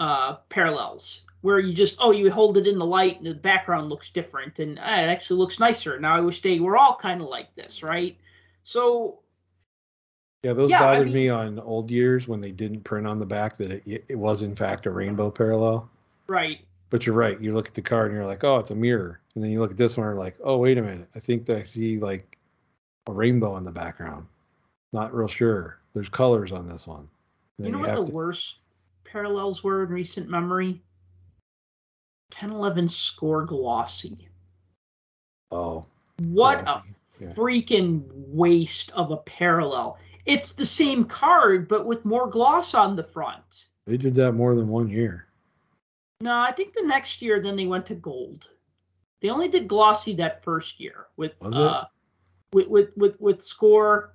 uh, 0.00 0.36
parallels, 0.48 1.26
where 1.42 1.58
you 1.58 1.74
just 1.74 1.96
oh 1.98 2.12
you 2.12 2.30
hold 2.30 2.56
it 2.56 2.66
in 2.66 2.78
the 2.78 2.86
light 2.86 3.18
and 3.18 3.26
the 3.26 3.34
background 3.34 3.90
looks 3.90 4.08
different, 4.08 4.58
and 4.58 4.78
uh, 4.78 4.82
it 4.84 5.10
actually 5.10 5.36
looks 5.36 5.58
nicer. 5.58 6.00
Now 6.00 6.16
I 6.16 6.20
wish 6.20 6.40
they 6.40 6.60
were 6.60 6.78
all 6.78 6.96
kind 6.96 7.20
of 7.20 7.28
like 7.28 7.54
this, 7.54 7.82
right? 7.82 8.16
So 8.62 9.20
Yeah, 10.44 10.52
those 10.52 10.68
Yeah, 10.70 10.82
I 10.84 10.94
bothered 10.94 11.06
mean- 11.06 11.14
me 11.16 11.28
on 11.30 11.58
old 11.60 11.90
years 11.90 12.28
when 12.28 12.40
they 12.42 12.52
didn't 12.52 12.82
print 12.84 13.06
on 13.06 13.18
the 13.18 13.24
back 13.26 13.56
that 13.56 13.70
it, 13.72 14.04
it 14.08 14.14
was 14.14 14.42
in 14.42 14.54
fact 14.54 14.84
a 14.86 14.90
rainbow 14.90 15.30
parallel. 15.30 15.88
right, 16.26 16.60
But 16.90 17.06
you're 17.06 17.14
right. 17.14 17.40
You 17.40 17.52
look 17.52 17.66
at 17.66 17.74
the 17.74 17.82
card 17.82 18.08
and 18.10 18.16
you're 18.16 18.26
like, 18.26 18.44
oh, 18.44 18.56
it's 18.58 18.70
a 18.70 18.74
mirror. 18.74 19.20
And 19.34 19.42
then 19.42 19.50
you 19.50 19.58
look 19.58 19.70
at 19.70 19.76
this 19.78 19.96
one 19.96 20.06
and 20.06 20.14
you're 20.14 20.22
like, 20.24 20.36
oh, 20.44 20.58
wait 20.58 20.76
a 20.78 20.82
minute. 20.82 21.08
I 21.14 21.20
think 21.20 21.46
that 21.46 21.56
I 21.56 21.62
see 21.62 21.98
like 21.98 22.38
a 23.08 23.12
rainbow 23.12 23.56
in 23.56 23.64
the 23.64 23.72
background. 23.72 24.26
Not 24.92 25.14
real 25.14 25.26
sure. 25.28 25.78
There's 25.94 26.08
colors 26.10 26.52
on 26.52 26.66
this 26.66 26.86
one. 26.86 27.08
You 27.58 27.70
know 27.70 27.78
what 27.78 27.94
the 27.96 28.04
to- 28.04 28.12
worst 28.12 28.56
parallels 29.04 29.64
were 29.64 29.84
in 29.84 29.88
recent 29.90 30.28
memory? 30.28 30.82
1011 32.32 32.88
score 32.88 33.44
glossy. 33.44 34.28
Oh, 35.50 35.84
What 36.24 36.60
a 36.60 36.64
Glossy, 36.64 37.24
yeah. 37.24 37.32
freaking 37.32 38.02
waste 38.12 38.90
of 38.92 39.10
a 39.10 39.16
parallel. 39.18 39.98
It's 40.26 40.52
the 40.52 40.64
same 40.64 41.04
card, 41.04 41.68
but 41.68 41.86
with 41.86 42.04
more 42.04 42.28
gloss 42.28 42.74
on 42.74 42.96
the 42.96 43.02
front. 43.02 43.66
they 43.86 43.96
did 43.96 44.14
that 44.14 44.32
more 44.32 44.54
than 44.54 44.68
one 44.68 44.88
year. 44.88 45.26
No, 46.20 46.38
I 46.38 46.52
think 46.52 46.72
the 46.72 46.86
next 46.86 47.20
year 47.20 47.40
then 47.40 47.56
they 47.56 47.66
went 47.66 47.86
to 47.86 47.94
gold. 47.94 48.48
They 49.20 49.30
only 49.30 49.48
did 49.48 49.68
glossy 49.68 50.14
that 50.14 50.42
first 50.42 50.80
year 50.80 51.06
with 51.16 51.32
Was 51.40 51.54
it? 51.54 51.60
uh 51.60 51.84
with 52.52 52.68
with 52.68 52.96
with, 52.96 53.20
with 53.20 53.42
score 53.42 54.14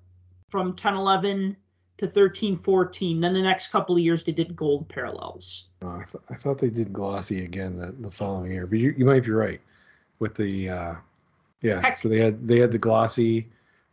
from 0.49 0.67
1011 0.69 1.55
to 1.97 2.05
1314. 2.05 3.19
Then 3.19 3.33
the 3.33 3.41
next 3.41 3.67
couple 3.67 3.95
of 3.95 4.01
years 4.01 4.23
they 4.23 4.31
did 4.31 4.55
gold 4.55 4.87
parallels. 4.87 5.65
Oh, 5.81 5.89
I, 5.89 6.03
th- 6.05 6.23
I 6.29 6.35
thought 6.35 6.57
they 6.57 6.69
did 6.69 6.93
glossy 6.93 7.43
again 7.43 7.75
the, 7.75 7.91
the 7.99 8.11
following 8.11 8.51
year, 8.51 8.65
but 8.65 8.79
you, 8.79 8.93
you 8.97 9.05
might 9.05 9.23
be 9.23 9.31
right 9.31 9.59
with 10.19 10.35
the 10.35 10.69
uh, 10.69 10.95
yeah. 11.61 11.81
Heck. 11.81 11.95
So 11.95 12.09
they 12.09 12.19
had 12.19 12.47
they 12.47 12.59
had 12.59 12.71
the 12.71 12.77
glossy, 12.77 13.47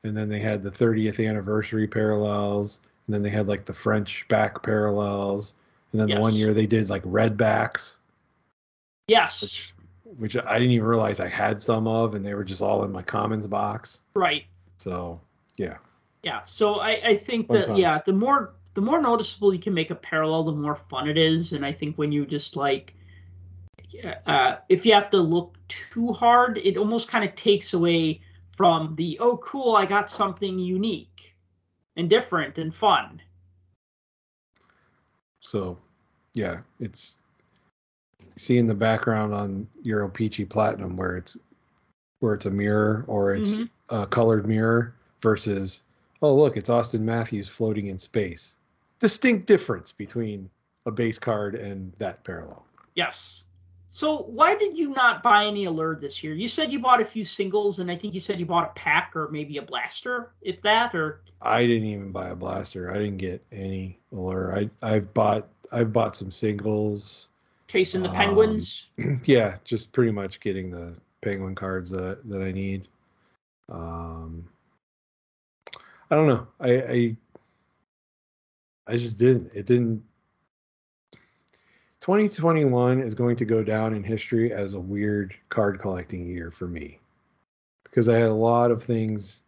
and 0.06 0.16
then 0.16 0.28
they 0.28 0.38
had 0.38 0.62
the 0.62 0.70
30th 0.70 1.26
anniversary 1.26 1.86
parallels, 1.86 2.80
and 3.06 3.14
then 3.14 3.22
they 3.22 3.30
had 3.30 3.48
like 3.48 3.64
the 3.64 3.74
French 3.74 4.26
back 4.28 4.62
parallels, 4.62 5.54
and 5.92 6.00
then 6.00 6.08
the 6.08 6.20
one 6.20 6.34
year 6.34 6.54
they 6.54 6.66
did 6.66 6.88
like 6.88 7.02
red 7.04 7.36
backs, 7.36 7.98
Yes, 9.08 9.42
which 9.42 9.74
which 10.18 10.36
I 10.36 10.58
didn't 10.58 10.72
even 10.72 10.86
realize 10.86 11.20
I 11.20 11.28
had 11.28 11.60
some 11.60 11.86
of, 11.86 12.14
and 12.14 12.24
they 12.24 12.34
were 12.34 12.44
just 12.44 12.62
all 12.62 12.84
in 12.84 12.92
my 12.92 13.02
commons 13.02 13.46
box. 13.46 14.00
right. 14.14 14.44
So 14.78 15.20
yeah, 15.56 15.76
Yeah. 16.22 16.42
So 16.42 16.80
I, 16.80 17.00
I 17.04 17.16
think 17.16 17.48
Fun 17.48 17.56
that 17.56 17.76
yeah, 17.76 18.00
the 18.04 18.12
more 18.12 18.54
the 18.74 18.82
more 18.82 19.00
noticeable 19.00 19.54
you 19.54 19.60
can 19.60 19.74
make 19.74 19.90
a 19.90 19.94
parallel, 19.94 20.44
the 20.44 20.52
more 20.52 20.76
fun 20.76 21.08
it 21.08 21.16
is. 21.16 21.52
And 21.52 21.64
I 21.64 21.72
think 21.72 21.96
when 21.96 22.12
you 22.12 22.26
just 22.26 22.56
like 22.56 22.94
uh, 24.26 24.56
if 24.68 24.84
you 24.84 24.92
have 24.92 25.10
to 25.10 25.18
look 25.18 25.56
too 25.68 26.12
hard, 26.12 26.58
it 26.58 26.76
almost 26.76 27.08
kind 27.08 27.24
of 27.24 27.34
takes 27.36 27.72
away 27.72 28.20
from 28.56 28.94
the 28.96 29.18
oh 29.20 29.36
cool, 29.38 29.76
I 29.76 29.86
got 29.86 30.10
something 30.10 30.58
unique 30.58 31.34
and 31.96 32.08
different 32.10 32.58
and 32.58 32.74
fun. 32.74 33.20
so 35.42 35.78
yeah, 36.34 36.60
it's 36.80 37.18
seeing 38.34 38.66
the 38.66 38.74
background 38.74 39.32
on 39.32 39.66
your 39.82 40.02
O-Pee-Chee 40.04 40.44
Platinum 40.44 40.96
where 40.96 41.16
it's 41.16 41.36
where 42.20 42.34
it's 42.34 42.46
a 42.46 42.50
mirror 42.50 43.04
or 43.06 43.32
it's 43.32 43.58
Mhm. 43.58 43.70
a 43.90 44.06
colored 44.06 44.46
mirror 44.46 44.92
versus 45.22 45.82
oh 46.22 46.34
look 46.34 46.56
it's 46.56 46.68
Auston 46.68 47.00
Matthews 47.02 47.48
floating 47.48 47.86
in 47.86 47.98
space. 47.98 48.56
Distinct 48.98 49.46
difference 49.46 49.92
between 49.92 50.50
a 50.86 50.90
base 50.90 51.18
card 51.18 51.54
and 51.54 51.92
that 51.98 52.22
parallel. 52.24 52.66
Yes. 52.94 53.44
So 53.90 54.24
why 54.24 54.56
did 54.56 54.76
you 54.76 54.90
not 54.90 55.22
buy 55.22 55.46
any 55.46 55.64
allure 55.64 55.96
this 55.96 56.22
year? 56.22 56.34
You 56.34 56.48
said 56.48 56.70
you 56.72 56.78
bought 56.78 57.00
a 57.00 57.04
few 57.04 57.24
singles, 57.24 57.78
and 57.78 57.90
I 57.90 57.96
think 57.96 58.12
you 58.14 58.20
said 58.20 58.38
you 58.38 58.44
bought 58.46 58.68
a 58.68 58.72
pack 58.74 59.16
or 59.16 59.28
maybe 59.30 59.56
a 59.56 59.62
blaster, 59.62 60.32
if 60.42 60.60
that, 60.62 60.94
or 60.94 61.22
I 61.40 61.62
didn't 61.66 61.88
even 61.88 62.12
buy 62.12 62.28
a 62.30 62.36
blaster. 62.36 62.90
I 62.90 62.94
didn't 62.94 63.16
get 63.18 63.42
any 63.52 63.98
allure. 64.12 64.54
I 64.54 64.70
I've 64.82 65.12
bought 65.14 65.48
I've 65.72 65.92
bought 65.92 66.14
some 66.16 66.30
singles. 66.30 67.28
chasing 67.68 68.02
the 68.02 68.10
Um, 68.10 68.14
penguins. 68.14 68.88
yeah, 69.24 69.56
just 69.64 69.92
pretty 69.92 70.12
much 70.12 70.40
getting 70.40 70.70
the 70.70 70.94
penguin 71.22 71.54
cards 71.54 71.88
that 71.90 72.18
that 72.28 72.42
I 72.42 72.52
need. 72.52 72.88
Um, 73.70 74.46
I 76.10 76.16
don't 76.16 76.28
know. 76.28 76.46
I 76.60 76.82
I, 76.82 77.16
I 78.86 78.96
just 78.96 79.18
didn't. 79.18 79.50
It 79.54 79.66
didn't. 79.66 80.02
2021 82.06 83.00
is 83.00 83.16
going 83.16 83.34
to 83.34 83.44
go 83.44 83.64
down 83.64 83.92
in 83.92 84.04
history 84.04 84.52
as 84.52 84.74
a 84.74 84.78
weird 84.80 85.34
card 85.48 85.80
collecting 85.80 86.24
year 86.24 86.52
for 86.52 86.68
me 86.68 87.00
because 87.82 88.08
I 88.08 88.16
had 88.16 88.30
a 88.30 88.32
lot 88.32 88.70
of 88.70 88.80
things, 88.80 89.42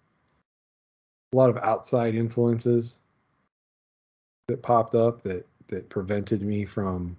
a 1.33 1.37
lot 1.37 1.51
of 1.51 1.57
outside 1.59 2.17
influences 2.17 2.99
that 4.49 4.61
popped 4.61 4.97
up 4.97 5.23
that 5.23 5.47
that 5.69 5.89
prevented 5.89 6.43
me 6.43 6.65
from 6.65 7.17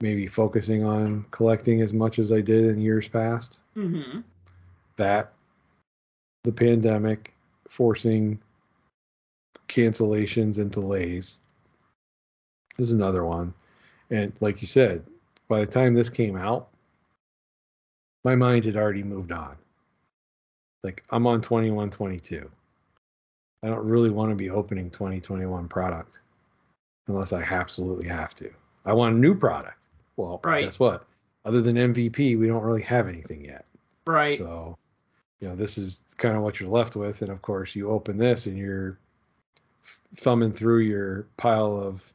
maybe 0.00 0.28
focusing 0.28 0.84
on 0.84 1.26
collecting 1.32 1.80
as 1.80 1.92
much 1.92 2.20
as 2.20 2.30
I 2.30 2.40
did 2.40 2.66
in 2.66 2.80
years 2.80 3.08
past. 3.08 3.62
hmm 3.74 4.20
That 4.96 5.32
the 6.44 6.52
pandemic 6.52 7.34
forcing 7.68 8.38
cancellations 9.68 10.58
and 10.58 10.70
delays 10.70 11.38
is 12.78 12.92
another 12.92 13.24
one. 13.24 13.52
And 14.10 14.32
like 14.40 14.60
you 14.60 14.66
said, 14.68 15.04
by 15.48 15.60
the 15.60 15.66
time 15.66 15.94
this 15.94 16.10
came 16.10 16.36
out, 16.36 16.68
my 18.24 18.34
mind 18.34 18.64
had 18.64 18.76
already 18.76 19.02
moved 19.02 19.32
on. 19.32 19.56
Like 20.82 21.02
I'm 21.10 21.26
on 21.26 21.40
21, 21.40 21.90
22. 21.90 22.50
I 23.62 23.68
don't 23.68 23.84
really 23.86 24.10
want 24.10 24.30
to 24.30 24.36
be 24.36 24.50
opening 24.50 24.90
2021 24.90 25.68
product 25.68 26.20
unless 27.08 27.32
I 27.32 27.42
absolutely 27.42 28.08
have 28.08 28.34
to. 28.36 28.50
I 28.84 28.92
want 28.94 29.16
a 29.16 29.18
new 29.18 29.34
product. 29.34 29.88
Well, 30.16 30.40
Right. 30.44 30.64
guess 30.64 30.78
what? 30.78 31.06
Other 31.44 31.60
than 31.60 31.76
MVP, 31.76 32.38
we 32.38 32.46
don't 32.46 32.62
really 32.62 32.82
have 32.82 33.08
anything 33.08 33.44
yet. 33.44 33.64
Right. 34.06 34.38
So, 34.38 34.76
you 35.40 35.48
know, 35.48 35.56
this 35.56 35.78
is 35.78 36.02
kind 36.16 36.36
of 36.36 36.42
what 36.42 36.60
you're 36.60 36.68
left 36.70 36.96
with. 36.96 37.22
And 37.22 37.30
of 37.30 37.42
course, 37.42 37.74
you 37.74 37.90
open 37.90 38.16
this 38.16 38.46
and 38.46 38.56
you're 38.56 38.98
thumbing 40.16 40.52
through 40.52 40.80
your 40.80 41.26
pile 41.36 41.74
of 41.78 42.12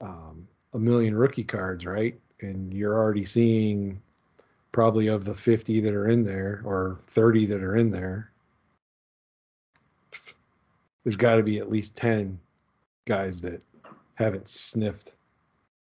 um, 0.00 0.46
a 0.74 0.78
million 0.78 1.16
rookie 1.16 1.44
cards, 1.44 1.86
right? 1.86 2.18
And 2.40 2.72
you're 2.72 2.96
already 2.96 3.24
seeing 3.24 4.00
probably 4.72 5.08
of 5.08 5.24
the 5.24 5.34
50 5.34 5.80
that 5.80 5.92
are 5.94 6.08
in 6.08 6.22
there 6.22 6.62
or 6.64 6.98
30 7.08 7.46
that 7.46 7.62
are 7.62 7.76
in 7.76 7.90
there, 7.90 8.30
there's 11.04 11.16
got 11.16 11.36
to 11.36 11.42
be 11.42 11.58
at 11.58 11.70
least 11.70 11.96
10 11.96 12.38
guys 13.06 13.40
that 13.40 13.62
haven't 14.14 14.48
sniffed 14.48 15.14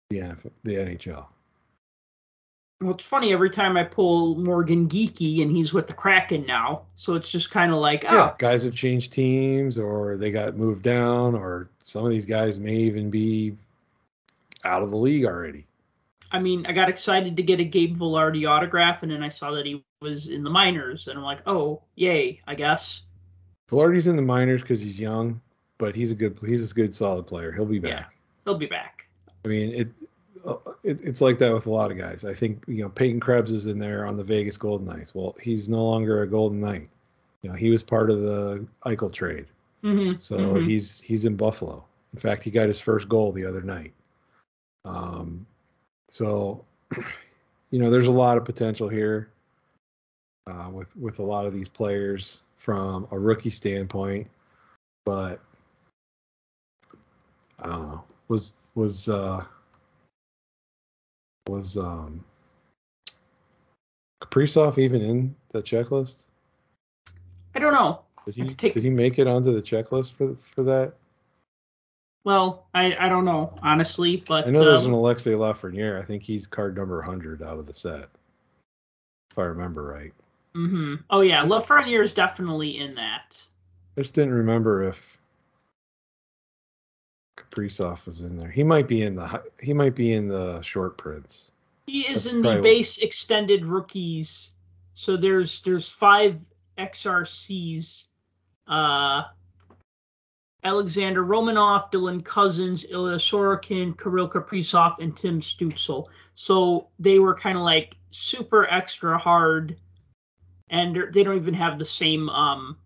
the 0.09 0.19
NFL, 0.19 0.51
the 0.65 0.75
NHL. 0.75 1.27
Well, 2.81 2.93
it's 2.93 3.07
funny 3.07 3.35
every 3.35 3.51
time 3.51 3.77
I 3.77 3.85
pull 3.85 4.37
Morgan 4.37 4.89
Geekie 4.89 5.43
and 5.43 5.51
he's 5.51 5.75
with 5.75 5.87
the 5.87 5.93
Kraken 5.93 6.47
now. 6.47 6.83
So 6.95 7.15
it's 7.15 7.31
just 7.31 7.51
kind 7.51 7.73
of 7.73 7.79
like, 7.79 8.07
oh, 8.09 8.17
Yeah, 8.17 8.35
guys 8.39 8.63
have 8.63 8.75
changed 8.75 9.13
teams 9.13 9.79
or 9.79 10.17
they 10.17 10.31
got 10.31 10.57
moved 10.57 10.83
down, 10.83 11.35
or 11.35 11.69
some 11.85 12.07
of 12.07 12.11
these 12.11 12.25
guys 12.25 12.59
may 12.59 12.75
even 12.75 13.11
be 13.11 13.55
out 14.65 14.83
of 14.83 14.91
the 14.91 14.97
league 14.97 15.25
already. 15.25 15.67
I 16.33 16.39
mean, 16.39 16.65
I 16.67 16.73
got 16.73 16.89
excited 16.89 17.37
to 17.37 17.43
get 17.43 17.59
a 17.61 17.65
Gabe 17.65 17.97
Vilardi 17.97 18.49
autograph, 18.49 19.03
and 19.03 19.11
then 19.11 19.23
I 19.23 19.29
saw 19.29 19.51
that 19.53 19.67
he 19.67 19.83
was 20.01 20.29
in 20.29 20.45
the 20.45 20.51
minors, 20.51 21.09
and 21.09 21.19
I'm 21.19 21.25
like, 21.25 21.41
oh, 21.47 21.83
yay, 21.97 22.41
I 22.47 22.55
guess. 22.55 23.03
Vilardi's 23.71 24.07
in 24.07 24.17
the 24.17 24.23
minors 24.23 24.63
because 24.63 24.81
he's 24.81 24.99
young, 24.99 25.41
but 25.79 25.95
he's 25.95 26.11
a 26.11 26.15
good 26.15 26.39
he's 26.47 26.71
a 26.71 26.75
good 26.75 26.95
solid 26.95 27.27
player. 27.27 27.53
He'll 27.53 27.65
be 27.67 27.77
Yeah. 27.79 28.01
back. 28.01 28.15
He'll 28.45 28.55
be 28.59 28.67
back. 28.67 29.09
I 29.45 29.49
mean, 29.49 29.73
it, 29.73 29.89
uh, 30.45 30.57
it 30.83 31.01
it's 31.03 31.21
like 31.21 31.39
that 31.39 31.53
with 31.53 31.67
a 31.67 31.71
lot 31.71 31.91
of 31.91 31.99
guys. 31.99 32.25
I 32.25 32.35
think 32.35 32.63
you 32.67 32.83
know 32.83 32.89
Peyton 32.89 33.21
Krebs 33.21 33.53
is 33.53 33.67
in 33.67 33.79
there 33.79 34.07
on 34.07 34.17
the 34.17 34.25
Vegas 34.25 34.57
Golden 34.57 34.87
Knights. 34.87 35.15
Well, 35.15 35.35
he's 35.41 35.69
no 35.69 35.85
longer 35.85 36.23
a 36.23 36.27
Golden 36.27 36.61
Knight. 36.61 36.89
You 37.43 37.51
know, 37.51 37.57
he 37.57 37.71
was 37.71 37.83
part 37.83 38.11
of 38.11 38.21
the 38.23 38.67
Eichel 38.87 39.13
trade, 39.13 39.47
hmm 39.83 40.13
so 40.19 40.39
Mhm. 40.39 40.67
he's 40.67 41.01
he's 41.01 41.25
in 41.25 41.37
Buffalo. 41.37 41.85
In 42.15 42.21
fact, 42.21 42.43
he 42.43 42.51
got 42.51 42.69
his 42.69 42.81
first 42.81 43.09
goal 43.09 43.33
the 43.33 43.45
other 43.47 43.63
night. 43.63 43.93
Um, 44.85 45.47
so 46.09 46.65
you 47.71 47.79
know, 47.79 47.91
there's 47.91 48.07
a 48.07 48.13
lot 48.13 48.37
of 48.37 48.45
potential 48.45 48.89
here 48.89 49.31
uh, 50.47 50.69
with 50.73 50.95
with 50.97 51.19
a 51.19 51.23
lot 51.23 51.47
of 51.47 51.55
these 51.55 51.69
players 51.69 52.43
from 52.57 53.07
a 53.11 53.19
rookie 53.19 53.51
standpoint, 53.51 54.29
but 55.05 55.41
I 57.59 57.69
don't 57.69 57.89
know. 57.89 58.05
Was 58.29 58.55
was 58.75 59.09
uh 59.09 59.45
was 61.49 61.77
um 61.77 62.25
Kaprizov 64.23 64.79
even 64.79 65.03
in 65.03 65.35
the 65.53 65.63
checklist? 65.63 66.25
I 67.55 67.59
don't 67.59 67.73
know. 67.73 68.01
Did 68.27 68.35
he 68.35 68.55
take- 68.55 68.75
did 68.75 68.85
he 68.85 68.91
make 68.91 69.19
it 69.19 69.27
onto 69.27 69.53
the 69.53 69.63
checklist 69.63 70.13
for 70.13 70.37
for 70.55 70.63
that? 70.63 70.95
Well, 72.25 72.67
I, 72.75 72.95
I 72.99 73.09
don't 73.09 73.25
know, 73.25 73.59
honestly, 73.63 74.23
but 74.27 74.47
I 74.47 74.51
know 74.51 74.65
there's 74.65 74.85
an 74.85 74.93
um, 74.93 74.99
Alexis 74.99 75.35
Lafreniere. 75.35 76.01
I 76.01 76.05
think 76.05 76.23
he's 76.23 76.47
card 76.47 76.77
number 76.77 76.99
100 76.99 77.43
out 77.43 77.59
of 77.59 77.67
the 77.67 77.73
set, 77.73 78.09
if 79.31 79.39
I 79.39 79.45
remember 79.45 79.85
right. 79.85 80.13
Mm-hmm. 80.55 80.97
oh 81.11 81.21
yeah, 81.21 81.45
Lafreniere 81.45 82.03
is 82.03 82.13
definitely 82.13 82.79
in 82.79 82.95
that. 82.97 83.41
I 83.97 84.01
just 84.01 84.15
didn't 84.15 84.35
remember 84.35 84.83
if 84.83 85.19
Kaprizov 87.37 88.05
was 88.07 88.23
in 88.23 88.37
there. 88.37 88.51
He 88.51 88.63
might 88.63 88.89
be 88.89 89.03
in 89.03 89.15
the 89.15 89.43
he 89.61 89.73
might 89.73 89.95
be 89.95 90.13
in 90.13 90.29
the 90.29 90.61
short 90.63 90.99
prints. 90.99 91.53
He 91.87 92.01
is 92.01 92.25
That's 92.25 92.35
in 92.35 92.43
the 92.43 92.61
base 92.61 92.99
extended 92.99 93.65
rookies. 93.65 94.51
So 94.95 95.17
there's 95.17 95.61
there's 95.63 95.89
five 95.89 96.39
XRCs. 96.79 98.05
Uh 98.67 99.23
Alexander 100.63 101.25
Romanov, 101.25 101.91
Dylan 101.91 102.25
Cozens, 102.25 102.85
Ilya 102.91 103.17
Sorokin, 103.17 103.99
Kirill 103.99 104.29
Kaprizov, 104.29 104.99
and 104.99 105.17
Tim 105.17 105.41
Stützle. 105.41 106.07
So 106.35 106.89
they 106.99 107.19
were 107.19 107.35
kind 107.35 107.57
of 107.57 107.65
like 107.65 107.97
super 108.11 108.67
extra 108.71 109.17
hard, 109.17 109.77
and 110.69 110.97
they 111.13 111.23
don't 111.23 111.37
even 111.37 111.55
have 111.55 111.79
the 111.79 111.85
same 111.85 112.29
um, 112.29 112.77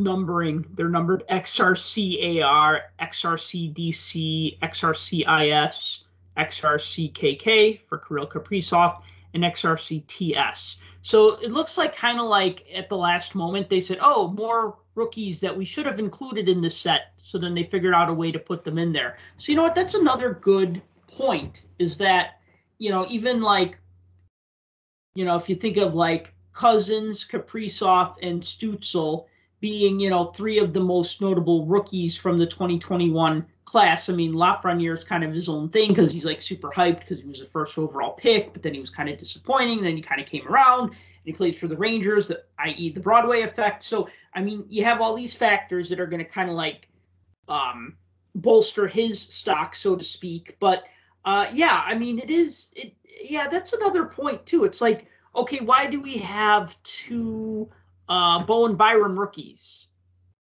numbering. 0.00 0.64
They're 0.74 0.88
numbered 0.88 1.24
XRCAR, 1.28 2.80
XRCDC, 3.00 4.58
XRCIS, 4.60 5.98
XRCKK 6.38 7.80
for 7.86 7.98
Kirill 7.98 8.26
Kaprizov, 8.26 9.02
and 9.34 9.44
XRCTS. 9.44 10.76
So 11.02 11.36
it 11.40 11.50
looks 11.52 11.76
like 11.76 11.96
kind 11.96 12.18
of 12.18 12.26
like 12.26 12.66
at 12.74 12.88
the 12.88 12.96
last 12.96 13.34
moment 13.34 13.68
they 13.68 13.80
said, 13.80 13.98
"Oh, 14.00 14.28
more 14.28 14.78
rookies 14.94 15.40
that 15.40 15.56
we 15.56 15.64
should 15.64 15.86
have 15.86 15.98
included 15.98 16.48
in 16.48 16.60
the 16.60 16.70
set." 16.70 17.12
So 17.16 17.38
then 17.38 17.54
they 17.54 17.64
figured 17.64 17.94
out 17.94 18.08
a 18.08 18.14
way 18.14 18.32
to 18.32 18.38
put 18.38 18.64
them 18.64 18.78
in 18.78 18.92
there. 18.92 19.16
So 19.36 19.52
you 19.52 19.56
know 19.56 19.62
what? 19.62 19.74
That's 19.74 19.94
another 19.94 20.34
good 20.34 20.82
point. 21.06 21.62
Is 21.78 21.96
that 21.98 22.40
you 22.78 22.90
know 22.90 23.06
even 23.08 23.40
like 23.40 23.78
you 25.14 25.24
know 25.24 25.36
if 25.36 25.48
you 25.48 25.54
think 25.54 25.76
of 25.76 25.94
like 25.94 26.34
Cozens, 26.52 27.26
Kaprizov, 27.26 28.16
and 28.22 28.42
Stützle 28.42 29.26
being 29.60 30.00
you 30.00 30.10
know 30.10 30.24
three 30.24 30.58
of 30.58 30.72
the 30.72 30.80
most 30.80 31.20
notable 31.20 31.66
rookies 31.66 32.16
from 32.16 32.38
the 32.38 32.46
2021 32.46 33.46
class. 33.64 34.08
I 34.08 34.12
mean, 34.12 34.34
Lafreniere 34.34 34.96
is 34.98 35.04
kind 35.04 35.24
of 35.24 35.32
his 35.32 35.48
own 35.48 35.68
thing 35.68 35.88
because 35.88 36.12
he's 36.12 36.24
like 36.24 36.42
super 36.42 36.70
hyped 36.70 37.00
because 37.00 37.20
he 37.20 37.26
was 37.26 37.38
the 37.38 37.46
first 37.46 37.78
overall 37.78 38.12
pick, 38.12 38.52
but 38.52 38.62
then 38.62 38.74
he 38.74 38.80
was 38.80 38.90
kind 38.90 39.08
of 39.08 39.18
disappointing. 39.18 39.82
Then 39.82 39.96
he 39.96 40.02
kind 40.02 40.20
of 40.20 40.26
came 40.26 40.46
around 40.46 40.92
he 41.24 41.32
plays 41.32 41.58
for 41.58 41.68
the 41.68 41.76
Rangers, 41.76 42.32
i.e., 42.58 42.92
the 42.92 43.00
Broadway 43.00 43.42
effect. 43.42 43.84
So, 43.84 44.08
I 44.34 44.42
mean, 44.42 44.64
you 44.68 44.84
have 44.84 45.00
all 45.00 45.14
these 45.14 45.34
factors 45.34 45.88
that 45.88 46.00
are 46.00 46.06
going 46.06 46.24
to 46.24 46.30
kind 46.30 46.50
of 46.50 46.56
like 46.56 46.88
um, 47.48 47.96
bolster 48.34 48.86
his 48.86 49.20
stock, 49.20 49.74
so 49.74 49.96
to 49.96 50.04
speak. 50.04 50.56
But 50.60 50.86
uh, 51.24 51.46
yeah, 51.52 51.82
I 51.84 51.94
mean, 51.94 52.18
it 52.18 52.30
is 52.30 52.72
it. 52.74 52.94
Yeah, 53.28 53.46
that's 53.48 53.72
another 53.72 54.06
point 54.06 54.44
too. 54.46 54.64
It's 54.64 54.80
like, 54.80 55.06
okay, 55.36 55.60
why 55.60 55.86
do 55.86 56.00
we 56.00 56.16
have 56.18 56.80
two 56.82 57.70
uh, 58.08 58.42
Bowen 58.44 58.74
Byram 58.74 59.18
rookies? 59.18 59.86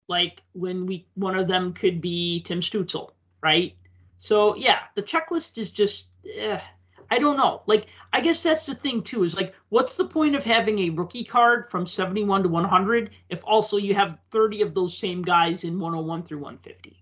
like 0.07 0.41
when 0.53 0.85
we 0.85 1.05
one 1.15 1.37
of 1.37 1.47
them 1.47 1.73
could 1.73 2.01
be 2.01 2.41
Tim 2.41 2.61
Stützle, 2.61 3.11
right? 3.41 3.75
So 4.15 4.55
yeah, 4.55 4.85
the 4.95 5.03
checklist 5.03 5.57
is 5.57 5.69
just 5.69 6.07
eh, 6.35 6.59
I 7.09 7.19
don't 7.19 7.37
know. 7.37 7.61
Like 7.65 7.87
I 8.13 8.21
guess 8.21 8.43
that's 8.43 8.65
the 8.65 8.75
thing 8.75 9.01
too 9.01 9.23
is 9.23 9.35
like 9.35 9.53
what's 9.69 9.97
the 9.97 10.05
point 10.05 10.35
of 10.35 10.43
having 10.43 10.79
a 10.79 10.89
rookie 10.89 11.23
card 11.23 11.69
from 11.69 11.85
71 11.85 12.43
to 12.43 12.49
100 12.49 13.11
if 13.29 13.41
also 13.43 13.77
you 13.77 13.93
have 13.93 14.17
30 14.31 14.61
of 14.61 14.73
those 14.73 14.97
same 14.97 15.21
guys 15.21 15.63
in 15.63 15.79
101 15.79 16.23
through 16.23 16.39
150? 16.39 16.97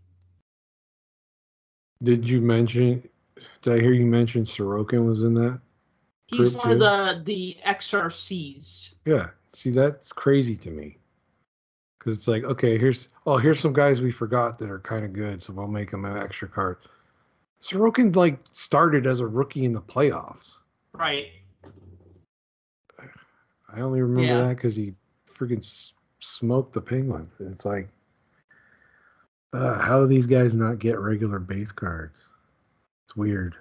Did 2.04 2.30
you 2.30 2.42
mention? 2.42 3.08
Did 3.62 3.74
I 3.74 3.80
hear 3.80 3.94
you 3.94 4.06
mention 4.06 4.46
Sorokin 4.46 5.08
was 5.08 5.24
in 5.24 5.34
that? 5.36 5.60
He's 6.28 6.56
one 6.56 6.72
of 6.72 6.80
the 6.80 7.22
the 7.24 7.58
XRCs. 7.66 8.94
Yeah. 9.06 9.30
See, 9.54 9.70
that's 9.70 10.12
crazy 10.12 10.58
to 10.58 10.70
me. 10.70 10.98
Because 11.98 12.18
it's 12.18 12.28
like, 12.28 12.44
okay, 12.44 12.78
here's 12.78 13.10
oh, 13.26 13.38
here's 13.38 13.60
some 13.60 13.74
guys 13.74 14.02
we 14.02 14.12
forgot 14.12 14.60
that 14.60 14.70
are 14.70 14.80
kind 14.80 15.06
of 15.06 15.14
good, 15.14 15.42
so 15.42 15.54
we'll 15.54 15.68
make 15.68 15.92
them 15.92 16.06
an 16.06 16.18
extra 16.18 16.48
card. 16.48 16.78
Sorokin 17.66 18.16
like 18.16 18.40
started 18.52 19.08
as 19.08 19.20
a 19.22 19.28
rookie 19.28 19.66
in 19.66 19.74
the 19.74 19.82
playoffs. 19.82 20.58
Right. 20.94 21.28
I 23.74 23.82
only 23.82 24.02
remember 24.02 24.34
Yeah. 24.34 24.48
that 24.48 24.56
because 24.58 24.76
he 24.76 24.94
freaking 25.28 25.58
s- 25.58 25.94
smoked 26.20 26.74
the 26.74 26.82
penguin. 26.82 27.30
It's 27.40 27.66
like, 27.66 27.90
uh, 29.54 29.80
how 29.80 30.00
do 30.00 30.06
these 30.06 30.28
guys 30.28 30.56
not 30.56 30.80
get 30.80 31.00
regular 31.00 31.40
base 31.40 31.72
cards? 31.72 32.30
It's 33.06 33.16
weird. 33.16 33.56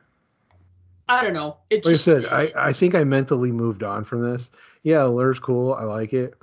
I 1.09 1.23
don't 1.23 1.35
know. 1.35 1.57
It 1.71 1.85
Like 1.85 1.95
just, 1.95 2.09
I 2.09 2.13
said, 2.13 2.27
I, 2.27 2.53
I 2.69 2.73
think 2.73 2.95
I 2.95 3.05
mentally 3.05 3.53
moved 3.53 3.83
on 3.83 4.05
from 4.05 4.23
this. 4.23 4.51
Yeah, 4.83 5.05
Lure's 5.05 5.39
cool. 5.39 5.75
I 5.75 5.85
like 5.85 6.13
it. 6.13 6.35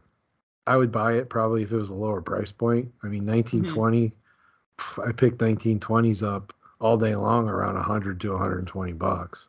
I 0.68 0.78
would 0.78 0.92
buy 0.92 1.14
it 1.14 1.30
probably 1.30 1.64
if 1.64 1.72
it 1.72 1.76
was 1.76 1.90
a 1.90 1.96
lower 1.96 2.22
price 2.22 2.52
point. 2.52 2.92
I 3.04 3.08
mean, 3.08 3.26
1920, 3.26 4.14
pff, 4.78 5.08
I 5.08 5.12
picked 5.12 5.40
1920s 5.40 6.22
up 6.24 6.54
all 6.82 6.98
day 6.98 7.16
long 7.16 7.48
around 7.48 7.76
100 7.76 8.20
to 8.22 8.32
120 8.32 8.94
bucks. 8.94 9.48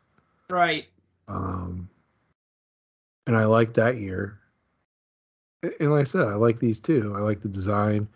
right. 0.49 0.85
Um, 1.27 1.89
and 3.27 3.35
I 3.35 3.45
like 3.45 3.73
that 3.75 3.97
year. 3.97 4.37
And 5.79 5.91
like 5.91 6.01
I 6.01 6.03
said, 6.03 6.27
I 6.27 6.35
like 6.35 6.59
these 6.59 6.79
too. 6.79 7.13
I 7.15 7.19
like 7.19 7.41
the 7.41 7.49
design, 7.49 8.07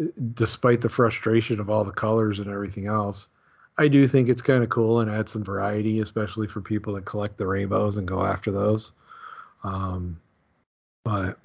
Uh, 0.00 0.04
despite 0.34 0.80
the 0.80 0.88
frustration 0.88 1.60
of 1.60 1.70
all 1.70 1.84
the 1.84 1.90
colors 1.92 2.38
and 2.38 2.48
everything 2.50 2.86
else. 2.86 3.28
I 3.78 3.88
do 3.88 4.06
think 4.06 4.28
it's 4.28 4.42
kind 4.42 4.62
of 4.62 4.68
cool 4.68 5.00
and 5.00 5.10
add 5.10 5.28
some 5.28 5.42
variety, 5.42 6.00
especially 6.00 6.46
for 6.46 6.60
people 6.60 6.92
that 6.94 7.06
collect 7.06 7.38
the 7.38 7.46
rainbows 7.46 7.96
and 7.96 8.06
go 8.06 8.22
after 8.22 8.52
those. 8.52 8.92
Um, 9.64 10.20
but 11.04 11.38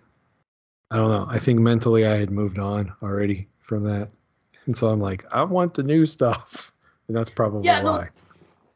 I 0.91 0.97
don't 0.97 1.09
know. 1.09 1.27
I 1.29 1.39
think 1.39 1.59
mentally 1.59 2.05
I 2.05 2.17
had 2.17 2.31
moved 2.31 2.59
on 2.59 2.93
already 3.01 3.47
from 3.61 3.83
that, 3.85 4.09
and 4.65 4.75
so 4.75 4.87
I'm 4.89 4.99
like, 4.99 5.25
I 5.31 5.43
want 5.43 5.73
the 5.73 5.83
new 5.83 6.05
stuff, 6.05 6.71
and 7.07 7.17
that's 7.17 7.29
probably 7.29 7.65
Yeah, 7.65 7.81
no, 7.81 8.05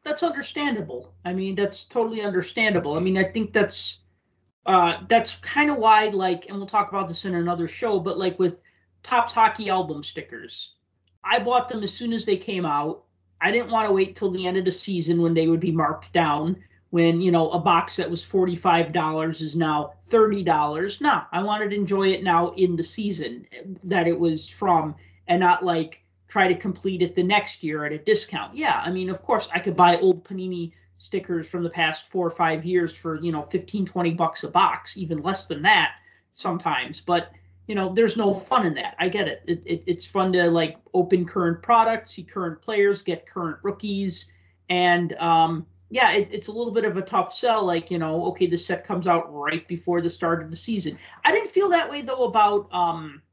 that's 0.03 0.23
understandable. 0.23 1.13
I 1.25 1.33
mean, 1.33 1.55
that's 1.55 1.83
totally 1.83 2.21
understandable. 2.21 2.95
I 2.95 2.99
mean, 2.99 3.17
I 3.17 3.23
think 3.23 3.53
that's 3.53 3.99
uh 4.67 4.97
that's 5.07 5.35
kind 5.35 5.71
of 5.71 5.77
why 5.77 6.07
like 6.09 6.47
and 6.47 6.57
we'll 6.57 6.67
talk 6.67 6.89
about 6.89 7.07
this 7.07 7.25
in 7.25 7.35
another 7.35 7.67
show, 7.67 7.99
but 7.99 8.17
like 8.17 8.37
with 8.39 8.59
Topps 9.03 9.33
hockey 9.33 9.69
album 9.69 10.03
stickers, 10.03 10.75
I 11.23 11.39
bought 11.39 11.69
them 11.69 11.83
as 11.83 11.93
soon 11.93 12.13
as 12.13 12.25
they 12.25 12.37
came 12.37 12.65
out. 12.65 13.03
I 13.41 13.51
didn't 13.51 13.71
want 13.71 13.87
to 13.87 13.93
wait 13.93 14.15
till 14.15 14.29
the 14.29 14.45
end 14.45 14.57
of 14.57 14.65
the 14.65 14.71
season 14.71 15.21
when 15.21 15.33
they 15.33 15.47
would 15.47 15.59
be 15.59 15.71
marked 15.71 16.13
down 16.13 16.63
when, 16.91 17.21
you 17.21 17.31
know, 17.31 17.49
a 17.51 17.59
box 17.59 17.95
that 17.95 18.09
was 18.09 18.23
$45 18.23 19.41
is 19.41 19.55
now 19.55 19.93
$30. 20.05 21.01
No, 21.01 21.21
I 21.31 21.41
wanted 21.41 21.71
to 21.71 21.75
enjoy 21.75 22.09
it 22.09 22.23
now 22.23 22.49
in 22.51 22.75
the 22.75 22.83
season 22.83 23.47
that 23.83 24.07
it 24.07 24.17
was 24.17 24.47
from 24.47 24.95
and 25.27 25.39
not 25.39 25.63
like 25.63 26.03
try 26.31 26.47
to 26.47 26.55
complete 26.55 27.01
it 27.01 27.13
the 27.13 27.23
next 27.23 27.61
year 27.61 27.83
at 27.83 27.91
a 27.91 27.97
discount. 27.97 28.55
Yeah, 28.55 28.81
I 28.85 28.89
mean, 28.89 29.09
of 29.09 29.21
course, 29.21 29.49
I 29.53 29.59
could 29.59 29.75
buy 29.75 29.97
old 29.97 30.23
Panini 30.23 30.71
stickers 30.97 31.45
from 31.45 31.61
the 31.61 31.69
past 31.69 32.07
four 32.09 32.25
or 32.25 32.29
five 32.29 32.63
years 32.63 32.93
for 32.93 33.19
you 33.21 33.31
know 33.31 33.41
15 33.49 33.87
20 33.87 34.11
bucks 34.11 34.43
a 34.43 34.47
box 34.47 34.95
even 34.95 35.17
less 35.23 35.47
than 35.47 35.59
that 35.63 35.95
sometimes 36.35 37.01
but 37.01 37.31
you 37.65 37.73
know 37.73 37.91
there's 37.91 38.15
no 38.15 38.35
fun 38.35 38.67
in 38.67 38.75
that 38.75 38.95
i 38.99 39.09
get 39.09 39.27
it. 39.27 39.41
It, 39.47 39.63
it 39.65 39.83
it's 39.87 40.05
fun 40.05 40.31
to 40.33 40.47
like 40.51 40.77
open 40.93 41.25
current 41.25 41.63
products 41.63 42.11
see 42.11 42.23
current 42.23 42.61
players 42.61 43.01
get 43.01 43.25
current 43.25 43.57
rookies 43.63 44.27
and 44.69 45.13
um 45.13 45.65
yeah 45.89 46.11
it, 46.11 46.29
it's 46.31 46.49
a 46.49 46.51
little 46.51 46.71
bit 46.71 46.85
of 46.85 46.95
a 46.97 47.01
tough 47.01 47.33
sell 47.33 47.65
like 47.65 47.89
you 47.89 47.97
know 47.97 48.23
okay 48.25 48.45
the 48.45 48.55
set 48.55 48.83
comes 48.83 49.07
out 49.07 49.33
right 49.33 49.67
before 49.67 50.01
the 50.01 50.09
start 50.09 50.43
of 50.43 50.51
the 50.51 50.55
season 50.55 50.99
i 51.25 51.31
didn't 51.31 51.49
feel 51.49 51.67
that 51.67 51.89
way 51.89 52.01
though 52.01 52.25
about 52.25 52.71
um 52.71 53.23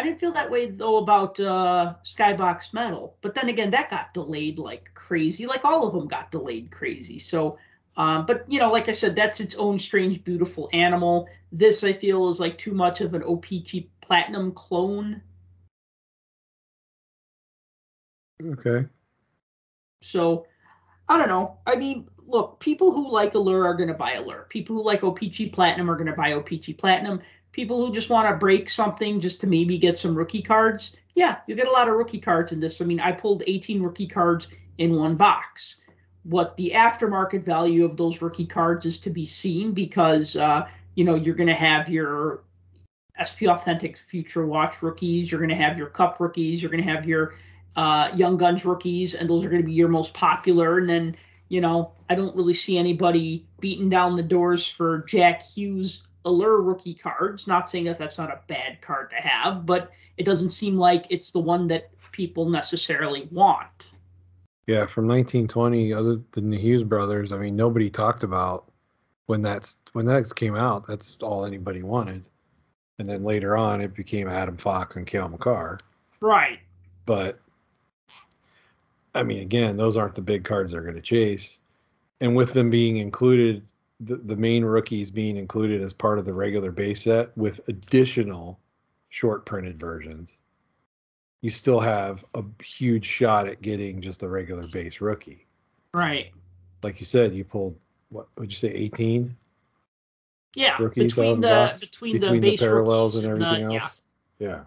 I 0.00 0.02
didn't 0.02 0.18
feel 0.18 0.32
that 0.32 0.50
way 0.50 0.64
though 0.64 0.96
about 0.96 1.38
uh, 1.38 1.92
Skybox 2.04 2.72
Metal, 2.72 3.18
but 3.20 3.34
then 3.34 3.50
again, 3.50 3.68
that 3.72 3.90
got 3.90 4.14
delayed 4.14 4.58
like 4.58 4.90
crazy. 4.94 5.46
Like 5.46 5.62
all 5.62 5.86
of 5.86 5.92
them 5.92 6.08
got 6.08 6.30
delayed 6.30 6.70
crazy. 6.70 7.18
So, 7.18 7.58
um, 7.98 8.24
but 8.24 8.50
you 8.50 8.58
know, 8.58 8.72
like 8.72 8.88
I 8.88 8.92
said, 8.92 9.14
that's 9.14 9.40
its 9.40 9.56
own 9.56 9.78
strange, 9.78 10.24
beautiful 10.24 10.70
animal. 10.72 11.28
This 11.52 11.84
I 11.84 11.92
feel 11.92 12.30
is 12.30 12.40
like 12.40 12.56
too 12.56 12.72
much 12.72 13.02
of 13.02 13.12
an 13.12 13.20
OPC 13.20 13.88
Platinum 14.00 14.52
clone. 14.52 15.20
Okay. 18.42 18.86
So, 20.00 20.46
I 21.10 21.18
don't 21.18 21.28
know. 21.28 21.58
I 21.66 21.76
mean, 21.76 22.08
look, 22.24 22.58
people 22.58 22.90
who 22.92 23.12
like 23.12 23.34
Allure 23.34 23.66
are 23.66 23.74
going 23.74 23.88
to 23.88 23.94
buy 23.94 24.12
Allure. 24.12 24.46
People 24.48 24.76
who 24.76 24.82
like 24.82 25.02
OPC 25.02 25.52
Platinum 25.52 25.90
are 25.90 25.96
going 25.96 26.06
to 26.06 26.16
buy 26.16 26.30
OPC 26.30 26.78
Platinum 26.78 27.20
people 27.52 27.84
who 27.84 27.92
just 27.92 28.10
want 28.10 28.28
to 28.28 28.36
break 28.36 28.68
something 28.68 29.20
just 29.20 29.40
to 29.40 29.46
maybe 29.46 29.78
get 29.78 29.98
some 29.98 30.14
rookie 30.14 30.42
cards, 30.42 30.92
yeah, 31.14 31.38
you 31.46 31.54
get 31.54 31.66
a 31.66 31.72
lot 31.72 31.88
of 31.88 31.94
rookie 31.94 32.18
cards 32.18 32.52
in 32.52 32.60
this. 32.60 32.80
I 32.80 32.84
mean, 32.84 33.00
I 33.00 33.12
pulled 33.12 33.42
18 33.46 33.82
rookie 33.82 34.06
cards 34.06 34.48
in 34.78 34.96
one 34.96 35.16
box. 35.16 35.76
What 36.22 36.56
the 36.56 36.72
aftermarket 36.74 37.44
value 37.44 37.84
of 37.84 37.96
those 37.96 38.22
rookie 38.22 38.46
cards 38.46 38.86
is 38.86 38.98
to 38.98 39.10
be 39.10 39.26
seen 39.26 39.72
because, 39.72 40.36
uh, 40.36 40.68
you 40.94 41.04
know, 41.04 41.14
you're 41.14 41.34
going 41.34 41.48
to 41.48 41.54
have 41.54 41.88
your 41.88 42.42
SP 43.18 43.48
Authentic 43.48 43.96
Future 43.96 44.46
Watch 44.46 44.82
rookies, 44.82 45.30
you're 45.30 45.40
going 45.40 45.50
to 45.50 45.56
have 45.56 45.76
your 45.76 45.88
Cup 45.88 46.20
rookies, 46.20 46.62
you're 46.62 46.70
going 46.70 46.82
to 46.82 46.90
have 46.90 47.06
your 47.06 47.34
uh, 47.76 48.10
Young 48.14 48.36
Guns 48.36 48.64
rookies, 48.64 49.14
and 49.14 49.28
those 49.28 49.44
are 49.44 49.50
going 49.50 49.62
to 49.62 49.66
be 49.66 49.72
your 49.72 49.88
most 49.88 50.14
popular. 50.14 50.78
And 50.78 50.88
then, 50.88 51.16
you 51.48 51.60
know, 51.60 51.92
I 52.08 52.14
don't 52.14 52.36
really 52.36 52.54
see 52.54 52.78
anybody 52.78 53.46
beating 53.60 53.88
down 53.88 54.16
the 54.16 54.22
doors 54.22 54.66
for 54.66 55.04
Jack 55.08 55.42
Hughes 55.42 56.04
Allure 56.24 56.60
rookie 56.60 56.94
cards. 56.94 57.46
Not 57.46 57.70
saying 57.70 57.84
that 57.84 57.98
that's 57.98 58.18
not 58.18 58.30
a 58.30 58.40
bad 58.46 58.80
card 58.82 59.10
to 59.10 59.16
have, 59.16 59.64
but 59.64 59.90
it 60.16 60.24
doesn't 60.24 60.50
seem 60.50 60.76
like 60.76 61.06
it's 61.08 61.30
the 61.30 61.40
one 61.40 61.66
that 61.68 61.90
people 62.12 62.48
necessarily 62.48 63.28
want. 63.30 63.92
Yeah, 64.66 64.86
from 64.86 65.08
1920, 65.08 65.92
other 65.92 66.20
than 66.32 66.50
the 66.50 66.58
Hughes 66.58 66.82
brothers, 66.82 67.32
I 67.32 67.38
mean, 67.38 67.56
nobody 67.56 67.90
talked 67.90 68.22
about 68.22 68.70
when 69.26 69.42
that's 69.42 69.78
when 69.92 70.04
that 70.06 70.32
came 70.36 70.54
out. 70.54 70.86
That's 70.86 71.16
all 71.22 71.44
anybody 71.44 71.82
wanted, 71.82 72.24
and 72.98 73.08
then 73.08 73.24
later 73.24 73.56
on, 73.56 73.80
it 73.80 73.94
became 73.94 74.28
Adam 74.28 74.56
Fox 74.56 74.96
and 74.96 75.06
Cale 75.06 75.28
Makar. 75.28 75.78
Right. 76.20 76.60
But 77.06 77.40
I 79.14 79.22
mean, 79.22 79.40
again, 79.40 79.76
those 79.76 79.96
aren't 79.96 80.14
the 80.14 80.22
big 80.22 80.44
cards 80.44 80.72
they're 80.72 80.82
going 80.82 80.94
to 80.94 81.00
chase, 81.00 81.58
and 82.20 82.36
with 82.36 82.52
them 82.52 82.70
being 82.70 82.98
included 82.98 83.66
the, 84.00 84.16
the 84.16 84.36
main 84.36 84.64
rookies 84.64 85.10
being 85.10 85.36
included 85.36 85.82
as 85.82 85.92
part 85.92 86.18
of 86.18 86.24
the 86.24 86.34
regular 86.34 86.70
base 86.70 87.04
set 87.04 87.36
with 87.36 87.60
additional 87.68 88.58
short 89.10 89.44
printed 89.46 89.78
versions, 89.78 90.38
you 91.42 91.50
still 91.50 91.80
have 91.80 92.24
a 92.34 92.42
huge 92.62 93.06
shot 93.06 93.48
at 93.48 93.62
getting 93.62 94.00
just 94.00 94.22
a 94.22 94.28
regular 94.28 94.66
base 94.68 95.00
rookie. 95.00 95.46
Right. 95.92 96.32
Like 96.82 97.00
you 97.00 97.06
said, 97.06 97.34
you 97.34 97.44
pulled 97.44 97.76
what 98.10 98.26
would 98.36 98.50
you 98.50 98.56
say, 98.56 98.68
eighteen? 98.68 99.36
Yeah, 100.54 100.76
rookies 100.80 101.14
between 101.14 101.40
the, 101.40 101.76
between, 101.78 102.18
between 102.18 102.40
the, 102.40 102.50
the 102.50 102.56
parallels 102.56 103.16
and 103.16 103.26
everything 103.26 103.62
and 103.62 103.70
the, 103.70 103.76
else. 103.76 104.02
Yeah. 104.40 104.48
yeah. 104.48 104.60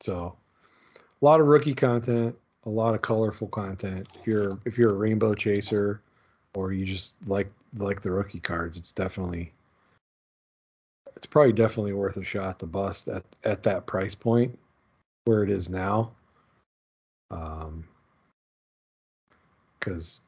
So 0.00 0.36
a 0.94 1.24
lot 1.24 1.40
of 1.40 1.48
rookie 1.48 1.74
content, 1.74 2.36
a 2.64 2.70
lot 2.70 2.94
of 2.94 3.02
colorful 3.02 3.48
content. 3.48 4.08
If 4.20 4.26
you're 4.26 4.58
if 4.64 4.78
you're 4.78 4.90
a 4.90 4.94
rainbow 4.94 5.34
chaser, 5.34 6.02
or 6.56 6.72
you 6.72 6.86
just 6.86 7.28
like 7.28 7.52
like 7.76 8.00
the 8.00 8.10
rookie 8.10 8.40
cards, 8.40 8.78
it's 8.78 8.90
definitely 8.90 9.52
it's 11.14 11.26
probably 11.26 11.52
definitely 11.52 11.92
worth 11.92 12.16
a 12.16 12.24
shot 12.24 12.58
to 12.60 12.66
bust 12.66 13.08
at 13.08 13.24
at 13.44 13.62
that 13.62 13.86
price 13.86 14.14
point 14.14 14.58
where 15.26 15.42
it 15.42 15.50
is 15.50 15.68
now. 15.68 16.12
Um, 17.30 17.84
because 19.78 20.20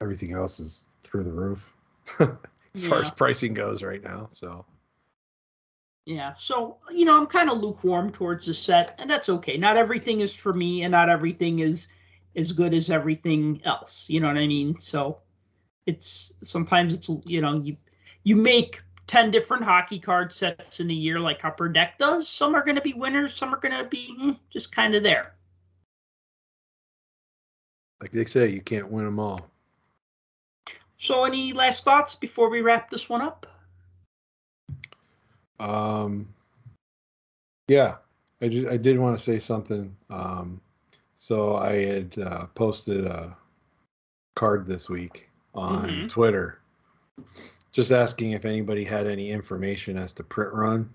everything 0.00 0.32
else 0.32 0.60
is 0.60 0.86
through 1.02 1.24
the 1.24 1.32
roof 1.32 1.72
as 2.20 2.28
yeah. 2.74 2.88
far 2.88 3.02
as 3.02 3.10
pricing 3.10 3.54
goes 3.54 3.82
right 3.82 4.02
now. 4.02 4.28
So. 4.30 4.64
Yeah, 6.04 6.34
so 6.38 6.76
you 6.94 7.04
know, 7.04 7.18
I'm 7.18 7.26
kind 7.26 7.50
of 7.50 7.58
lukewarm 7.58 8.12
towards 8.12 8.46
the 8.46 8.54
set, 8.54 8.94
and 9.00 9.10
that's 9.10 9.28
okay. 9.28 9.56
Not 9.56 9.76
everything 9.76 10.20
is 10.20 10.32
for 10.32 10.52
me, 10.52 10.84
and 10.84 10.92
not 10.92 11.08
everything 11.08 11.58
is 11.58 11.88
as 12.36 12.52
good 12.52 12.74
as 12.74 12.90
everything 12.90 13.60
else. 13.64 14.06
You 14.08 14.20
know 14.20 14.28
what 14.28 14.38
I 14.38 14.46
mean? 14.46 14.78
So 14.78 15.18
it's 15.86 16.34
sometimes 16.42 16.92
it's 16.92 17.08
you 17.24 17.40
know 17.40 17.60
you 17.60 17.76
you 18.24 18.36
make 18.36 18.82
10 19.06 19.30
different 19.30 19.62
hockey 19.62 19.98
card 19.98 20.32
sets 20.32 20.80
in 20.80 20.90
a 20.90 20.94
year 20.94 21.20
like 21.20 21.44
upper 21.44 21.68
deck 21.68 21.96
does 21.98 22.28
some 22.28 22.54
are 22.54 22.64
going 22.64 22.74
to 22.74 22.82
be 22.82 22.92
winners 22.92 23.34
some 23.34 23.54
are 23.54 23.60
going 23.60 23.76
to 23.76 23.88
be 23.88 24.14
eh, 24.22 24.32
just 24.50 24.74
kind 24.74 24.94
of 24.94 25.02
there 25.02 25.34
like 28.00 28.10
they 28.10 28.24
say 28.24 28.48
you 28.48 28.60
can't 28.60 28.90
win 28.90 29.04
them 29.04 29.20
all 29.20 29.48
so 30.96 31.24
any 31.24 31.52
last 31.52 31.84
thoughts 31.84 32.14
before 32.16 32.50
we 32.50 32.60
wrap 32.60 32.90
this 32.90 33.08
one 33.08 33.22
up 33.22 33.46
um 35.60 36.28
yeah 37.68 37.94
i 38.42 38.48
just 38.48 38.66
i 38.68 38.76
did 38.76 38.98
want 38.98 39.16
to 39.16 39.22
say 39.22 39.38
something 39.38 39.94
um 40.10 40.60
so 41.16 41.56
I 41.56 41.84
had 41.84 42.18
uh, 42.18 42.46
posted 42.54 43.06
a 43.06 43.36
card 44.34 44.66
this 44.66 44.88
week 44.90 45.30
on 45.54 45.88
mm-hmm. 45.88 46.06
Twitter, 46.08 46.60
just 47.72 47.90
asking 47.90 48.32
if 48.32 48.44
anybody 48.44 48.84
had 48.84 49.06
any 49.06 49.30
information 49.30 49.96
as 49.96 50.12
to 50.14 50.22
print 50.22 50.52
run. 50.52 50.90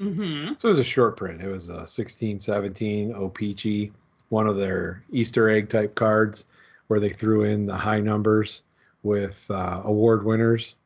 Mm-hmm. 0.00 0.54
So 0.54 0.68
it 0.68 0.72
was 0.72 0.80
a 0.80 0.84
short 0.84 1.16
print. 1.16 1.42
It 1.42 1.48
was 1.48 1.68
a 1.68 1.84
1617 1.86 3.12
O-Pee-Chee, 3.14 3.92
one 4.28 4.46
of 4.46 4.56
their 4.56 5.02
Easter 5.10 5.48
egg 5.48 5.68
type 5.68 5.94
cards 5.94 6.46
where 6.86 7.00
they 7.00 7.08
threw 7.08 7.42
in 7.42 7.66
the 7.66 7.76
high 7.76 8.00
numbers 8.00 8.62
with 9.02 9.46
uh, 9.50 9.82
award 9.84 10.24
winners. 10.24 10.76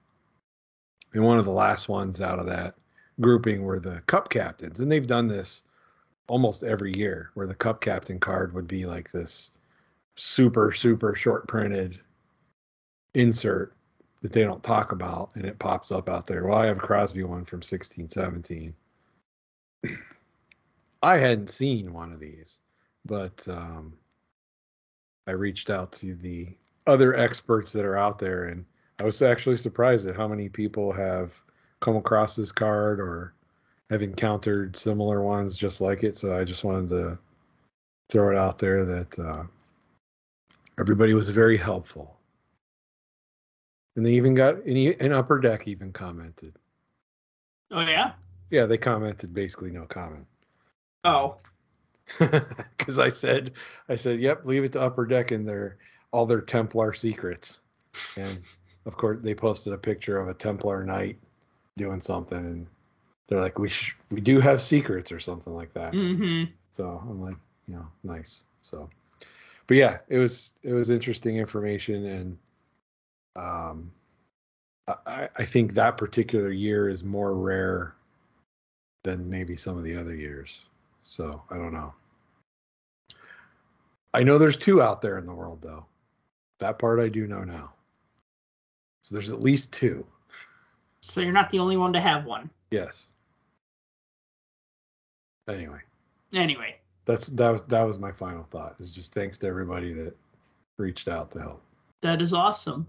And 1.13 1.25
one 1.25 1.39
of 1.39 1.45
the 1.45 1.51
last 1.51 1.89
ones 1.89 2.21
out 2.21 2.39
of 2.39 2.47
that 2.47 2.75
grouping 3.21 3.63
were 3.63 3.79
the 3.79 4.01
cup 4.07 4.31
captains. 4.31 4.81
And 4.81 4.91
they've 4.91 5.07
done 5.07 5.29
this 5.29 5.65
almost 6.31 6.63
every 6.63 6.97
year 6.97 7.33
where 7.35 7.49
the 7.49 7.55
cup 7.55 7.81
captain 7.81 8.21
card 8.21 8.55
would 8.55 8.69
be 8.69 8.87
like 8.87 9.11
this 9.11 9.51
super 10.17 10.71
super 10.71 11.13
short 11.13 11.49
printed 11.49 11.99
insert 13.15 13.75
that 14.23 14.33
they 14.33 14.45
don't 14.45 14.63
talk 14.63 14.93
about 14.93 15.31
and 15.35 15.45
it 15.45 15.59
pops 15.59 15.91
up 15.91 16.09
out 16.09 16.27
there. 16.27 16.47
Well 16.47 16.57
i 16.57 16.67
have 16.67 16.79
a 16.79 16.81
crosby 16.81 17.25
one 17.25 17.45
from 17.45 17.57
1617 17.59 18.73
i 21.03 21.17
hadn't 21.17 21.51
seen 21.51 21.93
one 21.93 22.13
of 22.13 22.21
these 22.21 22.61
but 23.05 23.45
um, 23.49 23.93
i 25.27 25.33
reached 25.33 25.69
out 25.69 25.91
to 25.95 26.15
the 26.15 26.47
other 26.87 27.17
experts 27.17 27.73
that 27.73 27.85
are 27.85 27.97
out 27.97 28.21
there 28.21 28.45
and 28.45 28.65
i 29.01 29.05
was 29.05 29.21
actually 29.21 29.57
surprised 29.57 30.07
at 30.07 30.15
how 30.15 30.29
many 30.29 30.49
people 30.49 30.93
have 30.93 31.35
come 31.81 31.97
across 31.97 32.37
this 32.37 32.53
card 32.53 33.01
or 33.01 33.35
have 33.91 34.03
encountered 34.03 34.77
similar 34.77 35.23
ones 35.23 35.57
just 35.57 35.81
like 35.81 36.05
it. 36.05 36.17
So 36.17 36.35
I 36.35 36.45
just 36.45 36.65
wanted 36.65 36.89
to 36.91 37.19
throw 38.09 38.31
it 38.31 38.39
out 38.39 38.59
there 38.59 38.85
that 38.85 39.19
uh, 39.19 39.43
everybody 40.79 41.13
was 41.15 41.31
very 41.31 41.57
helpful. 41.57 42.17
And 43.97 44.07
they 44.07 44.13
even 44.13 44.35
got 44.35 44.57
any 44.65 44.99
an 45.01 45.13
upper 45.13 45.41
deck 45.41 45.67
even 45.67 45.93
commented. 45.93 46.55
Oh 47.73 47.81
yeah. 47.81 48.13
Yeah, 48.51 48.67
they 48.67 48.79
commented 48.79 49.35
basically 49.35 49.71
no 49.71 49.85
comment. 49.85 50.27
Oh. 51.05 51.37
Because 52.19 52.99
I 52.99 53.09
said, 53.09 53.53
I 53.89 53.95
said, 53.95 54.19
yep, 54.19 54.45
leave 54.45 54.65
it 54.65 54.73
to 54.73 54.81
upper 54.81 55.07
deck 55.07 55.31
and 55.31 55.49
their 55.49 55.77
all 56.13 56.27
their 56.27 56.41
Templar 56.41 56.93
secrets, 56.93 57.61
and 58.17 58.43
of 58.85 58.97
course 58.97 59.19
they 59.23 59.33
posted 59.33 59.75
a 59.75 59.79
picture 59.79 60.19
of 60.19 60.27
a 60.27 60.35
Templar 60.35 60.83
knight 60.83 61.19
doing 61.77 62.01
something, 62.01 62.39
and 62.39 62.67
they're 63.31 63.41
like, 63.41 63.59
we 63.59 63.69
sh- 63.69 63.97
we 64.11 64.21
do 64.21 64.41
have 64.41 64.61
secrets 64.61 65.13
or 65.13 65.21
something 65.21 65.55
like 65.55 65.73
that. 65.73 65.93
Mm-hmm. 65.93 66.53
So 66.73 67.01
I'm 67.09 67.23
like, 67.23 67.37
you 67.67 67.75
know, 67.75 67.87
nice. 68.03 68.43
So, 68.63 68.91
but 69.69 69.77
yeah, 69.77 69.99
it 70.09 70.19
was 70.19 70.53
it 70.65 70.75
was 70.75 70.91
interesting 70.91 71.37
information, 71.37 72.05
and 72.07 72.39
um, 73.37 73.93
I 75.07 75.29
I 75.37 75.45
think 75.45 75.75
that 75.75 75.97
particular 75.97 76.51
year 76.51 76.89
is 76.89 77.05
more 77.05 77.35
rare 77.35 77.95
than 79.05 79.31
maybe 79.31 79.55
some 79.55 79.79
of 79.79 79.85
the 79.85 79.97
other 79.97 80.15
years. 80.15 80.63
So 81.05 81.41
I 81.51 81.55
don't 81.55 81.73
know. 81.73 81.95
I 84.13 84.25
know 84.25 84.39
there's 84.39 84.57
two 84.57 84.83
out 84.83 85.01
there 85.01 85.19
in 85.19 85.25
the 85.25 85.33
world 85.33 85.63
though. 85.63 85.87
That 86.59 86.81
part 86.81 86.99
I 86.99 87.09
do 87.09 87.29
know 87.29 87.45
now. 87.45 87.73
So 89.03 89.15
there's 89.15 89.31
at 89.31 89.41
least 89.41 89.73
two. 89.73 90.05
So 91.01 91.21
you're 91.21 91.33
not 91.33 91.49
the 91.51 91.61
only 91.61 91.77
one 91.77 91.93
to 91.93 92.01
have 92.01 92.25
one. 92.25 92.51
Yes. 92.73 93.07
Anyway, 95.51 95.81
Anyway, 96.33 96.77
that's 97.07 97.27
that 97.27 97.51
was 97.51 97.63
that 97.65 97.83
was 97.83 97.99
my 97.99 98.13
final 98.13 98.45
thought. 98.51 98.77
Is 98.79 98.91
just 98.91 99.13
thanks 99.13 99.37
to 99.39 99.47
everybody 99.49 99.93
that 99.93 100.17
reached 100.77 101.09
out 101.09 101.31
to 101.33 101.41
help. 101.41 101.63
that 102.03 102.23
is 102.23 102.33
awesome. 102.33 102.87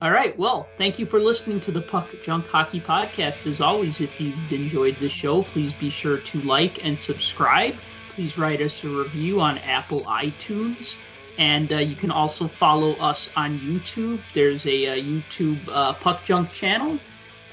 All 0.00 0.10
right. 0.10 0.36
Well, 0.36 0.66
thank 0.78 0.98
you 0.98 1.06
for 1.06 1.20
listening 1.20 1.60
to 1.60 1.70
the 1.70 1.80
Puck 1.82 2.12
Junk 2.24 2.46
Hockey 2.48 2.80
Podcast. 2.80 3.46
As 3.46 3.60
always, 3.60 4.00
if 4.00 4.20
you've 4.20 4.50
enjoyed 4.50 4.96
the 4.98 5.08
show, 5.08 5.44
please 5.44 5.72
be 5.74 5.90
sure 5.90 6.18
to 6.18 6.40
like 6.42 6.84
and 6.84 6.98
subscribe. 6.98 7.76
Please 8.14 8.36
write 8.36 8.60
us 8.60 8.82
a 8.82 8.88
review 8.88 9.40
on 9.40 9.58
Apple 9.58 10.02
iTunes. 10.06 10.96
And 11.38 11.72
uh, 11.72 11.76
you 11.76 11.94
can 11.94 12.10
also 12.10 12.48
follow 12.48 12.94
us 12.94 13.30
on 13.36 13.60
YouTube. 13.60 14.20
There's 14.34 14.66
a, 14.66 14.86
uh 14.88 14.96
YouTube 14.96 15.60
uh, 15.68 15.92
Puck 15.94 16.24
Junk 16.24 16.52
channel. 16.52 16.98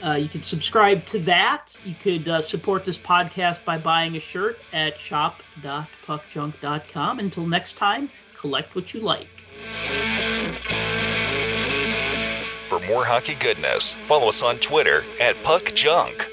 Uh, 0.05 0.13
you 0.13 0.29
can 0.29 0.43
subscribe 0.43 1.05
to 1.07 1.19
that. 1.19 1.77
You 1.83 1.95
could 1.95 2.27
uh, 2.27 2.41
support 2.41 2.85
this 2.85 2.97
podcast 2.97 3.63
by 3.65 3.77
buying 3.77 4.15
a 4.15 4.19
shirt 4.19 4.57
at 4.73 4.99
shop.puckjunk.com. 4.99 7.19
Until 7.19 7.45
next 7.45 7.77
time, 7.77 8.09
collect 8.33 8.73
what 8.75 8.91
you 8.93 9.01
like. 9.01 9.27
For 12.65 12.79
more 12.81 13.03
hockey 13.03 13.33
goodness, 13.35 13.95
follow 14.05 14.29
us 14.29 14.41
on 14.43 14.57
Twitter 14.57 15.03
at 15.19 15.41
Puck 15.43 15.73
Junk. 15.73 16.29